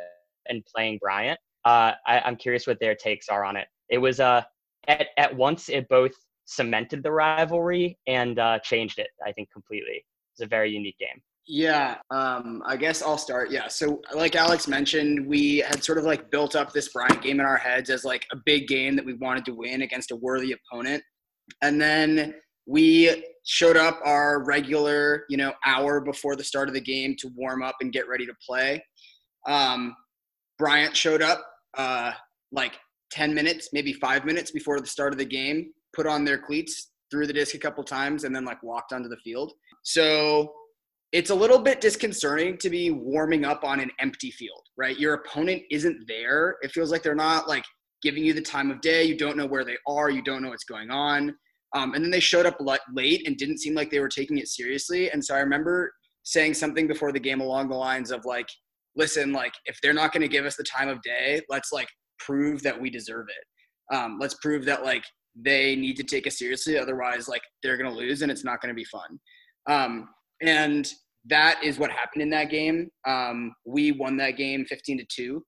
and 0.46 0.62
playing 0.66 0.98
Bryant, 1.00 1.40
uh, 1.64 1.92
I, 2.06 2.20
I'm 2.20 2.36
curious 2.36 2.66
what 2.66 2.78
their 2.78 2.94
takes 2.94 3.30
are 3.30 3.42
on 3.42 3.56
it. 3.56 3.66
It 3.88 3.96
was 3.96 4.20
uh, 4.20 4.42
at, 4.86 5.06
at 5.16 5.34
once, 5.34 5.70
it 5.70 5.88
both 5.88 6.12
cemented 6.44 7.02
the 7.02 7.10
rivalry 7.10 7.98
and 8.06 8.38
uh, 8.38 8.58
changed 8.58 8.98
it, 8.98 9.08
I 9.26 9.32
think, 9.32 9.50
completely. 9.50 10.04
It's 10.34 10.42
a 10.42 10.46
very 10.46 10.70
unique 10.70 10.98
game. 10.98 11.22
Yeah, 11.46 11.96
um, 12.10 12.62
I 12.64 12.76
guess 12.76 13.02
I'll 13.02 13.18
start. 13.18 13.50
Yeah, 13.50 13.68
so 13.68 14.00
like 14.14 14.34
Alex 14.34 14.66
mentioned, 14.66 15.26
we 15.26 15.58
had 15.58 15.84
sort 15.84 15.98
of 15.98 16.04
like 16.04 16.30
built 16.30 16.56
up 16.56 16.72
this 16.72 16.88
Bryant 16.88 17.20
game 17.20 17.38
in 17.38 17.44
our 17.44 17.58
heads 17.58 17.90
as 17.90 18.02
like 18.04 18.26
a 18.32 18.36
big 18.46 18.66
game 18.66 18.96
that 18.96 19.04
we 19.04 19.12
wanted 19.14 19.44
to 19.46 19.54
win 19.54 19.82
against 19.82 20.10
a 20.10 20.16
worthy 20.16 20.52
opponent, 20.52 21.02
and 21.60 21.78
then 21.78 22.34
we 22.66 23.24
showed 23.44 23.76
up 23.76 24.00
our 24.06 24.42
regular, 24.44 25.24
you 25.28 25.36
know, 25.36 25.52
hour 25.66 26.00
before 26.00 26.34
the 26.34 26.42
start 26.42 26.68
of 26.68 26.74
the 26.74 26.80
game 26.80 27.14
to 27.18 27.28
warm 27.36 27.62
up 27.62 27.76
and 27.82 27.92
get 27.92 28.08
ready 28.08 28.24
to 28.24 28.32
play. 28.46 28.82
Um, 29.46 29.94
Bryant 30.58 30.96
showed 30.96 31.20
up 31.20 31.44
uh, 31.76 32.12
like 32.52 32.72
ten 33.10 33.34
minutes, 33.34 33.68
maybe 33.74 33.92
five 33.92 34.24
minutes 34.24 34.50
before 34.50 34.80
the 34.80 34.86
start 34.86 35.12
of 35.12 35.18
the 35.18 35.26
game, 35.26 35.72
put 35.94 36.06
on 36.06 36.24
their 36.24 36.38
cleats, 36.38 36.92
threw 37.10 37.26
the 37.26 37.34
disc 37.34 37.54
a 37.54 37.58
couple 37.58 37.84
times, 37.84 38.24
and 38.24 38.34
then 38.34 38.46
like 38.46 38.62
walked 38.62 38.94
onto 38.94 39.10
the 39.10 39.18
field. 39.18 39.52
So 39.82 40.50
it's 41.14 41.30
a 41.30 41.34
little 41.34 41.60
bit 41.60 41.80
disconcerting 41.80 42.58
to 42.58 42.68
be 42.68 42.90
warming 42.90 43.44
up 43.44 43.62
on 43.62 43.78
an 43.78 43.88
empty 44.00 44.32
field, 44.32 44.62
right? 44.76 44.98
Your 44.98 45.14
opponent 45.14 45.62
isn't 45.70 46.08
there. 46.08 46.56
It 46.60 46.72
feels 46.72 46.90
like 46.90 47.04
they're 47.04 47.14
not 47.14 47.48
like 47.48 47.62
giving 48.02 48.24
you 48.24 48.32
the 48.32 48.42
time 48.42 48.68
of 48.68 48.80
day. 48.80 49.04
You 49.04 49.16
don't 49.16 49.36
know 49.36 49.46
where 49.46 49.64
they 49.64 49.76
are. 49.86 50.10
You 50.10 50.22
don't 50.22 50.42
know 50.42 50.48
what's 50.48 50.64
going 50.64 50.90
on. 50.90 51.32
Um, 51.72 51.94
and 51.94 52.02
then 52.02 52.10
they 52.10 52.18
showed 52.18 52.46
up 52.46 52.58
late 52.92 53.28
and 53.28 53.36
didn't 53.36 53.58
seem 53.58 53.74
like 53.74 53.92
they 53.92 54.00
were 54.00 54.08
taking 54.08 54.38
it 54.38 54.48
seriously. 54.48 55.08
And 55.08 55.24
so 55.24 55.36
I 55.36 55.38
remember 55.38 55.92
saying 56.24 56.54
something 56.54 56.88
before 56.88 57.12
the 57.12 57.20
game 57.20 57.40
along 57.40 57.68
the 57.68 57.76
lines 57.76 58.10
of 58.10 58.24
like, 58.24 58.48
listen, 58.96 59.32
like 59.32 59.54
if 59.66 59.78
they're 59.82 59.94
not 59.94 60.12
going 60.12 60.22
to 60.22 60.28
give 60.28 60.44
us 60.44 60.56
the 60.56 60.64
time 60.64 60.88
of 60.88 61.00
day, 61.02 61.40
let's 61.48 61.70
like 61.72 61.88
prove 62.18 62.60
that 62.64 62.80
we 62.80 62.90
deserve 62.90 63.26
it. 63.28 63.94
Um, 63.94 64.18
let's 64.20 64.34
prove 64.42 64.64
that 64.64 64.82
like 64.84 65.04
they 65.36 65.76
need 65.76 65.96
to 65.96 66.02
take 66.02 66.26
us 66.26 66.40
seriously. 66.40 66.76
Otherwise, 66.76 67.28
like 67.28 67.42
they're 67.62 67.76
going 67.76 67.90
to 67.90 67.96
lose 67.96 68.22
and 68.22 68.32
it's 68.32 68.44
not 68.44 68.60
going 68.60 68.74
to 68.74 68.76
be 68.76 68.86
fun. 68.86 69.20
Um, 69.68 70.08
and 70.42 70.92
that 71.26 71.62
is 71.62 71.78
what 71.78 71.90
happened 71.90 72.22
in 72.22 72.30
that 72.30 72.50
game. 72.50 72.90
Um, 73.06 73.54
we 73.64 73.92
won 73.92 74.16
that 74.18 74.32
game 74.32 74.64
15 74.64 74.98
to 74.98 75.04
two. 75.04 75.44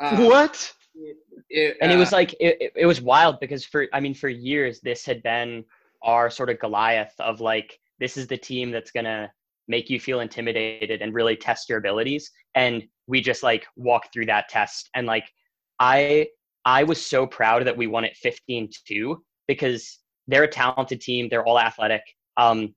Um, 0.00 0.24
what? 0.24 0.72
It, 0.94 1.16
it, 1.48 1.76
and 1.80 1.92
it 1.92 1.96
was 1.96 2.12
uh, 2.12 2.16
like 2.16 2.34
it, 2.40 2.72
it 2.74 2.86
was 2.86 3.00
wild 3.00 3.38
because 3.40 3.64
for 3.64 3.86
I 3.92 4.00
mean 4.00 4.14
for 4.14 4.28
years 4.28 4.80
this 4.80 5.04
had 5.04 5.22
been 5.22 5.64
our 6.02 6.30
sort 6.30 6.50
of 6.50 6.58
Goliath 6.58 7.14
of 7.20 7.40
like 7.40 7.78
this 7.98 8.16
is 8.16 8.26
the 8.26 8.36
team 8.36 8.70
that's 8.70 8.90
gonna 8.90 9.30
make 9.68 9.88
you 9.88 10.00
feel 10.00 10.20
intimidated 10.20 11.00
and 11.00 11.14
really 11.14 11.36
test 11.36 11.68
your 11.68 11.78
abilities 11.78 12.30
and 12.56 12.82
we 13.06 13.20
just 13.20 13.42
like 13.42 13.66
walked 13.76 14.12
through 14.12 14.26
that 14.26 14.48
test 14.48 14.90
and 14.94 15.06
like 15.06 15.30
I 15.78 16.26
I 16.64 16.82
was 16.82 17.04
so 17.04 17.26
proud 17.26 17.64
that 17.66 17.76
we 17.76 17.86
won 17.86 18.04
it 18.04 18.16
15-2 18.24 19.16
because 19.46 20.00
they're 20.26 20.44
a 20.44 20.48
talented 20.48 21.00
team 21.00 21.28
they're 21.30 21.46
all 21.46 21.58
athletic 21.58 22.02
um, 22.36 22.74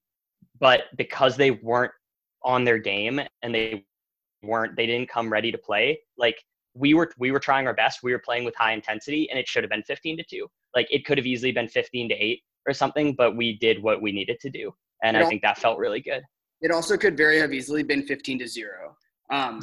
but 0.59 0.83
because 0.97 1.35
they 1.35 1.51
weren't 1.51 1.91
on 2.43 2.63
their 2.63 2.77
game 2.77 3.21
and 3.41 3.53
they 3.53 3.85
weren't 4.41 4.75
they 4.75 4.85
didn't 4.85 5.09
come 5.09 5.31
ready 5.31 5.51
to 5.51 5.57
play 5.57 5.97
like 6.17 6.37
we 6.75 6.93
were 6.93 7.11
we 7.17 7.31
were 7.31 7.39
trying 7.39 7.67
our 7.67 7.73
best. 7.73 8.03
We 8.03 8.11
were 8.11 8.19
playing 8.19 8.45
with 8.45 8.55
high 8.55 8.73
intensity, 8.73 9.29
and 9.29 9.39
it 9.39 9.47
should 9.47 9.63
have 9.63 9.69
been 9.69 9.83
15 9.83 10.17
to 10.17 10.23
two. 10.23 10.47
Like 10.75 10.87
it 10.91 11.05
could 11.05 11.17
have 11.17 11.27
easily 11.27 11.51
been 11.51 11.67
15 11.67 12.09
to 12.09 12.15
eight 12.15 12.41
or 12.67 12.73
something, 12.73 13.13
but 13.13 13.35
we 13.35 13.57
did 13.57 13.81
what 13.81 14.01
we 14.01 14.11
needed 14.11 14.39
to 14.41 14.49
do, 14.49 14.73
and 15.03 15.17
I 15.17 15.25
think 15.25 15.41
that 15.41 15.57
felt 15.57 15.77
really 15.77 16.01
good. 16.01 16.23
It 16.61 16.71
also 16.71 16.97
could 16.97 17.17
very 17.17 17.39
have 17.39 17.53
easily 17.53 17.83
been 17.83 18.03
15 18.03 18.39
to 18.39 18.47
zero. 18.47 18.95
Um, 19.29 19.59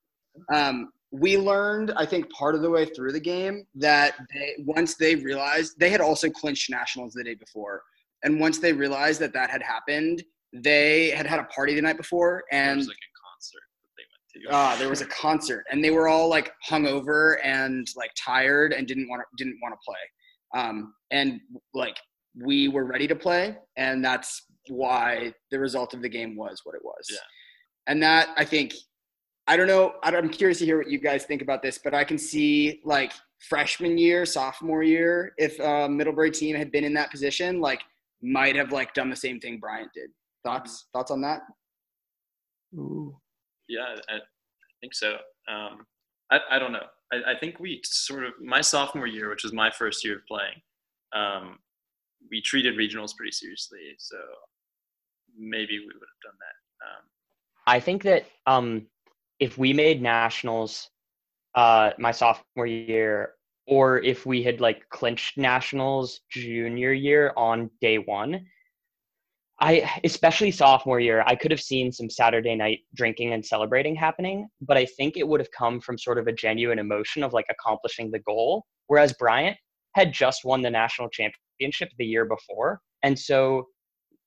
um, 0.54 0.90
we 1.10 1.36
learned, 1.36 1.92
I 1.96 2.06
think, 2.06 2.30
part 2.30 2.54
of 2.54 2.62
the 2.62 2.70
way 2.70 2.84
through 2.84 3.12
the 3.12 3.20
game 3.20 3.66
that 3.74 4.14
they, 4.32 4.54
once 4.64 4.94
they 4.94 5.16
realized 5.16 5.78
they 5.78 5.90
had 5.90 6.00
also 6.00 6.30
clinched 6.30 6.70
nationals 6.70 7.12
the 7.12 7.24
day 7.24 7.34
before, 7.34 7.82
and 8.22 8.40
once 8.40 8.58
they 8.58 8.72
realized 8.72 9.20
that 9.20 9.32
that 9.32 9.50
had 9.50 9.62
happened, 9.62 10.24
they 10.54 11.10
had 11.10 11.26
had 11.26 11.40
a 11.40 11.44
party 11.44 11.74
the 11.74 11.82
night 11.82 11.96
before, 11.96 12.44
and 12.52 12.80
like 12.80 12.88
a 12.88 13.14
concert 13.28 13.62
that 13.82 13.90
they 13.96 14.04
went 14.44 14.50
to. 14.50 14.56
uh, 14.56 14.76
there 14.78 14.88
was 14.88 15.00
a 15.00 15.06
concert, 15.06 15.64
and 15.70 15.84
they 15.84 15.90
were 15.90 16.08
all 16.08 16.28
like 16.28 16.52
hungover 16.68 17.36
and 17.42 17.86
like 17.96 18.10
tired 18.22 18.72
and 18.72 18.86
didn't 18.86 19.08
want 19.08 19.20
to 19.20 19.44
didn't 19.44 19.58
want 19.62 19.74
to 19.74 19.78
play, 19.84 20.62
um, 20.62 20.94
and 21.10 21.40
like 21.74 21.96
we 22.42 22.68
were 22.68 22.84
ready 22.84 23.06
to 23.08 23.16
play, 23.16 23.56
and 23.76 24.04
that's 24.04 24.46
why 24.68 25.32
the 25.50 25.58
result 25.58 25.94
of 25.94 26.02
the 26.02 26.08
game 26.08 26.36
was 26.36 26.60
what 26.64 26.74
it 26.74 26.84
was. 26.84 27.06
Yeah. 27.10 27.18
And 27.86 28.02
that 28.02 28.28
I 28.36 28.44
think 28.44 28.74
I 29.46 29.56
don't 29.56 29.66
know. 29.66 29.94
I'm 30.02 30.30
curious 30.30 30.58
to 30.58 30.64
hear 30.64 30.78
what 30.78 30.90
you 30.90 30.98
guys 30.98 31.24
think 31.24 31.42
about 31.42 31.62
this, 31.62 31.78
but 31.82 31.94
I 31.94 32.04
can 32.04 32.16
see 32.16 32.80
like 32.84 33.12
freshman 33.48 33.98
year, 33.98 34.24
sophomore 34.24 34.82
year, 34.82 35.32
if 35.36 35.58
a 35.60 35.88
Middlebury 35.88 36.30
team 36.30 36.56
had 36.56 36.72
been 36.72 36.84
in 36.84 36.94
that 36.94 37.10
position, 37.10 37.60
like 37.60 37.80
might 38.22 38.56
have 38.56 38.72
like 38.72 38.94
done 38.94 39.10
the 39.10 39.16
same 39.16 39.38
thing 39.38 39.58
Bryant 39.58 39.90
did. 39.94 40.10
Thoughts? 40.44 40.86
Thoughts 40.92 41.10
on 41.10 41.20
that? 41.22 41.40
Yeah, 43.68 43.80
I, 44.08 44.16
I 44.16 44.18
think 44.80 44.94
so. 44.94 45.14
Um, 45.48 45.86
I, 46.30 46.38
I 46.52 46.58
don't 46.58 46.72
know. 46.72 46.86
I, 47.12 47.32
I 47.32 47.38
think 47.38 47.58
we 47.58 47.80
sort 47.84 48.24
of 48.24 48.32
my 48.42 48.60
sophomore 48.60 49.06
year, 49.06 49.30
which 49.30 49.42
was 49.42 49.52
my 49.52 49.70
first 49.70 50.04
year 50.04 50.16
of 50.16 50.26
playing, 50.26 50.60
um, 51.14 51.58
we 52.30 52.40
treated 52.40 52.76
regionals 52.76 53.16
pretty 53.16 53.32
seriously. 53.32 53.94
So 53.98 54.16
maybe 55.36 55.78
we 55.78 55.86
would 55.86 55.94
have 55.94 56.22
done 56.22 56.38
that. 56.40 56.86
Um, 56.86 57.04
I 57.66 57.80
think 57.80 58.02
that 58.02 58.26
um, 58.46 58.86
if 59.40 59.56
we 59.58 59.72
made 59.72 60.02
nationals 60.02 60.90
uh, 61.54 61.90
my 61.98 62.10
sophomore 62.10 62.66
year, 62.66 63.34
or 63.66 64.02
if 64.02 64.26
we 64.26 64.42
had 64.42 64.60
like 64.60 64.86
clinched 64.90 65.38
nationals 65.38 66.20
junior 66.30 66.92
year 66.92 67.32
on 67.36 67.70
day 67.80 67.96
one, 67.96 68.44
I 69.60 70.00
especially 70.02 70.50
sophomore 70.50 70.98
year, 70.98 71.22
I 71.26 71.36
could 71.36 71.50
have 71.50 71.60
seen 71.60 71.92
some 71.92 72.10
Saturday 72.10 72.56
night 72.56 72.80
drinking 72.94 73.32
and 73.32 73.44
celebrating 73.44 73.94
happening, 73.94 74.48
but 74.60 74.76
I 74.76 74.84
think 74.84 75.16
it 75.16 75.26
would 75.26 75.40
have 75.40 75.50
come 75.52 75.80
from 75.80 75.96
sort 75.96 76.18
of 76.18 76.26
a 76.26 76.32
genuine 76.32 76.78
emotion 76.78 77.22
of 77.22 77.32
like 77.32 77.46
accomplishing 77.48 78.10
the 78.10 78.18
goal. 78.18 78.64
Whereas 78.88 79.12
Bryant 79.12 79.56
had 79.94 80.12
just 80.12 80.44
won 80.44 80.60
the 80.60 80.70
national 80.70 81.08
championship 81.08 81.90
the 81.98 82.04
year 82.04 82.24
before, 82.24 82.80
and 83.04 83.16
so 83.18 83.68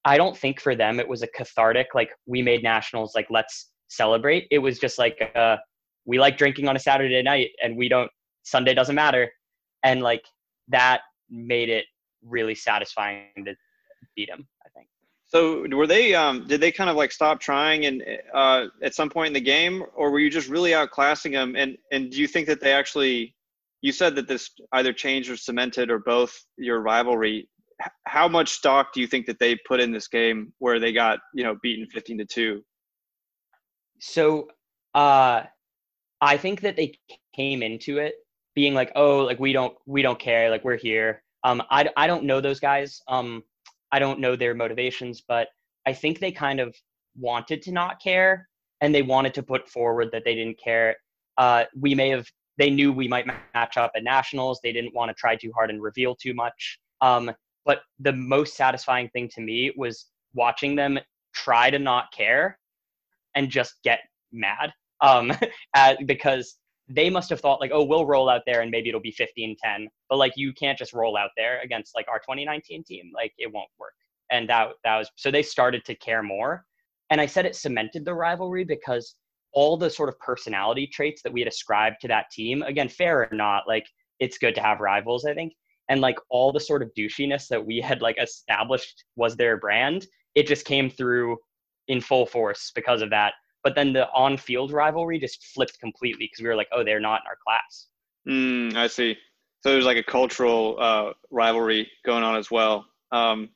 I 0.06 0.18
don't 0.18 0.38
think 0.38 0.62
for 0.62 0.76
them 0.76 1.00
it 1.00 1.08
was 1.08 1.24
a 1.24 1.28
cathartic 1.28 1.88
like 1.94 2.12
we 2.26 2.42
made 2.42 2.64
nationals 2.64 3.14
like 3.14 3.28
let's 3.30 3.72
celebrate. 3.90 4.48
It 4.50 4.60
was 4.60 4.80
just 4.80 4.98
like 4.98 5.32
uh, 5.36 5.58
we 6.06 6.20
like 6.20 6.38
drinking 6.38 6.70
on 6.70 6.78
a 6.78 6.80
Saturday 6.80 7.22
night 7.22 7.50
and 7.62 7.76
we 7.76 7.90
don't 7.90 8.10
Sunday 8.44 8.74
doesn't 8.74 8.96
matter, 8.96 9.30
and 9.84 10.02
like 10.02 10.24
that 10.70 11.02
made 11.30 11.70
it 11.70 11.86
really 12.24 12.56
satisfying 12.56 13.44
to 13.46 13.54
beat 14.16 14.30
him. 14.30 14.48
I 14.66 14.70
think. 14.70 14.88
So 15.28 15.66
were 15.72 15.88
they? 15.88 16.16
Um, 16.16 16.48
did 16.48 16.62
they 16.62 16.72
kind 16.72 16.90
of 16.90 16.96
like 16.96 17.12
stop 17.12 17.42
trying 17.42 17.86
and 17.86 18.02
uh, 18.34 18.68
at 18.82 18.96
some 18.96 19.10
point 19.10 19.28
in 19.28 19.34
the 19.34 19.42
game, 19.42 19.84
or 19.94 20.10
were 20.10 20.20
you 20.20 20.30
just 20.30 20.48
really 20.48 20.72
outclassing 20.72 21.34
them? 21.34 21.56
And 21.58 21.78
and 21.92 22.10
do 22.10 22.20
you 22.20 22.28
think 22.28 22.48
that 22.48 22.62
they 22.62 22.72
actually? 22.72 23.36
You 23.82 23.92
said 23.92 24.16
that 24.16 24.28
this 24.28 24.50
either 24.72 24.92
changed 24.94 25.30
or 25.30 25.38
cemented 25.38 25.92
or 25.92 26.00
both 26.00 26.34
your 26.58 26.82
rivalry. 26.82 27.50
How 28.06 28.28
much 28.28 28.50
stock 28.50 28.92
do 28.94 29.02
you 29.02 29.08
think 29.08 29.28
that 29.28 29.38
they 29.38 29.56
put 29.56 29.80
in 29.80 29.92
this 29.92 30.08
game 30.08 30.52
where 30.60 30.80
they 30.80 30.94
got 30.94 31.20
you 31.34 31.44
know 31.44 31.58
beaten 31.62 31.88
fifteen 31.88 32.18
to 32.20 32.26
two? 32.26 32.64
So 34.00 34.48
uh 34.94 35.44
I 36.22 36.38
think 36.38 36.62
that 36.62 36.78
they 36.78 36.94
came 37.36 37.62
into 37.62 37.98
it 37.98 38.16
being 38.56 38.74
like, 38.74 38.94
oh, 38.96 39.20
like 39.26 39.40
we 39.40 39.52
don't 39.52 39.76
we 39.86 40.02
don't 40.02 40.20
care, 40.20 40.50
like 40.50 40.64
we're 40.64 40.78
here. 40.78 41.22
Um 41.44 41.62
I 41.70 41.90
I 41.98 42.08
don't 42.08 42.24
know 42.24 42.40
those 42.40 42.62
guys. 42.62 43.02
Um 43.10 43.44
I 43.92 44.00
don't 44.00 44.20
know 44.20 44.36
their 44.36 44.54
motivations, 44.54 45.22
but 45.28 45.48
I 45.86 45.94
think 45.94 46.20
they 46.20 46.32
kind 46.32 46.60
of 46.60 46.76
wanted 47.18 47.62
to 47.64 47.72
not 47.72 48.02
care 48.02 48.48
and 48.82 48.94
they 48.94 49.02
wanted 49.02 49.34
to 49.36 49.44
put 49.44 49.68
forward 49.70 50.10
that 50.12 50.24
they 50.26 50.36
didn't 50.36 50.60
care. 50.60 50.96
Uh 51.38 51.64
we 51.80 51.96
may 51.96 52.10
have 52.10 52.28
they 52.58 52.70
knew 52.70 52.92
we 52.92 53.08
might 53.08 53.28
match 53.28 53.78
up 53.78 53.92
at 53.96 54.04
nationals. 54.04 54.60
They 54.64 54.74
didn't 54.74 54.94
want 54.94 55.10
to 55.10 55.16
try 55.16 55.36
too 55.36 55.52
hard 55.54 55.70
and 55.70 55.82
reveal 55.82 56.16
too 56.16 56.34
much. 56.34 56.80
Um 57.02 57.32
but 57.66 57.82
the 58.00 58.14
most 58.14 58.56
satisfying 58.56 59.10
thing 59.10 59.30
to 59.30 59.42
me 59.42 59.74
was 59.76 60.08
watching 60.34 60.76
them 60.76 61.00
try 61.34 61.70
to 61.70 61.80
not 61.80 62.12
care 62.12 62.58
and 63.36 63.50
just 63.50 63.76
get 63.84 64.00
mad 64.32 64.72
um 65.02 65.32
because 66.06 66.58
they 66.90 67.10
must 67.10 67.30
have 67.30 67.42
thought 67.42 67.60
like 67.60 67.72
oh 67.74 67.84
we'll 67.84 68.06
roll 68.06 68.30
out 68.30 68.44
there 68.46 68.62
and 68.62 68.72
maybe 68.72 68.90
it'll 68.90 69.02
be 69.02 69.14
15-10 69.14 69.88
but 70.10 70.18
like 70.18 70.34
you 70.36 70.54
can't 70.54 70.78
just 70.78 70.94
roll 70.94 71.18
out 71.18 71.32
there 71.36 71.60
against 71.62 71.96
like 71.96 72.08
our 72.08 72.20
2019 72.20 72.84
team. 72.84 73.12
Like 73.14 73.34
it 73.38 73.52
won't 73.52 73.70
work. 73.80 73.94
And 74.32 74.50
that 74.50 74.70
that 74.84 74.98
was 74.98 75.10
so 75.16 75.32
they 75.32 75.44
started 75.44 75.84
to 75.86 75.96
care 75.96 76.24
more. 76.24 76.66
And 77.10 77.22
i 77.22 77.26
said 77.26 77.46
it 77.46 77.56
cemented 77.56 78.06
the 78.06 78.14
rivalry 78.14 78.64
because 78.64 79.16
all 79.54 79.78
the 79.78 79.90
sort 79.90 80.10
of 80.10 80.20
personality 80.20 80.88
traits 80.88 81.22
that 81.24 81.34
we 81.34 81.42
had 81.42 81.48
ascribed 81.48 81.98
to 82.02 82.08
that 82.10 82.30
team 82.32 82.62
again 82.64 82.90
fair 82.90 83.22
or 83.22 83.36
not 83.36 83.64
like 83.68 83.88
it's 84.20 84.38
good 84.38 84.54
to 84.56 84.62
have 84.62 84.80
rivals 84.80 85.26
i 85.26 85.34
think. 85.34 85.54
And 85.90 86.02
like 86.02 86.18
all 86.30 86.52
the 86.52 86.60
sort 86.60 86.82
of 86.82 86.92
douchiness 86.98 87.48
that 87.48 87.66
we 87.66 87.80
had 87.80 88.02
like 88.02 88.18
established 88.22 89.06
was 89.16 89.36
their 89.36 89.58
brand 89.58 90.06
it 90.36 90.46
just 90.46 90.66
came 90.66 90.90
through 90.90 91.38
in 91.88 92.02
full 92.02 92.26
force 92.26 92.72
because 92.76 93.02
of 93.02 93.10
that. 93.10 93.34
But 93.68 93.76
then 93.76 93.92
the 93.92 94.08
on-field 94.14 94.72
rivalry 94.72 95.20
just 95.20 95.44
flipped 95.48 95.78
completely 95.82 96.30
because 96.32 96.42
we 96.42 96.48
were 96.48 96.56
like, 96.56 96.70
oh, 96.72 96.86
they're 96.86 97.02
not 97.02 97.20
in 97.24 97.28
our 97.28 97.38
class. 97.46 97.88
Mm, 98.26 98.78
I 98.78 98.88
see. 98.88 99.18
So 99.62 99.74
there's 99.74 99.84
like 99.84 99.98
a 99.98 100.04
cultural 100.04 100.78
uh, 100.80 101.12
rivalry 101.32 101.92
going 102.06 102.24
on 102.24 102.38
as 102.38 102.50
well. 102.50 102.86
Um, 103.12 103.50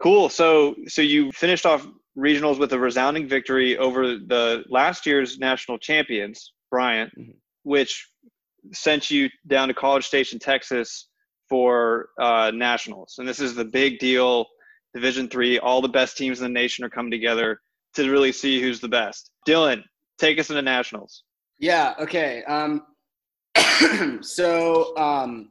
cool. 0.00 0.28
So 0.28 0.76
so 0.86 1.02
you 1.02 1.32
finished 1.32 1.66
off 1.66 1.84
regionals 2.16 2.60
with 2.60 2.72
a 2.74 2.78
resounding 2.78 3.26
victory 3.26 3.76
over 3.76 4.18
the 4.18 4.62
last 4.68 5.04
year's 5.04 5.36
national 5.40 5.78
champions, 5.78 6.52
Bryant, 6.70 7.10
Mhm. 7.18 7.34
which 7.64 8.06
sent 8.72 9.10
you 9.10 9.28
down 9.48 9.66
to 9.66 9.74
College 9.74 10.06
Station, 10.06 10.38
Texas, 10.38 11.08
for 11.48 12.10
uh, 12.20 12.52
nationals. 12.54 13.16
And 13.18 13.26
this 13.26 13.40
is 13.40 13.56
the 13.56 13.64
big 13.64 13.98
deal. 13.98 14.46
Division 14.94 15.28
three, 15.28 15.58
all 15.58 15.82
the 15.82 15.88
best 15.88 16.16
teams 16.16 16.40
in 16.40 16.44
the 16.44 16.60
nation 16.60 16.84
are 16.84 16.88
coming 16.88 17.10
together 17.10 17.58
to 17.94 18.10
really 18.10 18.32
see 18.32 18.60
who's 18.60 18.80
the 18.80 18.88
best. 18.88 19.30
Dylan, 19.46 19.82
take 20.18 20.38
us 20.38 20.50
into 20.50 20.62
nationals. 20.62 21.24
Yeah. 21.58 21.94
Okay. 21.98 22.42
Um, 22.44 22.86
so 24.20 24.96
um, 24.96 25.50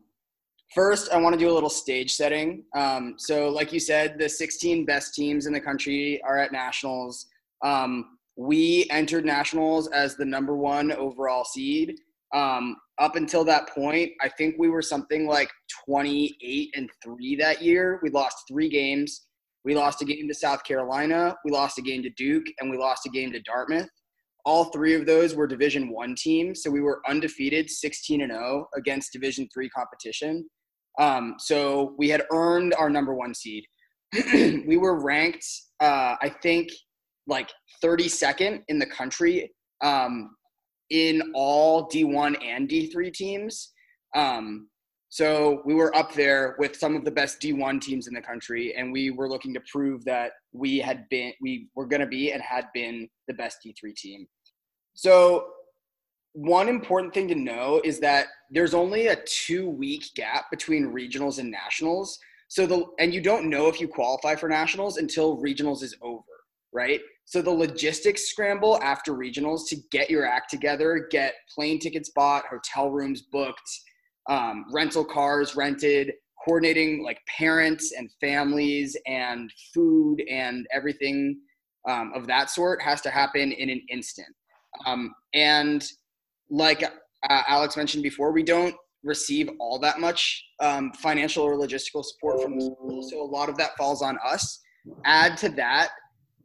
first, 0.73 1.11
I 1.11 1.17
want 1.17 1.33
to 1.33 1.39
do 1.39 1.49
a 1.49 1.53
little 1.53 1.69
stage 1.69 2.13
setting. 2.13 2.63
Um, 2.75 3.15
so, 3.17 3.49
like 3.49 3.71
you 3.71 3.79
said, 3.79 4.17
the 4.17 4.27
16 4.29 4.85
best 4.85 5.13
teams 5.13 5.45
in 5.45 5.53
the 5.53 5.59
country 5.59 6.21
are 6.23 6.37
at 6.37 6.51
nationals. 6.51 7.27
Um, 7.63 8.17
we 8.35 8.87
entered 8.89 9.25
nationals 9.25 9.87
as 9.89 10.15
the 10.15 10.25
number 10.25 10.55
one 10.55 10.91
overall 10.91 11.45
seed. 11.45 11.99
Um, 12.33 12.77
up 12.99 13.15
until 13.15 13.43
that 13.45 13.69
point, 13.69 14.11
I 14.21 14.29
think 14.29 14.55
we 14.57 14.69
were 14.69 14.81
something 14.81 15.27
like 15.27 15.51
28 15.85 16.73
and 16.75 16.89
three 17.03 17.35
that 17.35 17.61
year. 17.61 17.99
We 18.01 18.09
lost 18.09 18.45
three 18.47 18.69
games. 18.69 19.27
We 19.65 19.75
lost 19.75 20.01
a 20.01 20.05
game 20.05 20.27
to 20.27 20.33
South 20.33 20.63
Carolina. 20.63 21.35
We 21.45 21.51
lost 21.51 21.77
a 21.77 21.81
game 21.81 22.03
to 22.03 22.09
Duke, 22.11 22.45
and 22.59 22.69
we 22.69 22.77
lost 22.77 23.05
a 23.05 23.09
game 23.09 23.31
to 23.31 23.41
Dartmouth. 23.41 23.89
All 24.45 24.65
three 24.65 24.93
of 24.93 25.05
those 25.05 25.35
were 25.35 25.47
division 25.47 25.89
one 25.89 26.15
teams 26.15 26.63
so 26.63 26.69
we 26.69 26.81
were 26.81 27.01
undefeated 27.07 27.69
16 27.69 28.21
and 28.21 28.31
0 28.31 28.67
against 28.75 29.13
division 29.13 29.47
three 29.53 29.69
competition. 29.69 30.45
Um, 30.99 31.35
so 31.39 31.95
we 31.97 32.09
had 32.09 32.23
earned 32.31 32.73
our 32.73 32.89
number 32.89 33.13
one 33.13 33.33
seed. 33.33 33.65
We 34.67 34.77
were 34.77 35.01
ranked 35.01 35.45
uh, 35.79 36.15
i 36.21 36.29
think 36.41 36.69
like 37.25 37.49
32nd 37.83 38.61
in 38.67 38.79
the 38.79 38.85
country 38.85 39.51
um, 39.81 40.35
in 40.89 41.21
all 41.33 41.87
d1 41.89 42.35
and 42.43 42.69
d3 42.69 43.13
teams. 43.13 43.71
Um, 44.15 44.67
so 45.13 45.61
we 45.63 45.75
were 45.75 45.95
up 45.95 46.11
there 46.15 46.55
with 46.57 46.75
some 46.75 46.95
of 46.95 47.05
the 47.05 47.11
best 47.11 47.39
d1 47.39 47.79
teams 47.79 48.07
in 48.07 48.15
the 48.15 48.21
country 48.21 48.73
and 48.75 48.91
we 48.91 49.11
were 49.11 49.29
looking 49.29 49.53
to 49.53 49.61
prove 49.71 50.03
that 50.05 50.31
we 50.53 50.79
had 50.79 51.07
been 51.09 51.31
we 51.39 51.67
were 51.75 51.85
going 51.85 51.99
to 51.99 52.07
be 52.07 52.31
and 52.31 52.41
had 52.41 52.65
been 52.73 53.07
the 53.27 53.33
best 53.35 53.57
d3 53.63 53.95
team 53.95 54.25
so 54.95 55.45
one 56.33 56.67
important 56.67 57.13
thing 57.13 57.27
to 57.27 57.35
know 57.35 57.79
is 57.83 57.99
that 57.99 58.25
there's 58.49 58.73
only 58.73 59.07
a 59.09 59.17
two 59.27 59.69
week 59.69 60.03
gap 60.15 60.49
between 60.49 60.91
regionals 60.91 61.37
and 61.37 61.51
nationals 61.51 62.17
so 62.47 62.65
the 62.65 62.83
and 62.97 63.13
you 63.13 63.21
don't 63.21 63.47
know 63.47 63.67
if 63.67 63.79
you 63.79 63.87
qualify 63.87 64.33
for 64.35 64.49
nationals 64.49 64.97
until 64.97 65.37
regionals 65.37 65.83
is 65.83 65.95
over 66.01 66.23
right? 66.73 67.01
So 67.25 67.41
the 67.41 67.51
logistics 67.51 68.23
scramble 68.23 68.79
after 68.81 69.13
regionals 69.13 69.67
to 69.67 69.77
get 69.91 70.09
your 70.09 70.25
act 70.25 70.49
together, 70.49 71.07
get 71.11 71.35
plane 71.53 71.79
tickets 71.79 72.09
bought, 72.09 72.45
hotel 72.47 72.89
rooms 72.89 73.21
booked, 73.21 73.69
um, 74.29 74.65
rental 74.71 75.05
cars 75.05 75.55
rented, 75.55 76.13
coordinating 76.43 77.03
like 77.03 77.19
parents 77.37 77.93
and 77.97 78.09
families 78.19 78.97
and 79.07 79.51
food 79.73 80.21
and 80.29 80.67
everything 80.73 81.39
um, 81.87 82.11
of 82.15 82.27
that 82.27 82.49
sort 82.49 82.81
has 82.81 83.01
to 83.01 83.09
happen 83.09 83.51
in 83.51 83.69
an 83.69 83.81
instant. 83.89 84.27
Um, 84.85 85.13
and 85.33 85.85
like 86.49 86.83
uh, 86.83 87.41
Alex 87.47 87.77
mentioned 87.77 88.03
before, 88.03 88.31
we 88.31 88.43
don't 88.43 88.75
receive 89.03 89.49
all 89.59 89.79
that 89.79 89.99
much 89.99 90.45
um, 90.59 90.91
financial 90.93 91.43
or 91.43 91.57
logistical 91.57 92.03
support 92.03 92.41
from 92.41 92.57
the 92.57 92.65
school, 92.65 93.03
so 93.03 93.21
a 93.21 93.23
lot 93.23 93.49
of 93.49 93.57
that 93.57 93.75
falls 93.77 94.01
on 94.01 94.17
us. 94.25 94.61
Add 95.05 95.37
to 95.37 95.49
that 95.49 95.89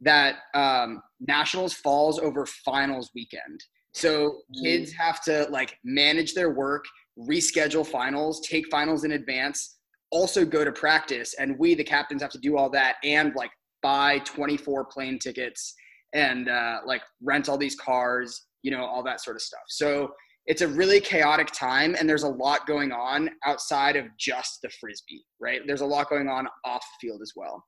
that 0.01 0.35
um, 0.53 1.01
nationals 1.19 1.73
falls 1.73 2.19
over 2.19 2.45
finals 2.45 3.11
weekend, 3.13 3.63
so 3.93 4.39
kids 4.63 4.93
have 4.93 5.21
to 5.23 5.47
like 5.49 5.77
manage 5.83 6.33
their 6.33 6.51
work, 6.51 6.85
reschedule 7.27 7.85
finals, 7.85 8.41
take 8.47 8.69
finals 8.69 9.03
in 9.03 9.11
advance, 9.13 9.77
also 10.11 10.45
go 10.45 10.63
to 10.63 10.71
practice, 10.71 11.35
and 11.35 11.57
we 11.57 11.75
the 11.75 11.83
captains 11.83 12.21
have 12.21 12.31
to 12.31 12.39
do 12.39 12.57
all 12.57 12.69
that 12.69 12.95
and 13.03 13.33
like 13.35 13.51
buy 13.81 14.19
24 14.19 14.85
plane 14.85 15.19
tickets 15.19 15.73
and 16.13 16.49
uh, 16.49 16.79
like 16.85 17.01
rent 17.21 17.49
all 17.49 17.57
these 17.57 17.75
cars, 17.75 18.47
you 18.63 18.71
know, 18.71 18.83
all 18.83 19.03
that 19.03 19.21
sort 19.21 19.35
of 19.35 19.41
stuff. 19.41 19.61
So 19.67 20.11
it's 20.49 20.63
a 20.63 20.67
really 20.67 20.99
chaotic 20.99 21.51
time 21.51 21.95
and 21.97 22.09
there's 22.09 22.23
a 22.23 22.27
lot 22.27 22.65
going 22.65 22.91
on 22.91 23.29
outside 23.45 23.95
of 23.95 24.05
just 24.17 24.59
the 24.63 24.69
frisbee 24.79 25.23
right 25.39 25.61
there's 25.67 25.81
a 25.81 25.85
lot 25.85 26.09
going 26.09 26.27
on 26.27 26.47
off 26.65 26.83
field 26.99 27.21
as 27.21 27.33
well 27.35 27.63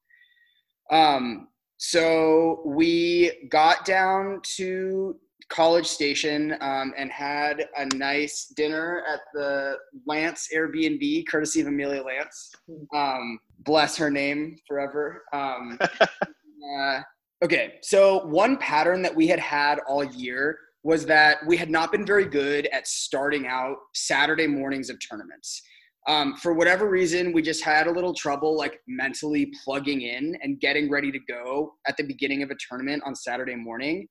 um, 0.91 1.47
so 1.77 2.61
we 2.65 3.47
got 3.49 3.85
down 3.85 4.41
to 4.57 5.15
college 5.51 5.85
station 5.85 6.55
um, 6.61 6.93
and 6.97 7.11
had 7.11 7.67
a 7.77 7.85
nice 7.95 8.53
dinner 8.55 9.03
at 9.11 9.19
the 9.33 9.75
lance 10.07 10.47
airbnb 10.55 11.27
courtesy 11.27 11.61
of 11.61 11.67
amelia 11.67 12.01
lance 12.01 12.51
um, 12.95 13.39
bless 13.59 13.97
her 13.97 14.09
name 14.09 14.55
forever 14.67 15.23
um, 15.33 15.77
uh, 16.79 17.01
okay 17.43 17.73
so 17.81 18.25
one 18.27 18.57
pattern 18.57 19.01
that 19.01 19.15
we 19.15 19.27
had 19.27 19.39
had 19.39 19.79
all 19.87 20.03
year 20.03 20.57
was 20.83 21.05
that 21.05 21.37
we 21.45 21.57
had 21.57 21.69
not 21.69 21.91
been 21.91 22.05
very 22.05 22.25
good 22.25 22.67
at 22.67 22.87
starting 22.87 23.45
out 23.45 23.77
Saturday 23.93 24.47
mornings 24.47 24.89
of 24.89 24.97
tournaments. 25.07 25.61
Um, 26.07 26.35
for 26.35 26.53
whatever 26.53 26.89
reason, 26.89 27.31
we 27.31 27.43
just 27.43 27.63
had 27.63 27.85
a 27.85 27.91
little 27.91 28.13
trouble 28.13 28.57
like 28.57 28.79
mentally 28.87 29.51
plugging 29.63 30.01
in 30.01 30.35
and 30.41 30.59
getting 30.59 30.89
ready 30.89 31.11
to 31.11 31.19
go 31.29 31.73
at 31.87 31.95
the 31.97 32.03
beginning 32.03 32.41
of 32.41 32.49
a 32.49 32.55
tournament 32.67 33.03
on 33.05 33.15
Saturday 33.15 33.55
morning. 33.55 34.07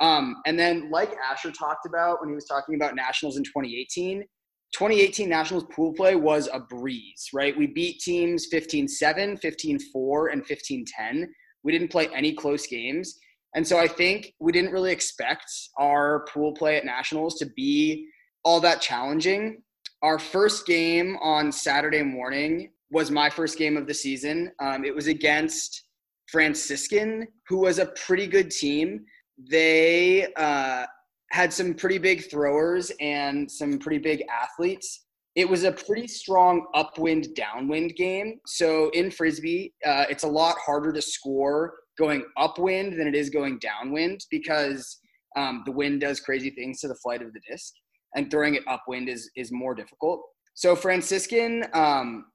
Um, 0.00 0.36
and 0.46 0.58
then, 0.58 0.90
like 0.90 1.14
Asher 1.30 1.52
talked 1.52 1.86
about 1.86 2.20
when 2.20 2.28
he 2.28 2.34
was 2.34 2.46
talking 2.46 2.74
about 2.74 2.96
nationals 2.96 3.36
in 3.36 3.44
2018, 3.44 4.24
2018 4.72 5.28
nationals 5.28 5.64
pool 5.70 5.92
play 5.92 6.14
was 6.14 6.48
a 6.52 6.60
breeze, 6.60 7.28
right? 7.34 7.56
We 7.56 7.66
beat 7.66 8.00
teams 8.00 8.46
15 8.50 8.88
7, 8.88 9.36
15 9.36 9.78
4, 9.92 10.28
and 10.28 10.46
15 10.46 10.84
10. 10.86 11.34
We 11.62 11.72
didn't 11.72 11.90
play 11.90 12.08
any 12.08 12.32
close 12.32 12.66
games. 12.66 13.18
And 13.54 13.66
so 13.66 13.78
I 13.78 13.86
think 13.86 14.32
we 14.40 14.50
didn't 14.50 14.72
really 14.72 14.92
expect 14.92 15.44
our 15.78 16.24
pool 16.32 16.52
play 16.54 16.78
at 16.78 16.86
nationals 16.86 17.34
to 17.36 17.46
be 17.54 18.06
all 18.44 18.60
that 18.60 18.80
challenging. 18.80 19.62
Our 20.02 20.18
first 20.18 20.66
game 20.66 21.16
on 21.22 21.52
Saturday 21.52 22.02
morning 22.02 22.70
was 22.90 23.10
my 23.10 23.28
first 23.28 23.58
game 23.58 23.76
of 23.76 23.86
the 23.86 23.94
season. 23.94 24.52
Um, 24.58 24.84
it 24.84 24.94
was 24.94 25.06
against 25.06 25.84
Franciscan, 26.30 27.28
who 27.46 27.58
was 27.58 27.78
a 27.78 27.86
pretty 28.06 28.26
good 28.26 28.50
team. 28.50 29.04
They 29.38 30.26
uh, 30.36 30.86
had 31.30 31.52
some 31.52 31.74
pretty 31.74 31.98
big 31.98 32.30
throwers 32.30 32.92
and 33.00 33.50
some 33.50 33.78
pretty 33.78 33.98
big 33.98 34.22
athletes. 34.30 35.06
It 35.34 35.48
was 35.48 35.64
a 35.64 35.72
pretty 35.72 36.06
strong 36.06 36.66
upwind 36.74 37.34
downwind 37.34 37.96
game. 37.96 38.38
So 38.46 38.90
in 38.90 39.10
Frisbee, 39.10 39.72
uh, 39.84 40.04
it's 40.10 40.24
a 40.24 40.28
lot 40.28 40.56
harder 40.58 40.92
to 40.92 41.00
score 41.00 41.74
going 41.98 42.24
upwind 42.36 42.98
than 42.98 43.06
it 43.06 43.14
is 43.14 43.30
going 43.30 43.58
downwind 43.58 44.20
because 44.30 44.98
um, 45.36 45.62
the 45.64 45.72
wind 45.72 46.00
does 46.00 46.20
crazy 46.20 46.50
things 46.50 46.80
to 46.80 46.88
the 46.88 46.94
flight 46.96 47.22
of 47.22 47.32
the 47.32 47.40
disc, 47.50 47.72
and 48.14 48.30
throwing 48.30 48.54
it 48.54 48.62
upwind 48.68 49.08
is 49.08 49.30
is 49.36 49.50
more 49.50 49.74
difficult. 49.74 50.22
So 50.54 50.76
Franciscan 50.76 51.64
um, 51.72 52.26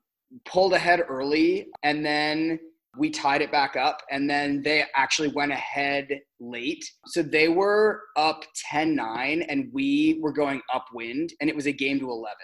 pulled 0.45 0.73
ahead 0.73 1.03
early, 1.07 1.67
and 1.83 2.03
then 2.03 2.59
we 2.97 3.09
tied 3.09 3.41
it 3.41 3.51
back 3.51 3.75
up, 3.75 4.01
and 4.11 4.29
then 4.29 4.61
they 4.63 4.85
actually 4.95 5.29
went 5.29 5.51
ahead 5.51 6.07
late. 6.39 6.83
So 7.07 7.21
they 7.21 7.49
were 7.49 8.01
up 8.15 8.43
10-9, 8.71 9.45
and 9.47 9.69
we 9.73 10.19
were 10.21 10.31
going 10.31 10.61
upwind, 10.73 11.33
and 11.39 11.49
it 11.49 11.55
was 11.55 11.67
a 11.67 11.71
game 11.71 11.99
to 11.99 12.09
11. 12.09 12.35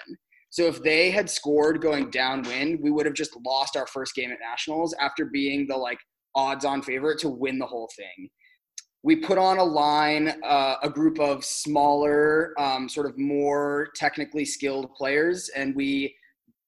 So 0.49 0.67
if 0.67 0.83
they 0.83 1.09
had 1.09 1.29
scored 1.29 1.81
going 1.81 2.11
downwind, 2.11 2.79
we 2.79 2.91
would 2.91 3.07
have 3.07 3.15
just 3.15 3.35
lost 3.43 3.75
our 3.75 3.87
first 3.87 4.13
game 4.13 4.31
at 4.31 4.37
nationals 4.39 4.93
after 4.99 5.25
being 5.25 5.65
the 5.67 5.75
like 5.75 5.97
odds 6.35 6.63
on 6.63 6.83
favorite 6.83 7.19
to 7.21 7.29
win 7.29 7.57
the 7.57 7.65
whole 7.65 7.89
thing. 7.95 8.29
We 9.01 9.15
put 9.17 9.37
on 9.37 9.57
a 9.57 9.63
line, 9.63 10.35
uh, 10.43 10.75
a 10.83 10.89
group 10.89 11.19
of 11.19 11.43
smaller, 11.43 12.53
um, 12.59 12.87
sort 12.87 13.07
of 13.07 13.17
more 13.17 13.89
technically 13.95 14.45
skilled 14.45 14.93
players, 14.93 15.49
and 15.55 15.75
we 15.75 16.15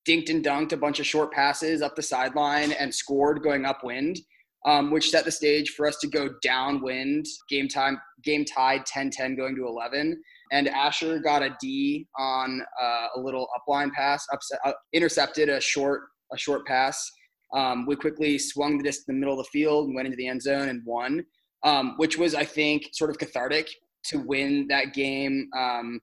dinked 0.08 0.30
and 0.30 0.44
dunked 0.44 0.72
a 0.72 0.78
bunch 0.78 1.00
of 1.00 1.06
short 1.06 1.32
passes 1.32 1.82
up 1.82 1.96
the 1.96 2.02
sideline 2.02 2.72
and 2.74 2.94
scored 2.94 3.42
going 3.44 3.66
upwind, 3.66 4.20
um, 4.66 4.92
which 4.92 5.10
set 5.10 5.26
the 5.26 5.32
stage 5.32 5.72
for 5.72 5.88
us 5.88 5.98
to 5.98 6.08
go 6.08 6.30
downwind. 6.42 7.26
Game 7.50 7.68
time, 7.68 8.00
game 8.24 8.46
tied 8.46 8.86
10-10 8.86 9.38
going 9.38 9.56
to 9.56 9.68
11. 9.68 10.22
And 10.52 10.68
Asher 10.68 11.20
got 11.20 11.42
a 11.42 11.56
D 11.60 12.08
on 12.18 12.62
uh, 12.82 13.08
a 13.16 13.20
little 13.20 13.48
upline 13.58 13.92
pass, 13.92 14.26
upset, 14.32 14.60
uh, 14.64 14.74
intercepted 14.94 15.50
a 15.50 15.60
short 15.60 16.04
a 16.32 16.38
short 16.38 16.66
pass 16.66 17.12
um, 17.54 17.86
we 17.86 17.96
quickly 17.96 18.38
swung 18.38 18.78
the 18.78 18.84
disc 18.84 19.04
in 19.08 19.16
the 19.16 19.20
middle 19.20 19.40
of 19.40 19.46
the 19.46 19.50
field 19.52 19.88
and 19.88 19.96
went 19.96 20.08
into 20.08 20.18
the 20.18 20.28
end 20.28 20.42
zone 20.42 20.70
and 20.70 20.82
won, 20.86 21.26
um, 21.64 21.96
which 21.98 22.18
was, 22.18 22.36
I 22.36 22.44
think, 22.44 22.90
sort 22.94 23.10
of 23.10 23.18
cathartic 23.18 23.70
to 24.06 24.18
win 24.20 24.68
that 24.68 24.94
game 24.94 25.50
um, 25.58 26.00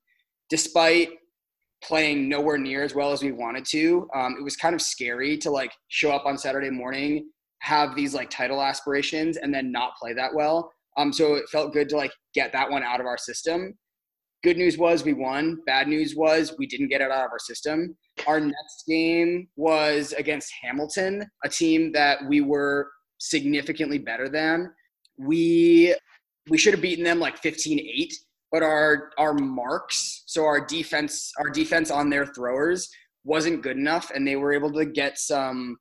despite 0.48 1.10
playing 1.82 2.28
nowhere 2.28 2.58
near 2.58 2.82
as 2.82 2.94
well 2.94 3.12
as 3.12 3.22
we 3.22 3.32
wanted 3.32 3.64
to. 3.66 4.08
Um, 4.14 4.36
it 4.38 4.42
was 4.42 4.56
kind 4.56 4.74
of 4.74 4.80
scary 4.80 5.36
to 5.38 5.50
like 5.50 5.72
show 5.88 6.12
up 6.12 6.26
on 6.26 6.38
Saturday 6.38 6.70
morning, 6.70 7.28
have 7.60 7.94
these 7.94 8.14
like 8.14 8.30
title 8.30 8.62
aspirations, 8.62 9.36
and 9.36 9.52
then 9.52 9.72
not 9.72 9.96
play 10.00 10.12
that 10.14 10.34
well. 10.34 10.72
Um, 10.96 11.12
so 11.12 11.34
it 11.34 11.48
felt 11.50 11.72
good 11.72 11.88
to 11.90 11.96
like 11.96 12.12
get 12.34 12.52
that 12.52 12.70
one 12.70 12.82
out 12.82 13.00
of 13.00 13.06
our 13.06 13.18
system. 13.18 13.74
Good 14.42 14.56
news 14.56 14.76
was 14.76 15.04
we 15.04 15.12
won. 15.12 15.58
Bad 15.66 15.86
news 15.88 16.16
was 16.16 16.54
we 16.58 16.66
didn't 16.66 16.88
get 16.88 17.00
it 17.00 17.10
out 17.10 17.24
of 17.24 17.30
our 17.30 17.38
system. 17.38 17.96
Our 18.26 18.40
next 18.40 18.84
game 18.88 19.48
was 19.56 20.12
against 20.14 20.52
Hamilton, 20.62 21.24
a 21.44 21.48
team 21.48 21.92
that 21.92 22.18
we 22.28 22.40
were 22.40 22.90
significantly 23.18 23.98
better 23.98 24.28
than. 24.28 24.72
We 25.18 25.94
we 26.50 26.58
should 26.58 26.74
have 26.74 26.82
beaten 26.82 27.04
them 27.04 27.20
like 27.20 27.40
15-8, 27.40 28.12
but 28.52 28.62
our 28.62 29.10
our 29.18 29.34
marks, 29.34 30.22
so 30.26 30.44
our 30.44 30.64
defense 30.64 31.32
our 31.38 31.50
defense 31.50 31.90
on 31.90 32.10
their 32.10 32.26
throwers 32.26 32.88
wasn't 33.24 33.62
good 33.62 33.76
enough 33.76 34.10
and 34.14 34.26
they 34.26 34.36
were 34.36 34.52
able 34.52 34.72
to 34.72 34.84
get 34.84 35.18
some 35.18 35.76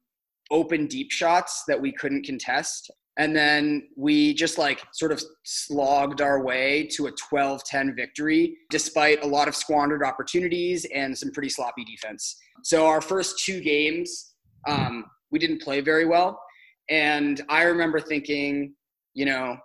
open 0.49 0.87
deep 0.87 1.11
shots 1.11 1.63
that 1.67 1.79
we 1.79 1.91
couldn't 1.91 2.25
contest 2.25 2.91
and 3.17 3.35
then 3.35 3.87
we 3.97 4.33
just 4.33 4.57
like 4.57 4.81
sort 4.93 5.11
of 5.11 5.21
slogged 5.43 6.21
our 6.21 6.41
way 6.41 6.87
to 6.93 7.07
a 7.07 7.11
12 7.11 7.63
10 7.63 7.95
victory, 7.95 8.57
despite 8.69 9.23
a 9.23 9.27
lot 9.27 9.47
of 9.47 9.55
squandered 9.55 10.03
opportunities 10.03 10.85
and 10.93 11.17
some 11.17 11.31
pretty 11.31 11.49
sloppy 11.49 11.83
defense. 11.83 12.37
So, 12.63 12.87
our 12.87 13.01
first 13.01 13.43
two 13.43 13.59
games, 13.59 14.33
um, 14.67 15.05
we 15.29 15.39
didn't 15.39 15.61
play 15.61 15.81
very 15.81 16.05
well. 16.05 16.41
And 16.89 17.41
I 17.49 17.63
remember 17.63 17.99
thinking, 17.99 18.73
you 19.13 19.25
know, 19.25 19.57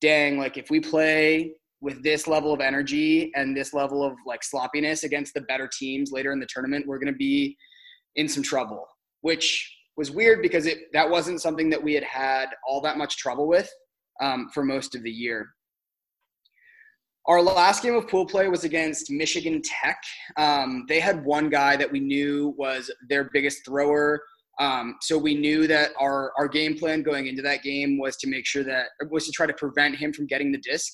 dang, 0.00 0.38
like 0.38 0.56
if 0.56 0.70
we 0.70 0.80
play 0.80 1.52
with 1.82 2.02
this 2.04 2.28
level 2.28 2.52
of 2.54 2.60
energy 2.60 3.32
and 3.34 3.54
this 3.56 3.74
level 3.74 4.04
of 4.04 4.14
like 4.24 4.42
sloppiness 4.44 5.02
against 5.02 5.34
the 5.34 5.40
better 5.42 5.68
teams 5.78 6.12
later 6.12 6.32
in 6.32 6.38
the 6.38 6.46
tournament, 6.46 6.86
we're 6.86 6.98
going 6.98 7.12
to 7.12 7.18
be 7.18 7.56
in 8.14 8.28
some 8.28 8.42
trouble, 8.42 8.86
which 9.20 9.68
was 9.96 10.10
weird 10.10 10.40
because 10.40 10.64
it 10.66 10.78
that 10.92 11.10
wasn't 11.10 11.42
something 11.42 11.68
that 11.68 11.82
we 11.82 11.92
had 11.92 12.04
had 12.04 12.46
all 12.66 12.80
that 12.80 12.96
much 12.96 13.18
trouble 13.18 13.48
with 13.48 13.70
um, 14.22 14.48
for 14.54 14.64
most 14.64 14.94
of 14.94 15.02
the 15.02 15.10
year. 15.10 15.48
Our 17.26 17.42
last 17.42 17.82
game 17.82 17.94
of 17.94 18.08
pool 18.08 18.26
play 18.26 18.48
was 18.48 18.64
against 18.64 19.10
Michigan 19.10 19.60
Tech. 19.62 20.00
Um, 20.36 20.86
they 20.88 21.00
had 21.00 21.24
one 21.24 21.50
guy 21.50 21.76
that 21.76 21.90
we 21.90 22.00
knew 22.00 22.54
was 22.56 22.90
their 23.08 23.30
biggest 23.32 23.64
thrower. 23.64 24.20
Um, 24.60 24.96
so 25.00 25.16
we 25.18 25.34
knew 25.34 25.66
that 25.68 25.90
our, 26.00 26.32
our 26.36 26.48
game 26.48 26.76
plan 26.76 27.02
going 27.02 27.26
into 27.26 27.42
that 27.42 27.62
game 27.62 27.98
was 27.98 28.16
to 28.18 28.28
make 28.28 28.44
sure 28.44 28.64
that 28.64 28.86
was 29.08 29.26
to 29.26 29.32
try 29.32 29.46
to 29.46 29.54
prevent 29.54 29.96
him 29.96 30.12
from 30.12 30.26
getting 30.26 30.50
the 30.50 30.58
disc. 30.58 30.92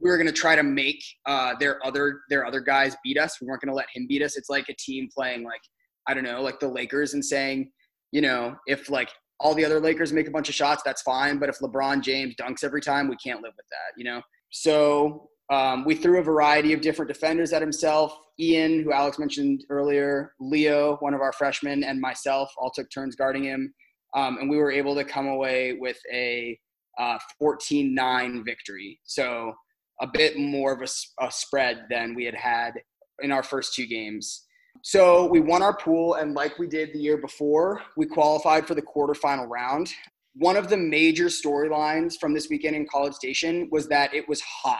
We 0.00 0.10
were 0.10 0.16
going 0.16 0.28
to 0.28 0.32
try 0.32 0.54
to 0.54 0.62
make 0.62 1.02
uh, 1.26 1.54
their 1.58 1.84
other 1.84 2.20
their 2.30 2.46
other 2.46 2.60
guys 2.60 2.96
beat 3.02 3.18
us. 3.18 3.40
We 3.40 3.46
weren't 3.46 3.62
going 3.62 3.72
to 3.72 3.76
let 3.76 3.86
him 3.94 4.06
beat 4.08 4.22
us. 4.22 4.36
It's 4.36 4.48
like 4.48 4.68
a 4.68 4.74
team 4.74 5.08
playing 5.14 5.44
like 5.44 5.60
I 6.08 6.14
don't 6.14 6.24
know, 6.24 6.40
like 6.40 6.58
the 6.58 6.68
Lakers 6.68 7.14
and 7.14 7.24
saying, 7.24 7.70
you 8.12 8.22
know, 8.22 8.56
if 8.66 8.88
like 8.88 9.10
all 9.40 9.54
the 9.54 9.64
other 9.64 9.78
Lakers 9.78 10.12
make 10.12 10.26
a 10.26 10.30
bunch 10.30 10.48
of 10.48 10.54
shots, 10.54 10.82
that's 10.84 11.02
fine. 11.02 11.38
But 11.38 11.48
if 11.48 11.58
LeBron 11.58 12.02
James 12.02 12.34
dunks 12.36 12.64
every 12.64 12.80
time, 12.80 13.08
we 13.08 13.16
can't 13.16 13.42
live 13.42 13.52
with 13.56 13.66
that, 13.70 13.96
you 13.96 14.04
know? 14.04 14.22
So 14.50 15.28
um, 15.50 15.84
we 15.84 15.94
threw 15.94 16.18
a 16.18 16.22
variety 16.22 16.72
of 16.72 16.80
different 16.80 17.10
defenders 17.10 17.52
at 17.52 17.62
himself. 17.62 18.18
Ian, 18.40 18.82
who 18.82 18.92
Alex 18.92 19.18
mentioned 19.18 19.64
earlier, 19.70 20.32
Leo, 20.40 20.96
one 20.96 21.14
of 21.14 21.20
our 21.20 21.32
freshmen, 21.32 21.84
and 21.84 22.00
myself 22.00 22.52
all 22.58 22.70
took 22.70 22.90
turns 22.90 23.16
guarding 23.16 23.44
him. 23.44 23.74
Um, 24.14 24.38
and 24.38 24.48
we 24.48 24.56
were 24.56 24.70
able 24.70 24.94
to 24.94 25.04
come 25.04 25.26
away 25.26 25.74
with 25.78 25.98
a 26.12 26.58
uh, 26.98 27.18
14-9 27.40 28.44
victory. 28.44 28.98
So 29.04 29.52
a 30.00 30.06
bit 30.06 30.38
more 30.38 30.72
of 30.72 30.80
a, 30.80 31.24
a 31.24 31.30
spread 31.30 31.86
than 31.90 32.14
we 32.14 32.24
had 32.24 32.34
had 32.34 32.74
in 33.22 33.32
our 33.32 33.42
first 33.42 33.74
two 33.74 33.86
games. 33.86 34.44
So 34.82 35.26
we 35.26 35.40
won 35.40 35.62
our 35.62 35.76
pool, 35.76 36.14
and 36.14 36.34
like 36.34 36.58
we 36.58 36.68
did 36.68 36.92
the 36.92 37.00
year 37.00 37.16
before, 37.16 37.82
we 37.96 38.06
qualified 38.06 38.66
for 38.66 38.74
the 38.74 38.82
quarterfinal 38.82 39.48
round. 39.48 39.92
One 40.34 40.56
of 40.56 40.68
the 40.68 40.76
major 40.76 41.26
storylines 41.26 42.14
from 42.20 42.32
this 42.32 42.48
weekend 42.48 42.76
in 42.76 42.86
College 42.86 43.14
Station 43.14 43.68
was 43.72 43.88
that 43.88 44.14
it 44.14 44.28
was 44.28 44.40
hot. 44.40 44.78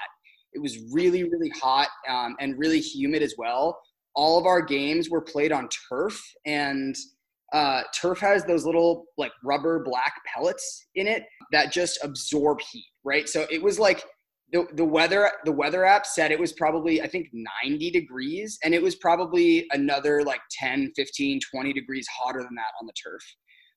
It 0.53 0.63
was 0.63 0.79
really, 0.93 1.25
really 1.25 1.51
hot 1.61 1.89
um, 2.09 2.37
and 2.39 2.59
really 2.59 2.81
humid 2.81 3.23
as 3.23 3.35
well. 3.37 3.79
All 4.15 4.39
of 4.39 4.47
our 4.47 4.63
games 4.63 5.11
were 5.11 5.21
played 5.21 5.53
on 5.53 5.69
turf, 5.89 6.21
and 6.47 6.97
uh, 7.53 7.83
turf 7.95 8.19
has 8.21 8.45
those 8.45 8.65
little 8.65 9.07
like 9.17 9.33
rubber 9.43 9.83
black 9.83 10.13
pellets 10.33 10.87
in 10.95 11.07
it 11.07 11.25
that 11.51 11.73
just 11.73 11.99
absorb 12.03 12.61
heat, 12.61 12.87
right? 13.05 13.29
So 13.29 13.47
it 13.51 13.63
was 13.63 13.79
like 13.79 14.05
the, 14.53 14.67
the 14.75 14.85
weather 14.85 15.31
the 15.45 15.53
weather 15.53 15.85
app 15.85 16.07
said 16.07 16.31
it 16.31 16.39
was 16.39 16.55
probably 16.55 17.03
i 17.03 17.07
think 17.07 17.29
90 17.65 17.91
degrees 17.91 18.59
and 18.65 18.75
it 18.75 18.83
was 18.83 18.97
probably 18.97 19.67
another 19.73 20.23
like 20.25 20.41
10 20.53 20.93
15 20.97 21.41
20 21.51 21.73
degrees 21.73 22.07
hotter 22.09 22.41
than 22.41 22.55
that 22.55 22.73
on 22.81 22.87
the 22.87 22.93
turf. 22.93 23.23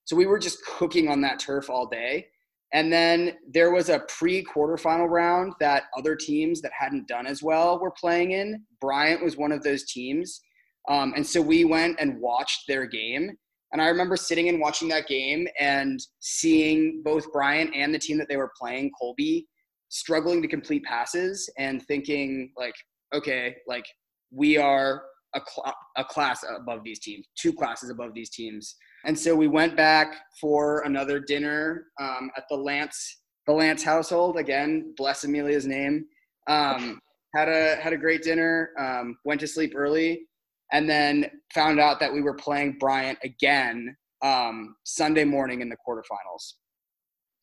So 0.05 0.15
we 0.15 0.25
were 0.25 0.39
just 0.39 0.63
cooking 0.65 1.09
on 1.09 1.21
that 1.21 1.39
turf 1.39 1.69
all 1.69 1.87
day. 1.87 2.27
And 2.73 2.91
then 2.91 3.33
there 3.53 3.71
was 3.71 3.89
a 3.89 3.99
pre 4.07 4.43
quarterfinal 4.43 5.09
round 5.09 5.53
that 5.59 5.83
other 5.97 6.15
teams 6.15 6.61
that 6.61 6.71
hadn't 6.77 7.07
done 7.07 7.27
as 7.27 7.43
well 7.43 7.79
were 7.79 7.91
playing 7.91 8.31
in. 8.31 8.63
Bryant 8.79 9.23
was 9.23 9.37
one 9.37 9.51
of 9.51 9.63
those 9.63 9.85
teams. 9.85 10.41
Um, 10.89 11.13
and 11.15 11.25
so 11.25 11.41
we 11.41 11.65
went 11.65 11.99
and 11.99 12.19
watched 12.19 12.67
their 12.67 12.85
game. 12.85 13.31
And 13.73 13.81
i 13.81 13.87
remember 13.87 14.17
sitting 14.17 14.49
and 14.49 14.59
watching 14.59 14.89
that 14.89 15.07
game 15.07 15.47
and 15.59 15.99
seeing 16.19 17.01
both 17.05 17.31
bryant 17.31 17.73
and 17.73 17.93
the 17.93 17.99
team 17.99 18.17
that 18.17 18.27
they 18.27 18.35
were 18.35 18.51
playing 18.59 18.91
colby 18.99 19.47
struggling 19.91 20.41
to 20.41 20.47
complete 20.47 20.83
passes 20.83 21.49
and 21.57 21.85
thinking 21.85 22.51
like, 22.57 22.73
okay, 23.13 23.55
like 23.67 23.85
we 24.31 24.57
are 24.57 25.03
a, 25.35 25.41
cl- 25.47 25.75
a 25.97 26.03
class 26.03 26.43
above 26.57 26.83
these 26.83 26.99
teams, 26.99 27.27
two 27.35 27.53
classes 27.53 27.89
above 27.89 28.13
these 28.13 28.29
teams. 28.29 28.75
And 29.05 29.17
so 29.17 29.35
we 29.35 29.47
went 29.47 29.75
back 29.75 30.15
for 30.39 30.81
another 30.81 31.19
dinner 31.19 31.87
um, 31.99 32.31
at 32.37 32.45
the 32.49 32.55
Lance 32.55 33.17
the 33.47 33.53
Lance 33.53 33.83
household 33.83 34.37
again. 34.37 34.93
Bless 34.97 35.23
Amelia's 35.23 35.65
name. 35.65 36.05
Um, 36.47 36.99
had 37.35 37.49
a 37.49 37.75
had 37.77 37.91
a 37.91 37.97
great 37.97 38.21
dinner. 38.21 38.69
Um, 38.79 39.17
went 39.25 39.39
to 39.41 39.47
sleep 39.47 39.73
early, 39.75 40.27
and 40.71 40.89
then 40.89 41.29
found 41.53 41.79
out 41.79 41.99
that 41.99 42.13
we 42.13 42.21
were 42.21 42.35
playing 42.35 42.77
Bryant 42.79 43.17
again 43.23 43.95
um, 44.23 44.75
Sunday 44.83 45.23
morning 45.23 45.61
in 45.61 45.69
the 45.69 45.77
quarterfinals. 45.87 46.53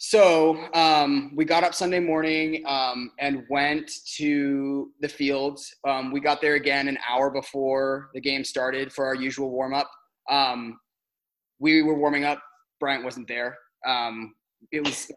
So 0.00 0.56
um, 0.74 1.32
we 1.34 1.44
got 1.44 1.64
up 1.64 1.74
Sunday 1.74 1.98
morning 1.98 2.62
um, 2.68 3.10
and 3.18 3.42
went 3.50 3.90
to 4.16 4.92
the 5.00 5.08
fields. 5.08 5.74
Um, 5.86 6.12
we 6.12 6.20
got 6.20 6.40
there 6.40 6.54
again 6.54 6.86
an 6.86 6.98
hour 7.08 7.30
before 7.30 8.10
the 8.14 8.20
game 8.20 8.44
started 8.44 8.92
for 8.92 9.04
our 9.04 9.16
usual 9.16 9.50
warm 9.50 9.74
up. 9.74 9.90
Um, 10.30 10.78
we 11.58 11.82
were 11.82 11.98
warming 11.98 12.24
up. 12.24 12.40
Bryant 12.78 13.04
wasn't 13.04 13.26
there. 13.26 13.58
Um, 13.84 14.34
it 14.70 14.84
was 14.84 15.10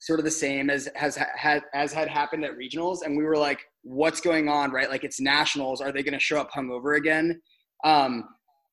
sort 0.00 0.18
of 0.18 0.24
the 0.24 0.32
same 0.32 0.68
as 0.68 0.88
has 0.96 1.16
had 1.36 1.62
as 1.72 1.92
had 1.92 2.08
happened 2.08 2.44
at 2.44 2.58
regionals, 2.58 3.02
and 3.04 3.16
we 3.16 3.22
were 3.22 3.36
like, 3.36 3.60
"What's 3.82 4.20
going 4.20 4.48
on?" 4.48 4.72
Right? 4.72 4.90
Like 4.90 5.04
it's 5.04 5.20
nationals. 5.20 5.80
Are 5.80 5.92
they 5.92 6.02
going 6.02 6.12
to 6.12 6.18
show 6.18 6.40
up 6.40 6.50
hungover 6.50 6.96
again? 6.96 7.40
Um, 7.84 8.24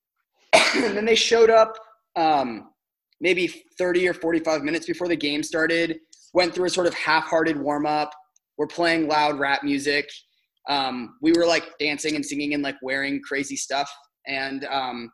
and 0.54 0.98
then 0.98 1.06
they 1.06 1.14
showed 1.14 1.52
up 1.52 1.78
maybe 3.22 3.64
30 3.78 4.10
or 4.10 4.14
45 4.14 4.64
minutes 4.64 4.86
before 4.86 5.08
the 5.08 5.16
game 5.16 5.44
started. 5.44 6.00
Went 6.34 6.54
through 6.54 6.66
a 6.66 6.70
sort 6.70 6.88
of 6.88 6.94
half-hearted 6.94 7.58
warm-up. 7.58 8.12
We're 8.58 8.68
playing 8.68 9.08
loud 9.08 9.40
rap 9.40 9.64
music. 9.64 10.10
Um, 10.70 11.16
we 11.22 11.32
were 11.32 11.46
like 11.46 11.78
dancing 11.80 12.16
and 12.16 12.26
singing 12.26 12.54
and 12.54 12.64
like 12.64 12.76
wearing 12.82 13.22
crazy 13.22 13.56
stuff. 13.56 13.92
And 14.28 14.66
um, 14.66 15.12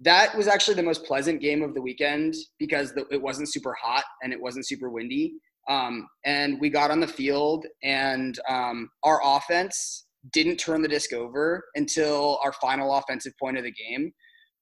that 0.00 0.36
was 0.36 0.48
actually 0.48 0.74
the 0.74 0.82
most 0.82 1.04
pleasant 1.04 1.40
game 1.40 1.62
of 1.62 1.74
the 1.74 1.82
weekend 1.82 2.34
because 2.58 2.92
the, 2.94 3.06
it 3.10 3.20
wasn't 3.20 3.52
super 3.52 3.74
hot 3.80 4.04
and 4.22 4.32
it 4.32 4.40
wasn't 4.40 4.66
super 4.66 4.90
windy. 4.90 5.34
Um, 5.68 6.08
and 6.24 6.60
we 6.60 6.70
got 6.70 6.90
on 6.90 7.00
the 7.00 7.06
field, 7.06 7.66
and 7.82 8.38
um, 8.48 8.88
our 9.04 9.20
offense 9.22 10.06
didn't 10.32 10.56
turn 10.56 10.82
the 10.82 10.88
disc 10.88 11.12
over 11.12 11.64
until 11.74 12.38
our 12.42 12.52
final 12.52 12.94
offensive 12.94 13.32
point 13.38 13.56
of 13.56 13.64
the 13.64 13.72
game. 13.72 14.12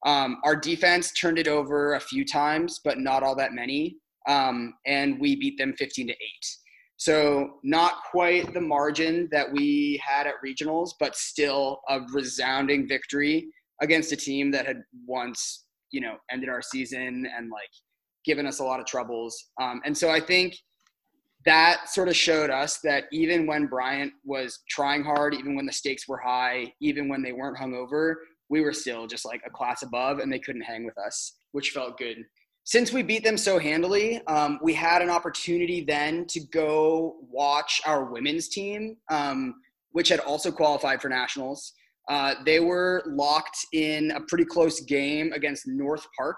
Um, 0.07 0.39
our 0.45 0.57
defense 0.57 1.13
turned 1.13 1.39
it 1.39 1.49
over 1.49 1.95
a 1.95 2.01
few 2.01 2.25
times, 2.25 2.81
but 2.85 2.99
not 2.99 3.23
all 3.23 3.35
that 3.37 3.53
many. 3.53 3.97
Um, 4.29 4.75
and 4.87 5.19
we 5.19 5.37
beat 5.37 5.59
them 5.59 5.75
15 5.79 6.09
to 6.09 6.13
8. 6.13 6.19
So, 6.97 7.59
not 7.63 8.03
quite 8.11 8.53
the 8.53 8.61
margin 8.61 9.29
that 9.31 9.51
we 9.51 10.03
had 10.05 10.27
at 10.27 10.35
regionals, 10.45 10.91
but 10.99 11.15
still 11.15 11.81
a 11.89 12.01
resounding 12.13 12.89
victory 12.89 13.49
against 13.81 14.11
a 14.13 14.17
team 14.17 14.51
that 14.51 14.67
had 14.67 14.83
once, 15.07 15.65
you 15.93 16.01
know, 16.01 16.17
ended 16.31 16.49
our 16.49 16.61
season 16.61 17.27
and 17.37 17.51
like 17.51 17.71
given 18.25 18.47
us 18.47 18.59
a 18.59 18.65
lot 18.65 18.81
of 18.81 18.87
troubles. 18.87 19.51
Um, 19.61 19.81
and 19.85 19.97
so 19.97 20.11
I 20.11 20.21
think 20.21 20.57
that 21.45 21.89
sort 21.89 22.09
of 22.09 22.17
showed 22.17 22.51
us 22.51 22.81
that 22.83 23.05
even 23.13 23.47
when 23.47 23.67
Bryant 23.67 24.13
was 24.25 24.59
trying 24.69 25.05
hard, 25.05 25.35
even 25.35 25.55
when 25.55 25.67
the 25.67 25.73
stakes 25.73 26.09
were 26.09 26.19
high, 26.19 26.73
even 26.81 27.09
when 27.09 27.23
they 27.23 27.33
weren't 27.33 27.57
hungover, 27.57 28.15
we 28.51 28.61
were 28.61 28.73
still 28.73 29.07
just 29.07 29.25
like 29.25 29.43
a 29.47 29.51
class 29.51 29.83
above 29.83 30.19
and 30.19 30.33
they 30.33 30.39
couldn't 30.39 30.63
hang 30.63 30.85
with 30.85 30.99
us, 30.99 31.35
which 31.53 31.71
felt 31.71 31.99
good. 31.99 32.25
Since 32.65 32.93
we 32.93 33.03
beat 33.03 33.25
them 33.25 33.39
so 33.39 33.59
handily, 33.59 34.21
um, 34.27 34.59
we 34.63 34.75
had 34.75 35.01
an 35.01 35.09
opportunity 35.09 35.83
then 35.83 36.27
to 36.27 36.41
go 36.53 37.17
watch 37.31 37.81
our 37.87 38.05
women's 38.05 38.49
team, 38.49 38.97
um, 39.11 39.55
which 39.93 40.11
had 40.11 40.21
also 40.21 40.53
qualified 40.53 41.01
for 41.01 41.09
nationals. 41.09 41.73
Uh, 42.11 42.35
they 42.45 42.61
were 42.61 43.03
locked 43.07 43.59
in 43.73 44.11
a 44.13 44.21
pretty 44.29 44.45
close 44.45 44.81
game 44.81 45.33
against 45.33 45.67
North 45.67 46.07
Park. 46.17 46.37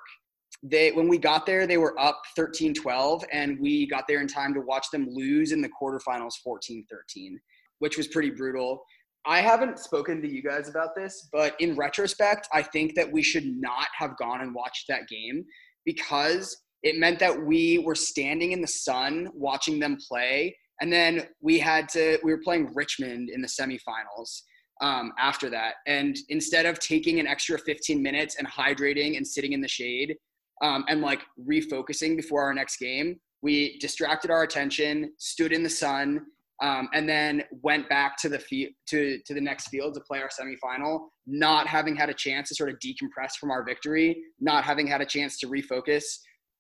They, 0.62 0.92
when 0.92 1.08
we 1.08 1.16
got 1.16 1.46
there, 1.46 1.66
they 1.66 1.78
were 1.78 1.98
up 1.98 2.20
13 2.36 2.74
12, 2.74 3.24
and 3.32 3.58
we 3.60 3.88
got 3.88 4.06
there 4.06 4.20
in 4.20 4.28
time 4.28 4.52
to 4.54 4.60
watch 4.60 4.86
them 4.92 5.08
lose 5.10 5.52
in 5.52 5.60
the 5.60 5.70
quarterfinals 5.80 6.34
14 6.44 6.84
13, 6.90 7.40
which 7.78 7.96
was 7.96 8.08
pretty 8.08 8.30
brutal. 8.30 8.84
I 9.26 9.40
haven't 9.40 9.78
spoken 9.78 10.22
to 10.22 10.28
you 10.28 10.42
guys 10.42 10.68
about 10.68 10.94
this, 10.96 11.28
but 11.30 11.54
in 11.60 11.76
retrospect, 11.76 12.48
I 12.52 12.62
think 12.62 12.94
that 12.94 13.10
we 13.10 13.22
should 13.22 13.46
not 13.46 13.88
have 13.98 14.16
gone 14.16 14.40
and 14.40 14.54
watched 14.54 14.86
that 14.88 15.08
game 15.08 15.44
because 15.84 16.56
it 16.82 16.98
meant 16.98 17.18
that 17.18 17.44
we 17.44 17.78
were 17.78 17.94
standing 17.94 18.52
in 18.52 18.62
the 18.62 18.66
sun 18.66 19.28
watching 19.34 19.78
them 19.78 19.98
play. 20.08 20.56
And 20.80 20.90
then 20.90 21.28
we 21.42 21.58
had 21.58 21.88
to, 21.90 22.18
we 22.22 22.32
were 22.32 22.40
playing 22.42 22.72
Richmond 22.74 23.28
in 23.28 23.42
the 23.42 23.48
semifinals 23.48 24.40
um, 24.80 25.12
after 25.18 25.50
that. 25.50 25.74
And 25.86 26.16
instead 26.30 26.64
of 26.64 26.78
taking 26.78 27.20
an 27.20 27.26
extra 27.26 27.58
15 27.58 28.02
minutes 28.02 28.36
and 28.36 28.48
hydrating 28.48 29.18
and 29.18 29.26
sitting 29.26 29.52
in 29.52 29.60
the 29.60 29.68
shade 29.68 30.16
um, 30.62 30.84
and 30.88 31.02
like 31.02 31.20
refocusing 31.46 32.16
before 32.16 32.42
our 32.42 32.54
next 32.54 32.78
game, 32.78 33.20
we 33.42 33.78
distracted 33.78 34.30
our 34.30 34.42
attention, 34.42 35.12
stood 35.18 35.52
in 35.52 35.62
the 35.62 35.70
sun, 35.70 36.22
um, 36.62 36.88
and 36.92 37.08
then 37.08 37.42
went 37.62 37.88
back 37.88 38.16
to 38.18 38.28
the 38.28 38.38
field 38.38 38.72
to 38.88 39.18
to 39.24 39.34
the 39.34 39.40
next 39.40 39.68
field 39.68 39.94
to 39.94 40.00
play 40.00 40.20
our 40.20 40.28
semifinal, 40.28 41.08
not 41.26 41.66
having 41.66 41.96
had 41.96 42.10
a 42.10 42.14
chance 42.14 42.48
to 42.48 42.54
sort 42.54 42.68
of 42.70 42.76
decompress 42.78 43.32
from 43.38 43.50
our 43.50 43.64
victory, 43.64 44.22
not 44.40 44.64
having 44.64 44.86
had 44.86 45.00
a 45.00 45.06
chance 45.06 45.38
to 45.38 45.46
refocus, 45.46 46.04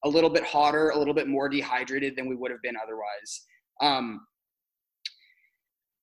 a 0.04 0.08
little 0.08 0.30
bit 0.30 0.44
hotter, 0.44 0.90
a 0.90 0.98
little 0.98 1.14
bit 1.14 1.28
more 1.28 1.48
dehydrated 1.48 2.16
than 2.16 2.28
we 2.28 2.34
would 2.34 2.50
have 2.50 2.62
been 2.62 2.76
otherwise. 2.82 3.46
Um, 3.82 4.26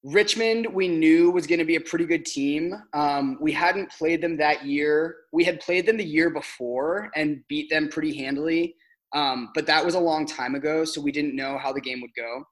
Richmond, 0.04 0.68
we 0.72 0.88
knew 0.88 1.32
was 1.32 1.48
going 1.48 1.60
to 1.60 1.66
be 1.66 1.76
a 1.76 1.82
pretty 1.82 2.06
good 2.06 2.24
team. 2.24 2.74
Um, 2.94 3.38
we 3.42 3.52
hadn't 3.52 3.92
played 3.92 4.22
them 4.22 4.38
that 4.38 4.64
year. 4.66 5.16
We 5.34 5.44
had 5.44 5.60
played 5.60 5.86
them 5.88 5.98
the 5.98 6.06
year 6.06 6.30
before 6.30 7.10
and 7.16 7.42
beat 7.50 7.70
them 7.70 7.90
pretty 7.90 8.16
handily, 8.16 8.76
um, 9.16 9.50
but 9.56 9.66
that 9.66 9.84
was 9.84 9.96
a 9.96 10.00
long 10.00 10.28
time 10.28 10.54
ago, 10.54 10.86
so 10.86 11.02
we 11.02 11.12
didn't 11.12 11.36
know 11.36 11.58
how 11.58 11.74
the 11.74 11.82
game 11.82 12.00
would 12.02 12.14
go 12.16 12.46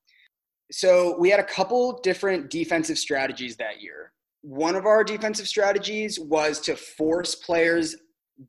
so 0.71 1.17
we 1.19 1.29
had 1.29 1.39
a 1.39 1.43
couple 1.43 1.99
different 2.01 2.49
defensive 2.49 2.97
strategies 2.97 3.55
that 3.57 3.81
year. 3.81 4.11
One 4.41 4.75
of 4.75 4.85
our 4.85 5.03
defensive 5.03 5.47
strategies 5.47 6.19
was 6.19 6.59
to 6.61 6.75
force 6.75 7.35
players 7.35 7.95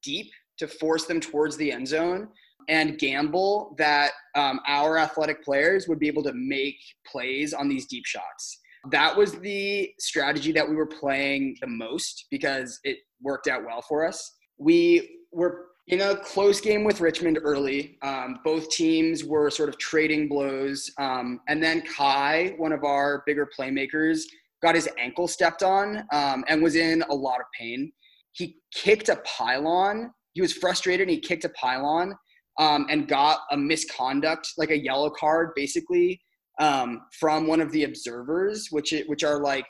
deep, 0.03 0.31
to 0.59 0.69
force 0.69 1.07
them 1.07 1.21
towards 1.21 1.57
the 1.57 1.73
end 1.73 1.89
zone, 1.89 2.29
and 2.69 2.99
gamble 2.99 3.75
that 3.79 4.13
um, 4.35 4.61
our 4.67 4.99
athletic 4.99 5.43
players 5.45 5.89
would 5.89 5.99
be 5.99 6.09
able 6.09 6.23
to 6.25 6.33
make 6.35 6.77
plays 7.07 7.53
on 7.55 7.69
these 7.69 7.87
deep 7.87 8.05
shots. 8.05 8.61
That 8.91 9.17
was 9.17 9.33
the 9.39 9.91
strategy 9.99 10.53
that 10.53 10.69
we 10.69 10.77
were 10.77 10.87
playing 10.87 11.57
the 11.61 11.67
most 11.67 12.27
because 12.31 12.79
it 12.85 12.99
worked 13.21 13.49
out 13.49 13.65
well 13.65 13.83
for 13.83 14.07
us. 14.07 14.33
We 14.59 15.19
were 15.33 15.67
in 15.89 16.01
a 16.01 16.17
close 16.17 16.61
game 16.61 16.83
with 16.85 17.01
Richmond 17.01 17.39
early. 17.43 17.97
Um, 18.03 18.41
both 18.45 18.69
teams 18.71 19.25
were 19.25 19.51
sort 19.51 19.69
of 19.69 19.79
trading 19.79 20.29
blows. 20.29 20.91
Um, 20.99 21.41
and 21.49 21.63
then 21.63 21.83
Kai, 21.83 22.55
one 22.57 22.73
of 22.73 22.85
our 22.85 23.23
bigger 23.25 23.49
playmakers, 23.59 24.23
got 24.63 24.75
his 24.75 24.89
ankle 24.99 25.29
stepped 25.29 25.63
on 25.63 26.05
um, 26.13 26.45
and 26.49 26.63
was 26.63 26.75
in 26.75 27.03
a 27.09 27.15
lot 27.15 27.41
of 27.41 27.47
pain. 27.59 27.93
He 28.33 28.57
kicked 28.75 29.09
a 29.09 29.17
pylon. 29.17 30.11
He 30.33 30.41
was 30.41 30.53
frustrated 30.53 31.09
and 31.09 31.11
he 31.11 31.21
kicked 31.21 31.45
a 31.45 31.51
pylon 31.51 32.15
um, 32.59 32.87
and 32.91 33.07
got 33.07 33.41
a 33.53 33.57
misconduct, 33.57 34.49
like 34.59 34.71
a 34.71 34.79
yellow 34.79 35.11
card, 35.11 35.51
basically, 35.55 36.21
um, 36.59 37.03
from 37.19 37.47
one 37.47 37.61
of 37.61 37.71
the 37.71 37.85
observers, 37.85 38.69
which, 38.71 38.93
it, 38.93 39.09
which 39.09 39.23
are 39.23 39.41
like 39.41 39.67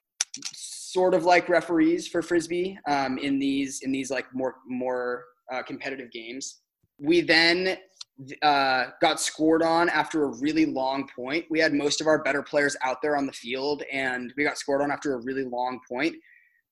sort 0.55 1.14
of 1.14 1.24
like 1.24 1.48
referees 1.48 2.09
for 2.09 2.22
frisbee 2.22 2.78
um, 2.88 3.18
in 3.18 3.38
these 3.38 3.80
in 3.82 3.93
these 3.93 4.10
like 4.10 4.26
more 4.32 4.55
more 4.66 5.24
uh, 5.52 5.62
competitive 5.62 6.10
games. 6.12 6.60
We 6.98 7.20
then 7.20 7.77
uh, 8.43 8.86
got 9.01 9.20
scored 9.20 9.62
on 9.62 9.89
after 9.90 10.24
a 10.24 10.39
really 10.40 10.66
long 10.66 11.09
point. 11.14 11.44
We 11.51 11.60
had 11.60 11.74
most 11.74 12.01
of 12.01 12.06
our 12.06 12.23
better 12.23 12.43
players 12.43 12.77
out 12.82 13.02
there 13.02 13.16
on 13.16 13.27
the 13.27 13.32
field, 13.32 13.82
and 13.93 14.32
we 14.36 14.44
got 14.44 14.59
scored 14.59 14.82
on 14.82 14.90
after 14.90 15.14
a 15.14 15.23
really 15.23 15.44
long 15.44 15.81
point. 15.89 16.16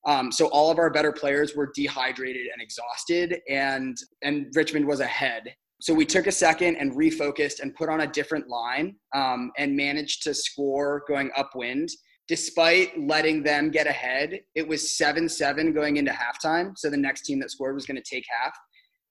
Um, 0.07 0.31
so 0.31 0.47
all 0.49 0.71
of 0.71 0.79
our 0.79 0.91
better 0.91 1.13
players 1.13 1.55
were 1.55 1.71
dehydrated 1.75 2.47
and 2.53 2.63
exhausted, 2.63 3.41
and 3.49 3.97
and 4.23 4.47
Richmond 4.55 4.87
was 4.87 5.01
ahead. 5.01 5.55
So 5.81 5.93
we 5.93 6.07
took 6.07 6.27
a 6.27 6.33
second 6.33 6.77
and 6.77 6.93
refocused 6.95 7.61
and 7.61 7.75
put 7.75 7.89
on 7.89 8.03
a 8.03 8.07
different 8.07 8.49
line 8.49 8.97
um, 9.15 9.51
and 9.59 9.77
managed 9.77 10.23
to 10.23 10.33
score 10.33 11.03
going 11.09 11.31
upwind 11.37 11.91
despite 12.29 12.99
letting 12.99 13.43
them 13.43 13.71
get 13.71 13.87
ahead, 13.87 14.41
it 14.55 14.67
was 14.67 14.97
7 14.97 15.29
7 15.29 15.73
going 15.73 15.97
into 15.97 16.13
halftime. 16.13 16.73
So 16.77 16.91
the 16.91 16.97
next 16.97 17.23
team 17.23 17.39
that 17.41 17.51
scored 17.51 17.75
was 17.75 17.87
going 17.87 18.01
to 18.03 18.15
take 18.15 18.25
half. 18.29 18.57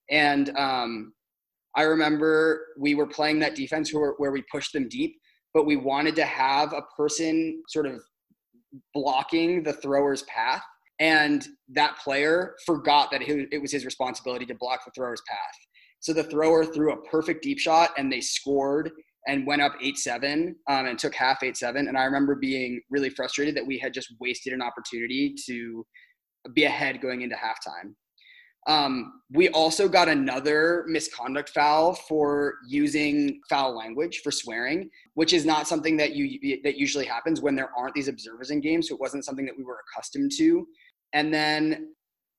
And 0.09 0.55
um, 0.57 1.13
I 1.75 1.83
remember 1.83 2.67
we 2.77 2.95
were 2.95 3.07
playing 3.07 3.39
that 3.39 3.55
defense 3.55 3.93
where, 3.93 4.13
where 4.17 4.31
we 4.31 4.43
pushed 4.51 4.73
them 4.73 4.87
deep, 4.89 5.15
but 5.53 5.65
we 5.65 5.75
wanted 5.75 6.15
to 6.17 6.25
have 6.25 6.73
a 6.73 6.81
person 6.95 7.61
sort 7.67 7.85
of 7.85 8.01
blocking 8.93 9.63
the 9.63 9.73
thrower's 9.73 10.23
path. 10.23 10.63
And 10.99 11.45
that 11.69 11.97
player 11.97 12.55
forgot 12.65 13.11
that 13.11 13.21
it 13.21 13.61
was 13.61 13.71
his 13.71 13.85
responsibility 13.85 14.45
to 14.45 14.55
block 14.55 14.85
the 14.85 14.91
thrower's 14.95 15.21
path. 15.27 15.37
So 15.99 16.13
the 16.13 16.23
thrower 16.23 16.65
threw 16.65 16.93
a 16.93 17.01
perfect 17.03 17.43
deep 17.43 17.59
shot 17.59 17.91
and 17.97 18.11
they 18.11 18.21
scored 18.21 18.91
and 19.27 19.47
went 19.47 19.61
up 19.61 19.73
8-7 19.81 20.53
um, 20.67 20.85
and 20.85 20.99
took 20.99 21.15
half 21.15 21.41
8-7 21.41 21.87
and 21.87 21.97
i 21.97 22.03
remember 22.03 22.35
being 22.35 22.81
really 22.89 23.09
frustrated 23.09 23.55
that 23.55 23.65
we 23.65 23.77
had 23.77 23.93
just 23.93 24.13
wasted 24.19 24.53
an 24.53 24.61
opportunity 24.61 25.33
to 25.45 25.85
be 26.53 26.65
ahead 26.65 27.01
going 27.01 27.21
into 27.21 27.35
halftime. 27.35 27.93
Um, 28.65 29.21
we 29.29 29.49
also 29.49 29.89
got 29.89 30.07
another 30.07 30.85
misconduct 30.87 31.49
foul 31.49 31.95
for 31.95 32.55
using 32.65 33.41
foul 33.49 33.75
language 33.75 34.21
for 34.23 34.31
swearing 34.31 34.89
which 35.15 35.33
is 35.33 35.45
not 35.45 35.67
something 35.67 35.97
that 35.97 36.15
you 36.15 36.61
that 36.63 36.77
usually 36.77 37.05
happens 37.05 37.41
when 37.41 37.57
there 37.57 37.71
aren't 37.77 37.93
these 37.93 38.07
observers 38.07 38.51
in 38.51 38.61
games. 38.61 38.87
So 38.87 38.95
it 38.95 39.01
wasn't 39.01 39.25
something 39.25 39.45
that 39.45 39.57
we 39.57 39.65
were 39.65 39.79
accustomed 39.89 40.31
to. 40.37 40.65
And 41.11 41.33
then 41.33 41.89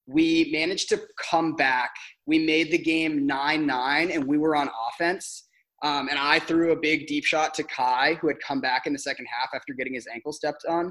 we 0.07 0.51
managed 0.51 0.89
to 0.91 1.03
come 1.31 1.57
back. 1.57 1.91
We 2.27 2.39
made 2.39 2.71
the 2.71 2.79
game 2.79 3.29
9-9 3.29 4.15
and 4.15 4.25
we 4.27 4.39
were 4.39 4.57
on 4.57 4.71
offense 4.89 5.45
um, 5.85 6.09
and 6.09 6.19
I 6.19 6.39
threw 6.39 6.73
a 6.73 6.77
big 6.77 7.07
deep 7.07 7.27
shot 7.27 7.53
to 7.55 7.63
Kai, 7.63 8.15
who 8.21 8.29
had 8.29 8.41
come 8.41 8.61
back 8.61 8.87
in 8.87 8.95
the 8.95 8.99
second 8.99 9.27
half 9.27 9.51
after 9.55 9.75
getting 9.75 9.93
his 9.93 10.09
ankle 10.13 10.33
stepped 10.33 10.65
on. 10.67 10.91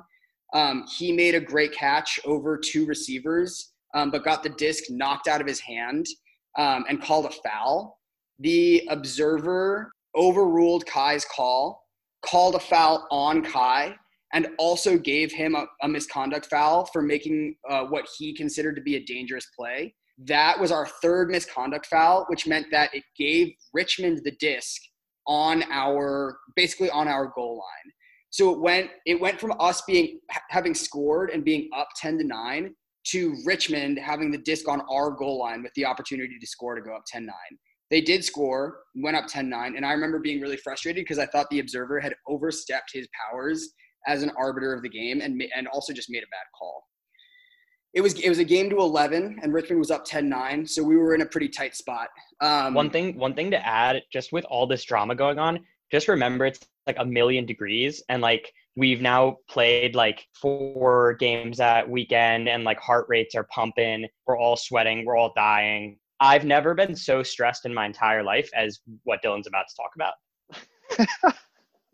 Um, 0.53 0.85
he 0.97 1.11
made 1.11 1.33
a 1.33 1.39
great 1.39 1.73
catch 1.73 2.19
over 2.25 2.57
two 2.57 2.85
receivers, 2.85 3.73
um, 3.95 4.11
but 4.11 4.23
got 4.23 4.43
the 4.43 4.49
disc 4.49 4.83
knocked 4.91 5.27
out 5.27 5.41
of 5.41 5.47
his 5.47 5.59
hand 5.59 6.05
um, 6.59 6.85
and 6.87 7.01
called 7.01 7.25
a 7.25 7.31
foul. 7.31 7.97
The 8.39 8.87
observer 8.91 9.91
overruled 10.15 10.85
Kai's 10.85 11.25
call, 11.25 11.87
called 12.23 12.53
a 12.53 12.59
foul 12.59 13.07
on 13.09 13.41
Kai, 13.41 13.95
and 14.33 14.47
also 14.59 14.95
gave 14.95 15.31
him 15.31 15.55
a, 15.55 15.65
a 15.81 15.87
misconduct 15.87 16.45
foul 16.45 16.85
for 16.85 17.01
making 17.01 17.55
uh, 17.67 17.85
what 17.85 18.05
he 18.19 18.31
considered 18.35 18.75
to 18.75 18.81
be 18.81 18.95
a 18.97 19.03
dangerous 19.05 19.47
play. 19.57 19.95
That 20.17 20.59
was 20.59 20.71
our 20.71 20.87
third 21.01 21.29
misconduct 21.29 21.87
foul, 21.87 22.25
which 22.29 22.47
meant 22.47 22.67
that 22.71 22.93
it 22.93 23.03
gave 23.17 23.53
Richmond 23.73 24.21
the 24.23 24.35
disc 24.39 24.81
on 25.27 25.63
our 25.71 26.37
basically 26.55 26.89
on 26.89 27.07
our 27.07 27.31
goal 27.35 27.55
line. 27.55 27.93
So 28.29 28.51
it 28.51 28.59
went 28.59 28.89
it 29.05 29.19
went 29.19 29.39
from 29.39 29.53
us 29.59 29.81
being 29.87 30.19
having 30.49 30.73
scored 30.73 31.29
and 31.29 31.43
being 31.43 31.69
up 31.75 31.87
10 32.01 32.17
to 32.19 32.23
9 32.23 32.73
to 33.07 33.35
Richmond 33.45 33.99
having 33.99 34.31
the 34.31 34.37
disc 34.37 34.67
on 34.67 34.81
our 34.91 35.11
goal 35.11 35.39
line 35.39 35.61
with 35.61 35.73
the 35.75 35.85
opportunity 35.85 36.39
to 36.39 36.47
score 36.47 36.75
to 36.75 36.81
go 36.81 36.95
up 36.95 37.03
10-9. 37.13 37.27
They 37.91 37.99
did 38.01 38.23
score, 38.23 38.79
went 38.95 39.17
up 39.17 39.25
10-9, 39.27 39.75
and 39.75 39.85
I 39.85 39.91
remember 39.91 40.19
being 40.19 40.39
really 40.39 40.57
frustrated 40.57 41.03
because 41.03 41.19
I 41.19 41.25
thought 41.25 41.47
the 41.51 41.59
observer 41.59 41.99
had 41.99 42.15
overstepped 42.27 42.91
his 42.93 43.07
powers 43.29 43.69
as 44.07 44.23
an 44.23 44.31
arbiter 44.37 44.73
of 44.73 44.81
the 44.83 44.89
game 44.89 45.21
and 45.21 45.41
and 45.55 45.67
also 45.67 45.93
just 45.93 46.09
made 46.09 46.23
a 46.23 46.31
bad 46.31 46.45
call 46.57 46.83
it 47.93 48.01
was 48.01 48.19
it 48.19 48.29
was 48.29 48.39
a 48.39 48.43
game 48.43 48.69
to 48.69 48.77
11 48.77 49.39
and 49.41 49.53
richmond 49.53 49.79
was 49.79 49.91
up 49.91 50.05
10-9 50.05 50.67
so 50.67 50.83
we 50.83 50.97
were 50.97 51.13
in 51.13 51.21
a 51.21 51.25
pretty 51.25 51.47
tight 51.47 51.75
spot. 51.75 52.09
Um, 52.41 52.73
one 52.73 52.89
thing 52.89 53.17
one 53.17 53.33
thing 53.33 53.51
to 53.51 53.65
add 53.65 54.01
just 54.11 54.31
with 54.31 54.45
all 54.45 54.67
this 54.67 54.83
drama 54.83 55.15
going 55.15 55.39
on 55.39 55.59
just 55.91 56.07
remember 56.07 56.45
it's 56.45 56.59
like 56.87 56.97
a 56.99 57.05
million 57.05 57.45
degrees 57.45 58.03
and 58.09 58.21
like 58.21 58.51
we've 58.75 59.01
now 59.01 59.37
played 59.47 59.95
like 59.95 60.25
four 60.33 61.13
games 61.19 61.57
that 61.57 61.87
weekend 61.87 62.49
and 62.49 62.63
like 62.63 62.79
heart 62.79 63.05
rates 63.07 63.35
are 63.35 63.45
pumping 63.45 64.07
we're 64.27 64.37
all 64.37 64.55
sweating 64.55 65.05
we're 65.05 65.17
all 65.17 65.31
dying. 65.35 65.97
I've 66.19 66.45
never 66.45 66.73
been 66.73 66.95
so 66.95 67.21
stressed 67.21 67.65
in 67.65 67.73
my 67.73 67.85
entire 67.85 68.23
life 68.23 68.49
as 68.55 68.79
what 69.03 69.21
dylan's 69.23 69.47
about 69.47 69.65
to 69.67 69.75
talk 69.75 69.91
about. 69.95 71.35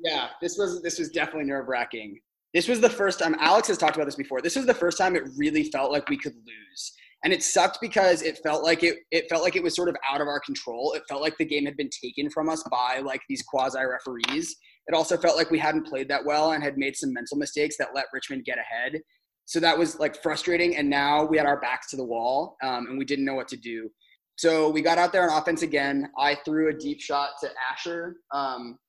Yeah 0.02 0.30
this 0.42 0.58
was 0.58 0.82
this 0.82 0.98
was 0.98 1.10
definitely 1.10 1.44
nerve 1.44 1.68
wracking 1.68 2.22
this 2.54 2.68
was 2.68 2.80
the 2.80 2.90
first 2.90 3.20
time 3.20 3.36
Alex 3.40 3.68
has 3.68 3.78
talked 3.78 3.96
about 3.96 4.06
this 4.06 4.16
before. 4.16 4.42
This 4.42 4.56
was 4.56 4.66
the 4.66 4.74
first 4.74 4.98
time 4.98 5.16
it 5.16 5.24
really 5.38 5.64
felt 5.64 5.92
like 5.92 6.10
we 6.10 6.18
could 6.18 6.34
lose. 6.34 6.94
And 7.24 7.34
it 7.34 7.44
sucked 7.44 7.80
because 7.82 8.22
it 8.22 8.40
felt 8.44 8.64
like 8.64 8.82
it 8.82 8.98
it 9.12 9.26
felt 9.30 9.44
like 9.44 9.56
it 9.56 9.64
was 9.64 9.76
sort 9.76 9.90
of 9.90 9.98
out 10.10 10.22
of 10.22 10.28
our 10.28 10.40
control. 10.40 10.94
It 10.94 11.04
felt 11.10 11.22
like 11.22 11.38
the 11.38 11.46
game 11.46 11.66
had 11.66 11.76
been 11.76 11.90
taken 11.90 12.30
from 12.30 12.50
us 12.50 12.64
by 12.72 13.02
like 13.04 13.22
these 13.28 13.44
quasi 13.44 13.80
referees. 13.84 14.56
It 14.88 14.96
also 14.96 15.18
felt 15.18 15.36
like 15.36 15.52
we 15.52 15.60
hadn't 15.60 15.86
played 15.86 16.08
that 16.10 16.26
well 16.26 16.54
and 16.54 16.64
had 16.64 16.78
made 16.78 16.96
some 16.96 17.14
mental 17.14 17.38
mistakes 17.38 17.76
that 17.78 17.90
let 17.94 18.06
Richmond 18.14 18.46
get 18.46 18.58
ahead. 18.58 19.02
So 19.46 19.60
that 19.60 19.78
was 19.78 20.00
like 20.00 20.22
frustrating. 20.22 20.78
And 20.78 20.90
now 20.90 21.26
we 21.26 21.38
had 21.38 21.46
our 21.46 21.60
backs 21.60 21.90
to 21.92 21.98
the 21.98 22.06
wall 22.06 22.56
um, 22.64 22.88
and 22.88 22.98
we 22.98 23.06
didn't 23.06 23.26
know 23.26 23.36
what 23.36 23.48
to 23.50 23.58
do. 23.58 23.90
So 24.38 24.70
we 24.70 24.82
got 24.82 24.98
out 24.98 25.12
there 25.12 25.30
on 25.30 25.38
offense 25.38 25.64
again. 25.64 26.10
I 26.18 26.38
threw 26.46 26.70
a 26.70 26.74
deep 26.74 27.02
shot 27.02 27.32
to 27.42 27.50
Asher. 27.72 28.16
Um, 28.34 28.80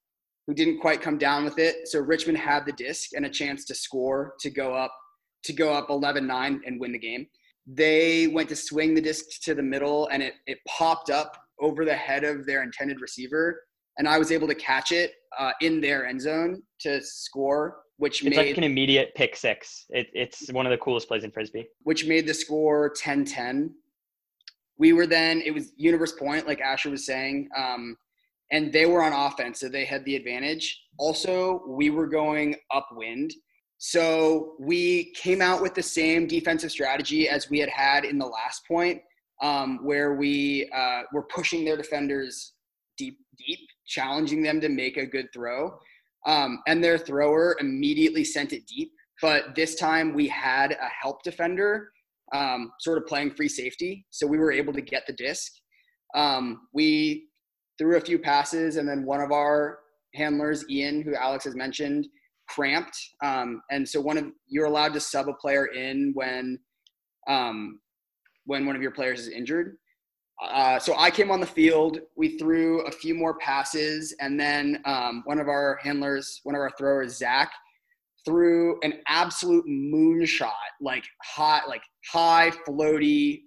who 0.47 0.55
didn't 0.55 0.81
quite 0.81 1.01
come 1.01 1.19
down 1.19 1.45
with 1.45 1.59
it. 1.59 1.89
So 1.89 2.01
Richmond 2.01 2.39
had 2.39 2.67
the 2.67 2.73
disc 2.73 3.11
and 3.15 3.27
a 3.27 3.31
chance 3.31 3.65
to 3.67 3.75
score 3.75 4.35
to 4.41 4.51
go 4.51 4.75
up 4.75 4.95
to 5.43 5.53
go 5.55 5.73
up 5.73 5.89
11-9 5.89 6.61
and 6.67 6.79
win 6.79 6.93
the 6.93 6.99
game. 6.99 7.27
They 7.67 8.27
went 8.27 8.51
to 8.51 8.57
swing 8.57 8.95
the 8.95 9.01
disc 9.01 9.25
to 9.43 9.55
the 9.55 9.63
middle 9.63 10.09
and 10.09 10.23
it 10.23 10.35
it 10.47 10.59
popped 10.67 11.11
up 11.11 11.37
over 11.61 11.85
the 11.85 11.95
head 11.95 12.25
of 12.25 12.47
their 12.47 12.63
intended 12.63 13.01
receiver 13.01 13.63
and 14.01 14.09
I 14.09 14.19
was 14.19 14.33
able 14.33 14.49
to 14.49 14.55
catch 14.55 14.93
it 14.93 15.13
uh, 15.39 15.53
in 15.61 15.81
their 15.81 16.07
end 16.07 16.23
zone 16.23 16.63
to 16.81 17.03
score, 17.03 17.83
which 17.99 18.25
it's 18.25 18.37
made 18.37 18.49
like 18.49 18.57
an 18.57 18.65
immediate 18.65 19.15
pick 19.15 19.37
six. 19.37 19.85
It, 19.91 20.09
it's 20.15 20.51
one 20.53 20.67
of 20.67 20.71
the 20.71 20.79
coolest 20.79 21.07
plays 21.07 21.23
in 21.23 21.31
frisbee. 21.31 21.69
Which 21.83 22.07
made 22.07 22.27
the 22.27 22.33
score 22.33 22.95
10-10. 22.95 23.71
We 24.79 24.95
were 24.95 25.07
then 25.07 25.43
it 25.45 25.51
was 25.53 25.73
universe 25.77 26.13
point, 26.13 26.47
like 26.47 26.63
Asher 26.63 26.89
was 26.89 27.05
saying. 27.05 27.51
Um, 27.55 27.97
and 28.53 28.73
they 28.73 28.87
were 28.87 29.03
on 29.03 29.13
offense, 29.13 29.61
so 29.61 29.69
they 29.69 29.85
had 29.85 30.05
the 30.05 30.17
advantage. 30.17 30.83
Also, 30.99 31.63
we 31.69 31.91
were 31.91 32.07
going 32.07 32.57
upwind. 32.73 33.33
So 33.79 34.55
we 34.61 35.13
came 35.15 35.41
out 35.41 35.63
with 35.63 35.75
the 35.75 35.83
same 35.83 36.27
defensive 36.27 36.71
strategy 36.71 37.29
as 37.29 37.49
we 37.49 37.59
had 37.61 37.71
had 37.71 38.05
in 38.05 38.19
the 38.19 38.27
last 38.27 38.67
point, 38.67 39.01
um, 39.43 39.79
where 39.83 40.15
we 40.15 40.71
uh, 40.75 41.03
were 41.13 41.23
pushing 41.23 41.65
their 41.65 41.77
defenders 41.77 42.55
deep, 42.99 43.17
deep, 43.39 43.61
challenging 43.87 44.43
them 44.43 44.61
to 44.61 44.69
make 44.69 44.97
a 44.97 45.07
good 45.07 45.29
throw. 45.33 45.79
Um, 46.27 46.61
and 46.67 46.85
their 46.85 46.99
thrower 46.99 47.57
immediately 47.61 48.25
sent 48.25 48.53
it 48.53 48.67
deep. 48.67 48.93
But 49.23 49.55
this 49.55 49.77
time 49.77 50.13
we 50.13 50.29
had 50.29 50.73
a 50.73 50.89
help 51.03 51.23
defender 51.23 51.91
um, 52.35 52.73
sort 52.81 52.99
of 52.99 53.07
playing 53.07 53.31
free 53.33 53.49
safety. 53.49 54.05
So 54.11 54.27
we 54.27 54.39
were 54.39 54.53
able 54.53 54.73
to 54.73 54.83
get 54.83 55.07
the 55.07 55.13
disc. 55.15 55.53
Um, 56.15 56.69
we 56.75 57.30
threw 57.81 57.97
a 57.97 58.01
few 58.01 58.19
passes, 58.19 58.77
and 58.77 58.87
then 58.87 59.07
one 59.07 59.23
of 59.23 59.33
our 59.33 59.79
handlers, 60.15 60.65
Ian, 60.69 61.01
who 61.01 61.15
Alex 61.15 61.45
has 61.45 61.57
mentioned, 61.57 62.07
cramped. 62.47 62.97
Um, 63.25 63.63
and 63.71 63.89
so 63.89 64.01
one 64.01 64.19
of 64.19 64.27
you're 64.47 64.67
allowed 64.67 64.93
to 64.93 65.01
sub 65.01 65.29
a 65.29 65.33
player 65.33 65.67
in 65.67 66.13
when 66.15 66.59
um, 67.27 67.81
when 68.45 68.67
one 68.67 68.77
of 68.77 68.83
your 68.83 68.91
players 68.91 69.21
is 69.21 69.29
injured. 69.29 69.77
Uh, 70.43 70.79
so 70.79 70.95
I 70.97 71.11
came 71.11 71.31
on 71.31 71.41
the 71.41 71.47
field. 71.47 72.01
We 72.17 72.39
threw 72.39 72.81
a 72.87 72.91
few 72.91 73.15
more 73.15 73.39
passes, 73.39 74.15
and 74.21 74.39
then 74.39 74.83
um, 74.85 75.23
one 75.25 75.39
of 75.39 75.49
our 75.49 75.79
handlers, 75.83 76.41
one 76.45 76.55
of 76.55 76.61
our 76.61 76.73
throwers, 76.79 77.17
Zach, 77.17 77.51
threw 78.25 78.79
an 78.83 78.95
absolute 79.07 79.67
moonshot, 79.67 80.51
like 80.81 81.05
hot, 81.23 81.69
like 81.69 81.83
high 82.11 82.51
floaty 82.67 83.43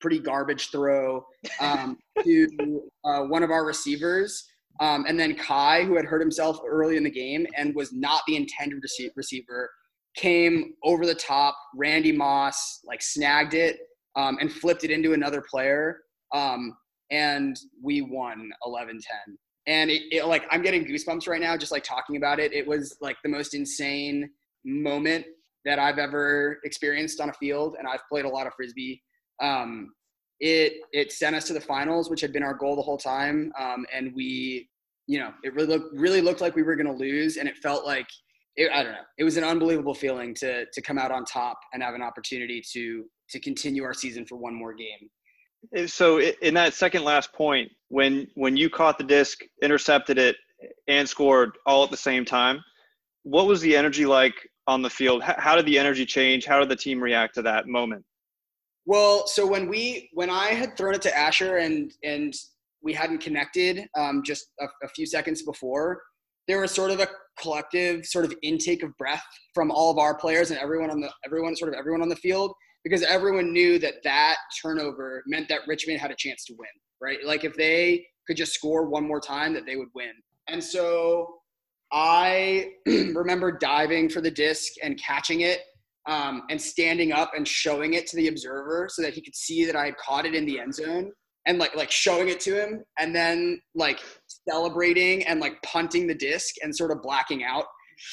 pretty 0.00 0.18
garbage 0.18 0.70
throw 0.70 1.24
um, 1.60 1.98
to 2.24 2.82
uh, 3.04 3.22
one 3.22 3.42
of 3.42 3.50
our 3.50 3.64
receivers. 3.64 4.48
Um, 4.80 5.06
and 5.08 5.18
then 5.18 5.34
Kai, 5.34 5.84
who 5.84 5.96
had 5.96 6.04
hurt 6.04 6.20
himself 6.20 6.60
early 6.66 6.96
in 6.96 7.02
the 7.02 7.10
game 7.10 7.46
and 7.56 7.74
was 7.74 7.92
not 7.92 8.22
the 8.26 8.36
intended 8.36 8.80
rece- 8.82 9.10
receiver, 9.16 9.70
came 10.16 10.74
over 10.84 11.04
the 11.06 11.14
top. 11.14 11.56
Randy 11.74 12.12
Moss 12.12 12.80
like 12.84 13.02
snagged 13.02 13.54
it 13.54 13.80
um, 14.16 14.38
and 14.40 14.52
flipped 14.52 14.84
it 14.84 14.90
into 14.90 15.12
another 15.12 15.42
player. 15.48 15.98
Um, 16.34 16.76
and 17.10 17.58
we 17.82 18.02
won 18.02 18.50
11 18.66 19.00
10. 19.26 19.38
And 19.66 19.90
it, 19.90 20.02
it, 20.10 20.26
like, 20.26 20.44
I'm 20.50 20.62
getting 20.62 20.84
goosebumps 20.84 21.28
right 21.28 21.40
now 21.40 21.56
just 21.56 21.72
like 21.72 21.84
talking 21.84 22.16
about 22.16 22.40
it. 22.40 22.52
It 22.52 22.66
was 22.66 22.96
like 23.00 23.16
the 23.22 23.28
most 23.28 23.54
insane 23.54 24.30
moment 24.64 25.26
that 25.64 25.78
I've 25.78 25.98
ever 25.98 26.58
experienced 26.64 27.20
on 27.20 27.28
a 27.28 27.34
field. 27.34 27.76
And 27.78 27.86
I've 27.86 28.06
played 28.08 28.24
a 28.24 28.28
lot 28.28 28.46
of 28.46 28.54
Frisbee. 28.54 29.02
Um, 29.40 29.92
it, 30.40 30.74
it 30.92 31.12
sent 31.12 31.34
us 31.34 31.44
to 31.48 31.52
the 31.52 31.60
finals, 31.60 32.10
which 32.10 32.20
had 32.20 32.32
been 32.32 32.42
our 32.42 32.54
goal 32.54 32.76
the 32.76 32.82
whole 32.82 32.98
time. 32.98 33.52
Um, 33.58 33.86
and 33.94 34.12
we, 34.14 34.68
you 35.06 35.18
know, 35.18 35.32
it 35.42 35.54
really 35.54 35.68
looked, 35.68 35.94
really 35.94 36.20
looked 36.20 36.40
like 36.40 36.54
we 36.54 36.62
were 36.62 36.76
going 36.76 36.86
to 36.86 36.92
lose. 36.92 37.36
And 37.36 37.48
it 37.48 37.56
felt 37.58 37.84
like, 37.84 38.06
it, 38.56 38.70
I 38.72 38.82
don't 38.82 38.92
know, 38.92 38.98
it 39.18 39.24
was 39.24 39.36
an 39.36 39.44
unbelievable 39.44 39.94
feeling 39.94 40.34
to, 40.36 40.64
to 40.72 40.82
come 40.82 40.98
out 40.98 41.10
on 41.10 41.24
top 41.24 41.58
and 41.72 41.82
have 41.82 41.94
an 41.94 42.02
opportunity 42.02 42.62
to, 42.72 43.04
to 43.30 43.40
continue 43.40 43.84
our 43.84 43.94
season 43.94 44.26
for 44.26 44.36
one 44.36 44.54
more 44.54 44.74
game. 44.74 45.10
So 45.88 46.20
in 46.20 46.54
that 46.54 46.72
second 46.74 47.02
last 47.02 47.32
point, 47.32 47.72
when 47.88 48.28
when 48.36 48.56
you 48.56 48.70
caught 48.70 48.96
the 48.96 49.02
disc, 49.02 49.40
intercepted 49.60 50.16
it, 50.16 50.36
and 50.86 51.08
scored 51.08 51.58
all 51.66 51.82
at 51.82 51.90
the 51.90 51.96
same 51.96 52.24
time, 52.24 52.62
what 53.24 53.48
was 53.48 53.60
the 53.60 53.76
energy 53.76 54.06
like 54.06 54.34
on 54.68 54.82
the 54.82 54.90
field? 54.90 55.20
How 55.22 55.56
did 55.56 55.66
the 55.66 55.76
energy 55.76 56.06
change? 56.06 56.46
How 56.46 56.60
did 56.60 56.68
the 56.68 56.76
team 56.76 57.02
react 57.02 57.34
to 57.34 57.42
that 57.42 57.66
moment? 57.66 58.04
Well, 58.88 59.26
so 59.26 59.46
when 59.46 59.68
we 59.68 60.08
when 60.14 60.30
I 60.30 60.46
had 60.46 60.74
thrown 60.74 60.94
it 60.94 61.02
to 61.02 61.14
Asher 61.14 61.58
and 61.58 61.92
and 62.02 62.32
we 62.82 62.94
hadn't 62.94 63.18
connected 63.18 63.86
um, 63.94 64.22
just 64.24 64.46
a, 64.60 64.64
a 64.82 64.88
few 64.88 65.04
seconds 65.04 65.42
before, 65.42 66.00
there 66.46 66.62
was 66.62 66.70
sort 66.70 66.90
of 66.90 66.98
a 66.98 67.08
collective 67.38 68.06
sort 68.06 68.24
of 68.24 68.32
intake 68.42 68.82
of 68.82 68.96
breath 68.96 69.22
from 69.52 69.70
all 69.70 69.90
of 69.90 69.98
our 69.98 70.16
players 70.16 70.50
and 70.50 70.58
everyone 70.58 70.88
on 70.90 71.02
the 71.02 71.12
everyone 71.26 71.54
sort 71.54 71.70
of 71.70 71.78
everyone 71.78 72.00
on 72.00 72.08
the 72.08 72.16
field 72.16 72.54
because 72.82 73.02
everyone 73.02 73.52
knew 73.52 73.78
that 73.78 73.96
that 74.04 74.36
turnover 74.62 75.22
meant 75.26 75.50
that 75.50 75.60
Richmond 75.66 76.00
had 76.00 76.10
a 76.10 76.16
chance 76.16 76.46
to 76.46 76.54
win, 76.58 76.68
right? 76.98 77.18
Like 77.26 77.44
if 77.44 77.54
they 77.58 78.06
could 78.26 78.38
just 78.38 78.54
score 78.54 78.88
one 78.88 79.06
more 79.06 79.20
time, 79.20 79.52
that 79.52 79.66
they 79.66 79.76
would 79.76 79.90
win. 79.94 80.12
And 80.48 80.64
so 80.64 81.40
I 81.92 82.70
remember 82.86 83.52
diving 83.52 84.08
for 84.08 84.22
the 84.22 84.30
disc 84.30 84.72
and 84.82 84.98
catching 84.98 85.42
it 85.42 85.60
um, 86.06 86.42
and 86.50 86.60
standing 86.60 87.12
up 87.12 87.32
and 87.36 87.46
showing 87.46 87.94
it 87.94 88.06
to 88.08 88.16
the 88.16 88.28
observer 88.28 88.88
so 88.90 89.02
that 89.02 89.14
he 89.14 89.20
could 89.20 89.34
see 89.34 89.64
that 89.66 89.76
I 89.76 89.86
had 89.86 89.96
caught 89.96 90.26
it 90.26 90.34
in 90.34 90.46
the 90.46 90.58
end 90.58 90.74
zone 90.74 91.12
and 91.46 91.58
like 91.58 91.74
like 91.74 91.90
showing 91.90 92.28
it 92.28 92.40
to 92.40 92.62
him 92.62 92.84
and 92.98 93.14
then 93.14 93.60
like 93.74 94.00
celebrating 94.48 95.26
and 95.26 95.40
like 95.40 95.60
punting 95.62 96.06
the 96.06 96.14
disc 96.14 96.56
and 96.62 96.74
sort 96.74 96.90
of 96.90 97.02
blacking 97.02 97.42
out 97.42 97.64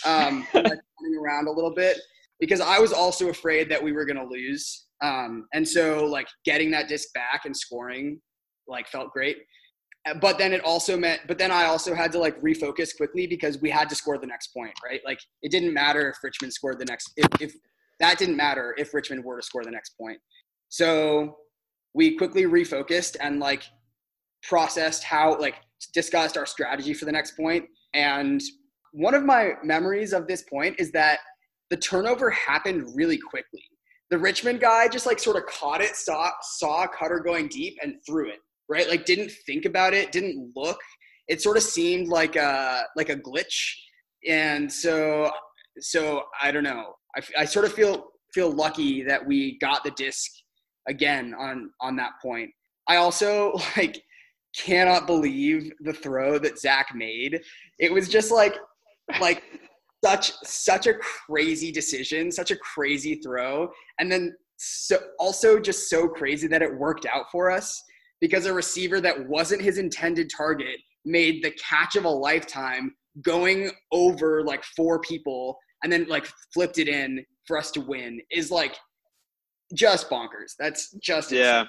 um, 0.05 0.45
and, 0.53 0.63
like, 0.63 0.79
running 1.01 1.19
around 1.21 1.47
a 1.47 1.51
little 1.51 1.73
bit 1.73 1.97
because 2.39 2.61
I 2.61 2.79
was 2.79 2.91
also 2.91 3.29
afraid 3.29 3.69
that 3.69 3.81
we 3.81 3.91
were 3.91 4.05
going 4.05 4.17
to 4.17 4.25
lose. 4.25 4.85
Um, 5.03 5.47
and 5.53 5.67
so 5.67 6.05
like 6.05 6.27
getting 6.45 6.71
that 6.71 6.87
disc 6.87 7.13
back 7.13 7.41
and 7.45 7.55
scoring 7.55 8.19
like 8.67 8.87
felt 8.87 9.11
great. 9.11 9.37
But 10.21 10.37
then 10.37 10.53
it 10.53 10.63
also 10.63 10.97
meant, 10.97 11.21
but 11.27 11.37
then 11.39 11.51
I 11.51 11.65
also 11.65 11.95
had 11.95 12.11
to 12.11 12.19
like 12.19 12.39
refocus 12.41 12.95
quickly 12.95 13.25
because 13.25 13.59
we 13.59 13.71
had 13.71 13.89
to 13.89 13.95
score 13.95 14.17
the 14.19 14.27
next 14.27 14.49
point, 14.49 14.73
right? 14.83 15.01
Like 15.03 15.19
it 15.41 15.51
didn't 15.51 15.73
matter 15.73 16.09
if 16.09 16.17
Richmond 16.23 16.53
scored 16.53 16.79
the 16.79 16.85
next, 16.85 17.11
if, 17.17 17.27
if 17.41 17.53
that 17.99 18.17
didn't 18.17 18.37
matter 18.37 18.75
if 18.77 18.93
Richmond 18.93 19.23
were 19.23 19.37
to 19.39 19.45
score 19.45 19.63
the 19.63 19.71
next 19.71 19.95
point. 19.99 20.17
So 20.69 21.37
we 21.93 22.17
quickly 22.17 22.43
refocused 22.43 23.15
and 23.19 23.39
like 23.39 23.63
processed 24.43 25.03
how, 25.03 25.39
like 25.39 25.55
discussed 25.93 26.37
our 26.37 26.45
strategy 26.45 26.93
for 26.93 27.05
the 27.05 27.11
next 27.11 27.37
point. 27.37 27.65
And 27.93 28.41
one 28.91 29.13
of 29.13 29.23
my 29.23 29.53
memories 29.63 30.13
of 30.13 30.27
this 30.27 30.43
point 30.43 30.75
is 30.79 30.91
that 30.91 31.19
the 31.69 31.77
turnover 31.77 32.29
happened 32.29 32.91
really 32.95 33.17
quickly. 33.17 33.63
The 34.11 34.17
Richmond 34.17 34.59
guy 34.59 34.87
just 34.87 35.05
like 35.05 35.19
sort 35.19 35.37
of 35.37 35.45
caught 35.47 35.81
it, 35.81 35.95
saw 35.95 36.29
saw 36.41 36.85
Cutter 36.87 37.19
going 37.19 37.47
deep 37.47 37.77
and 37.81 37.95
threw 38.05 38.29
it. 38.29 38.39
Right, 38.67 38.89
like 38.89 39.05
didn't 39.05 39.31
think 39.45 39.65
about 39.65 39.93
it, 39.93 40.11
didn't 40.11 40.51
look. 40.55 40.79
It 41.27 41.41
sort 41.41 41.57
of 41.57 41.63
seemed 41.63 42.07
like 42.07 42.35
a 42.35 42.83
like 42.95 43.09
a 43.09 43.15
glitch, 43.15 43.73
and 44.27 44.71
so 44.71 45.31
so 45.79 46.23
I 46.41 46.51
don't 46.51 46.63
know. 46.63 46.93
I, 47.15 47.41
I 47.41 47.45
sort 47.45 47.65
of 47.65 47.73
feel 47.73 48.07
feel 48.33 48.51
lucky 48.51 49.01
that 49.03 49.25
we 49.25 49.57
got 49.59 49.83
the 49.83 49.91
disc 49.91 50.31
again 50.87 51.33
on 51.37 51.71
on 51.81 51.95
that 51.97 52.11
point. 52.21 52.49
I 52.87 52.97
also 52.97 53.53
like 53.77 54.01
cannot 54.57 55.07
believe 55.07 55.71
the 55.81 55.93
throw 55.93 56.39
that 56.39 56.59
Zach 56.59 56.87
made. 56.95 57.41
It 57.79 57.91
was 57.91 58.07
just 58.07 58.31
like 58.31 58.55
like 59.19 59.43
such 60.03 60.31
such 60.43 60.87
a 60.87 60.93
crazy 60.95 61.71
decision, 61.71 62.31
such 62.31 62.51
a 62.51 62.57
crazy 62.57 63.15
throw, 63.15 63.69
and 63.99 64.11
then 64.11 64.35
so 64.57 64.97
also 65.19 65.59
just 65.59 65.89
so 65.89 66.07
crazy 66.07 66.47
that 66.47 66.61
it 66.61 66.77
worked 66.77 67.05
out 67.05 67.25
for 67.31 67.51
us 67.51 67.83
because 68.21 68.45
a 68.45 68.53
receiver 68.53 69.01
that 69.01 69.27
wasn't 69.27 69.61
his 69.61 69.77
intended 69.77 70.31
target 70.35 70.79
made 71.03 71.43
the 71.43 71.51
catch 71.51 71.95
of 71.95 72.05
a 72.05 72.09
lifetime 72.09 72.95
going 73.21 73.69
over 73.91 74.43
like 74.43 74.63
four 74.63 74.99
people 74.99 75.57
and 75.85 75.93
then 75.93 76.07
like 76.09 76.27
flipped 76.51 76.79
it 76.79 76.87
in 76.87 77.23
for 77.45 77.57
us 77.59 77.69
to 77.69 77.79
win 77.79 78.19
is 78.31 78.49
like 78.49 78.75
just 79.75 80.09
bonkers. 80.09 80.53
That's 80.57 80.91
just 80.95 81.31
yeah. 81.31 81.65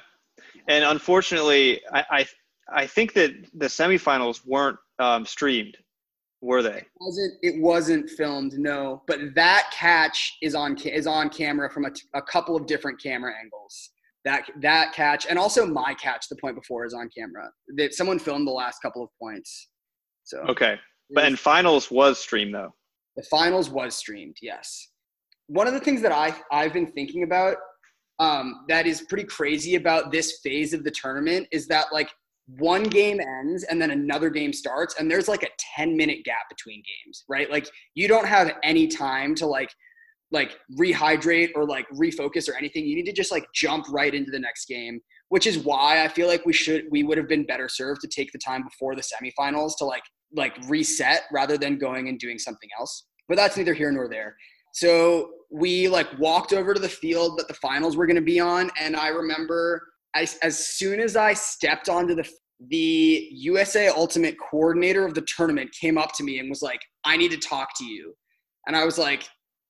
And 0.68 0.84
unfortunately, 0.84 1.82
I, 1.92 2.04
I 2.10 2.26
I 2.72 2.86
think 2.86 3.12
that 3.12 3.32
the 3.54 3.66
semifinals 3.66 4.40
weren't 4.46 4.78
um, 4.98 5.26
streamed 5.26 5.76
were 6.40 6.62
they? 6.62 6.78
It 6.78 6.86
wasn't 6.98 7.34
it 7.42 7.60
wasn't 7.60 8.10
filmed? 8.10 8.54
No, 8.54 9.02
but 9.06 9.18
that 9.34 9.70
catch 9.72 10.38
is 10.40 10.54
on 10.54 10.76
is 10.78 11.06
on 11.06 11.28
camera 11.28 11.70
from 11.70 11.84
a, 11.84 11.90
a 12.14 12.22
couple 12.22 12.56
of 12.56 12.66
different 12.66 13.02
camera 13.02 13.34
angles. 13.38 13.90
That 14.24 14.44
that 14.62 14.94
catch 14.94 15.26
and 15.26 15.38
also 15.38 15.66
my 15.66 15.94
catch 15.94 16.28
the 16.28 16.36
point 16.36 16.56
before 16.56 16.86
is 16.86 16.94
on 16.94 17.10
camera. 17.16 17.50
That 17.76 17.92
someone 17.92 18.18
filmed 18.18 18.46
the 18.48 18.52
last 18.52 18.80
couple 18.80 19.02
of 19.02 19.10
points. 19.20 19.68
So 20.24 20.38
okay, 20.48 20.78
but 21.10 21.24
and 21.24 21.38
finals 21.38 21.90
was 21.90 22.18
streamed 22.18 22.54
though. 22.54 22.74
The 23.16 23.22
finals 23.24 23.70
was 23.70 23.96
streamed. 23.96 24.36
Yes. 24.42 24.88
One 25.48 25.66
of 25.66 25.74
the 25.74 25.80
things 25.80 26.02
that 26.02 26.12
I 26.12 26.34
I've 26.52 26.72
been 26.72 26.92
thinking 26.92 27.22
about 27.22 27.56
um, 28.18 28.64
that 28.68 28.86
is 28.86 29.02
pretty 29.02 29.24
crazy 29.24 29.74
about 29.74 30.10
this 30.10 30.40
phase 30.42 30.72
of 30.72 30.84
the 30.84 30.90
tournament 30.90 31.46
is 31.52 31.66
that 31.68 31.86
like 31.92 32.08
one 32.58 32.84
game 32.84 33.20
ends 33.20 33.64
and 33.64 33.80
then 33.80 33.90
another 33.90 34.30
game 34.30 34.52
starts 34.52 34.94
and 34.98 35.10
there's 35.10 35.26
like 35.28 35.42
a 35.42 35.48
10 35.76 35.96
minute 35.96 36.24
gap 36.24 36.48
between 36.48 36.80
games 37.04 37.24
right 37.28 37.50
like 37.50 37.68
you 37.94 38.06
don't 38.06 38.26
have 38.26 38.52
any 38.62 38.86
time 38.86 39.34
to 39.34 39.44
like 39.46 39.68
like 40.30 40.56
rehydrate 40.78 41.50
or 41.56 41.64
like 41.64 41.86
refocus 41.92 42.48
or 42.48 42.56
anything 42.56 42.86
you 42.86 42.94
need 42.94 43.06
to 43.06 43.12
just 43.12 43.32
like 43.32 43.44
jump 43.52 43.84
right 43.90 44.14
into 44.14 44.30
the 44.30 44.38
next 44.38 44.66
game 44.66 45.00
which 45.28 45.44
is 45.44 45.58
why 45.58 46.04
i 46.04 46.08
feel 46.08 46.28
like 46.28 46.46
we 46.46 46.52
should 46.52 46.84
we 46.88 47.02
would 47.02 47.18
have 47.18 47.28
been 47.28 47.44
better 47.46 47.68
served 47.68 48.00
to 48.00 48.08
take 48.08 48.30
the 48.30 48.38
time 48.38 48.62
before 48.62 48.94
the 48.94 49.02
semifinals 49.02 49.72
to 49.76 49.84
like 49.84 50.04
like 50.34 50.56
reset 50.68 51.22
rather 51.32 51.56
than 51.56 51.78
going 51.78 52.08
and 52.08 52.18
doing 52.18 52.38
something 52.38 52.68
else 52.78 53.06
but 53.28 53.36
that's 53.36 53.56
neither 53.56 53.74
here 53.74 53.92
nor 53.92 54.08
there 54.08 54.36
so 54.72 55.30
we 55.50 55.88
like 55.88 56.08
walked 56.18 56.52
over 56.52 56.74
to 56.74 56.80
the 56.80 56.88
field 56.88 57.38
that 57.38 57.48
the 57.48 57.54
finals 57.54 57.96
were 57.96 58.06
going 58.06 58.16
to 58.16 58.22
be 58.22 58.40
on 58.40 58.70
and 58.78 58.96
i 58.96 59.08
remember 59.08 59.82
I, 60.16 60.26
as 60.42 60.66
soon 60.66 60.98
as 60.98 61.14
I 61.14 61.34
stepped 61.34 61.88
onto 61.88 62.14
the 62.14 62.28
the 62.68 63.28
USA 63.32 63.88
Ultimate 63.88 64.36
coordinator 64.38 65.04
of 65.04 65.12
the 65.12 65.20
tournament 65.20 65.70
came 65.78 65.98
up 65.98 66.12
to 66.14 66.24
me 66.24 66.38
and 66.38 66.48
was 66.48 66.62
like, 66.62 66.80
"I 67.04 67.18
need 67.18 67.30
to 67.32 67.36
talk 67.36 67.76
to 67.76 67.84
you," 67.84 68.14
and 68.66 68.74
I 68.74 68.86
was 68.86 68.96
like, 68.96 69.28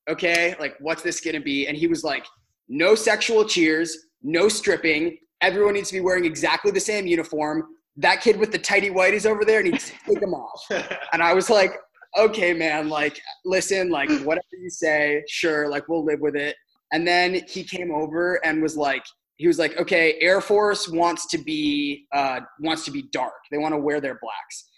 "Okay, 0.09 0.55
like 0.61 0.77
what's 0.79 1.03
this 1.03 1.21
gonna 1.21 1.41
be?" 1.41 1.67
And 1.67 1.77
he 1.77 1.89
was 1.89 2.05
like, 2.05 2.25
"No 2.69 2.95
sexual 2.95 3.45
cheers, 3.45 3.99
no 4.23 4.49
stripping. 4.49 5.19
Everyone 5.41 5.75
needs 5.75 5.89
to 5.89 5.95
be 5.95 6.01
wearing 6.01 6.25
exactly 6.25 6.71
the 6.71 6.79
same 6.79 7.09
uniform. 7.09 7.65
That 7.97 8.21
kid 8.21 8.37
with 8.39 8.53
the 8.53 8.59
tighty 8.59 8.91
whities 8.91 9.27
over 9.27 9.45
there 9.45 9.63
needs 9.63 9.91
to 9.91 9.95
take 10.07 10.21
them 10.21 10.35
off." 10.35 10.67
And 11.13 11.23
I 11.23 11.35
was 11.35 11.49
like, 11.51 11.73
"Okay, 12.19 12.53
man. 12.53 12.89
Like, 12.89 13.21
listen, 13.45 13.91
like 13.91 14.11
whatever 14.23 14.57
you 14.61 14.71
say, 14.71 15.23
sure. 15.29 15.69
Like 15.69 15.89
we'll 15.89 16.05
live 16.05 16.21
with 16.21 16.37
it." 16.37 16.57
And 16.93 17.07
then 17.07 17.41
he 17.49 17.65
came 17.65 17.91
over 17.93 18.45
and 18.45 18.63
was 18.63 18.77
like, 18.77 19.03
he 19.37 19.47
was 19.47 19.59
like, 19.59 19.77
okay, 19.77 20.17
Air 20.21 20.41
Force 20.41 20.89
wants 20.89 21.27
to 21.29 21.39
be 21.39 22.07
uh, 22.13 22.41
wants 22.61 22.85
to 22.87 22.91
be 22.91 23.03
dark. 23.13 23.35
They 23.51 23.59
want 23.59 23.75
to 23.75 23.79
wear 23.79 24.01
their 24.01 24.19
blacks 24.23 24.69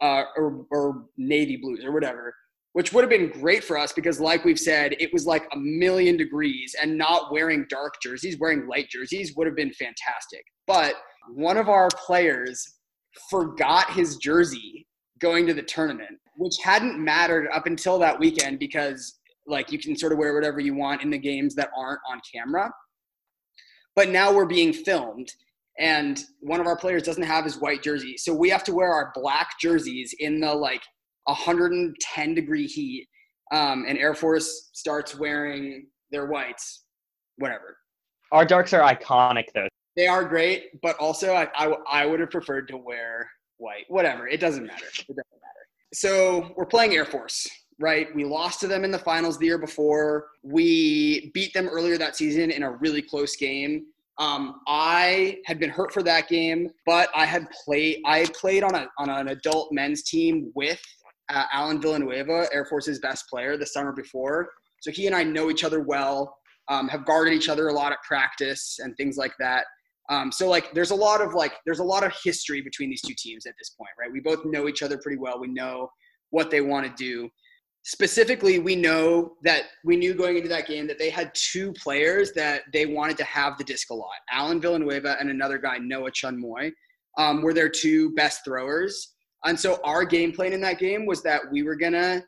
uh, 0.00 0.24
or, 0.36 0.66
or 0.70 1.04
navy 1.16 1.56
blues 1.56 1.84
or 1.84 1.92
whatever, 1.92 2.34
which 2.72 2.92
would 2.92 3.02
have 3.02 3.10
been 3.10 3.28
great 3.28 3.62
for 3.62 3.76
us 3.76 3.92
because, 3.92 4.18
like 4.18 4.44
we've 4.44 4.58
said, 4.58 4.96
it 4.98 5.12
was 5.12 5.26
like 5.26 5.46
a 5.52 5.58
million 5.58 6.16
degrees, 6.16 6.74
and 6.80 6.96
not 6.96 7.30
wearing 7.30 7.66
dark 7.68 7.94
jerseys, 8.02 8.38
wearing 8.38 8.66
light 8.66 8.88
jerseys 8.88 9.34
would 9.36 9.46
have 9.46 9.56
been 9.56 9.72
fantastic. 9.72 10.44
But 10.66 10.94
one 11.34 11.56
of 11.56 11.68
our 11.68 11.88
players 12.06 12.74
forgot 13.30 13.90
his 13.92 14.16
jersey 14.16 14.86
going 15.20 15.46
to 15.46 15.54
the 15.54 15.62
tournament, 15.62 16.18
which 16.36 16.54
hadn't 16.62 17.02
mattered 17.02 17.48
up 17.52 17.66
until 17.66 17.98
that 17.98 18.18
weekend 18.18 18.58
because 18.58 19.18
like 19.46 19.72
you 19.72 19.78
can 19.78 19.96
sort 19.96 20.12
of 20.12 20.18
wear 20.18 20.34
whatever 20.34 20.60
you 20.60 20.74
want 20.74 21.02
in 21.02 21.10
the 21.10 21.18
games 21.18 21.54
that 21.54 21.70
aren't 21.76 22.00
on 22.10 22.20
camera 22.34 22.70
but 23.96 24.10
now 24.10 24.32
we're 24.32 24.46
being 24.46 24.72
filmed 24.72 25.32
and 25.78 26.22
one 26.40 26.60
of 26.60 26.66
our 26.66 26.76
players 26.76 27.02
doesn't 27.02 27.22
have 27.22 27.44
his 27.44 27.58
white 27.58 27.82
jersey. 27.82 28.16
So 28.16 28.32
we 28.32 28.48
have 28.50 28.64
to 28.64 28.74
wear 28.74 28.92
our 28.92 29.12
black 29.14 29.58
jerseys 29.60 30.14
in 30.20 30.40
the 30.40 30.54
like 30.54 30.82
110 31.24 32.34
degree 32.34 32.66
heat. 32.66 33.08
Um, 33.52 33.84
and 33.86 33.98
Air 33.98 34.14
Force 34.14 34.70
starts 34.72 35.14
wearing 35.14 35.88
their 36.10 36.26
whites, 36.26 36.84
whatever. 37.36 37.76
Our 38.32 38.44
darks 38.44 38.72
are 38.72 38.80
iconic 38.80 39.46
though. 39.54 39.68
They 39.96 40.06
are 40.06 40.24
great, 40.24 40.80
but 40.82 40.96
also 40.98 41.32
I, 41.34 41.48
I, 41.54 41.74
I 41.90 42.06
would 42.06 42.20
have 42.20 42.30
preferred 42.30 42.68
to 42.68 42.76
wear 42.76 43.30
white. 43.58 43.86
Whatever. 43.88 44.28
It 44.28 44.40
doesn't 44.40 44.66
matter. 44.66 44.86
It 44.86 45.06
doesn't 45.08 45.16
matter. 45.16 45.66
So 45.94 46.52
we're 46.56 46.66
playing 46.66 46.94
Air 46.94 47.06
Force, 47.06 47.48
right? 47.78 48.14
We 48.14 48.24
lost 48.24 48.60
to 48.60 48.66
them 48.66 48.84
in 48.84 48.90
the 48.90 48.98
finals 48.98 49.38
the 49.38 49.46
year 49.46 49.58
before. 49.58 50.26
We 50.42 51.30
beat 51.32 51.54
them 51.54 51.68
earlier 51.68 51.96
that 51.96 52.16
season 52.16 52.50
in 52.50 52.62
a 52.62 52.72
really 52.72 53.00
close 53.00 53.36
game. 53.36 53.86
Um, 54.18 54.60
I 54.66 55.38
had 55.44 55.58
been 55.58 55.70
hurt 55.70 55.92
for 55.92 56.02
that 56.02 56.28
game, 56.28 56.70
but 56.86 57.10
I 57.14 57.26
had 57.26 57.46
played. 57.64 58.00
I 58.06 58.26
played 58.38 58.62
on 58.62 58.74
a 58.74 58.88
on 58.98 59.10
an 59.10 59.28
adult 59.28 59.72
men's 59.72 60.02
team 60.02 60.50
with 60.54 60.80
uh, 61.28 61.44
Alan 61.52 61.80
Villanueva, 61.80 62.46
Air 62.52 62.64
Force's 62.64 62.98
best 62.98 63.28
player, 63.28 63.56
the 63.56 63.66
summer 63.66 63.92
before. 63.92 64.48
So 64.80 64.90
he 64.90 65.06
and 65.06 65.14
I 65.14 65.22
know 65.22 65.50
each 65.50 65.64
other 65.64 65.80
well. 65.80 66.36
Um, 66.68 66.88
have 66.88 67.04
guarded 67.04 67.32
each 67.32 67.48
other 67.48 67.68
a 67.68 67.72
lot 67.72 67.92
at 67.92 68.02
practice 68.02 68.80
and 68.80 68.96
things 68.96 69.16
like 69.16 69.32
that. 69.38 69.66
Um, 70.08 70.30
so 70.30 70.48
like, 70.48 70.72
there's 70.72 70.90
a 70.92 70.94
lot 70.94 71.20
of 71.20 71.34
like, 71.34 71.54
there's 71.64 71.80
a 71.80 71.84
lot 71.84 72.04
of 72.04 72.12
history 72.22 72.60
between 72.60 72.90
these 72.90 73.02
two 73.02 73.14
teams 73.16 73.46
at 73.46 73.54
this 73.58 73.70
point, 73.70 73.90
right? 73.98 74.12
We 74.12 74.20
both 74.20 74.44
know 74.44 74.68
each 74.68 74.82
other 74.82 74.98
pretty 74.98 75.18
well. 75.18 75.40
We 75.40 75.48
know 75.48 75.90
what 76.30 76.50
they 76.50 76.60
want 76.60 76.86
to 76.86 76.92
do 76.96 77.30
specifically 77.86 78.58
we 78.58 78.74
know 78.74 79.36
that 79.44 79.66
we 79.84 79.96
knew 79.96 80.12
going 80.12 80.36
into 80.36 80.48
that 80.48 80.66
game 80.66 80.88
that 80.88 80.98
they 80.98 81.08
had 81.08 81.30
two 81.34 81.72
players 81.74 82.32
that 82.32 82.62
they 82.72 82.84
wanted 82.84 83.16
to 83.16 83.22
have 83.22 83.56
the 83.58 83.64
disc 83.64 83.90
a 83.90 83.94
lot 83.94 84.16
alan 84.32 84.60
villanueva 84.60 85.16
and 85.20 85.30
another 85.30 85.56
guy 85.56 85.78
noah 85.78 86.10
chunmoy 86.10 86.70
um, 87.16 87.42
were 87.42 87.54
their 87.54 87.68
two 87.68 88.12
best 88.16 88.44
throwers 88.44 89.14
and 89.44 89.58
so 89.58 89.78
our 89.84 90.04
game 90.04 90.32
plan 90.32 90.52
in 90.52 90.60
that 90.60 90.80
game 90.80 91.06
was 91.06 91.22
that 91.22 91.40
we 91.52 91.62
were 91.62 91.76
gonna 91.76 92.20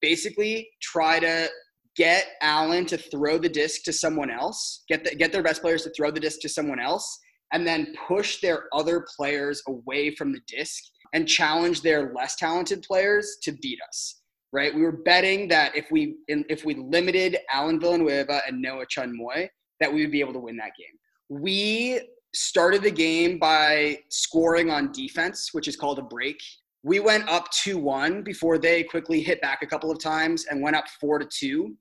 basically 0.00 0.70
try 0.80 1.18
to 1.18 1.48
get 1.96 2.26
Alan 2.40 2.86
to 2.86 2.96
throw 2.96 3.38
the 3.38 3.48
disc 3.48 3.82
to 3.84 3.92
someone 3.92 4.30
else 4.30 4.84
get, 4.88 5.04
the, 5.04 5.14
get 5.14 5.32
their 5.32 5.42
best 5.42 5.60
players 5.60 5.82
to 5.82 5.90
throw 5.90 6.10
the 6.10 6.20
disc 6.20 6.40
to 6.40 6.48
someone 6.48 6.80
else 6.80 7.18
and 7.52 7.66
then 7.66 7.94
push 8.06 8.40
their 8.40 8.64
other 8.72 9.04
players 9.16 9.62
away 9.66 10.14
from 10.14 10.32
the 10.32 10.40
disc 10.46 10.82
and 11.12 11.26
challenge 11.26 11.82
their 11.82 12.12
less 12.14 12.36
talented 12.36 12.82
players 12.82 13.38
to 13.42 13.52
beat 13.60 13.78
us 13.88 14.20
right? 14.52 14.74
We 14.74 14.82
were 14.82 14.92
betting 14.92 15.48
that 15.48 15.76
if 15.76 15.86
we 15.90 16.16
if 16.26 16.64
we 16.64 16.74
limited 16.74 17.38
Alan 17.52 17.80
Villanueva 17.80 18.42
and 18.46 18.60
Noah 18.60 18.86
Chun 18.88 19.16
Moy, 19.16 19.48
that 19.80 19.92
we 19.92 20.02
would 20.02 20.10
be 20.10 20.20
able 20.20 20.32
to 20.34 20.38
win 20.38 20.56
that 20.56 20.72
game. 20.78 21.40
We 21.40 22.00
started 22.34 22.82
the 22.82 22.90
game 22.90 23.38
by 23.38 23.98
scoring 24.08 24.70
on 24.70 24.92
defense, 24.92 25.50
which 25.52 25.68
is 25.68 25.76
called 25.76 25.98
a 25.98 26.02
break. 26.02 26.40
We 26.82 27.00
went 27.00 27.28
up 27.28 27.48
2-1 27.52 28.24
before 28.24 28.58
they 28.58 28.82
quickly 28.82 29.20
hit 29.20 29.40
back 29.42 29.62
a 29.62 29.66
couple 29.66 29.90
of 29.90 30.00
times 30.00 30.46
and 30.46 30.62
went 30.62 30.76
up 30.76 30.86
4 31.00 31.18
to 31.18 31.26
2. 31.26 31.74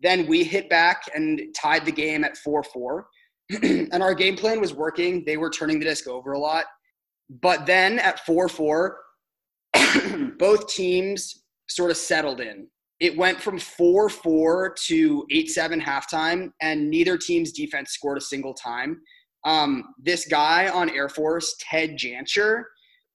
Then 0.00 0.26
we 0.26 0.44
hit 0.44 0.68
back 0.68 1.02
and 1.14 1.40
tied 1.56 1.84
the 1.84 1.92
game 1.92 2.24
at 2.24 2.36
4-4. 2.36 3.02
and 3.62 4.02
our 4.02 4.14
game 4.14 4.36
plan 4.36 4.60
was 4.60 4.74
working. 4.74 5.24
They 5.24 5.36
were 5.36 5.50
turning 5.50 5.78
the 5.78 5.84
disc 5.84 6.06
over 6.08 6.32
a 6.32 6.38
lot. 6.38 6.66
But 7.40 7.66
then 7.66 7.98
at 7.98 8.24
4-4, 8.26 8.92
both 10.38 10.68
teams 10.68 11.44
sort 11.68 11.90
of 11.90 11.96
settled 11.96 12.40
in. 12.40 12.68
It 13.00 13.16
went 13.16 13.40
from 13.40 13.58
4 13.58 14.08
4 14.08 14.76
to 14.86 15.26
8 15.30 15.50
7 15.50 15.80
halftime, 15.80 16.50
and 16.60 16.88
neither 16.88 17.18
team's 17.18 17.50
defense 17.50 17.90
scored 17.90 18.18
a 18.18 18.20
single 18.20 18.54
time. 18.54 19.00
Um, 19.44 19.94
this 20.00 20.26
guy 20.28 20.68
on 20.68 20.88
Air 20.90 21.08
Force, 21.08 21.56
Ted 21.58 21.96
Jancher, 21.98 22.62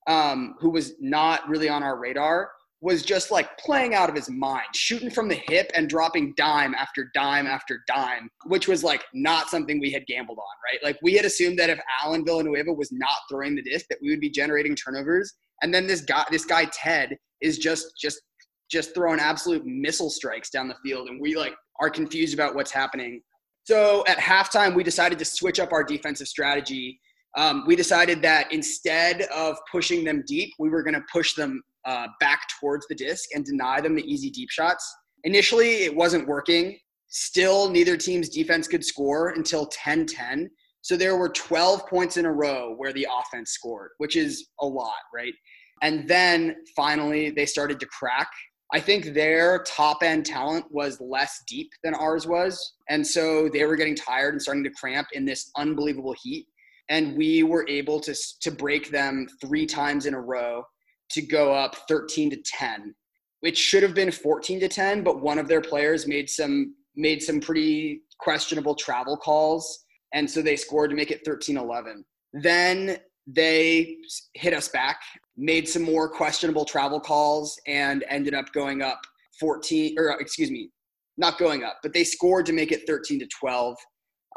um, 0.08 0.56
who 0.60 0.70
was 0.70 0.94
not 1.00 1.48
really 1.48 1.70
on 1.70 1.84
our 1.84 2.00
radar, 2.00 2.50
was 2.82 3.02
just 3.02 3.32
like 3.32 3.58
playing 3.58 3.96
out 3.96 4.10
of 4.10 4.16
his 4.16 4.30
mind, 4.30 4.68
shooting 4.74 5.10
from 5.10 5.28
the 5.28 5.42
hip 5.48 5.72
and 5.74 5.90
dropping 5.90 6.34
dime 6.38 6.76
after 6.76 7.10
dime 7.14 7.48
after 7.48 7.84
dime, 7.88 8.30
which 8.46 8.68
was 8.68 8.84
like 8.84 9.04
not 9.14 9.50
something 9.50 9.80
we 9.80 9.92
had 9.92 10.06
gambled 10.06 10.38
on, 10.38 10.72
right? 10.72 10.80
Like 10.84 10.98
we 11.02 11.14
had 11.14 11.26
assumed 11.26 11.58
that 11.60 11.72
if 11.72 11.80
Alan 12.04 12.24
Villanueva 12.24 12.72
was 12.72 12.92
not 12.92 13.18
throwing 13.30 13.56
the 13.56 13.64
disc, 13.64 13.88
that 13.90 13.98
we 14.02 14.10
would 14.12 14.20
be 14.20 14.30
generating 14.30 14.76
turnovers. 14.76 15.34
And 15.64 15.74
then 15.74 15.88
this 15.88 16.02
guy, 16.02 16.24
this 16.30 16.46
guy 16.46 16.66
Ted, 16.66 17.18
is 17.42 17.58
just 17.58 17.88
just 18.00 18.22
just 18.70 18.94
throwing 18.94 19.20
absolute 19.20 19.66
missile 19.66 20.10
strikes 20.10 20.50
down 20.50 20.68
the 20.68 20.76
field, 20.84 21.10
and 21.10 21.20
we 21.20 21.36
like 21.36 21.56
are 21.80 21.90
confused 21.90 22.34
about 22.34 22.54
what's 22.54 22.72
happening. 22.72 23.22
So 23.64 24.04
at 24.08 24.18
halftime, 24.18 24.76
we 24.76 24.84
decided 24.84 25.20
to 25.20 25.26
switch 25.26 25.60
up 25.60 25.74
our 25.74 25.84
defensive 25.84 26.28
strategy. 26.28 27.00
Um, 27.38 27.64
we 27.66 27.76
decided 27.76 28.22
that 28.24 28.52
instead 28.52 29.22
of 29.34 29.58
pushing 29.72 30.04
them 30.04 30.24
deep, 30.28 30.54
we 30.60 30.70
were 30.70 30.84
going 30.84 30.96
to 30.96 31.04
push 31.12 31.36
them 31.36 31.62
uh, 31.86 32.08
back 32.20 32.42
towards 32.60 32.86
the 32.88 32.96
disc 32.96 33.30
and 33.34 33.46
deny 33.46 33.80
them 33.80 33.96
the 33.96 34.04
easy 34.04 34.30
deep 34.30 34.50
shots. 34.50 34.86
Initially, 35.24 35.84
it 35.84 35.96
wasn't 35.96 36.28
working. 36.28 36.78
Still, 37.10 37.70
neither 37.70 37.96
team's 37.96 38.30
defense 38.30 38.68
could 38.68 38.84
score 38.84 39.30
until 39.30 39.68
10 39.68 40.08
10. 40.08 40.50
So 40.82 40.98
there 40.98 41.16
were 41.16 41.30
12 41.30 41.88
points 41.88 42.18
in 42.18 42.26
a 42.26 42.32
row 42.32 42.74
where 42.76 42.94
the 42.94 43.08
offense 43.20 43.52
scored, 43.52 43.92
which 43.98 44.16
is 44.16 44.48
a 44.60 44.66
lot, 44.66 44.96
right? 45.14 45.34
And 45.82 46.08
then 46.08 46.56
finally, 46.76 47.30
they 47.30 47.46
started 47.46 47.80
to 47.80 47.86
crack 47.86 48.30
I 48.74 48.82
think 48.82 49.14
their 49.14 49.64
top 49.64 50.04
end 50.04 50.26
talent 50.26 50.66
was 50.70 51.00
less 51.00 51.42
deep 51.48 51.70
than 51.84 51.94
ours 51.94 52.28
was. 52.28 52.76
And 52.90 53.06
so 53.06 53.50
they 53.50 53.66
were 53.66 53.78
getting 53.78 53.96
tired 53.96 54.34
and 54.34 54.42
starting 54.42 54.64
to 54.66 54.70
cramp 54.72 55.08
in 55.14 55.24
this 55.24 55.50
unbelievable 55.56 56.14
heat. 56.22 56.48
And 56.90 57.18
we 57.18 57.44
were 57.44 57.68
able 57.68 58.00
to, 58.02 58.16
to 58.42 58.52
break 58.52 58.92
them 58.92 59.28
three 59.42 59.66
times 59.66 60.06
in 60.06 60.14
a 60.14 60.22
row 60.22 60.64
to 61.12 61.22
go 61.22 61.54
up 61.54 61.76
13 61.88 62.30
to 62.32 62.38
10, 62.44 62.94
which 63.42 63.58
should 63.58 63.84
have 63.84 63.94
been 63.94 64.12
14 64.12 64.60
to 64.62 64.68
10, 64.68 65.04
but 65.04 65.22
one 65.22 65.40
of 65.40 65.48
their 65.48 65.62
players 65.62 66.08
made 66.08 66.30
some 66.30 66.74
made 67.00 67.22
some 67.22 67.40
pretty 67.40 68.02
questionable 68.20 68.74
travel 68.74 69.16
calls. 69.16 69.86
And 70.14 70.30
so 70.30 70.42
they 70.42 70.56
scored 70.56 70.90
to 70.90 70.96
make 70.96 71.12
it 71.12 71.22
13 71.24 71.58
11. 71.58 72.04
Then 72.34 72.98
they 73.28 73.98
hit 74.34 74.54
us 74.54 74.70
back, 74.70 75.00
made 75.36 75.68
some 75.68 75.84
more 75.84 76.10
questionable 76.10 76.66
travel 76.66 77.00
calls, 77.00 77.60
and 77.68 78.04
ended 78.10 78.34
up 78.34 78.52
going 78.54 78.82
up 78.82 79.00
14, 79.40 79.96
or 80.00 80.20
excuse 80.20 80.50
me, 80.50 80.72
not 81.18 81.38
going 81.38 81.64
up, 81.64 81.78
but 81.84 81.94
they 81.94 82.04
scored 82.04 82.46
to 82.46 82.54
make 82.54 82.72
it 82.72 82.88
13 82.88 83.20
to 83.20 83.28
12. 83.40 83.76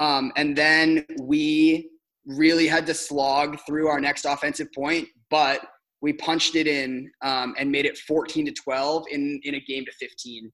Um, 0.01 0.33
and 0.37 0.57
then 0.57 1.05
we 1.21 1.89
really 2.37 2.67
had 2.67 2.87
to 2.87 2.95
slog 2.95 3.59
through 3.67 3.89
our 3.89 4.01
next 4.01 4.25
offensive 4.25 4.69
point, 4.75 5.09
but 5.31 5.61
we 6.03 6.13
punched 6.13 6.55
it 6.55 6.67
in 6.67 7.11
um, 7.23 7.55
and 7.59 7.71
made 7.71 7.87
it 7.87 7.99
14 7.99 8.47
to 8.47 8.53
12 8.53 9.05
in, 9.11 9.41
in 9.45 9.55
a 9.55 9.61
game 9.61 9.85
to 9.85 9.93
15. 9.93 10.51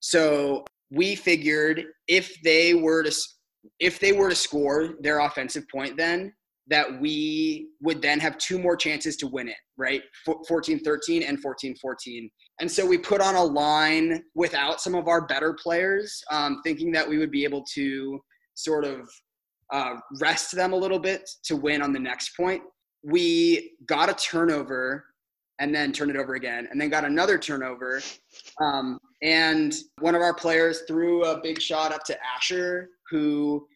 So 0.00 0.64
we 0.90 1.14
figured 1.14 1.84
if 2.08 2.40
they 2.42 2.74
were 2.74 3.02
to 3.02 3.14
if 3.78 4.00
they 4.00 4.10
were 4.10 4.28
to 4.28 4.34
score 4.34 4.94
their 5.00 5.20
offensive 5.20 5.64
point, 5.72 5.96
then 5.96 6.32
that 6.68 7.00
we 7.00 7.68
would 7.80 8.02
then 8.02 8.18
have 8.18 8.36
two 8.38 8.58
more 8.58 8.76
chances 8.76 9.16
to 9.16 9.26
win 9.28 9.48
it, 9.48 9.56
right? 9.76 10.02
14 10.48 10.80
13 10.80 11.22
and 11.22 11.40
14 11.40 11.76
14. 11.80 12.30
And 12.60 12.70
so 12.70 12.84
we 12.84 12.98
put 12.98 13.20
on 13.20 13.36
a 13.36 13.42
line 13.42 14.22
without 14.34 14.80
some 14.80 14.94
of 14.94 15.08
our 15.08 15.26
better 15.26 15.54
players, 15.54 16.20
um, 16.30 16.60
thinking 16.64 16.92
that 16.92 17.08
we 17.08 17.18
would 17.18 17.30
be 17.30 17.44
able 17.44 17.64
to 17.74 18.20
sort 18.54 18.84
of 18.84 19.08
uh, 19.72 19.94
rest 20.20 20.54
them 20.54 20.72
a 20.72 20.76
little 20.76 20.98
bit 20.98 21.28
to 21.44 21.56
win 21.56 21.82
on 21.82 21.92
the 21.92 21.98
next 21.98 22.36
point. 22.36 22.62
We 23.02 23.72
got 23.86 24.10
a 24.10 24.14
turnover 24.14 25.04
and 25.58 25.74
then 25.74 25.92
turned 25.92 26.10
it 26.10 26.16
over 26.16 26.34
again, 26.34 26.66
and 26.70 26.80
then 26.80 26.88
got 26.88 27.04
another 27.04 27.38
turnover. 27.38 28.00
Um, 28.60 28.98
and 29.22 29.74
one 30.00 30.14
of 30.14 30.20
our 30.20 30.34
players 30.34 30.82
threw 30.88 31.24
a 31.24 31.40
big 31.40 31.60
shot 31.60 31.92
up 31.92 32.04
to 32.04 32.18
Asher, 32.24 32.88
who 33.10 33.66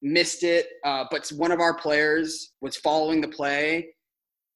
missed 0.00 0.42
it, 0.42 0.68
uh, 0.84 1.04
but 1.10 1.28
one 1.36 1.52
of 1.52 1.60
our 1.60 1.74
players 1.74 2.52
was 2.60 2.76
following 2.76 3.20
the 3.20 3.28
play, 3.28 3.88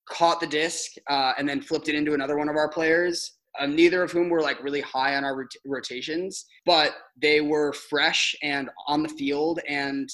caught 0.09 0.41
the 0.41 0.47
disc, 0.47 0.93
uh, 1.11 1.33
and 1.37 1.49
then 1.49 1.61
flipped 1.61 1.89
it 1.89 1.95
into 1.95 2.15
another 2.15 2.39
one 2.39 2.49
of 2.49 2.57
our 2.57 2.69
players. 2.69 3.33
Uh, 3.59 3.67
neither 3.67 4.03
of 4.03 4.13
whom 4.13 4.29
were 4.31 4.41
like 4.41 4.63
really 4.63 4.81
high 4.81 5.17
on 5.17 5.25
our 5.25 5.37
rot- 5.37 5.57
rotations, 5.67 6.47
but 6.65 6.93
they 7.21 7.41
were 7.41 7.73
fresh 7.73 8.35
and 8.43 8.71
on 8.87 9.03
the 9.03 9.09
field. 9.11 9.59
And 9.69 10.09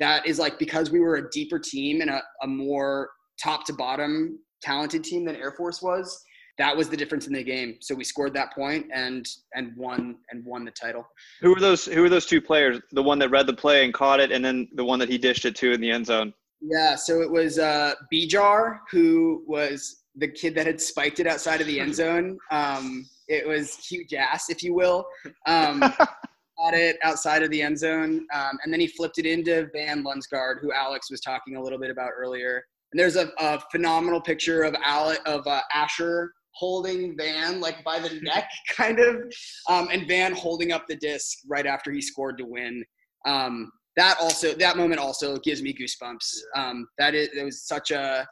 that 0.00 0.26
is 0.26 0.38
like 0.38 0.58
because 0.58 0.90
we 0.90 1.00
were 1.00 1.16
a 1.16 1.30
deeper 1.30 1.58
team 1.58 2.00
and 2.00 2.10
a, 2.10 2.22
a 2.42 2.46
more 2.46 3.10
top 3.42 3.64
to 3.66 3.72
bottom 3.72 4.38
talented 4.62 5.04
team 5.04 5.24
than 5.24 5.36
Air 5.36 5.52
Force 5.52 5.80
was 5.80 6.24
that 6.60 6.76
was 6.76 6.90
the 6.90 6.96
difference 6.96 7.26
in 7.26 7.32
the 7.32 7.42
game. 7.42 7.76
So 7.80 7.94
we 7.94 8.04
scored 8.04 8.34
that 8.34 8.52
point 8.54 8.86
and 8.92 9.26
and 9.54 9.74
won 9.76 10.16
and 10.30 10.44
won 10.44 10.64
the 10.64 10.70
title. 10.70 11.08
Who 11.40 11.54
were 11.54 11.60
those? 11.60 11.86
Who 11.86 12.02
were 12.02 12.10
those 12.10 12.26
two 12.26 12.40
players? 12.40 12.80
The 12.92 13.02
one 13.02 13.18
that 13.20 13.30
read 13.30 13.46
the 13.46 13.54
play 13.54 13.84
and 13.84 13.94
caught 13.94 14.20
it, 14.20 14.30
and 14.30 14.44
then 14.44 14.68
the 14.74 14.84
one 14.84 14.98
that 14.98 15.08
he 15.08 15.16
dished 15.16 15.46
it 15.46 15.56
to 15.56 15.72
in 15.72 15.80
the 15.80 15.90
end 15.90 16.06
zone. 16.06 16.34
Yeah, 16.60 16.96
so 16.96 17.22
it 17.22 17.30
was 17.30 17.58
uh, 17.58 17.94
Bijar 18.12 18.80
who 18.90 19.42
was 19.46 20.02
the 20.16 20.28
kid 20.28 20.54
that 20.56 20.66
had 20.66 20.80
spiked 20.80 21.18
it 21.18 21.26
outside 21.26 21.62
of 21.62 21.66
the 21.66 21.80
end 21.80 21.94
zone. 22.02 22.38
Um, 22.50 23.08
it 23.26 23.48
was 23.48 23.76
Hugh 23.76 24.04
Jass, 24.06 24.50
if 24.50 24.62
you 24.62 24.74
will. 24.74 25.06
Um, 25.46 25.82
got 26.60 26.74
it 26.74 26.98
outside 27.02 27.42
of 27.42 27.50
the 27.50 27.62
end 27.62 27.78
zone, 27.78 28.26
um, 28.32 28.58
and 28.62 28.72
then 28.72 28.80
he 28.80 28.86
flipped 28.86 29.18
it 29.18 29.26
into 29.26 29.68
Van 29.72 30.04
Lunsgaard, 30.04 30.60
who 30.60 30.72
Alex 30.72 31.10
was 31.10 31.20
talking 31.20 31.56
a 31.56 31.62
little 31.62 31.78
bit 31.78 31.90
about 31.90 32.10
earlier. 32.16 32.62
And 32.92 33.00
there's 33.00 33.16
a, 33.16 33.30
a 33.38 33.60
phenomenal 33.70 34.20
picture 34.20 34.62
of 34.62 34.74
Alec 34.84 35.20
of 35.26 35.46
uh, 35.46 35.60
Asher 35.72 36.32
holding 36.52 37.16
Van 37.16 37.60
like 37.60 37.82
by 37.84 37.98
the 37.98 38.20
neck, 38.22 38.48
kind 38.74 38.98
of, 38.98 39.32
um, 39.68 39.88
and 39.92 40.06
Van 40.08 40.32
holding 40.32 40.72
up 40.72 40.86
the 40.88 40.96
disc 40.96 41.38
right 41.48 41.66
after 41.66 41.90
he 41.90 42.00
scored 42.00 42.38
to 42.38 42.44
win. 42.44 42.84
Um, 43.26 43.70
that 43.96 44.16
also 44.20 44.54
that 44.54 44.76
moment 44.76 45.00
also 45.00 45.36
gives 45.38 45.62
me 45.62 45.74
goosebumps. 45.74 46.38
Um, 46.56 46.86
that 46.98 47.14
is 47.14 47.28
it 47.28 47.44
was 47.44 47.62
such 47.62 47.90
a 47.90 48.26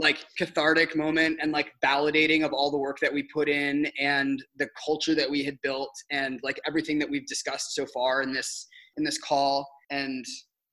like 0.00 0.24
cathartic 0.38 0.96
moment 0.96 1.38
and 1.40 1.52
like 1.52 1.72
validating 1.84 2.44
of 2.44 2.52
all 2.52 2.70
the 2.70 2.78
work 2.78 2.98
that 3.00 3.12
we 3.12 3.22
put 3.24 3.48
in 3.48 3.86
and 3.98 4.42
the 4.56 4.68
culture 4.84 5.14
that 5.14 5.30
we 5.30 5.44
had 5.44 5.58
built 5.62 5.90
and 6.10 6.40
like 6.42 6.60
everything 6.66 6.98
that 6.98 7.08
we've 7.08 7.26
discussed 7.26 7.74
so 7.74 7.86
far 7.86 8.22
in 8.22 8.32
this 8.32 8.66
in 8.96 9.04
this 9.04 9.18
call. 9.18 9.68
And 9.90 10.24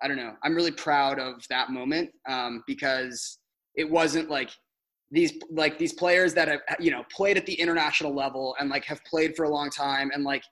i 0.02 0.08
don't 0.08 0.18
know 0.18 0.36
i'm 0.44 0.56
really 0.56 0.72
proud 0.72 1.18
of 1.18 1.44
that 1.49 1.72
moment 1.72 2.12
um, 2.30 2.64
because 2.68 3.40
it 3.76 3.90
wasn't 3.90 4.30
like 4.30 4.52
these 5.10 5.34
like 5.52 5.78
these 5.78 5.94
players 5.94 6.34
that 6.34 6.48
have 6.48 6.62
you 6.80 6.91
know 6.91 7.04
played 7.16 7.38
at 7.38 7.45
the 7.45 7.54
international 7.54 8.14
level 8.14 8.56
and 8.60 8.70
like 8.70 8.86
have 8.86 9.04
played 9.06 9.36
for 9.36 9.45
a 9.45 9.49
long 9.49 9.70
time 9.70 10.12
and 10.14 10.24
like 10.24 10.44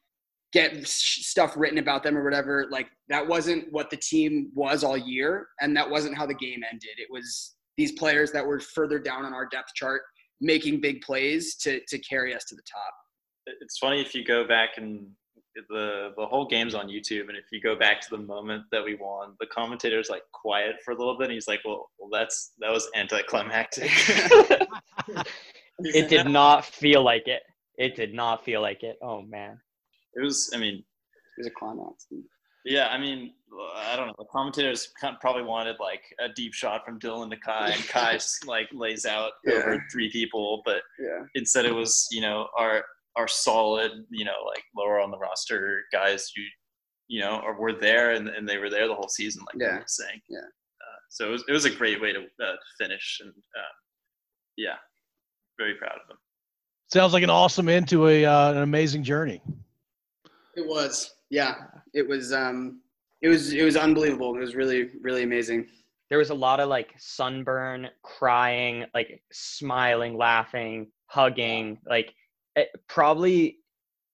get 0.53 0.87
stuff 0.87 1.53
written 1.57 1.79
about 1.79 2.01
them 2.01 2.17
or 2.17 2.23
whatever 2.23 2.65
like 2.71 2.87
that 3.09 3.27
wasn't 3.27 3.71
what 3.71 3.89
the 3.89 3.97
team 3.97 4.49
was 4.55 4.83
all 4.83 4.97
year 4.97 5.47
and 5.59 5.75
that 5.75 5.89
wasn't 5.89 6.17
how 6.17 6.25
the 6.25 6.33
game 6.33 6.61
ended. 6.71 6.97
It 6.97 7.09
was 7.11 7.55
these 7.77 7.93
players 7.93 8.31
that 8.31 8.45
were 8.45 8.59
further 8.59 8.99
down 8.99 9.25
on 9.25 9.33
our 9.33 9.45
depth 9.45 9.73
chart 9.75 10.01
making 10.41 10.81
big 10.81 11.01
plays 11.01 11.55
to 11.55 11.79
to 11.87 11.97
carry 11.99 12.35
us 12.35 12.43
to 12.45 12.55
the 12.55 12.63
top 12.71 12.93
it's 13.61 13.77
funny 13.77 14.01
if 14.01 14.15
you 14.15 14.23
go 14.23 14.47
back 14.47 14.77
and 14.77 15.07
the 15.69 16.11
the 16.17 16.25
whole 16.25 16.45
game's 16.45 16.75
on 16.75 16.87
YouTube, 16.87 17.27
and 17.29 17.37
if 17.37 17.45
you 17.51 17.61
go 17.61 17.75
back 17.75 18.01
to 18.01 18.09
the 18.09 18.17
moment 18.17 18.63
that 18.71 18.83
we 18.83 18.95
won, 18.95 19.35
the 19.39 19.45
commentator's 19.47 20.09
like 20.09 20.23
quiet 20.33 20.75
for 20.83 20.91
a 20.91 20.97
little 20.97 21.17
bit, 21.17 21.25
and 21.25 21.33
he's 21.33 21.47
like, 21.47 21.61
"Well, 21.65 21.89
well 21.97 22.09
that's 22.11 22.51
that 22.59 22.71
was 22.71 22.89
anticlimactic." 22.95 23.89
it 25.79 26.09
did 26.09 26.27
not 26.29 26.65
feel 26.65 27.03
like 27.03 27.27
it. 27.27 27.43
It 27.77 27.95
did 27.95 28.13
not 28.13 28.43
feel 28.43 28.61
like 28.61 28.83
it. 28.83 28.97
Oh 29.01 29.21
man. 29.21 29.59
It 30.15 30.23
was. 30.23 30.51
I 30.53 30.57
mean, 30.57 30.75
it 30.75 30.83
was 31.37 31.47
a 31.47 31.51
climax. 31.51 32.07
Yeah, 32.65 32.87
I 32.87 32.97
mean, 32.97 33.33
I 33.75 33.95
don't 33.95 34.07
know. 34.07 34.15
The 34.17 34.25
commentators 34.25 34.91
probably 35.21 35.43
wanted 35.43 35.75
like 35.79 36.01
a 36.19 36.29
deep 36.29 36.53
shot 36.53 36.83
from 36.83 36.99
Dylan 36.99 37.29
to 37.29 37.37
Kai, 37.37 37.69
and 37.69 37.87
Kai 37.87 38.19
like 38.47 38.67
lays 38.73 39.05
out 39.05 39.33
yeah. 39.45 39.53
over 39.53 39.85
three 39.91 40.11
people, 40.11 40.61
but 40.65 40.81
yeah. 40.99 41.23
instead 41.35 41.65
it 41.65 41.73
was 41.73 42.07
you 42.11 42.21
know 42.21 42.47
our 42.57 42.83
our 43.15 43.27
solid, 43.27 43.91
you 44.09 44.25
know, 44.25 44.43
like 44.45 44.63
lower 44.75 44.99
on 44.99 45.11
the 45.11 45.17
roster 45.17 45.83
guys 45.91 46.31
who, 46.35 46.41
you 47.07 47.21
know, 47.21 47.39
are, 47.43 47.59
were 47.59 47.73
there 47.73 48.11
and, 48.11 48.27
and 48.27 48.47
they 48.47 48.57
were 48.57 48.69
there 48.69 48.87
the 48.87 48.93
whole 48.95 49.07
season, 49.07 49.43
like 49.47 49.61
yeah. 49.61 49.77
I 49.77 49.79
was 49.79 49.95
saying. 49.95 50.21
Yeah. 50.29 50.39
Uh, 50.39 50.99
so 51.09 51.27
it 51.27 51.31
was, 51.31 51.43
it 51.47 51.51
was 51.51 51.65
a 51.65 51.69
great 51.69 52.01
way 52.01 52.11
to 52.11 52.19
uh, 52.19 52.55
finish. 52.79 53.19
And 53.21 53.31
uh, 53.31 53.73
yeah, 54.57 54.75
very 55.57 55.75
proud 55.75 55.95
of 56.01 56.07
them. 56.07 56.17
Sounds 56.91 57.13
like 57.13 57.23
an 57.23 57.29
awesome 57.29 57.69
end 57.69 57.87
to 57.89 58.07
a, 58.07 58.25
uh, 58.25 58.51
an 58.51 58.57
amazing 58.59 59.03
journey. 59.03 59.41
It 60.55 60.65
was. 60.65 61.14
Yeah. 61.35 61.55
It 61.93 62.07
was, 62.07 62.31
um, 62.31 62.79
it 63.21 63.27
was, 63.27 63.51
it 63.51 63.63
was 63.63 63.75
unbelievable. 63.75 64.33
It 64.37 64.39
was 64.39 64.55
really, 64.55 64.91
really 65.01 65.23
amazing. 65.23 65.67
There 66.09 66.17
was 66.17 66.29
a 66.29 66.33
lot 66.33 66.61
of 66.61 66.69
like 66.69 66.93
sunburn, 66.97 67.89
crying, 68.03 68.85
like 68.93 69.21
smiling, 69.33 70.15
laughing, 70.17 70.87
hugging, 71.07 71.77
like 71.85 72.13
it, 72.55 72.69
eh, 72.73 72.77
probably 72.87 73.57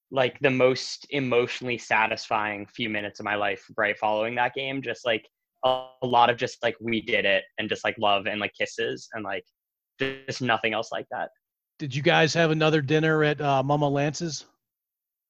like 0.10 0.40
the 0.40 0.50
most 0.50 1.06
emotionally 1.12 1.78
satisfying 1.78 2.66
few 2.66 2.90
minutes 2.90 3.20
of 3.20 3.24
my 3.24 3.36
life 3.36 3.64
right 3.78 3.98
following 3.98 4.36
that 4.36 4.54
game 4.56 4.82
just 4.82 5.06
like 5.06 5.26
a, 5.64 5.86
a, 6.02 6.08
lot 6.08 6.30
of 6.30 6.36
just 6.38 6.62
like 6.64 6.76
we 6.82 7.02
did 7.02 7.24
it 7.24 7.44
and 7.60 7.70
just 7.70 7.86
like 7.86 7.96
love 7.98 8.26
and 8.26 8.42
like 8.42 8.52
kisses 8.54 9.08
and 9.14 9.24
like 9.24 9.46
just 10.00 10.42
nothing 10.42 10.74
else 10.74 10.92
like 10.92 11.06
that 11.12 11.30
did 11.80 11.96
you 11.96 12.02
guys 12.02 12.34
have 12.34 12.52
another 12.52 12.82
dinner 12.82 13.24
at 13.24 13.40
uh, 13.40 13.64
mama 13.64 13.88
lance's 13.88 14.48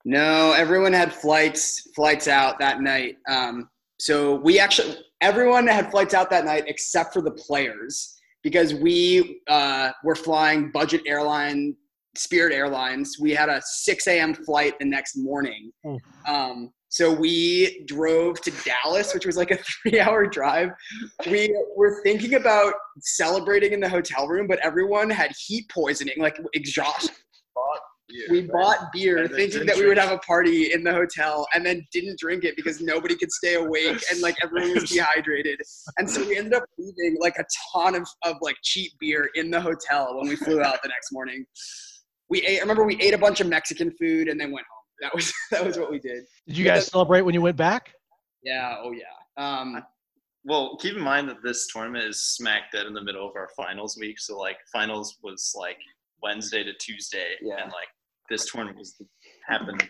no 0.06 0.52
everyone 0.54 0.94
had 0.94 1.14
flights 1.14 1.90
flights 1.96 2.28
out 2.28 2.60
that 2.60 2.82
night 2.82 3.18
um, 3.30 3.70
so 4.00 4.36
we 4.36 4.60
actually 4.60 4.98
everyone 5.22 5.68
had 5.68 5.92
flights 5.92 6.14
out 6.14 6.30
that 6.30 6.46
night 6.46 6.64
except 6.68 7.14
for 7.14 7.22
the 7.22 7.32
players 7.32 8.16
because 8.44 8.74
we 8.74 9.42
uh, 9.48 9.92
were 10.04 10.16
flying 10.16 10.72
budget 10.72 11.02
airline 11.06 11.76
Spirit 12.16 12.54
Airlines. 12.54 13.18
We 13.20 13.32
had 13.32 13.50
a 13.50 13.62
6 13.64 14.08
a.m. 14.08 14.34
flight 14.34 14.78
the 14.80 14.86
next 14.86 15.16
morning. 15.18 15.72
Oh. 15.86 15.98
Um, 16.28 16.72
so 16.90 17.12
we 17.12 17.86
drove 17.86 18.42
to 18.42 18.52
Dallas, 18.66 19.14
which 19.14 19.26
was 19.26 19.38
like 19.38 19.52
a 19.52 19.58
three 19.84 20.00
hour 20.00 20.26
drive. 20.28 20.70
We 21.30 21.56
were 21.78 22.02
thinking 22.04 22.36
about 22.36 22.74
celebrating 23.00 23.72
in 23.72 23.80
the 23.80 23.88
hotel 23.88 24.28
room, 24.28 24.46
but 24.48 24.60
everyone 24.60 25.10
had 25.10 25.32
heat 25.38 25.70
poisoning, 25.70 26.16
like 26.18 26.38
exhaustion. 26.54 27.16
We 28.30 28.42
bought 28.42 28.92
beer 28.94 29.28
thinking 29.28 29.66
that 29.66 29.78
we 29.78 29.88
would 29.88 29.98
have 29.98 30.12
a 30.12 30.18
party 30.20 30.74
in 30.74 30.84
the 30.84 30.92
hotel 30.92 31.48
and 31.54 31.66
then 31.66 31.86
didn't 31.92 32.20
drink 32.20 32.44
it 32.44 32.56
because 32.56 32.82
nobody 32.82 33.16
could 33.16 33.32
stay 33.32 33.56
awake 33.56 34.02
and 34.12 34.22
like 34.22 34.36
everyone 34.44 34.74
was 34.74 34.84
dehydrated. 34.90 35.60
And 35.98 36.10
so 36.10 36.26
we 36.28 36.38
ended 36.38 36.54
up 36.54 36.64
leaving 36.78 37.18
like 37.20 37.36
a 37.40 37.46
ton 37.74 37.96
of, 37.96 38.08
of 38.24 38.38
like 38.42 38.56
cheap 38.64 38.92
beer 39.00 39.30
in 39.36 39.52
the 39.52 39.60
hotel 39.60 40.18
when 40.18 40.28
we 40.28 40.36
flew 40.36 40.62
out 40.62 40.82
the 40.84 40.90
next 40.90 41.12
morning 41.12 41.46
we 42.32 42.42
ate. 42.44 42.58
I 42.58 42.62
remember 42.62 42.84
we 42.84 43.00
ate 43.00 43.14
a 43.14 43.18
bunch 43.18 43.42
of 43.42 43.48
Mexican 43.48 43.92
food 43.92 44.28
and 44.28 44.40
then 44.40 44.52
went 44.52 44.66
home. 44.72 44.86
That 45.02 45.14
was 45.14 45.32
that 45.52 45.64
was 45.64 45.78
what 45.78 45.92
we 45.92 46.00
did. 46.00 46.24
Did 46.48 46.58
you 46.58 46.66
guys 46.66 46.88
celebrate 46.88 47.22
when 47.22 47.36
you 47.36 47.42
went 47.42 47.58
back? 47.58 47.94
Yeah. 48.42 48.78
Oh 48.82 48.92
yeah. 48.92 49.04
Um, 49.38 49.84
well, 50.44 50.78
keep 50.78 50.96
in 50.96 51.02
mind 51.02 51.30
that 51.30 51.44
this 51.44 51.68
tournament 51.68 52.06
is 52.06 52.24
smack 52.24 52.72
dead 52.72 52.88
in 52.88 52.94
the 52.94 53.04
middle 53.04 53.30
of 53.30 53.36
our 53.36 53.50
finals 53.56 53.96
week. 54.00 54.20
So 54.20 54.40
like 54.40 54.58
finals 54.74 55.20
was 55.22 55.54
like 55.56 55.78
Wednesday 56.24 56.64
to 56.64 56.74
Tuesday, 56.74 57.36
yeah. 57.42 57.62
and 57.62 57.66
like 57.66 57.90
this 58.32 58.50
tournament 58.50 58.80
was 58.80 59.00
happened. 59.48 59.88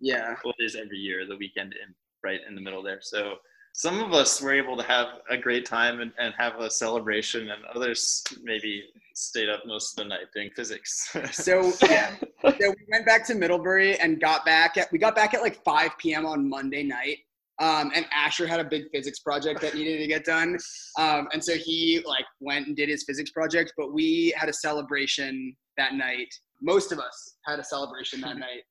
Yeah. 0.00 0.36
Well, 0.44 0.54
it 0.58 0.64
is 0.64 0.76
every 0.76 0.98
year 0.98 1.26
the 1.26 1.36
weekend 1.36 1.72
in 1.72 1.94
right 2.22 2.40
in 2.48 2.54
the 2.54 2.60
middle 2.60 2.82
there. 2.82 3.00
So 3.02 3.34
some 3.74 4.00
of 4.00 4.12
us 4.12 4.40
were 4.40 4.54
able 4.54 4.76
to 4.76 4.84
have 4.84 5.08
a 5.28 5.36
great 5.36 5.66
time 5.66 6.00
and, 6.00 6.12
and 6.18 6.32
have 6.38 6.60
a 6.60 6.70
celebration, 6.70 7.50
and 7.50 7.64
others 7.74 8.22
maybe 8.42 8.84
stayed 9.14 9.48
up 9.48 9.62
most 9.66 9.98
of 9.98 10.04
the 10.04 10.08
night 10.08 10.26
doing 10.32 10.48
physics. 10.54 11.14
so 11.32 11.72
yeah, 11.82 12.14
so 12.42 12.52
we 12.58 12.86
went 12.90 13.04
back 13.04 13.26
to 13.26 13.34
Middlebury 13.34 13.98
and 13.98 14.20
got 14.20 14.44
back 14.46 14.76
at 14.76 14.90
we 14.92 14.98
got 14.98 15.16
back 15.16 15.34
at 15.34 15.42
like 15.42 15.62
5 15.64 15.90
p.m. 15.98 16.24
on 16.24 16.48
Monday 16.48 16.84
night. 16.84 17.18
Um, 17.60 17.92
and 17.94 18.04
Asher 18.12 18.48
had 18.48 18.58
a 18.58 18.64
big 18.64 18.84
physics 18.92 19.20
project 19.20 19.60
that 19.60 19.74
needed 19.74 19.98
to 19.98 20.08
get 20.08 20.24
done, 20.24 20.58
um, 20.98 21.28
and 21.32 21.44
so 21.44 21.54
he 21.54 22.02
like 22.04 22.24
went 22.40 22.66
and 22.66 22.76
did 22.76 22.88
his 22.88 23.04
physics 23.04 23.30
project. 23.30 23.72
But 23.76 23.92
we 23.92 24.34
had 24.36 24.48
a 24.48 24.52
celebration 24.52 25.54
that 25.76 25.94
night. 25.94 26.32
Most 26.64 26.90
of 26.90 26.98
us 26.98 27.36
had 27.46 27.60
a 27.60 27.64
celebration 27.64 28.20
that 28.22 28.36
night 28.48 28.64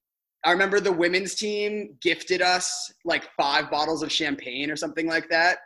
I 0.45 0.51
remember 0.51 0.79
the 0.79 0.91
women's 0.91 1.35
team 1.35 1.95
gifted 2.01 2.41
us 2.41 2.91
like 3.05 3.29
five 3.37 3.71
bottles 3.71 4.03
of 4.03 4.11
champagne 4.11 4.69
or 4.69 4.75
something 4.75 5.07
like 5.07 5.29
that. 5.29 5.59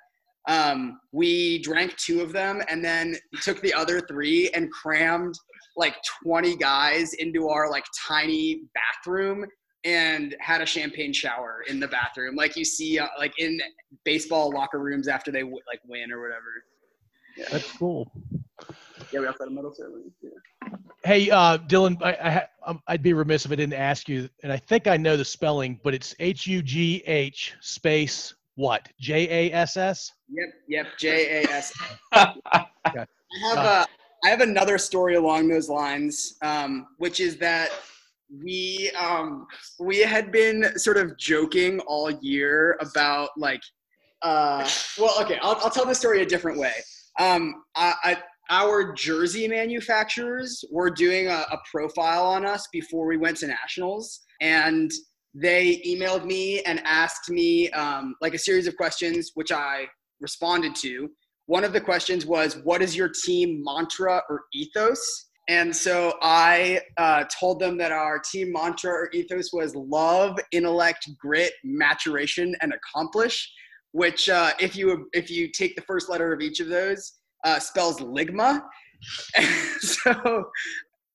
Um, 0.48 1.00
we 1.12 1.60
drank 1.60 1.96
two 1.98 2.22
of 2.22 2.32
them 2.32 2.62
and 2.70 2.86
then 2.86 3.16
took 3.42 3.60
the 3.62 3.74
other 3.74 4.00
three 4.00 4.50
and 4.54 4.72
crammed 4.72 5.36
like 5.76 5.96
20 6.24 6.56
guys 6.58 7.14
into 7.14 7.50
our 7.50 7.70
like 7.70 7.86
tiny 8.08 8.62
bathroom 8.74 9.46
and 9.84 10.36
had 10.40 10.62
a 10.62 10.66
champagne 10.66 11.12
shower 11.12 11.64
in 11.68 11.80
the 11.80 11.88
bathroom 11.88 12.36
like 12.36 12.56
you 12.56 12.66
see 12.66 12.98
uh, 12.98 13.08
like 13.20 13.34
in 13.38 13.60
baseball 14.06 14.52
locker 14.52 14.80
rooms 14.80 15.08
after 15.08 15.32
they 15.32 15.42
w- 15.42 15.60
like 15.68 15.80
win 15.88 16.12
or 16.12 16.20
whatever 16.20 16.64
yeah. 17.38 17.46
that's 17.52 17.72
cool 17.74 18.12
yeah 19.12 19.20
we 19.20 19.28
also 19.28 19.44
had 19.44 19.52
a 19.52 19.56
medal 19.56 19.74
ceremony 19.74 20.06
yeah. 20.22 20.30
Hey, 21.04 21.30
uh, 21.30 21.58
Dylan, 21.58 22.02
I, 22.04 22.12
I, 22.66 22.72
would 22.72 22.82
um, 22.88 23.02
be 23.02 23.14
remiss 23.14 23.46
if 23.46 23.52
I 23.52 23.56
didn't 23.56 23.76
ask 23.76 24.10
you, 24.10 24.28
and 24.44 24.52
I 24.52 24.58
think 24.58 24.88
I 24.88 24.98
know 24.98 25.16
the 25.16 25.24
spelling, 25.24 25.80
but 25.82 25.94
it's 25.94 26.14
H 26.20 26.48
U 26.48 26.62
G 26.62 27.02
H 27.06 27.56
space 27.62 28.34
what? 28.58 28.90
J 29.00 29.30
A 29.30 29.54
S 29.54 29.78
S? 29.78 30.12
Yep, 30.30 30.50
yep, 30.68 30.88
J 30.98 31.44
A 31.44 31.50
S. 31.50 31.74
I 32.12 32.66
have 32.86 33.58
uh, 33.58 33.86
a, 33.86 34.28
I 34.28 34.30
have 34.30 34.42
another 34.42 34.80
story 34.80 35.16
along 35.16 35.48
those 35.48 35.70
lines, 35.70 36.38
um, 36.42 36.88
which 36.98 37.20
is 37.20 37.38
that 37.38 37.70
we 38.44 38.92
um, 39.00 39.46
we 39.80 40.00
had 40.00 40.32
been 40.32 40.78
sort 40.78 40.98
of 40.98 41.18
joking 41.18 41.80
all 41.82 42.10
year 42.10 42.78
about 42.82 43.30
like, 43.38 43.62
uh, 44.24 44.68
well, 44.98 45.14
okay, 45.22 45.38
I'll, 45.42 45.58
I'll 45.62 45.70
tell 45.70 45.86
the 45.86 45.96
story 45.96 46.24
a 46.24 46.26
different 46.26 46.58
way. 46.58 46.74
Um, 47.20 47.64
I, 47.76 47.94
I 48.04 48.18
our 48.50 48.94
jersey 48.94 49.48
manufacturers 49.48 50.64
were 50.72 50.90
doing 50.90 51.28
a, 51.28 51.46
a, 51.52 51.60
profile 51.70 52.26
on 52.26 52.46
us 52.46 52.68
before 52.72 53.06
we 53.06 53.18
went 53.18 53.38
to 53.38 53.48
nationals 53.48 54.22
and 54.42 54.92
they 55.34 55.82
emailed 55.86 56.26
me 56.26 56.62
and 56.62 56.82
asked 56.86 57.30
me 57.30 57.70
um, 57.72 58.16
like 58.22 58.34
a 58.34 58.40
series 58.40 58.68
of 58.68 58.76
questions 58.78 59.32
which 59.36 59.52
i 59.52 59.86
responded 60.22 60.76
to 60.76 61.10
one 61.48 61.64
of 61.64 61.74
the 61.74 61.82
questions 61.82 62.26
was 62.26 62.58
what 62.64 62.82
is 62.82 62.96
your 62.96 63.10
team 63.10 63.64
mantra 63.64 64.22
or 64.30 64.44
ethos 64.54 65.28
And 65.50 65.74
so 65.74 66.18
I 66.22 66.82
uh, 66.98 67.24
told 67.40 67.60
them 67.60 67.78
that 67.78 67.92
our 67.94 68.20
team 68.20 68.52
mantra 68.52 68.92
or 68.92 69.10
ethos 69.14 69.54
was 69.54 69.74
love, 69.76 70.38
intellect, 70.52 71.10
grit, 71.18 71.54
maturation, 71.64 72.54
and 72.62 72.74
accomplish. 72.74 73.50
Which, 73.94 74.28
uh, 74.28 74.52
if 74.60 74.76
you 74.76 75.08
if 75.14 75.32
you 75.32 75.50
take 75.50 75.76
the 75.76 75.82
first 75.84 76.10
letter 76.10 76.34
of 76.34 76.42
each 76.42 76.60
of 76.60 76.68
those, 76.68 77.14
uh, 77.44 77.60
spells 77.60 78.00
ligma. 78.00 78.62
so 79.80 80.46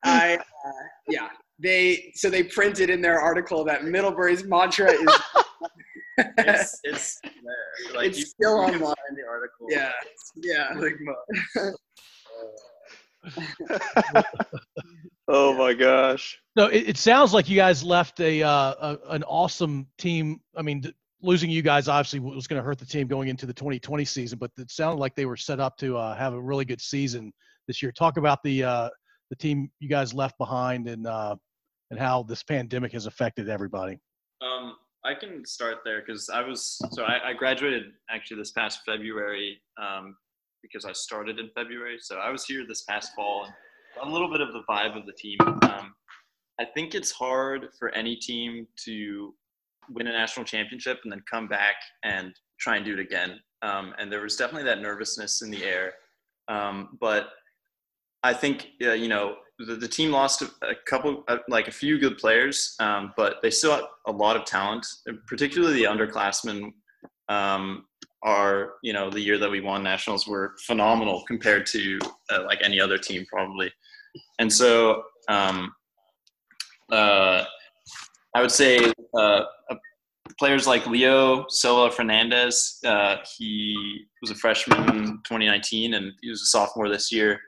I, 0.05 0.37
uh, 0.37 0.71
yeah, 1.09 1.29
they 1.63 2.13
so 2.15 2.31
they 2.31 2.43
printed 2.45 2.91
in 2.91 3.01
their 3.01 3.21
article 3.21 3.65
that 3.65 3.85
Middlebury's 3.85 4.45
mantra 4.45 4.91
is. 4.93 5.21
it's, 6.39 6.81
it's 6.85 7.21
there. 7.23 7.95
Like 7.95 8.09
It's 8.09 8.19
you, 8.19 8.25
still 8.27 8.65
can 8.65 8.75
online. 8.75 8.81
find 8.81 9.17
the 9.17 9.27
article. 9.29 9.67
yeah, 9.69 9.93
yeah. 10.43 10.73
Ligma. 10.75 11.15
oh 15.29 15.55
my 15.55 15.73
gosh. 15.73 16.39
No, 16.57 16.67
it, 16.67 16.89
it 16.91 16.97
sounds 16.97 17.33
like 17.33 17.49
you 17.49 17.57
guys 17.57 17.83
left 17.85 18.21
a, 18.21 18.43
uh, 18.43 18.51
a 18.51 18.99
an 19.11 19.23
awesome 19.25 19.87
team. 19.99 20.41
I 20.57 20.63
mean, 20.63 20.83
th- 20.83 20.95
losing 21.23 21.51
you 21.51 21.63
guys 21.63 21.89
obviously 21.89 22.21
was 22.21 22.47
going 22.47 22.61
to 22.61 22.65
hurt 22.65 22.79
the 22.79 22.87
team 22.87 23.07
going 23.07 23.29
into 23.29 23.47
the 23.47 23.53
2020 23.53 24.05
season, 24.05 24.39
but 24.39 24.51
it 24.59 24.71
sounded 24.71 24.99
like 24.99 25.15
they 25.15 25.27
were 25.27 25.37
set 25.37 25.61
up 25.61 25.77
to 25.79 25.97
uh, 25.97 26.15
have 26.17 26.35
a 26.35 26.41
really 26.41 26.65
good 26.65 26.81
season 26.81 27.33
this 27.67 27.83
year. 27.83 27.93
Talk 27.93 28.17
about 28.17 28.43
the 28.43 28.65
uh, 28.65 28.89
the 29.31 29.37
team 29.37 29.71
you 29.81 29.89
guys 29.89 30.13
left 30.13 30.37
behind 30.39 30.89
and 30.89 31.07
uh, 31.07 31.37
and 31.91 31.99
how 31.99 32.23
this 32.25 32.43
pandemic 32.43 32.93
has 32.93 33.07
affected 33.07 33.49
everybody. 33.49 33.99
Um, 34.43 34.77
I 35.05 35.15
can 35.15 35.45
start 35.45 35.79
there 35.85 36.03
because 36.05 36.29
I 36.29 36.43
was 36.43 36.81
so 36.91 37.05
I, 37.05 37.31
I 37.31 37.33
graduated 37.33 37.85
actually 38.11 38.39
this 38.39 38.53
past 38.53 38.81
February 38.85 39.61
um, 39.81 40.17
because 40.63 40.85
I 40.85 40.93
started 40.93 41.39
in 41.39 41.51
February. 41.55 41.97
So 42.01 42.17
I 42.17 42.31
was 42.31 42.45
here 42.45 42.65
this 42.67 42.83
past 42.83 43.13
fall 43.15 43.47
a 44.03 44.09
little 44.09 44.31
bit 44.31 44.41
of 44.41 44.53
the 44.53 44.63
vibe 44.69 44.97
of 44.97 45.07
the 45.07 45.13
team. 45.13 45.39
Um, 45.41 45.95
I 46.59 46.65
think 46.65 46.95
it's 46.95 47.11
hard 47.11 47.69
for 47.79 47.91
any 47.91 48.17
team 48.17 48.67
to 48.85 49.35
win 49.91 50.07
a 50.07 50.13
national 50.13 50.45
championship 50.45 51.01
and 51.05 51.13
then 51.13 51.23
come 51.31 51.49
back 51.49 51.77
and 52.05 52.35
try 52.59 52.77
and 52.77 52.85
do 52.85 52.95
it 52.95 53.01
again. 53.01 53.41
Um, 53.63 53.95
and 53.99 54.11
there 54.11 54.23
was 54.23 54.37
definitely 54.37 54.65
that 54.65 54.81
nervousness 54.81 55.43
in 55.43 55.51
the 55.51 55.65
air. 55.65 55.95
Um, 56.49 56.99
but 57.01 57.31
I 58.23 58.33
think 58.33 58.69
uh, 58.83 58.93
you 58.93 59.09
know 59.09 59.37
the, 59.59 59.77
the 59.77 59.89
team 59.89 60.11
lost 60.11 60.43
a, 60.43 60.75
couple, 60.87 61.25
uh, 61.29 61.39
like 61.49 61.69
a 61.69 61.73
few 61.73 61.99
good 61.99 62.19
players, 62.19 62.75
um, 62.81 63.13
but 63.17 63.37
they 63.43 63.51
still 63.51 63.73
have 63.73 63.85
a 64.07 64.13
lot 64.13 64.37
of 64.37 64.45
talent. 64.45 64.87
Particularly 65.27 65.75
the 65.75 65.85
underclassmen 65.85 66.73
um, 67.29 67.85
are, 68.23 68.75
you 68.83 68.93
know, 68.93 69.11
the 69.11 69.21
year 69.21 69.39
that 69.39 69.51
we 69.51 69.61
won 69.61 69.83
nationals 69.83 70.27
were 70.27 70.55
phenomenal 70.67 71.25
compared 71.27 71.67
to 71.67 71.99
uh, 72.31 72.45
like 72.45 72.61
any 72.63 72.81
other 72.81 72.99
team 72.99 73.25
probably. 73.29 73.73
And 74.39 74.53
so 74.53 75.03
um, 75.29 75.73
uh, 76.91 77.45
I 78.35 78.41
would 78.41 78.51
say 78.51 78.93
uh, 79.19 79.43
players 80.39 80.67
like 80.67 80.87
Leo 80.87 81.45
Silva 81.49 81.95
Fernandez. 81.95 82.79
Uh, 82.85 83.17
he 83.39 84.07
was 84.21 84.31
a 84.31 84.35
freshman 84.35 84.89
in 84.97 85.05
2019, 85.25 85.95
and 85.95 86.13
he 86.23 86.31
was 86.31 86.43
a 86.43 86.47
sophomore 86.47 86.89
this 86.89 87.13
year. 87.13 87.41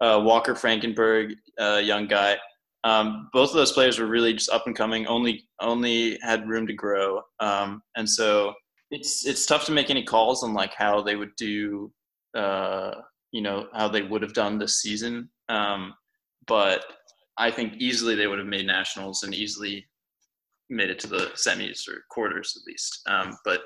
Uh, 0.00 0.20
Walker 0.24 0.54
Frankenberg, 0.54 1.34
young 1.58 2.08
guy. 2.08 2.36
Um, 2.84 3.28
both 3.32 3.50
of 3.50 3.54
those 3.54 3.72
players 3.72 3.98
were 3.98 4.06
really 4.06 4.32
just 4.32 4.50
up 4.50 4.66
and 4.66 4.76
coming. 4.76 5.06
Only 5.06 5.44
only 5.60 6.18
had 6.22 6.48
room 6.48 6.66
to 6.66 6.72
grow, 6.72 7.22
um, 7.38 7.82
and 7.96 8.08
so 8.08 8.54
it's 8.90 9.24
it's 9.24 9.46
tough 9.46 9.64
to 9.66 9.72
make 9.72 9.88
any 9.88 10.02
calls 10.02 10.42
on 10.42 10.52
like 10.52 10.74
how 10.74 11.02
they 11.02 11.16
would 11.16 11.34
do. 11.36 11.92
Uh, 12.34 12.92
you 13.30 13.40
know 13.40 13.68
how 13.72 13.88
they 13.88 14.02
would 14.02 14.22
have 14.22 14.34
done 14.34 14.58
this 14.58 14.80
season, 14.80 15.28
um, 15.48 15.94
but 16.46 16.84
I 17.38 17.50
think 17.50 17.74
easily 17.78 18.16
they 18.16 18.26
would 18.26 18.38
have 18.38 18.48
made 18.48 18.66
nationals 18.66 19.22
and 19.22 19.32
easily 19.32 19.86
made 20.72 20.90
it 20.90 20.98
to 21.00 21.06
the 21.06 21.30
semis 21.34 21.88
or 21.88 22.04
quarters 22.10 22.56
at 22.56 22.66
least. 22.66 23.02
Um, 23.06 23.36
but 23.44 23.60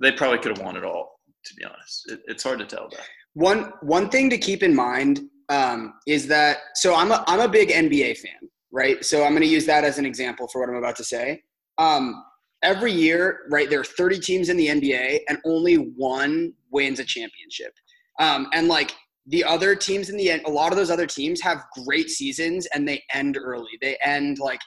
they 0.00 0.12
probably 0.12 0.38
could 0.38 0.56
have 0.56 0.64
won 0.64 0.76
it 0.76 0.84
all. 0.84 1.18
To 1.44 1.54
be 1.54 1.64
honest, 1.64 2.10
it, 2.10 2.20
it's 2.26 2.44
hard 2.44 2.60
to 2.60 2.64
tell 2.64 2.88
though. 2.90 2.98
One 3.34 3.72
one 3.80 4.08
thing 4.10 4.30
to 4.30 4.38
keep 4.38 4.62
in 4.62 4.74
mind 4.74 5.22
um, 5.48 5.94
is 6.06 6.28
that 6.28 6.58
so 6.74 6.94
I'm 6.94 7.10
a 7.10 7.24
I'm 7.26 7.40
a 7.40 7.48
big 7.48 7.70
NBA 7.70 8.18
fan, 8.18 8.48
right? 8.70 9.04
So 9.04 9.24
I'm 9.24 9.32
going 9.32 9.42
to 9.42 9.48
use 9.48 9.66
that 9.66 9.82
as 9.82 9.98
an 9.98 10.06
example 10.06 10.46
for 10.48 10.60
what 10.60 10.68
I'm 10.68 10.76
about 10.76 10.96
to 10.96 11.04
say. 11.04 11.42
Um, 11.78 12.24
every 12.62 12.92
year, 12.92 13.40
right, 13.50 13.68
there 13.68 13.80
are 13.80 13.84
30 13.84 14.20
teams 14.20 14.48
in 14.48 14.56
the 14.56 14.68
NBA, 14.68 15.20
and 15.28 15.38
only 15.44 15.74
one 15.74 16.52
wins 16.70 17.00
a 17.00 17.04
championship. 17.04 17.74
Um, 18.20 18.48
and 18.52 18.68
like 18.68 18.92
the 19.26 19.44
other 19.44 19.74
teams 19.74 20.10
in 20.10 20.16
the 20.16 20.30
end, 20.30 20.42
a 20.46 20.50
lot 20.50 20.72
of 20.72 20.78
those 20.78 20.90
other 20.90 21.06
teams 21.06 21.40
have 21.40 21.64
great 21.84 22.08
seasons, 22.08 22.66
and 22.74 22.86
they 22.86 23.02
end 23.12 23.36
early. 23.40 23.78
They 23.80 23.96
end 24.04 24.38
like 24.38 24.60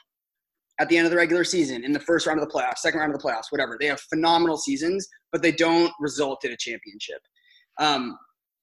at 0.78 0.88
the 0.88 0.96
end 0.96 1.06
of 1.06 1.10
the 1.10 1.16
regular 1.16 1.44
season, 1.44 1.84
in 1.84 1.92
the 1.92 2.00
first 2.00 2.26
round 2.26 2.40
of 2.40 2.46
the 2.46 2.52
playoffs, 2.52 2.78
second 2.78 3.00
round 3.00 3.14
of 3.14 3.20
the 3.20 3.26
playoffs, 3.26 3.50
whatever. 3.50 3.76
They 3.80 3.86
have 3.86 4.00
phenomenal 4.00 4.56
seasons, 4.58 5.08
but 5.32 5.42
they 5.42 5.52
don't 5.52 5.92
result 6.00 6.44
in 6.44 6.52
a 6.52 6.56
championship. 6.56 7.20
Um, 7.78 8.16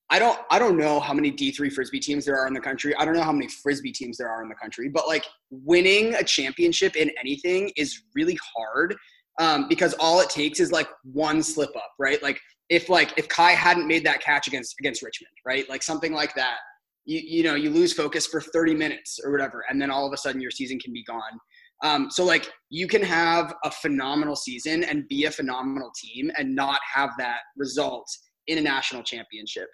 I 0.10 0.20
don't 0.20 0.40
I 0.52 0.60
don't 0.60 0.78
know 0.78 1.00
how 1.00 1.14
many 1.14 1.32
D3 1.32 1.72
frisbee 1.72 2.00
teams 2.00 2.26
there 2.26 2.38
are 2.38 2.48
in 2.48 2.54
the 2.54 2.60
country. 2.60 2.96
I 2.96 3.06
don't 3.06 3.16
know 3.16 3.24
how 3.24 3.32
many 3.32 3.48
frisbee 3.48 3.92
teams 3.92 4.18
there 4.18 4.30
are 4.30 4.44
in 4.44 4.50
the 4.50 4.56
country, 4.56 4.90
but 4.90 5.08
like 5.08 5.26
winning 5.50 6.14
a 6.16 6.24
championship 6.24 6.96
in 6.96 7.10
anything 7.20 7.72
is 7.78 8.04
really 8.14 8.38
hard 8.56 8.96
um, 9.40 9.68
because 9.68 9.96
all 10.00 10.20
it 10.20 10.30
takes 10.30 10.60
is 10.60 10.72
like 10.72 10.88
one 11.04 11.42
slip 11.42 11.76
up, 11.76 11.94
right? 11.98 12.22
Like 12.22 12.40
if 12.70 12.90
like 12.90 13.14
if 13.18 13.28
Kai 13.28 13.52
hadn't 13.52 13.88
made 13.88 14.06
that 14.06 14.22
catch 14.22 14.48
against 14.48 14.76
against 14.80 15.02
Richmond, 15.02 15.34
right? 15.46 15.68
Like 15.70 15.82
something 15.82 16.14
like 16.14 16.36
that. 16.36 16.58
You 17.06 17.20
you 17.24 17.44
know, 17.44 17.56
you 17.56 17.72
lose 17.72 17.94
focus 17.94 18.28
for 18.28 18.40
30 18.40 18.76
minutes 18.76 19.20
or 19.24 19.32
whatever 19.32 19.66
and 19.70 19.82
then 19.82 19.90
all 19.90 20.06
of 20.06 20.14
a 20.14 20.18
sudden 20.18 20.42
your 20.42 20.52
season 20.52 20.78
can 20.80 20.94
be 20.94 21.04
gone. 21.06 21.40
Um, 21.82 22.10
so 22.10 22.24
like 22.24 22.50
you 22.70 22.88
can 22.88 23.02
have 23.02 23.54
a 23.64 23.72
phenomenal 23.72 24.36
season 24.36 24.84
and 24.84 25.08
be 25.10 25.26
a 25.26 25.32
phenomenal 25.32 25.92
team 26.02 26.32
and 26.38 26.56
not 26.56 26.80
have 26.94 27.12
that 27.18 27.40
result 27.58 28.08
in 28.48 28.58
a 28.58 28.62
national 28.62 29.04
championship. 29.04 29.68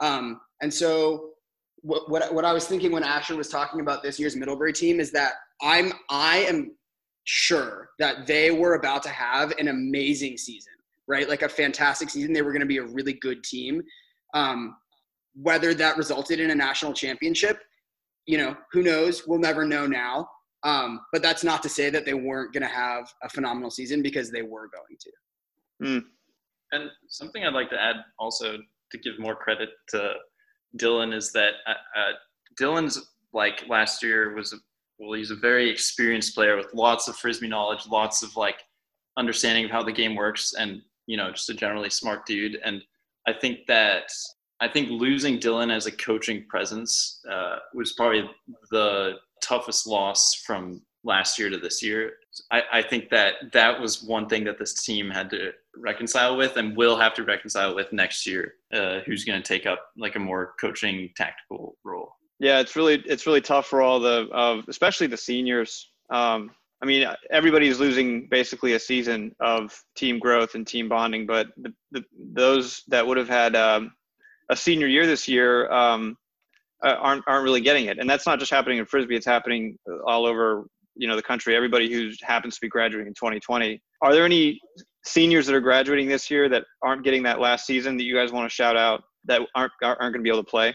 Um, 0.00 0.40
and 0.60 0.72
so 0.72 1.30
what, 1.82 2.10
what, 2.10 2.32
what 2.34 2.44
I 2.44 2.52
was 2.52 2.66
thinking 2.66 2.92
when 2.92 3.04
Asher 3.04 3.36
was 3.36 3.48
talking 3.48 3.80
about 3.80 4.02
this 4.02 4.18
year's 4.18 4.36
Middlebury 4.36 4.72
team 4.72 5.00
is 5.00 5.12
that 5.12 5.34
I'm 5.60 5.92
I 6.10 6.38
am 6.38 6.76
sure 7.24 7.90
that 7.98 8.26
they 8.26 8.50
were 8.50 8.74
about 8.74 9.02
to 9.04 9.08
have 9.08 9.52
an 9.58 9.68
amazing 9.68 10.36
season, 10.36 10.72
right? 11.06 11.28
Like 11.28 11.42
a 11.42 11.48
fantastic 11.48 12.10
season. 12.10 12.32
They 12.32 12.42
were 12.42 12.52
going 12.52 12.60
to 12.60 12.66
be 12.66 12.78
a 12.78 12.84
really 12.84 13.14
good 13.14 13.44
team. 13.44 13.82
Um, 14.34 14.76
whether 15.34 15.72
that 15.74 15.96
resulted 15.96 16.40
in 16.40 16.50
a 16.50 16.54
national 16.54 16.92
championship, 16.92 17.58
you 18.26 18.38
know, 18.38 18.56
who 18.72 18.82
knows? 18.82 19.26
We'll 19.26 19.38
never 19.38 19.64
know 19.64 19.86
now. 19.86 20.28
Um, 20.64 21.00
but 21.12 21.22
that's 21.22 21.42
not 21.42 21.62
to 21.64 21.68
say 21.68 21.90
that 21.90 22.04
they 22.04 22.14
weren't 22.14 22.52
going 22.52 22.62
to 22.62 22.68
have 22.68 23.12
a 23.22 23.28
phenomenal 23.28 23.70
season 23.70 24.02
because 24.02 24.30
they 24.30 24.42
were 24.42 24.68
going 24.68 24.96
to. 25.00 25.10
And 26.72 26.90
something 27.08 27.44
I'd 27.44 27.52
like 27.52 27.70
to 27.70 27.80
add 27.82 27.96
also 28.18 28.58
to 28.92 28.98
give 28.98 29.18
more 29.18 29.34
credit 29.34 29.70
to 29.88 30.14
Dylan 30.78 31.14
is 31.14 31.32
that 31.32 31.54
uh, 31.66 31.98
uh, 31.98 32.12
Dylan's 32.60 33.10
like 33.32 33.64
last 33.68 34.02
year 34.02 34.34
was 34.34 34.52
a, 34.52 34.56
well, 34.98 35.12
he's 35.12 35.30
a 35.30 35.36
very 35.36 35.68
experienced 35.68 36.34
player 36.34 36.56
with 36.56 36.72
lots 36.74 37.08
of 37.08 37.16
frisbee 37.16 37.48
knowledge, 37.48 37.86
lots 37.88 38.22
of 38.22 38.36
like 38.36 38.62
understanding 39.16 39.64
of 39.64 39.70
how 39.70 39.82
the 39.82 39.92
game 39.92 40.14
works, 40.14 40.54
and 40.54 40.80
you 41.06 41.16
know 41.16 41.30
just 41.30 41.50
a 41.50 41.54
generally 41.54 41.90
smart 41.90 42.24
dude. 42.24 42.58
And 42.64 42.82
I 43.26 43.32
think 43.32 43.66
that 43.66 44.10
I 44.60 44.68
think 44.68 44.90
losing 44.90 45.38
Dylan 45.38 45.74
as 45.74 45.86
a 45.86 45.92
coaching 45.92 46.46
presence 46.48 47.20
uh, 47.30 47.56
was 47.74 47.92
probably 47.92 48.30
the 48.70 49.14
toughest 49.42 49.86
loss 49.86 50.42
from 50.46 50.82
last 51.04 51.38
year 51.38 51.50
to 51.50 51.58
this 51.58 51.82
year. 51.82 52.14
I, 52.50 52.62
I 52.72 52.82
think 52.82 53.10
that 53.10 53.34
that 53.52 53.80
was 53.80 54.02
one 54.02 54.28
thing 54.28 54.44
that 54.44 54.58
this 54.58 54.82
team 54.82 55.10
had 55.10 55.30
to 55.30 55.52
reconcile 55.76 56.36
with 56.36 56.56
and 56.56 56.76
will 56.76 56.96
have 56.96 57.14
to 57.14 57.24
reconcile 57.24 57.74
with 57.74 57.92
next 57.92 58.26
year. 58.26 58.54
Uh, 58.72 59.00
who's 59.00 59.24
going 59.24 59.40
to 59.40 59.46
take 59.46 59.66
up 59.66 59.80
like 59.96 60.16
a 60.16 60.20
more 60.20 60.54
coaching 60.60 61.10
tactical 61.16 61.76
role? 61.84 62.12
Yeah, 62.38 62.60
it's 62.60 62.74
really 62.74 63.02
it's 63.06 63.26
really 63.26 63.40
tough 63.40 63.66
for 63.66 63.82
all 63.82 64.00
the 64.00 64.28
uh, 64.32 64.62
especially 64.68 65.06
the 65.06 65.16
seniors. 65.16 65.90
Um, 66.10 66.50
I 66.82 66.86
mean, 66.86 67.06
everybody's 67.30 67.78
losing 67.78 68.26
basically 68.28 68.72
a 68.72 68.78
season 68.78 69.34
of 69.38 69.80
team 69.96 70.18
growth 70.18 70.56
and 70.56 70.66
team 70.66 70.88
bonding, 70.88 71.26
but 71.26 71.48
the, 71.56 71.72
the, 71.92 72.04
those 72.32 72.82
that 72.88 73.06
would 73.06 73.16
have 73.16 73.28
had 73.28 73.54
um, 73.54 73.92
a 74.50 74.56
senior 74.56 74.88
year 74.88 75.06
this 75.06 75.28
year 75.28 75.70
um, 75.70 76.16
aren't 76.82 77.24
aren't 77.26 77.44
really 77.44 77.60
getting 77.60 77.86
it, 77.86 77.98
and 77.98 78.08
that's 78.08 78.26
not 78.26 78.38
just 78.38 78.50
happening 78.50 78.78
in 78.78 78.86
frisbee; 78.86 79.16
it's 79.16 79.26
happening 79.26 79.78
all 80.06 80.26
over 80.26 80.64
you 80.96 81.08
know 81.08 81.16
the 81.16 81.22
country. 81.22 81.56
Everybody 81.56 81.92
who 81.92 82.10
happens 82.22 82.54
to 82.54 82.60
be 82.60 82.68
graduating 82.68 83.08
in 83.08 83.14
2020. 83.14 83.80
Are 84.02 84.12
there 84.12 84.24
any 84.24 84.60
seniors 85.04 85.46
that 85.46 85.54
are 85.54 85.60
graduating 85.60 86.08
this 86.08 86.30
year 86.30 86.48
that 86.48 86.64
aren't 86.82 87.04
getting 87.04 87.22
that 87.24 87.40
last 87.40 87.66
season 87.66 87.96
that 87.96 88.04
you 88.04 88.14
guys 88.14 88.32
want 88.32 88.48
to 88.48 88.54
shout 88.54 88.76
out 88.76 89.02
that 89.24 89.42
aren't 89.54 89.72
aren't 89.82 90.00
going 90.00 90.14
to 90.14 90.20
be 90.20 90.30
able 90.30 90.42
to 90.42 90.50
play? 90.50 90.74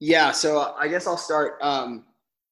Yeah, 0.00 0.32
so 0.32 0.74
I 0.78 0.88
guess 0.88 1.06
I'll 1.06 1.16
start. 1.16 1.58
Um, 1.62 2.04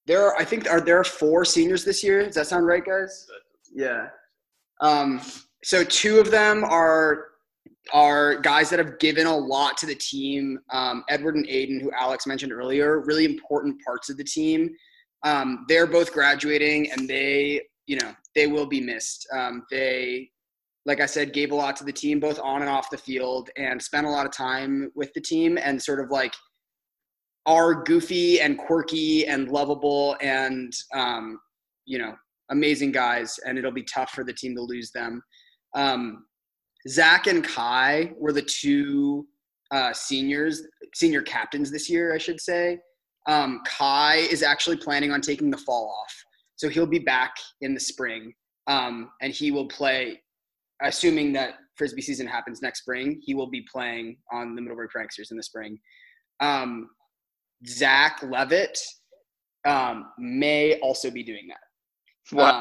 there, 0.06 0.24
are, 0.24 0.36
I 0.36 0.44
think, 0.44 0.68
are 0.70 0.80
there 0.80 1.04
four 1.04 1.44
seniors 1.44 1.84
this 1.84 2.02
year? 2.02 2.24
Does 2.24 2.34
that 2.34 2.46
sound 2.46 2.66
right, 2.66 2.84
guys? 2.84 3.26
Yeah. 3.72 4.08
Um, 4.80 5.20
so 5.62 5.84
two 5.84 6.18
of 6.18 6.30
them 6.30 6.64
are 6.64 7.26
are 7.92 8.36
guys 8.36 8.70
that 8.70 8.78
have 8.78 8.98
given 8.98 9.26
a 9.26 9.36
lot 9.36 9.76
to 9.78 9.86
the 9.86 9.94
team. 9.94 10.58
Um, 10.70 11.04
Edward 11.08 11.36
and 11.36 11.46
Aiden, 11.46 11.80
who 11.80 11.90
Alex 11.92 12.26
mentioned 12.26 12.52
earlier, 12.52 13.00
really 13.00 13.24
important 13.24 13.82
parts 13.84 14.08
of 14.08 14.16
the 14.16 14.24
team. 14.24 14.70
Um, 15.24 15.64
they're 15.68 15.86
both 15.86 16.12
graduating, 16.12 16.90
and 16.92 17.08
they, 17.08 17.62
you 17.86 17.96
know, 17.96 18.12
they 18.34 18.46
will 18.46 18.66
be 18.66 18.80
missed. 18.80 19.26
Um, 19.32 19.64
they, 19.70 20.30
like 20.86 21.00
I 21.00 21.06
said, 21.06 21.32
gave 21.32 21.52
a 21.52 21.54
lot 21.54 21.76
to 21.76 21.84
the 21.84 21.92
team, 21.92 22.20
both 22.20 22.40
on 22.40 22.62
and 22.62 22.70
off 22.70 22.90
the 22.90 22.98
field, 22.98 23.50
and 23.56 23.80
spent 23.80 24.06
a 24.06 24.10
lot 24.10 24.26
of 24.26 24.32
time 24.32 24.90
with 24.94 25.12
the 25.14 25.20
team, 25.20 25.58
and 25.58 25.80
sort 25.80 26.00
of 26.00 26.10
like 26.10 26.34
are 27.46 27.82
goofy 27.82 28.40
and 28.40 28.56
quirky 28.56 29.26
and 29.26 29.48
lovable 29.48 30.16
and 30.20 30.72
um, 30.94 31.40
you 31.84 31.98
know 31.98 32.14
amazing 32.50 32.92
guys, 32.92 33.38
and 33.46 33.58
it'll 33.58 33.72
be 33.72 33.84
tough 33.84 34.10
for 34.10 34.24
the 34.24 34.32
team 34.32 34.54
to 34.54 34.62
lose 34.62 34.90
them. 34.92 35.22
Um, 35.74 36.24
Zach 36.88 37.26
and 37.26 37.44
Kai 37.44 38.12
were 38.18 38.32
the 38.32 38.42
two 38.42 39.26
uh, 39.70 39.92
seniors, 39.92 40.62
senior 40.94 41.22
captains 41.22 41.70
this 41.70 41.88
year, 41.88 42.14
I 42.14 42.18
should 42.18 42.40
say. 42.40 42.78
Um, 43.28 43.60
Kai 43.66 44.16
is 44.16 44.42
actually 44.42 44.76
planning 44.76 45.12
on 45.12 45.20
taking 45.20 45.50
the 45.50 45.56
fall 45.56 45.94
off, 46.02 46.14
so 46.56 46.68
he'll 46.68 46.86
be 46.86 46.98
back 46.98 47.34
in 47.60 47.72
the 47.72 47.80
spring, 47.80 48.32
um, 48.66 49.10
and 49.20 49.32
he 49.32 49.50
will 49.50 49.68
play. 49.68 50.20
Assuming 50.84 51.32
that 51.34 51.54
frisbee 51.76 52.02
season 52.02 52.26
happens 52.26 52.60
next 52.60 52.80
spring, 52.80 53.20
he 53.22 53.34
will 53.34 53.46
be 53.48 53.64
playing 53.72 54.16
on 54.32 54.56
the 54.56 54.60
Middlebury 54.60 54.88
Pranksters 54.88 55.30
in 55.30 55.36
the 55.36 55.42
spring. 55.42 55.78
Um, 56.40 56.90
Zach 57.68 58.20
Levitt 58.24 58.80
um, 59.64 60.06
may 60.18 60.80
also 60.80 61.08
be 61.08 61.22
doing 61.22 61.46
that. 61.48 62.36
What? 62.36 62.54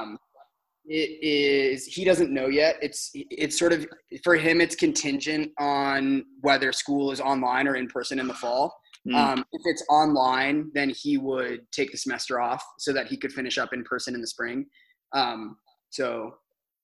It 0.85 1.23
is 1.23 1.85
he 1.85 2.03
doesn't 2.03 2.31
know 2.31 2.47
yet. 2.47 2.77
It's 2.81 3.11
it's 3.13 3.57
sort 3.57 3.71
of 3.71 3.87
for 4.23 4.35
him. 4.35 4.61
It's 4.61 4.75
contingent 4.75 5.51
on 5.59 6.25
whether 6.41 6.71
school 6.71 7.11
is 7.11 7.21
online 7.21 7.67
or 7.67 7.75
in 7.75 7.87
person 7.87 8.19
in 8.19 8.27
the 8.27 8.33
fall. 8.33 8.75
Mm. 9.07 9.15
Um, 9.15 9.45
if 9.51 9.61
it's 9.65 9.83
online, 9.89 10.71
then 10.73 10.89
he 10.89 11.17
would 11.17 11.61
take 11.71 11.91
the 11.91 11.97
semester 11.97 12.39
off 12.39 12.63
so 12.77 12.93
that 12.93 13.07
he 13.07 13.17
could 13.17 13.31
finish 13.31 13.57
up 13.57 13.73
in 13.73 13.83
person 13.83 14.13
in 14.13 14.21
the 14.21 14.27
spring. 14.27 14.65
Um, 15.13 15.57
so, 15.89 16.35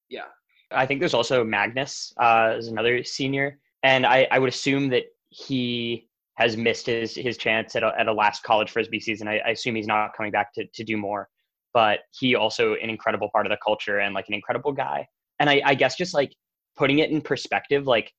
yeah. 0.10 0.26
I 0.72 0.86
think 0.86 0.99
there's 0.99 1.14
also 1.14 1.44
Magnus 1.44 2.14
uh, 2.19 2.56
as 2.57 2.68
another 2.68 3.03
senior, 3.03 3.60
and 3.84 4.06
I, 4.06 4.28
I 4.32 4.40
would 4.40 4.49
assume 4.49 4.90
that 4.90 5.03
he 5.30 6.10
has 6.36 6.57
missed 6.57 6.88
his 6.88 7.15
his 7.15 7.38
chance 7.38 7.76
at 7.76 7.84
a, 7.84 7.94
at 7.98 8.07
a 8.07 8.14
last 8.14 8.44
college 8.44 8.72
frisbee 8.72 8.99
season. 8.99 9.28
I, 9.28 9.40
I 9.40 9.49
assume 9.52 9.76
he's 9.76 9.88
not 9.88 10.11
coming 10.15 10.32
back 10.32 10.53
to 10.56 10.65
to 10.65 10.84
do 10.84 10.98
more, 10.98 11.30
but 11.77 11.99
he 12.19 12.33
also 12.33 12.73
an 12.81 12.89
incredible 12.89 13.29
part 13.29 13.45
of 13.45 13.51
the 13.51 13.57
culture 13.63 13.99
and 13.99 14.15
like 14.15 14.27
an 14.27 14.33
incredible 14.33 14.71
guy. 14.71 15.07
And 15.39 15.47
I, 15.47 15.61
I 15.63 15.75
guess 15.75 15.95
just 15.95 16.11
like 16.11 16.33
putting 16.75 16.97
it 16.97 17.11
in 17.11 17.21
perspective, 17.21 17.85
like 17.85 18.11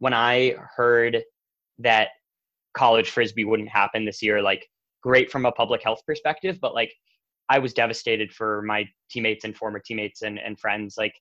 when 0.00 0.12
I 0.12 0.56
heard 0.76 1.22
that 1.78 2.08
college 2.76 3.10
frisbee 3.10 3.44
wouldn't 3.44 3.68
happen 3.68 4.04
this 4.04 4.20
year, 4.20 4.42
like 4.42 4.66
great 5.00 5.30
from 5.30 5.46
a 5.46 5.52
public 5.52 5.80
health 5.80 6.00
perspective, 6.04 6.58
but 6.60 6.74
like 6.74 6.92
I 7.48 7.60
was 7.60 7.72
devastated 7.72 8.32
for 8.32 8.62
my 8.62 8.84
teammates 9.08 9.44
and 9.44 9.56
former 9.56 9.78
teammates 9.78 10.22
and, 10.22 10.40
and 10.40 10.58
friends. 10.58 10.96
Like 10.98 11.14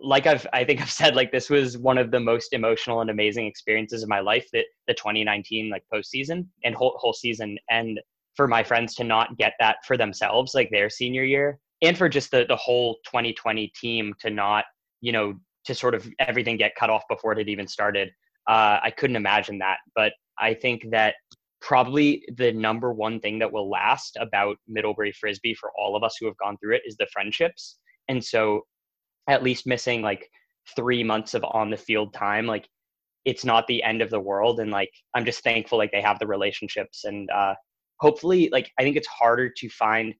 like 0.00 0.28
I've 0.28 0.46
I 0.52 0.62
think 0.62 0.80
I've 0.80 0.88
said 0.88 1.16
like 1.16 1.32
this 1.32 1.50
was 1.50 1.78
one 1.78 1.98
of 1.98 2.12
the 2.12 2.20
most 2.20 2.52
emotional 2.52 3.00
and 3.00 3.10
amazing 3.10 3.48
experiences 3.48 4.04
of 4.04 4.08
my 4.08 4.20
life 4.20 4.46
that 4.52 4.66
the 4.86 4.94
2019 4.94 5.68
like 5.68 5.82
postseason 5.92 6.46
and 6.62 6.76
whole 6.76 6.96
whole 7.00 7.12
season 7.12 7.58
and 7.70 7.98
for 8.38 8.46
my 8.46 8.62
friends 8.62 8.94
to 8.94 9.02
not 9.02 9.36
get 9.36 9.54
that 9.58 9.78
for 9.84 9.96
themselves 9.96 10.54
like 10.54 10.70
their 10.70 10.88
senior 10.88 11.24
year 11.24 11.58
and 11.82 11.98
for 11.98 12.08
just 12.08 12.30
the 12.30 12.46
the 12.48 12.56
whole 12.56 12.94
2020 13.04 13.72
team 13.78 14.14
to 14.20 14.30
not 14.30 14.64
you 15.00 15.10
know 15.10 15.34
to 15.64 15.74
sort 15.74 15.92
of 15.92 16.08
everything 16.20 16.56
get 16.56 16.76
cut 16.76 16.88
off 16.88 17.02
before 17.10 17.32
it 17.32 17.38
had 17.38 17.48
even 17.48 17.66
started. 17.66 18.08
Uh, 18.46 18.78
I 18.82 18.90
couldn't 18.96 19.16
imagine 19.16 19.58
that 19.58 19.78
but 19.96 20.12
I 20.38 20.54
think 20.54 20.84
that 20.92 21.16
probably 21.60 22.24
the 22.36 22.52
number 22.52 22.92
one 22.92 23.18
thing 23.18 23.40
that 23.40 23.52
will 23.52 23.68
last 23.68 24.16
about 24.20 24.56
Middlebury 24.68 25.10
Frisbee 25.10 25.54
for 25.54 25.72
all 25.76 25.96
of 25.96 26.04
us 26.04 26.16
who 26.18 26.26
have 26.26 26.38
gone 26.38 26.56
through 26.58 26.76
it 26.76 26.82
is 26.86 26.96
the 26.96 27.08
friendships. 27.12 27.78
And 28.06 28.24
so 28.24 28.62
at 29.28 29.42
least 29.42 29.66
missing 29.66 30.00
like 30.00 30.30
three 30.76 31.02
months 31.02 31.34
of 31.34 31.44
on 31.50 31.70
the 31.70 31.76
field 31.76 32.14
time 32.14 32.46
like 32.46 32.68
it's 33.24 33.44
not 33.44 33.66
the 33.66 33.82
end 33.82 34.00
of 34.00 34.10
the 34.10 34.20
world 34.20 34.60
and 34.60 34.70
like 34.70 34.90
i'm 35.14 35.24
just 35.24 35.42
thankful 35.42 35.78
like 35.78 35.92
they 35.92 36.00
have 36.00 36.18
the 36.18 36.26
relationships 36.26 37.04
and 37.04 37.30
uh 37.30 37.54
hopefully 38.00 38.48
like 38.52 38.70
i 38.78 38.82
think 38.82 38.96
it's 38.96 39.06
harder 39.06 39.48
to 39.48 39.68
find 39.68 40.14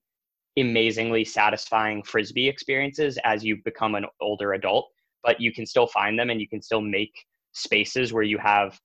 amazingly 0.57 1.23
satisfying 1.23 2.03
frisbee 2.03 2.49
experiences 2.49 3.17
as 3.23 3.43
you 3.43 3.57
become 3.63 3.95
an 3.95 4.05
older 4.21 4.53
adult 4.53 4.87
but 5.23 5.39
you 5.39 5.53
can 5.53 5.65
still 5.65 5.87
find 5.87 6.17
them 6.17 6.29
and 6.29 6.41
you 6.41 6.47
can 6.47 6.61
still 6.61 6.81
make 6.81 7.13
spaces 7.53 8.11
where 8.13 8.23
you 8.23 8.37
have 8.37 8.79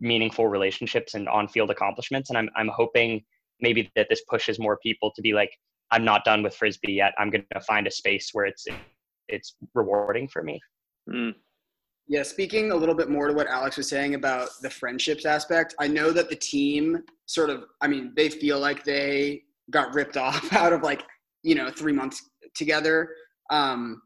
meaningful 0.00 0.48
relationships 0.48 1.14
and 1.14 1.28
on-field 1.28 1.70
accomplishments 1.70 2.30
and 2.30 2.38
i'm 2.38 2.48
i'm 2.56 2.68
hoping 2.68 3.22
maybe 3.60 3.90
that 3.96 4.06
this 4.08 4.22
pushes 4.28 4.58
more 4.58 4.78
people 4.78 5.10
to 5.14 5.22
be 5.22 5.32
like 5.32 5.50
i'm 5.90 6.04
not 6.04 6.24
done 6.24 6.42
with 6.42 6.54
frisbee 6.54 6.92
yet 6.92 7.12
i'm 7.18 7.30
going 7.30 7.44
to 7.52 7.60
find 7.60 7.86
a 7.86 7.90
space 7.90 8.30
where 8.32 8.46
it's 8.46 8.66
it's 9.28 9.54
rewarding 9.74 10.28
for 10.28 10.42
me. 10.42 10.60
Mm. 11.08 11.34
Yeah, 12.10 12.22
speaking 12.22 12.70
a 12.70 12.74
little 12.74 12.94
bit 12.94 13.10
more 13.10 13.28
to 13.28 13.34
what 13.34 13.46
Alex 13.48 13.76
was 13.76 13.88
saying 13.88 14.14
about 14.14 14.48
the 14.62 14.70
friendships 14.70 15.26
aspect, 15.26 15.74
I 15.78 15.88
know 15.88 16.10
that 16.10 16.30
the 16.30 16.36
team 16.36 17.02
sort 17.26 17.50
of, 17.50 17.64
I 17.82 17.86
mean, 17.86 18.12
they 18.16 18.30
feel 18.30 18.58
like 18.58 18.82
they 18.82 19.42
got 19.70 19.94
ripped 19.94 20.16
off 20.26 20.50
out 20.54 20.72
of 20.72 20.82
like, 20.82 21.02
you 21.42 21.54
know, 21.54 21.70
three 21.70 21.92
months 21.92 22.30
together. 22.54 23.10
Um, 23.50 24.00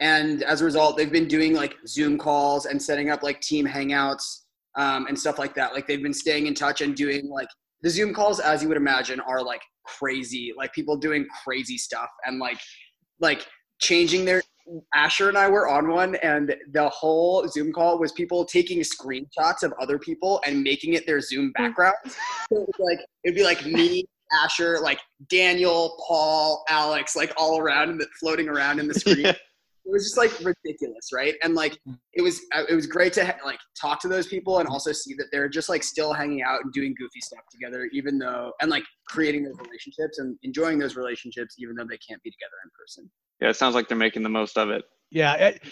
and 0.00 0.44
as 0.44 0.60
a 0.60 0.64
result, 0.64 0.96
they've 0.96 1.10
been 1.10 1.26
doing 1.26 1.52
like 1.52 1.74
Zoom 1.86 2.16
calls 2.16 2.66
and 2.66 2.80
setting 2.80 3.10
up 3.10 3.24
like 3.24 3.40
team 3.40 3.66
hangouts 3.66 4.42
um, 4.76 5.08
and 5.08 5.18
stuff 5.18 5.36
like 5.36 5.54
that. 5.56 5.74
Like 5.74 5.88
they've 5.88 6.02
been 6.02 6.14
staying 6.14 6.46
in 6.46 6.54
touch 6.54 6.80
and 6.80 6.94
doing 6.94 7.28
like 7.28 7.48
the 7.82 7.90
Zoom 7.90 8.14
calls, 8.14 8.38
as 8.38 8.62
you 8.62 8.68
would 8.68 8.76
imagine, 8.76 9.18
are 9.18 9.42
like 9.42 9.62
crazy, 9.84 10.52
like 10.56 10.72
people 10.72 10.96
doing 10.96 11.26
crazy 11.44 11.76
stuff 11.76 12.08
and 12.24 12.38
like, 12.38 12.58
like 13.18 13.44
changing 13.80 14.24
their 14.24 14.42
Asher 14.94 15.28
and 15.28 15.38
I 15.38 15.48
were 15.48 15.68
on 15.68 15.88
one, 15.88 16.14
and 16.16 16.54
the 16.72 16.88
whole 16.88 17.46
Zoom 17.48 17.72
call 17.72 17.98
was 17.98 18.12
people 18.12 18.44
taking 18.44 18.80
screenshots 18.80 19.62
of 19.62 19.72
other 19.80 19.98
people 19.98 20.40
and 20.46 20.62
making 20.62 20.94
it 20.94 21.06
their 21.06 21.20
Zoom 21.20 21.52
hmm. 21.56 21.62
background. 21.62 21.96
so 22.06 22.62
it 22.62 22.68
like 22.78 22.98
it'd 23.24 23.36
be 23.36 23.44
like 23.44 23.64
me, 23.64 24.04
Asher, 24.32 24.78
like 24.80 25.00
Daniel, 25.28 26.02
Paul, 26.06 26.64
Alex, 26.68 27.16
like 27.16 27.32
all 27.36 27.58
around 27.58 27.90
and 27.90 28.02
floating 28.20 28.48
around 28.48 28.78
in 28.80 28.88
the 28.88 28.94
screen. 28.94 29.18
Yeah. 29.26 29.34
It 29.88 29.92
was 29.92 30.04
just 30.04 30.18
like 30.18 30.30
ridiculous, 30.40 31.08
right? 31.14 31.34
And 31.42 31.54
like 31.54 31.78
it 32.12 32.20
was, 32.20 32.42
it 32.68 32.74
was 32.74 32.86
great 32.86 33.14
to 33.14 33.34
like 33.42 33.58
talk 33.80 34.00
to 34.02 34.08
those 34.08 34.26
people 34.26 34.58
and 34.58 34.68
also 34.68 34.92
see 34.92 35.14
that 35.14 35.28
they're 35.32 35.48
just 35.48 35.70
like 35.70 35.82
still 35.82 36.12
hanging 36.12 36.42
out 36.42 36.60
and 36.62 36.70
doing 36.74 36.94
goofy 36.98 37.20
stuff 37.20 37.40
together, 37.50 37.88
even 37.92 38.18
though 38.18 38.52
and 38.60 38.70
like 38.70 38.84
creating 39.06 39.44
those 39.44 39.56
relationships 39.58 40.18
and 40.18 40.36
enjoying 40.42 40.78
those 40.78 40.94
relationships, 40.94 41.54
even 41.58 41.74
though 41.74 41.86
they 41.88 41.98
can't 42.06 42.22
be 42.22 42.30
together 42.30 42.52
in 42.64 42.70
person. 42.78 43.10
Yeah, 43.40 43.48
it 43.48 43.56
sounds 43.56 43.74
like 43.74 43.88
they're 43.88 43.96
making 43.96 44.22
the 44.22 44.28
most 44.28 44.58
of 44.58 44.68
it. 44.68 44.84
Yeah, 45.10 45.34
it, 45.34 45.62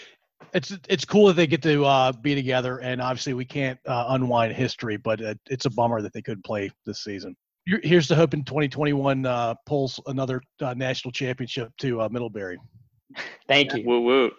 it's 0.53 0.75
it's 0.89 1.05
cool 1.05 1.27
that 1.27 1.33
they 1.33 1.47
get 1.47 1.61
to 1.63 1.85
uh, 1.85 2.11
be 2.11 2.33
together, 2.33 2.79
and 2.79 3.01
obviously 3.01 3.33
we 3.33 3.45
can't 3.45 3.79
uh, 3.85 4.05
unwind 4.09 4.53
history, 4.53 4.97
but 4.97 5.21
it, 5.21 5.39
it's 5.47 5.65
a 5.65 5.69
bummer 5.69 6.01
that 6.01 6.13
they 6.13 6.21
couldn't 6.21 6.43
play 6.45 6.71
this 6.85 7.03
season. 7.03 7.35
Here's 7.83 8.07
the 8.07 8.15
hope 8.15 8.33
in 8.33 8.45
2021 8.45 9.25
uh, 9.25 9.53
pulls 9.65 9.99
another 10.07 10.41
uh, 10.61 10.73
national 10.73 11.11
championship 11.11 11.69
to 11.79 12.01
uh, 12.01 12.09
Middlebury. 12.09 12.57
Thank 13.47 13.73
you. 13.73 13.83
Woo 13.85 14.01
woo. 14.01 14.31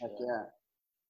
yeah. 0.00 0.42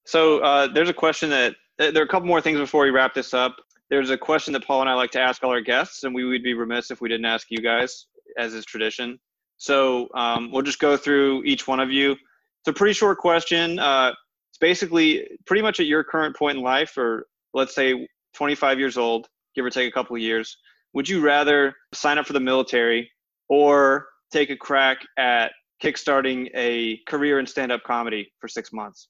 So 0.05 0.39
uh, 0.39 0.67
there's 0.67 0.89
a 0.89 0.93
question 0.93 1.29
that 1.29 1.55
uh, 1.79 1.91
there 1.91 2.01
are 2.01 2.05
a 2.05 2.09
couple 2.09 2.27
more 2.27 2.41
things 2.41 2.59
before 2.59 2.83
we 2.83 2.89
wrap 2.89 3.13
this 3.13 3.33
up. 3.33 3.55
There's 3.89 4.09
a 4.09 4.17
question 4.17 4.53
that 4.53 4.65
Paul 4.65 4.81
and 4.81 4.89
I 4.89 4.93
like 4.93 5.11
to 5.11 5.21
ask 5.21 5.43
all 5.43 5.51
our 5.51 5.61
guests, 5.61 6.03
and 6.03 6.13
we 6.13 6.23
would 6.23 6.43
be 6.43 6.53
remiss 6.53 6.91
if 6.91 7.01
we 7.01 7.09
didn't 7.09 7.25
ask 7.25 7.47
you 7.49 7.59
guys, 7.59 8.07
as 8.37 8.53
is 8.53 8.65
tradition. 8.65 9.19
So 9.57 10.09
um, 10.15 10.51
we'll 10.51 10.63
just 10.63 10.79
go 10.79 10.97
through 10.97 11.43
each 11.43 11.67
one 11.67 11.79
of 11.79 11.91
you. 11.91 12.11
It's 12.11 12.67
a 12.67 12.73
pretty 12.73 12.93
short 12.93 13.17
question. 13.17 13.79
Uh, 13.79 14.11
it's 14.51 14.57
basically 14.57 15.27
pretty 15.45 15.61
much 15.61 15.79
at 15.79 15.85
your 15.85 16.03
current 16.03 16.35
point 16.35 16.57
in 16.57 16.63
life, 16.63 16.97
or 16.97 17.27
let's 17.53 17.75
say 17.75 18.07
25 18.33 18.79
years 18.79 18.97
old, 18.97 19.27
give 19.55 19.65
or 19.65 19.69
take 19.69 19.87
a 19.87 19.91
couple 19.91 20.15
of 20.15 20.21
years. 20.21 20.57
Would 20.93 21.09
you 21.09 21.21
rather 21.21 21.73
sign 21.93 22.17
up 22.17 22.25
for 22.25 22.33
the 22.33 22.39
military 22.39 23.09
or 23.49 24.07
take 24.31 24.49
a 24.49 24.55
crack 24.55 24.99
at 25.17 25.51
kickstarting 25.83 26.49
a 26.55 26.97
career 27.07 27.39
in 27.39 27.45
stand-up 27.45 27.83
comedy 27.83 28.31
for 28.39 28.47
six 28.47 28.71
months? 28.71 29.09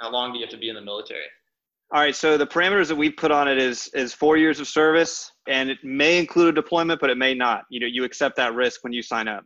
How 0.00 0.10
long 0.10 0.32
do 0.32 0.38
you 0.38 0.44
have 0.44 0.50
to 0.50 0.58
be 0.58 0.68
in 0.68 0.74
the 0.74 0.82
military? 0.82 1.24
All 1.92 2.00
right, 2.00 2.14
so 2.14 2.36
the 2.36 2.46
parameters 2.46 2.88
that 2.88 2.96
we 2.96 3.10
put 3.10 3.30
on 3.30 3.48
it 3.48 3.56
is 3.56 3.88
is 3.94 4.12
four 4.12 4.36
years 4.36 4.60
of 4.60 4.68
service, 4.68 5.32
and 5.46 5.70
it 5.70 5.78
may 5.82 6.18
include 6.18 6.48
a 6.48 6.52
deployment, 6.52 7.00
but 7.00 7.08
it 7.08 7.16
may 7.16 7.32
not. 7.32 7.62
You 7.70 7.80
know, 7.80 7.86
you 7.86 8.04
accept 8.04 8.36
that 8.36 8.54
risk 8.54 8.84
when 8.84 8.92
you 8.92 9.02
sign 9.02 9.26
up. 9.26 9.44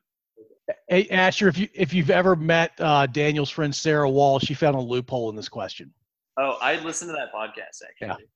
Hey 0.89 1.09
Asher, 1.09 1.49
if 1.49 1.59
you 1.59 1.69
if 1.75 1.93
you've 1.93 2.11
ever 2.11 2.35
met 2.35 2.73
uh, 2.81 3.07
Daniel's 3.07 3.51
friend 3.51 3.75
Sarah 3.75 4.11
Wall, 4.11 4.39
she 4.41 4.55
found 4.55 4.75
a 4.75 4.81
loophole 4.81 5.31
in 5.31 5.37
this 5.37 5.49
question. 5.49 5.93
Oh, 6.39 6.57
I 6.61 6.77
listened 6.81 7.11
to 7.11 7.17
that 7.17 7.33
podcast 7.33 7.83
actually. 7.89 8.27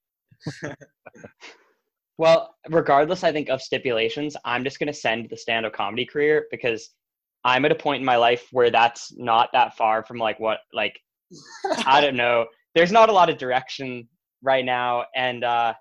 Yeah. 0.63 0.75
Well, 2.19 2.55
regardless, 2.71 3.25
I 3.25 3.33
think 3.33 3.51
of 3.51 3.61
stipulations, 3.61 4.37
I'm 4.45 4.65
just 4.65 4.79
going 4.79 4.87
to 4.87 4.99
send 4.99 5.29
the 5.29 5.37
stand 5.37 5.67
up 5.67 5.75
comedy 5.75 6.07
career 6.07 6.47
because 6.51 6.91
I'm 7.47 7.65
at 7.65 7.71
a 7.71 7.77
point 7.77 8.01
in 8.01 8.05
my 8.05 8.17
life 8.17 8.49
where 8.51 8.71
that's 8.71 9.13
not 9.17 9.51
that 9.53 9.77
far 9.77 10.05
from 10.05 10.19
like 10.19 10.41
what, 10.41 10.59
like, 10.75 10.99
I 11.87 12.01
don't 12.01 12.17
know. 12.17 12.47
There's 12.75 12.91
not 12.91 13.09
a 13.09 13.13
lot 13.13 13.31
of 13.31 13.39
direction 13.39 14.09
right 14.43 14.65
now, 14.65 15.05
and 15.15 15.45
uh, 15.45 15.73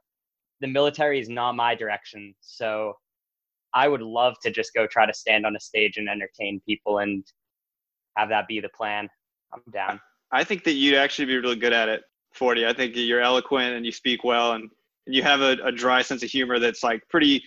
the 0.61 0.67
military 0.67 1.19
is 1.19 1.27
not 1.27 1.55
my 1.55 1.73
direction. 1.73 2.35
So 2.39 2.93
I 3.73 3.87
would 3.87 4.03
love 4.03 4.35
to 4.43 4.51
just 4.51 4.75
go 4.75 4.85
try 4.85 5.07
to 5.07 5.13
stand 5.13 5.43
on 5.43 5.55
a 5.55 5.59
stage 5.59 5.97
and 5.97 6.07
entertain 6.07 6.61
people 6.67 6.99
and 6.99 7.25
have 8.15 8.29
that 8.29 8.47
be 8.47 8.59
the 8.59 8.69
plan. 8.69 9.09
I'm 9.51 9.61
down. 9.73 9.99
I 10.31 10.43
think 10.43 10.63
that 10.65 10.73
you'd 10.73 10.95
actually 10.95 11.25
be 11.25 11.37
really 11.37 11.55
good 11.55 11.73
at 11.73 11.89
it, 11.89 12.03
40. 12.35 12.67
I 12.67 12.73
think 12.73 12.93
you're 12.95 13.21
eloquent 13.21 13.73
and 13.75 13.85
you 13.85 13.91
speak 13.91 14.23
well 14.23 14.53
and 14.53 14.69
you 15.07 15.23
have 15.23 15.41
a, 15.41 15.57
a 15.63 15.71
dry 15.71 16.03
sense 16.03 16.21
of 16.21 16.29
humor 16.29 16.59
that's 16.59 16.83
like 16.83 17.01
pretty 17.09 17.43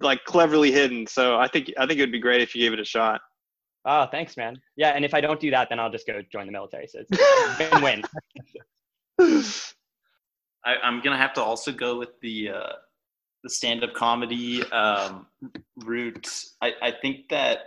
like 0.00 0.22
cleverly 0.24 0.70
hidden. 0.70 1.06
So 1.06 1.38
I 1.38 1.48
think 1.48 1.72
I 1.78 1.86
think 1.86 1.98
it 1.98 2.02
would 2.02 2.12
be 2.12 2.20
great 2.20 2.42
if 2.42 2.54
you 2.54 2.60
gave 2.62 2.74
it 2.74 2.80
a 2.80 2.84
shot. 2.84 3.22
Oh, 3.84 4.06
thanks, 4.06 4.36
man. 4.36 4.56
Yeah, 4.76 4.90
and 4.90 5.04
if 5.04 5.12
I 5.12 5.20
don't 5.20 5.38
do 5.38 5.50
that, 5.50 5.68
then 5.68 5.78
I'll 5.78 5.90
just 5.90 6.06
go 6.06 6.20
join 6.32 6.46
the 6.46 6.52
military. 6.52 6.86
So 6.86 7.00
it's 7.08 7.60
win-win. 7.82 8.02
I, 10.64 10.76
I'm 10.82 11.02
gonna 11.02 11.18
have 11.18 11.34
to 11.34 11.42
also 11.42 11.70
go 11.70 11.98
with 11.98 12.18
the 12.22 12.50
uh, 12.50 12.72
the 13.42 13.50
stand-up 13.50 13.92
comedy 13.92 14.62
um, 14.70 15.26
route. 15.84 16.28
I, 16.62 16.72
I 16.80 16.90
think 16.90 17.28
that 17.28 17.58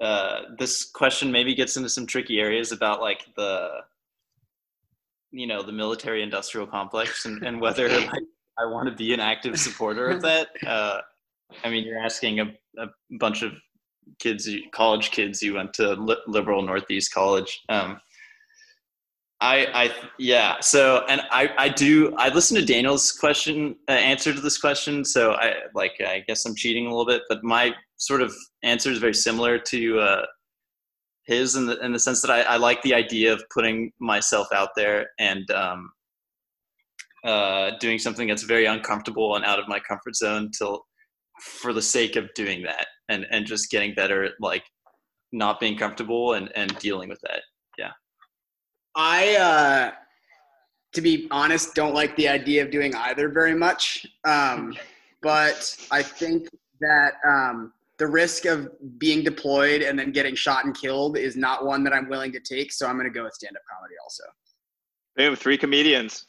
uh, 0.00 0.42
this 0.58 0.90
question 0.90 1.32
maybe 1.32 1.54
gets 1.54 1.76
into 1.76 1.88
some 1.88 2.06
tricky 2.06 2.40
areas 2.40 2.72
about 2.72 3.00
like 3.00 3.24
the 3.36 3.70
you 5.30 5.46
know 5.46 5.62
the 5.62 5.72
military 5.72 6.22
industrial 6.22 6.66
complex 6.66 7.24
and, 7.24 7.42
and 7.42 7.60
whether 7.60 7.88
like, 7.88 8.10
I 8.58 8.66
want 8.66 8.88
to 8.88 8.94
be 8.94 9.14
an 9.14 9.20
active 9.20 9.58
supporter 9.58 10.10
of 10.10 10.22
that. 10.22 10.48
Uh, 10.66 11.00
I 11.64 11.70
mean, 11.70 11.84
you're 11.84 11.98
asking 11.98 12.40
a, 12.40 12.44
a 12.78 12.86
bunch 13.18 13.42
of 13.42 13.52
kids, 14.18 14.48
college 14.72 15.10
kids, 15.10 15.42
you 15.42 15.54
went 15.54 15.72
to 15.74 15.94
liberal 16.26 16.62
Northeast 16.62 17.12
college. 17.12 17.60
Um, 17.68 18.00
I, 19.42 19.66
I, 19.72 19.94
yeah. 20.18 20.60
So, 20.60 21.04
and 21.08 21.22
I, 21.30 21.50
I 21.56 21.68
do. 21.70 22.14
I 22.16 22.28
listened 22.28 22.60
to 22.60 22.66
Daniel's 22.66 23.10
question, 23.12 23.74
uh, 23.88 23.92
answer 23.92 24.34
to 24.34 24.40
this 24.40 24.58
question. 24.58 25.02
So, 25.04 25.32
I 25.32 25.54
like. 25.74 25.92
I 26.00 26.22
guess 26.28 26.44
I'm 26.44 26.54
cheating 26.54 26.86
a 26.86 26.90
little 26.90 27.06
bit, 27.06 27.22
but 27.28 27.42
my 27.42 27.74
sort 27.96 28.20
of 28.20 28.34
answer 28.62 28.90
is 28.90 28.98
very 28.98 29.14
similar 29.14 29.58
to 29.58 29.98
uh, 29.98 30.26
his 31.24 31.56
in 31.56 31.66
the 31.66 31.78
in 31.84 31.92
the 31.92 31.98
sense 31.98 32.20
that 32.22 32.30
I, 32.30 32.42
I 32.42 32.56
like 32.56 32.82
the 32.82 32.94
idea 32.94 33.32
of 33.32 33.42
putting 33.52 33.92
myself 33.98 34.48
out 34.52 34.70
there 34.76 35.08
and 35.18 35.50
um, 35.52 35.90
uh, 37.24 37.72
doing 37.80 37.98
something 37.98 38.28
that's 38.28 38.42
very 38.42 38.66
uncomfortable 38.66 39.36
and 39.36 39.44
out 39.44 39.58
of 39.58 39.68
my 39.68 39.78
comfort 39.80 40.16
zone 40.16 40.50
till 40.56 40.84
for 41.40 41.72
the 41.72 41.82
sake 41.82 42.16
of 42.16 42.32
doing 42.34 42.62
that 42.62 42.86
and 43.08 43.26
and 43.30 43.46
just 43.46 43.70
getting 43.70 43.94
better 43.94 44.24
at 44.24 44.32
like 44.40 44.64
not 45.32 45.60
being 45.60 45.76
comfortable 45.76 46.34
and 46.34 46.50
and 46.54 46.76
dealing 46.78 47.08
with 47.08 47.20
that. 47.22 47.42
Yeah. 47.78 47.92
I 48.94 49.36
uh 49.36 49.92
to 50.92 51.00
be 51.00 51.28
honest 51.30 51.74
don't 51.74 51.94
like 51.94 52.14
the 52.16 52.28
idea 52.28 52.62
of 52.62 52.70
doing 52.70 52.94
either 52.94 53.28
very 53.28 53.54
much. 53.54 54.06
Um 54.24 54.74
but 55.22 55.76
i 55.90 56.02
think 56.02 56.48
that 56.80 57.12
um 57.26 57.72
the 57.98 58.06
risk 58.06 58.46
of 58.46 58.68
being 58.98 59.22
deployed 59.22 59.82
and 59.82 59.98
then 59.98 60.10
getting 60.10 60.34
shot 60.34 60.64
and 60.64 60.74
killed 60.74 61.18
is 61.18 61.36
not 61.36 61.66
one 61.66 61.84
that 61.84 61.92
i'm 61.92 62.08
willing 62.08 62.32
to 62.32 62.40
take 62.40 62.72
so 62.72 62.86
i'm 62.86 62.96
going 62.96 63.06
to 63.06 63.12
go 63.12 63.24
with 63.24 63.34
stand-up 63.34 63.62
comedy 63.70 63.94
also. 64.02 64.24
Boom 65.16 65.36
three 65.36 65.58
comedians. 65.58 66.26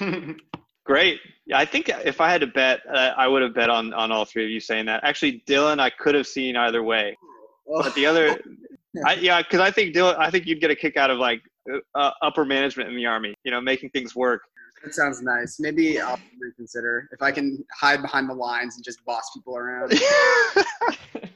Yeah 0.00 0.32
Great. 0.86 1.20
Yeah, 1.46 1.58
I 1.58 1.64
think 1.64 1.88
if 1.88 2.20
I 2.20 2.30
had 2.30 2.40
to 2.42 2.46
bet, 2.46 2.80
uh, 2.88 3.12
I 3.16 3.26
would 3.26 3.42
have 3.42 3.54
bet 3.54 3.70
on 3.70 3.92
on 3.92 4.12
all 4.12 4.24
three 4.24 4.44
of 4.44 4.50
you 4.50 4.60
saying 4.60 4.86
that. 4.86 5.02
Actually, 5.02 5.42
Dylan, 5.46 5.80
I 5.80 5.90
could 5.90 6.14
have 6.14 6.26
seen 6.26 6.56
either 6.56 6.82
way, 6.82 7.16
but 7.66 7.94
the 7.94 8.06
other, 8.06 8.40
I, 9.06 9.14
yeah, 9.14 9.42
because 9.42 9.60
I 9.60 9.70
think 9.72 9.94
Dylan, 9.94 10.16
I 10.16 10.30
think 10.30 10.46
you'd 10.46 10.60
get 10.60 10.70
a 10.70 10.76
kick 10.76 10.96
out 10.96 11.10
of 11.10 11.18
like 11.18 11.42
uh, 11.94 12.10
upper 12.22 12.44
management 12.44 12.88
in 12.88 12.96
the 12.96 13.04
army. 13.04 13.34
You 13.42 13.50
know, 13.50 13.60
making 13.60 13.90
things 13.90 14.14
work. 14.14 14.42
That 14.84 14.94
sounds 14.94 15.22
nice. 15.22 15.58
Maybe 15.58 16.00
I'll 16.00 16.20
reconsider 16.40 17.08
if 17.10 17.20
I 17.20 17.32
can 17.32 17.64
hide 17.72 18.02
behind 18.02 18.30
the 18.30 18.34
lines 18.34 18.76
and 18.76 18.84
just 18.84 19.04
boss 19.04 19.28
people 19.34 19.56
around. 19.56 19.92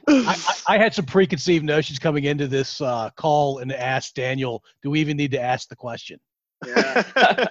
I, 0.07 0.37
I, 0.67 0.77
had 0.77 0.93
some 0.93 1.05
preconceived 1.05 1.65
notions 1.65 1.99
coming 1.99 2.25
into 2.25 2.47
this 2.47 2.79
uh, 2.79 3.09
call 3.17 3.59
and 3.59 3.71
asked 3.73 4.15
Daniel, 4.15 4.63
do 4.83 4.91
we 4.91 5.01
even 5.01 5.17
need 5.17 5.31
to 5.31 5.41
ask 5.41 5.67
the 5.67 5.75
question? 5.75 6.19
Yeah. 6.65 7.47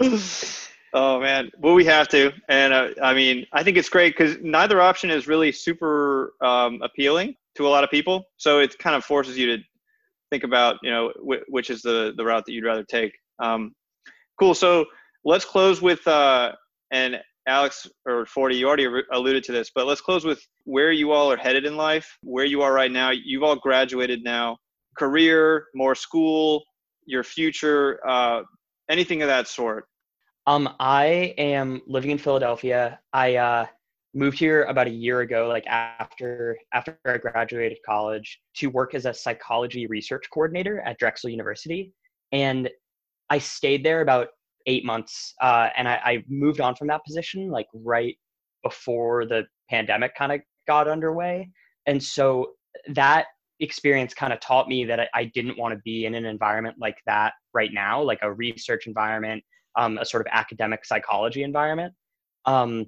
Oh 0.94 1.20
man, 1.20 1.50
well 1.58 1.74
we 1.74 1.84
have 1.84 2.08
to, 2.08 2.32
and 2.48 2.72
uh, 2.72 2.88
I 3.02 3.14
mean 3.14 3.46
I 3.52 3.62
think 3.62 3.76
it's 3.76 3.88
great 3.88 4.16
because 4.16 4.36
neither 4.40 4.80
option 4.80 5.10
is 5.10 5.28
really 5.28 5.52
super 5.52 6.32
um, 6.40 6.80
appealing 6.82 7.34
to 7.56 7.66
a 7.66 7.70
lot 7.70 7.84
of 7.84 7.90
people. 7.90 8.24
So 8.36 8.60
it 8.60 8.78
kind 8.78 8.96
of 8.96 9.04
forces 9.04 9.36
you 9.36 9.56
to 9.56 9.62
think 10.30 10.44
about 10.44 10.76
you 10.82 10.90
know 10.90 11.12
wh- 11.18 11.48
which 11.50 11.70
is 11.70 11.82
the 11.82 12.14
the 12.16 12.24
route 12.24 12.46
that 12.46 12.52
you'd 12.52 12.64
rather 12.64 12.84
take. 12.84 13.12
Um, 13.38 13.74
cool. 14.38 14.54
So 14.54 14.86
let's 15.24 15.44
close 15.44 15.82
with 15.82 16.06
uh, 16.06 16.52
and 16.90 17.20
Alex 17.46 17.86
or 18.06 18.26
Forty, 18.26 18.56
you 18.56 18.66
already 18.66 18.86
alluded 19.12 19.44
to 19.44 19.52
this, 19.52 19.70
but 19.74 19.86
let's 19.86 20.00
close 20.00 20.24
with 20.24 20.40
where 20.64 20.92
you 20.92 21.12
all 21.12 21.32
are 21.32 21.36
headed 21.36 21.64
in 21.64 21.76
life, 21.76 22.18
where 22.22 22.44
you 22.44 22.62
are 22.62 22.72
right 22.72 22.90
now. 22.90 23.10
You've 23.10 23.42
all 23.42 23.56
graduated 23.56 24.22
now, 24.22 24.58
career, 24.98 25.66
more 25.74 25.94
school, 25.94 26.62
your 27.06 27.24
future, 27.24 28.00
uh, 28.06 28.42
anything 28.90 29.22
of 29.22 29.28
that 29.28 29.48
sort. 29.48 29.86
Um, 30.48 30.74
I 30.80 31.34
am 31.36 31.82
living 31.86 32.10
in 32.10 32.16
Philadelphia. 32.16 32.98
I 33.12 33.36
uh, 33.36 33.66
moved 34.14 34.38
here 34.38 34.62
about 34.62 34.86
a 34.86 34.90
year 34.90 35.20
ago, 35.20 35.46
like 35.46 35.66
after 35.66 36.56
after 36.72 36.98
I 37.04 37.18
graduated 37.18 37.76
college, 37.84 38.40
to 38.54 38.68
work 38.68 38.94
as 38.94 39.04
a 39.04 39.12
psychology 39.12 39.86
research 39.88 40.24
coordinator 40.32 40.80
at 40.80 40.98
Drexel 40.98 41.28
University, 41.28 41.92
and 42.32 42.70
I 43.28 43.36
stayed 43.36 43.84
there 43.84 44.00
about 44.00 44.28
eight 44.64 44.86
months, 44.86 45.34
uh, 45.42 45.68
and 45.76 45.86
I, 45.86 46.00
I 46.02 46.24
moved 46.30 46.62
on 46.62 46.74
from 46.74 46.88
that 46.88 47.04
position 47.04 47.50
like 47.50 47.66
right 47.74 48.16
before 48.62 49.26
the 49.26 49.46
pandemic 49.68 50.14
kind 50.14 50.32
of 50.32 50.40
got 50.66 50.88
underway, 50.88 51.50
and 51.84 52.02
so 52.02 52.52
that 52.94 53.26
experience 53.60 54.14
kind 54.14 54.32
of 54.32 54.40
taught 54.40 54.66
me 54.66 54.86
that 54.86 54.98
I, 54.98 55.08
I 55.12 55.24
didn't 55.26 55.58
want 55.58 55.74
to 55.74 55.80
be 55.84 56.06
in 56.06 56.14
an 56.14 56.24
environment 56.24 56.76
like 56.80 56.96
that 57.04 57.34
right 57.52 57.74
now, 57.74 58.00
like 58.00 58.20
a 58.22 58.32
research 58.32 58.86
environment 58.86 59.44
um, 59.76 59.98
a 59.98 60.04
sort 60.04 60.20
of 60.20 60.26
academic 60.32 60.84
psychology 60.84 61.42
environment. 61.42 61.94
Um, 62.44 62.86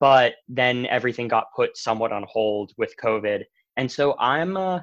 but 0.00 0.34
then 0.48 0.86
everything 0.86 1.28
got 1.28 1.46
put 1.54 1.76
somewhat 1.76 2.12
on 2.12 2.24
hold 2.28 2.72
with 2.76 2.94
COVID, 3.02 3.44
and 3.76 3.90
so 3.90 4.16
I'm 4.18 4.56
uh, 4.56 4.80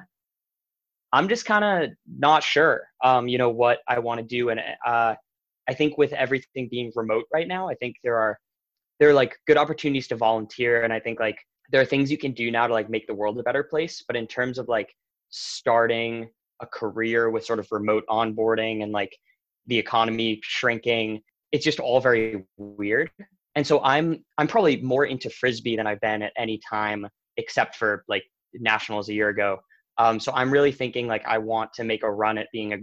I'm 1.12 1.28
just 1.28 1.46
kind 1.46 1.64
of 1.64 1.90
not 2.18 2.42
sure, 2.42 2.82
um, 3.02 3.28
you 3.28 3.38
know, 3.38 3.50
what 3.50 3.78
I 3.88 4.00
want 4.00 4.18
to 4.18 4.26
do, 4.26 4.48
and 4.48 4.60
uh, 4.84 5.14
I 5.68 5.74
think 5.74 5.96
with 5.98 6.12
everything 6.12 6.68
being 6.70 6.90
remote 6.94 7.26
right 7.32 7.46
now, 7.46 7.68
I 7.68 7.74
think 7.74 7.96
there 8.02 8.16
are 8.16 8.38
there 8.98 9.10
are 9.10 9.14
like 9.14 9.36
good 9.46 9.56
opportunities 9.56 10.08
to 10.08 10.16
volunteer, 10.16 10.82
and 10.82 10.92
I 10.92 11.00
think 11.00 11.20
like 11.20 11.38
there 11.70 11.80
are 11.80 11.84
things 11.84 12.10
you 12.10 12.18
can 12.18 12.32
do 12.32 12.50
now 12.50 12.66
to 12.66 12.72
like 12.72 12.90
make 12.90 13.06
the 13.06 13.14
world 13.14 13.38
a 13.38 13.42
better 13.42 13.62
place. 13.62 14.02
But 14.06 14.16
in 14.16 14.26
terms 14.26 14.58
of 14.58 14.68
like 14.68 14.94
starting 15.30 16.28
a 16.60 16.66
career 16.66 17.30
with 17.30 17.44
sort 17.44 17.58
of 17.58 17.68
remote 17.70 18.04
onboarding 18.08 18.82
and 18.82 18.92
like 18.92 19.16
the 19.66 19.78
economy 19.78 20.40
shrinking 20.42 21.20
it's 21.54 21.64
just 21.64 21.78
all 21.78 22.00
very 22.00 22.44
weird. 22.56 23.12
And 23.54 23.64
so 23.64 23.80
I'm 23.84 24.24
I'm 24.38 24.48
probably 24.48 24.82
more 24.82 25.04
into 25.04 25.30
frisbee 25.30 25.76
than 25.76 25.86
I've 25.86 26.00
been 26.00 26.20
at 26.20 26.32
any 26.36 26.60
time 26.68 27.06
except 27.36 27.76
for 27.76 28.04
like 28.08 28.24
nationals 28.54 29.08
a 29.08 29.14
year 29.14 29.28
ago. 29.28 29.60
Um, 29.96 30.18
so 30.18 30.32
I'm 30.34 30.50
really 30.50 30.72
thinking 30.72 31.06
like 31.06 31.24
I 31.24 31.38
want 31.38 31.72
to 31.74 31.84
make 31.84 32.02
a 32.02 32.10
run 32.10 32.38
at 32.38 32.48
being 32.52 32.72
a 32.72 32.78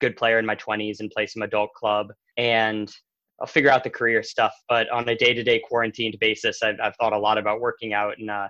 good 0.00 0.16
player 0.16 0.38
in 0.38 0.46
my 0.46 0.56
20s 0.56 1.00
and 1.00 1.10
play 1.10 1.26
some 1.26 1.42
adult 1.42 1.74
club 1.74 2.06
and 2.38 2.90
I'll 3.38 3.46
figure 3.46 3.68
out 3.68 3.84
the 3.84 3.90
career 3.90 4.22
stuff. 4.22 4.54
But 4.66 4.88
on 4.88 5.06
a 5.06 5.14
day-to-day 5.14 5.60
quarantined 5.68 6.16
basis, 6.20 6.62
I've, 6.62 6.76
I've 6.82 6.96
thought 6.96 7.12
a 7.12 7.18
lot 7.18 7.36
about 7.36 7.60
working 7.60 7.92
out 7.92 8.14
and 8.18 8.30
uh, 8.30 8.48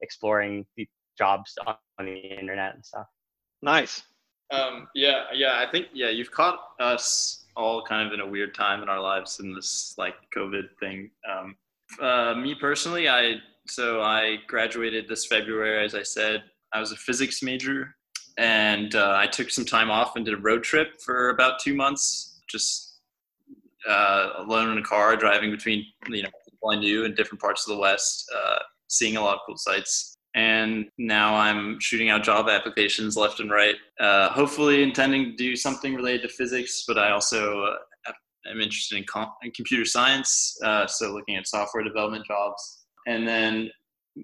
exploring 0.00 0.66
the 0.76 0.88
jobs 1.16 1.54
on 1.64 1.76
the 2.00 2.16
internet 2.16 2.74
and 2.74 2.84
stuff. 2.84 3.06
Nice. 3.62 4.02
Um, 4.50 4.88
yeah, 4.96 5.26
yeah. 5.32 5.64
I 5.64 5.70
think 5.70 5.86
yeah, 5.92 6.08
you've 6.08 6.32
caught 6.32 6.58
us 6.80 7.43
all 7.56 7.82
kind 7.82 8.06
of 8.06 8.12
in 8.12 8.20
a 8.20 8.26
weird 8.26 8.54
time 8.54 8.82
in 8.82 8.88
our 8.88 9.00
lives 9.00 9.40
in 9.40 9.54
this 9.54 9.94
like 9.98 10.14
COVID 10.36 10.64
thing. 10.80 11.10
Um, 11.30 11.56
uh, 12.00 12.34
me 12.34 12.54
personally, 12.54 13.08
I 13.08 13.36
so 13.66 14.02
I 14.02 14.38
graduated 14.46 15.08
this 15.08 15.26
February, 15.26 15.84
as 15.84 15.94
I 15.94 16.02
said. 16.02 16.44
I 16.72 16.80
was 16.80 16.92
a 16.92 16.96
physics 16.96 17.42
major, 17.42 17.94
and 18.36 18.94
uh, 18.94 19.14
I 19.16 19.26
took 19.26 19.50
some 19.50 19.64
time 19.64 19.90
off 19.90 20.16
and 20.16 20.24
did 20.24 20.34
a 20.34 20.38
road 20.38 20.62
trip 20.62 21.00
for 21.00 21.30
about 21.30 21.60
two 21.60 21.74
months, 21.74 22.42
just 22.48 22.98
uh, 23.88 24.30
alone 24.38 24.70
in 24.72 24.78
a 24.78 24.82
car, 24.82 25.16
driving 25.16 25.50
between 25.50 25.84
you 26.08 26.22
know 26.22 26.30
people 26.48 26.70
I 26.70 26.76
knew 26.76 27.04
in 27.04 27.14
different 27.14 27.40
parts 27.40 27.68
of 27.68 27.74
the 27.74 27.80
West, 27.80 28.30
uh, 28.36 28.58
seeing 28.88 29.16
a 29.16 29.22
lot 29.22 29.34
of 29.36 29.40
cool 29.46 29.56
sights 29.56 30.13
and 30.34 30.86
now 30.98 31.34
I'm 31.34 31.78
shooting 31.80 32.10
out 32.10 32.24
job 32.24 32.48
applications 32.48 33.16
left 33.16 33.40
and 33.40 33.50
right. 33.50 33.76
Uh, 34.00 34.30
hopefully, 34.30 34.82
intending 34.82 35.24
to 35.24 35.36
do 35.36 35.56
something 35.56 35.94
related 35.94 36.22
to 36.22 36.28
physics, 36.28 36.84
but 36.86 36.98
I 36.98 37.12
also 37.12 37.64
uh, 37.64 38.12
am 38.50 38.60
interested 38.60 38.98
in, 38.98 39.04
com- 39.04 39.32
in 39.42 39.50
computer 39.52 39.84
science, 39.84 40.56
uh, 40.64 40.86
so 40.86 41.12
looking 41.12 41.36
at 41.36 41.46
software 41.46 41.84
development 41.84 42.26
jobs. 42.26 42.84
And 43.06 43.26
then 43.26 43.70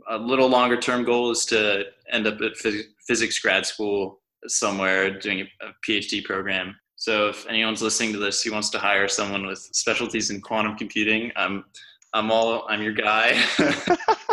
a 0.09 0.19
little 0.19 0.49
longer 0.49 0.77
term 0.77 1.05
goal 1.05 1.31
is 1.31 1.45
to 1.47 1.85
end 2.11 2.27
up 2.27 2.41
at 2.41 2.55
phys- 2.55 2.85
physics 3.07 3.39
grad 3.39 3.67
school 3.67 4.21
somewhere 4.47 5.19
doing 5.19 5.41
a, 5.41 5.67
a 5.67 5.73
PhD 5.87 6.25
program. 6.25 6.75
So 6.97 7.29
if 7.29 7.47
anyone's 7.49 7.83
listening 7.83 8.13
to 8.13 8.19
this 8.19 8.43
who 8.43 8.53
wants 8.53 8.71
to 8.71 8.79
hire 8.79 9.09
someone 9.09 9.47
with 9.47 9.59
specialties 9.73 10.31
in 10.31 10.41
quantum 10.41 10.77
computing, 10.77 11.33
I'm 11.37 11.65
I'm 12.13 12.31
all 12.31 12.67
I'm 12.69 12.83
your 12.83 12.93
guy. 12.93 13.43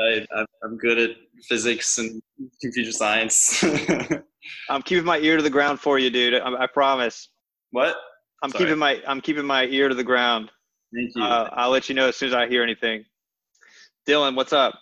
I, 0.00 0.26
I'm 0.62 0.76
good 0.76 0.98
at 0.98 1.10
physics 1.48 1.98
and 1.98 2.22
computer 2.60 2.92
science. 2.92 3.62
I'm 4.70 4.82
keeping 4.82 5.04
my 5.04 5.18
ear 5.18 5.36
to 5.36 5.42
the 5.42 5.50
ground 5.50 5.80
for 5.80 5.98
you, 5.98 6.10
dude. 6.10 6.34
I, 6.34 6.62
I 6.62 6.66
promise. 6.66 7.28
what? 7.70 7.96
I'm 8.42 8.50
Sorry. 8.50 8.64
keeping 8.64 8.78
my 8.78 9.00
I'm 9.06 9.20
keeping 9.20 9.46
my 9.46 9.64
ear 9.66 9.88
to 9.88 9.94
the 9.94 10.04
ground. 10.04 10.50
Thank 10.94 11.12
you. 11.14 11.22
Uh, 11.22 11.48
I'll 11.52 11.70
let 11.70 11.88
you 11.88 11.94
know 11.94 12.08
as 12.08 12.16
soon 12.16 12.28
as 12.28 12.34
I 12.34 12.46
hear 12.46 12.62
anything. 12.62 13.04
Dylan, 14.06 14.36
what's 14.36 14.52
up? 14.52 14.78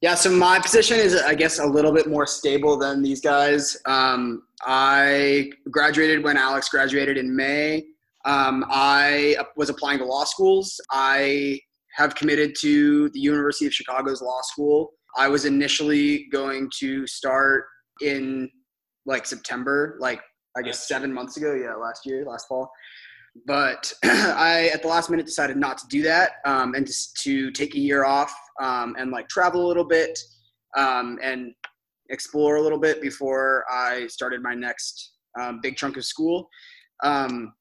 Yeah, 0.00 0.14
so 0.14 0.30
my 0.30 0.58
position 0.58 0.98
is, 0.98 1.14
I 1.14 1.34
guess, 1.34 1.60
a 1.60 1.64
little 1.64 1.92
bit 1.92 2.08
more 2.08 2.26
stable 2.26 2.76
than 2.76 3.02
these 3.02 3.20
guys. 3.20 3.76
Um, 3.86 4.42
I 4.62 5.52
graduated 5.70 6.24
when 6.24 6.36
Alex 6.36 6.68
graduated 6.68 7.16
in 7.18 7.34
May. 7.34 7.84
Um, 8.24 8.64
I 8.68 9.36
was 9.56 9.68
applying 9.68 9.98
to 9.98 10.04
law 10.04 10.24
schools. 10.24 10.80
I 10.90 11.60
have 11.94 12.14
committed 12.14 12.54
to 12.60 13.08
the 13.10 13.20
University 13.20 13.66
of 13.66 13.74
Chicago's 13.74 14.22
law 14.22 14.40
school. 14.42 14.92
I 15.16 15.28
was 15.28 15.44
initially 15.44 16.26
going 16.32 16.70
to 16.78 17.06
start 17.06 17.64
in 18.00 18.50
like 19.06 19.26
September, 19.26 19.96
like 20.00 20.20
I 20.56 20.62
guess 20.62 20.88
seven 20.88 21.12
months 21.12 21.36
ago. 21.36 21.54
Yeah, 21.54 21.74
last 21.74 22.06
year, 22.06 22.24
last 22.24 22.46
fall. 22.48 22.70
But 23.46 23.92
I, 24.04 24.70
at 24.72 24.82
the 24.82 24.88
last 24.88 25.10
minute, 25.10 25.26
decided 25.26 25.56
not 25.56 25.78
to 25.78 25.86
do 25.88 26.02
that 26.02 26.32
um, 26.44 26.74
and 26.74 26.86
just 26.86 27.16
to 27.22 27.50
take 27.50 27.74
a 27.74 27.78
year 27.78 28.04
off 28.04 28.34
um, 28.60 28.94
and 28.98 29.10
like 29.10 29.28
travel 29.28 29.66
a 29.66 29.68
little 29.68 29.84
bit 29.84 30.18
um, 30.76 31.18
and 31.22 31.52
explore 32.10 32.56
a 32.56 32.60
little 32.60 32.78
bit 32.78 33.00
before 33.00 33.64
I 33.70 34.06
started 34.08 34.42
my 34.42 34.54
next 34.54 35.12
um, 35.40 35.60
big 35.62 35.76
chunk 35.76 35.96
of 35.96 36.04
school. 36.04 36.48
Um, 37.02 37.54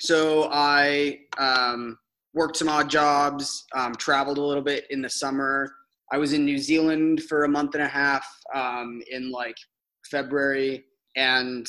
so 0.00 0.48
I 0.52 1.20
um, 1.38 1.98
worked 2.34 2.56
some 2.56 2.68
odd 2.68 2.88
jobs, 2.88 3.64
um, 3.74 3.94
traveled 3.94 4.38
a 4.38 4.42
little 4.42 4.62
bit 4.62 4.86
in 4.90 5.02
the 5.02 5.10
summer. 5.10 5.72
I 6.12 6.18
was 6.18 6.32
in 6.32 6.44
New 6.44 6.58
Zealand 6.58 7.22
for 7.24 7.44
a 7.44 7.48
month 7.48 7.74
and 7.74 7.82
a 7.82 7.88
half 7.88 8.26
um, 8.54 9.02
in 9.10 9.30
like 9.30 9.56
February, 10.10 10.84
and 11.16 11.66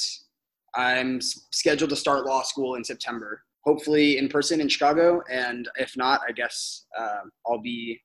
I'm 0.75 1.21
scheduled 1.21 1.89
to 1.91 1.95
start 1.95 2.25
law 2.25 2.43
school 2.43 2.75
in 2.75 2.83
September. 2.83 3.41
Hopefully 3.63 4.17
in 4.17 4.27
person 4.27 4.59
in 4.59 4.67
Chicago, 4.67 5.21
and 5.31 5.69
if 5.77 5.95
not, 5.95 6.21
I 6.27 6.33
guess 6.33 6.85
um 6.99 7.31
I'll 7.47 7.61
be 7.61 8.01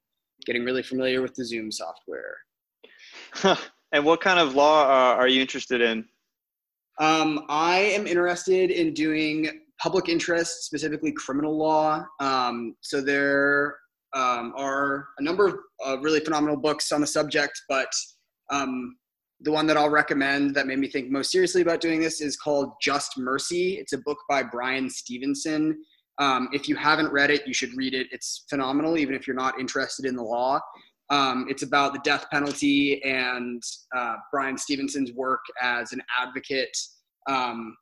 getting 0.46 0.64
really 0.64 0.82
familiar 0.82 1.20
with 1.20 1.34
the 1.34 1.44
Zoom 1.44 1.72
software. 1.72 2.36
and 3.92 4.04
what 4.04 4.20
kind 4.20 4.38
of 4.38 4.54
law 4.54 4.84
uh, 4.84 5.16
are 5.16 5.28
you 5.28 5.40
interested 5.40 5.80
in? 5.80 6.04
Um, 7.00 7.44
I 7.48 7.78
am 7.78 8.06
interested 8.06 8.70
in 8.70 8.92
doing 8.94 9.62
public 9.80 10.08
interest, 10.08 10.64
specifically 10.64 11.12
criminal 11.12 11.56
law. 11.56 12.04
Um, 12.20 12.74
so 12.80 13.00
there 13.00 13.76
um, 14.14 14.52
are 14.56 15.08
a 15.18 15.22
number 15.22 15.46
of 15.46 15.54
uh, 15.84 15.98
really 16.00 16.20
phenomenal 16.20 16.56
books 16.56 16.92
on 16.92 17.00
the 17.00 17.06
subject, 17.06 17.60
but 17.68 17.90
um, 18.50 18.96
the 19.40 19.52
one 19.52 19.66
that 19.66 19.76
I'll 19.76 19.90
recommend 19.90 20.54
that 20.56 20.66
made 20.66 20.78
me 20.78 20.88
think 20.88 21.10
most 21.10 21.30
seriously 21.30 21.62
about 21.62 21.80
doing 21.80 22.00
this 22.00 22.20
is 22.20 22.36
called 22.36 22.72
Just 22.82 23.18
Mercy. 23.18 23.74
It's 23.74 23.92
a 23.92 23.98
book 23.98 24.18
by 24.28 24.42
Bryan 24.42 24.90
Stevenson. 24.90 25.78
Um, 26.18 26.48
if 26.52 26.68
you 26.68 26.74
haven't 26.74 27.12
read 27.12 27.30
it, 27.30 27.46
you 27.46 27.54
should 27.54 27.76
read 27.76 27.94
it. 27.94 28.08
It's 28.10 28.44
phenomenal, 28.50 28.98
even 28.98 29.14
if 29.14 29.26
you're 29.26 29.36
not 29.36 29.60
interested 29.60 30.06
in 30.06 30.16
the 30.16 30.22
law. 30.22 30.60
Um, 31.10 31.46
it's 31.48 31.62
about 31.62 31.92
the 31.92 32.00
death 32.00 32.26
penalty 32.30 33.02
and 33.04 33.62
uh, 33.96 34.16
Bryan 34.32 34.58
Stevenson's 34.58 35.12
work 35.12 35.40
as 35.62 35.92
an 35.92 36.02
advocate 36.20 36.76
um, 37.28 37.76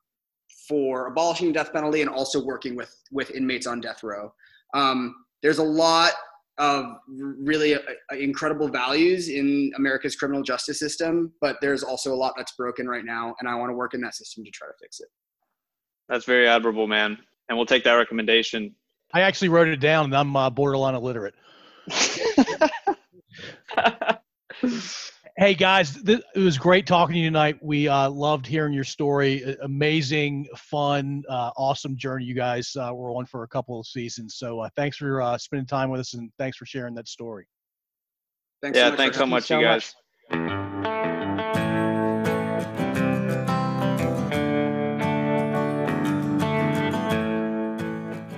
for 0.67 1.07
abolishing 1.07 1.47
the 1.47 1.53
death 1.53 1.73
penalty 1.73 2.01
and 2.01 2.09
also 2.09 2.43
working 2.43 2.75
with 2.75 2.93
with 3.11 3.31
inmates 3.31 3.67
on 3.67 3.81
death 3.81 4.03
row. 4.03 4.31
Um, 4.73 5.15
there's 5.41 5.59
a 5.59 5.63
lot 5.63 6.13
of 6.57 6.85
really 7.07 7.75
uh, 7.75 7.79
incredible 8.11 8.67
values 8.67 9.29
in 9.29 9.71
America's 9.77 10.15
criminal 10.15 10.41
justice 10.41 10.79
system, 10.79 11.31
but 11.39 11.57
there's 11.61 11.83
also 11.83 12.13
a 12.13 12.15
lot 12.15 12.33
that's 12.35 12.53
broken 12.53 12.87
right 12.87 13.05
now, 13.05 13.35
and 13.39 13.47
I 13.47 13.55
want 13.55 13.69
to 13.69 13.75
work 13.75 13.93
in 13.93 14.01
that 14.01 14.15
system 14.15 14.43
to 14.43 14.51
try 14.51 14.67
to 14.67 14.73
fix 14.81 14.99
it. 14.99 15.07
That's 16.09 16.25
very 16.25 16.47
admirable, 16.47 16.87
man. 16.87 17.17
And 17.49 17.57
we'll 17.57 17.67
take 17.67 17.83
that 17.83 17.93
recommendation. 17.93 18.75
I 19.13 19.21
actually 19.21 19.49
wrote 19.49 19.67
it 19.67 19.79
down, 19.79 20.05
and 20.05 20.15
I'm 20.15 20.35
uh, 20.35 20.49
borderline 20.49 20.95
illiterate. 20.95 21.35
Hey 25.39 25.53
guys, 25.53 26.01
th- 26.01 26.23
it 26.33 26.39
was 26.39 26.57
great 26.57 26.87
talking 26.87 27.13
to 27.13 27.19
you 27.19 27.27
tonight. 27.27 27.59
We 27.61 27.87
uh, 27.87 28.09
loved 28.09 28.47
hearing 28.47 28.73
your 28.73 28.83
story. 28.83 29.43
A- 29.43 29.65
Amazing, 29.65 30.47
fun, 30.55 31.23
uh, 31.29 31.51
awesome 31.55 31.95
journey 31.95 32.25
you 32.25 32.33
guys 32.33 32.75
uh, 32.75 32.91
were 32.91 33.11
on 33.11 33.27
for 33.27 33.43
a 33.43 33.47
couple 33.47 33.79
of 33.79 33.85
seasons. 33.85 34.33
So 34.33 34.61
uh, 34.61 34.69
thanks 34.75 34.97
for 34.97 35.21
uh, 35.21 35.37
spending 35.37 35.67
time 35.67 35.91
with 35.91 35.99
us, 35.99 36.15
and 36.15 36.31
thanks 36.39 36.57
for 36.57 36.65
sharing 36.65 36.95
that 36.95 37.07
story. 37.07 37.47
Thanks 38.63 38.79
yeah, 38.79 38.89
so 38.89 38.95
thanks 38.95 39.15
so 39.15 39.27
much, 39.27 39.51
you 39.51 39.61
guys. 39.61 39.93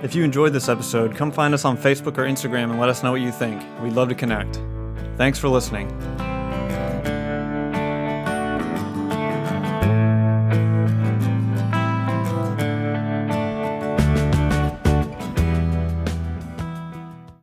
If 0.02 0.14
you 0.14 0.22
enjoyed 0.22 0.52
this 0.52 0.68
episode, 0.68 1.16
come 1.16 1.32
find 1.32 1.54
us 1.54 1.64
on 1.64 1.78
Facebook 1.78 2.18
or 2.18 2.24
Instagram 2.24 2.64
and 2.64 2.78
let 2.78 2.90
us 2.90 3.02
know 3.02 3.12
what 3.12 3.22
you 3.22 3.32
think. 3.32 3.62
We'd 3.80 3.94
love 3.94 4.10
to 4.10 4.14
connect. 4.14 4.60
Thanks 5.16 5.38
for 5.38 5.48
listening. 5.48 5.88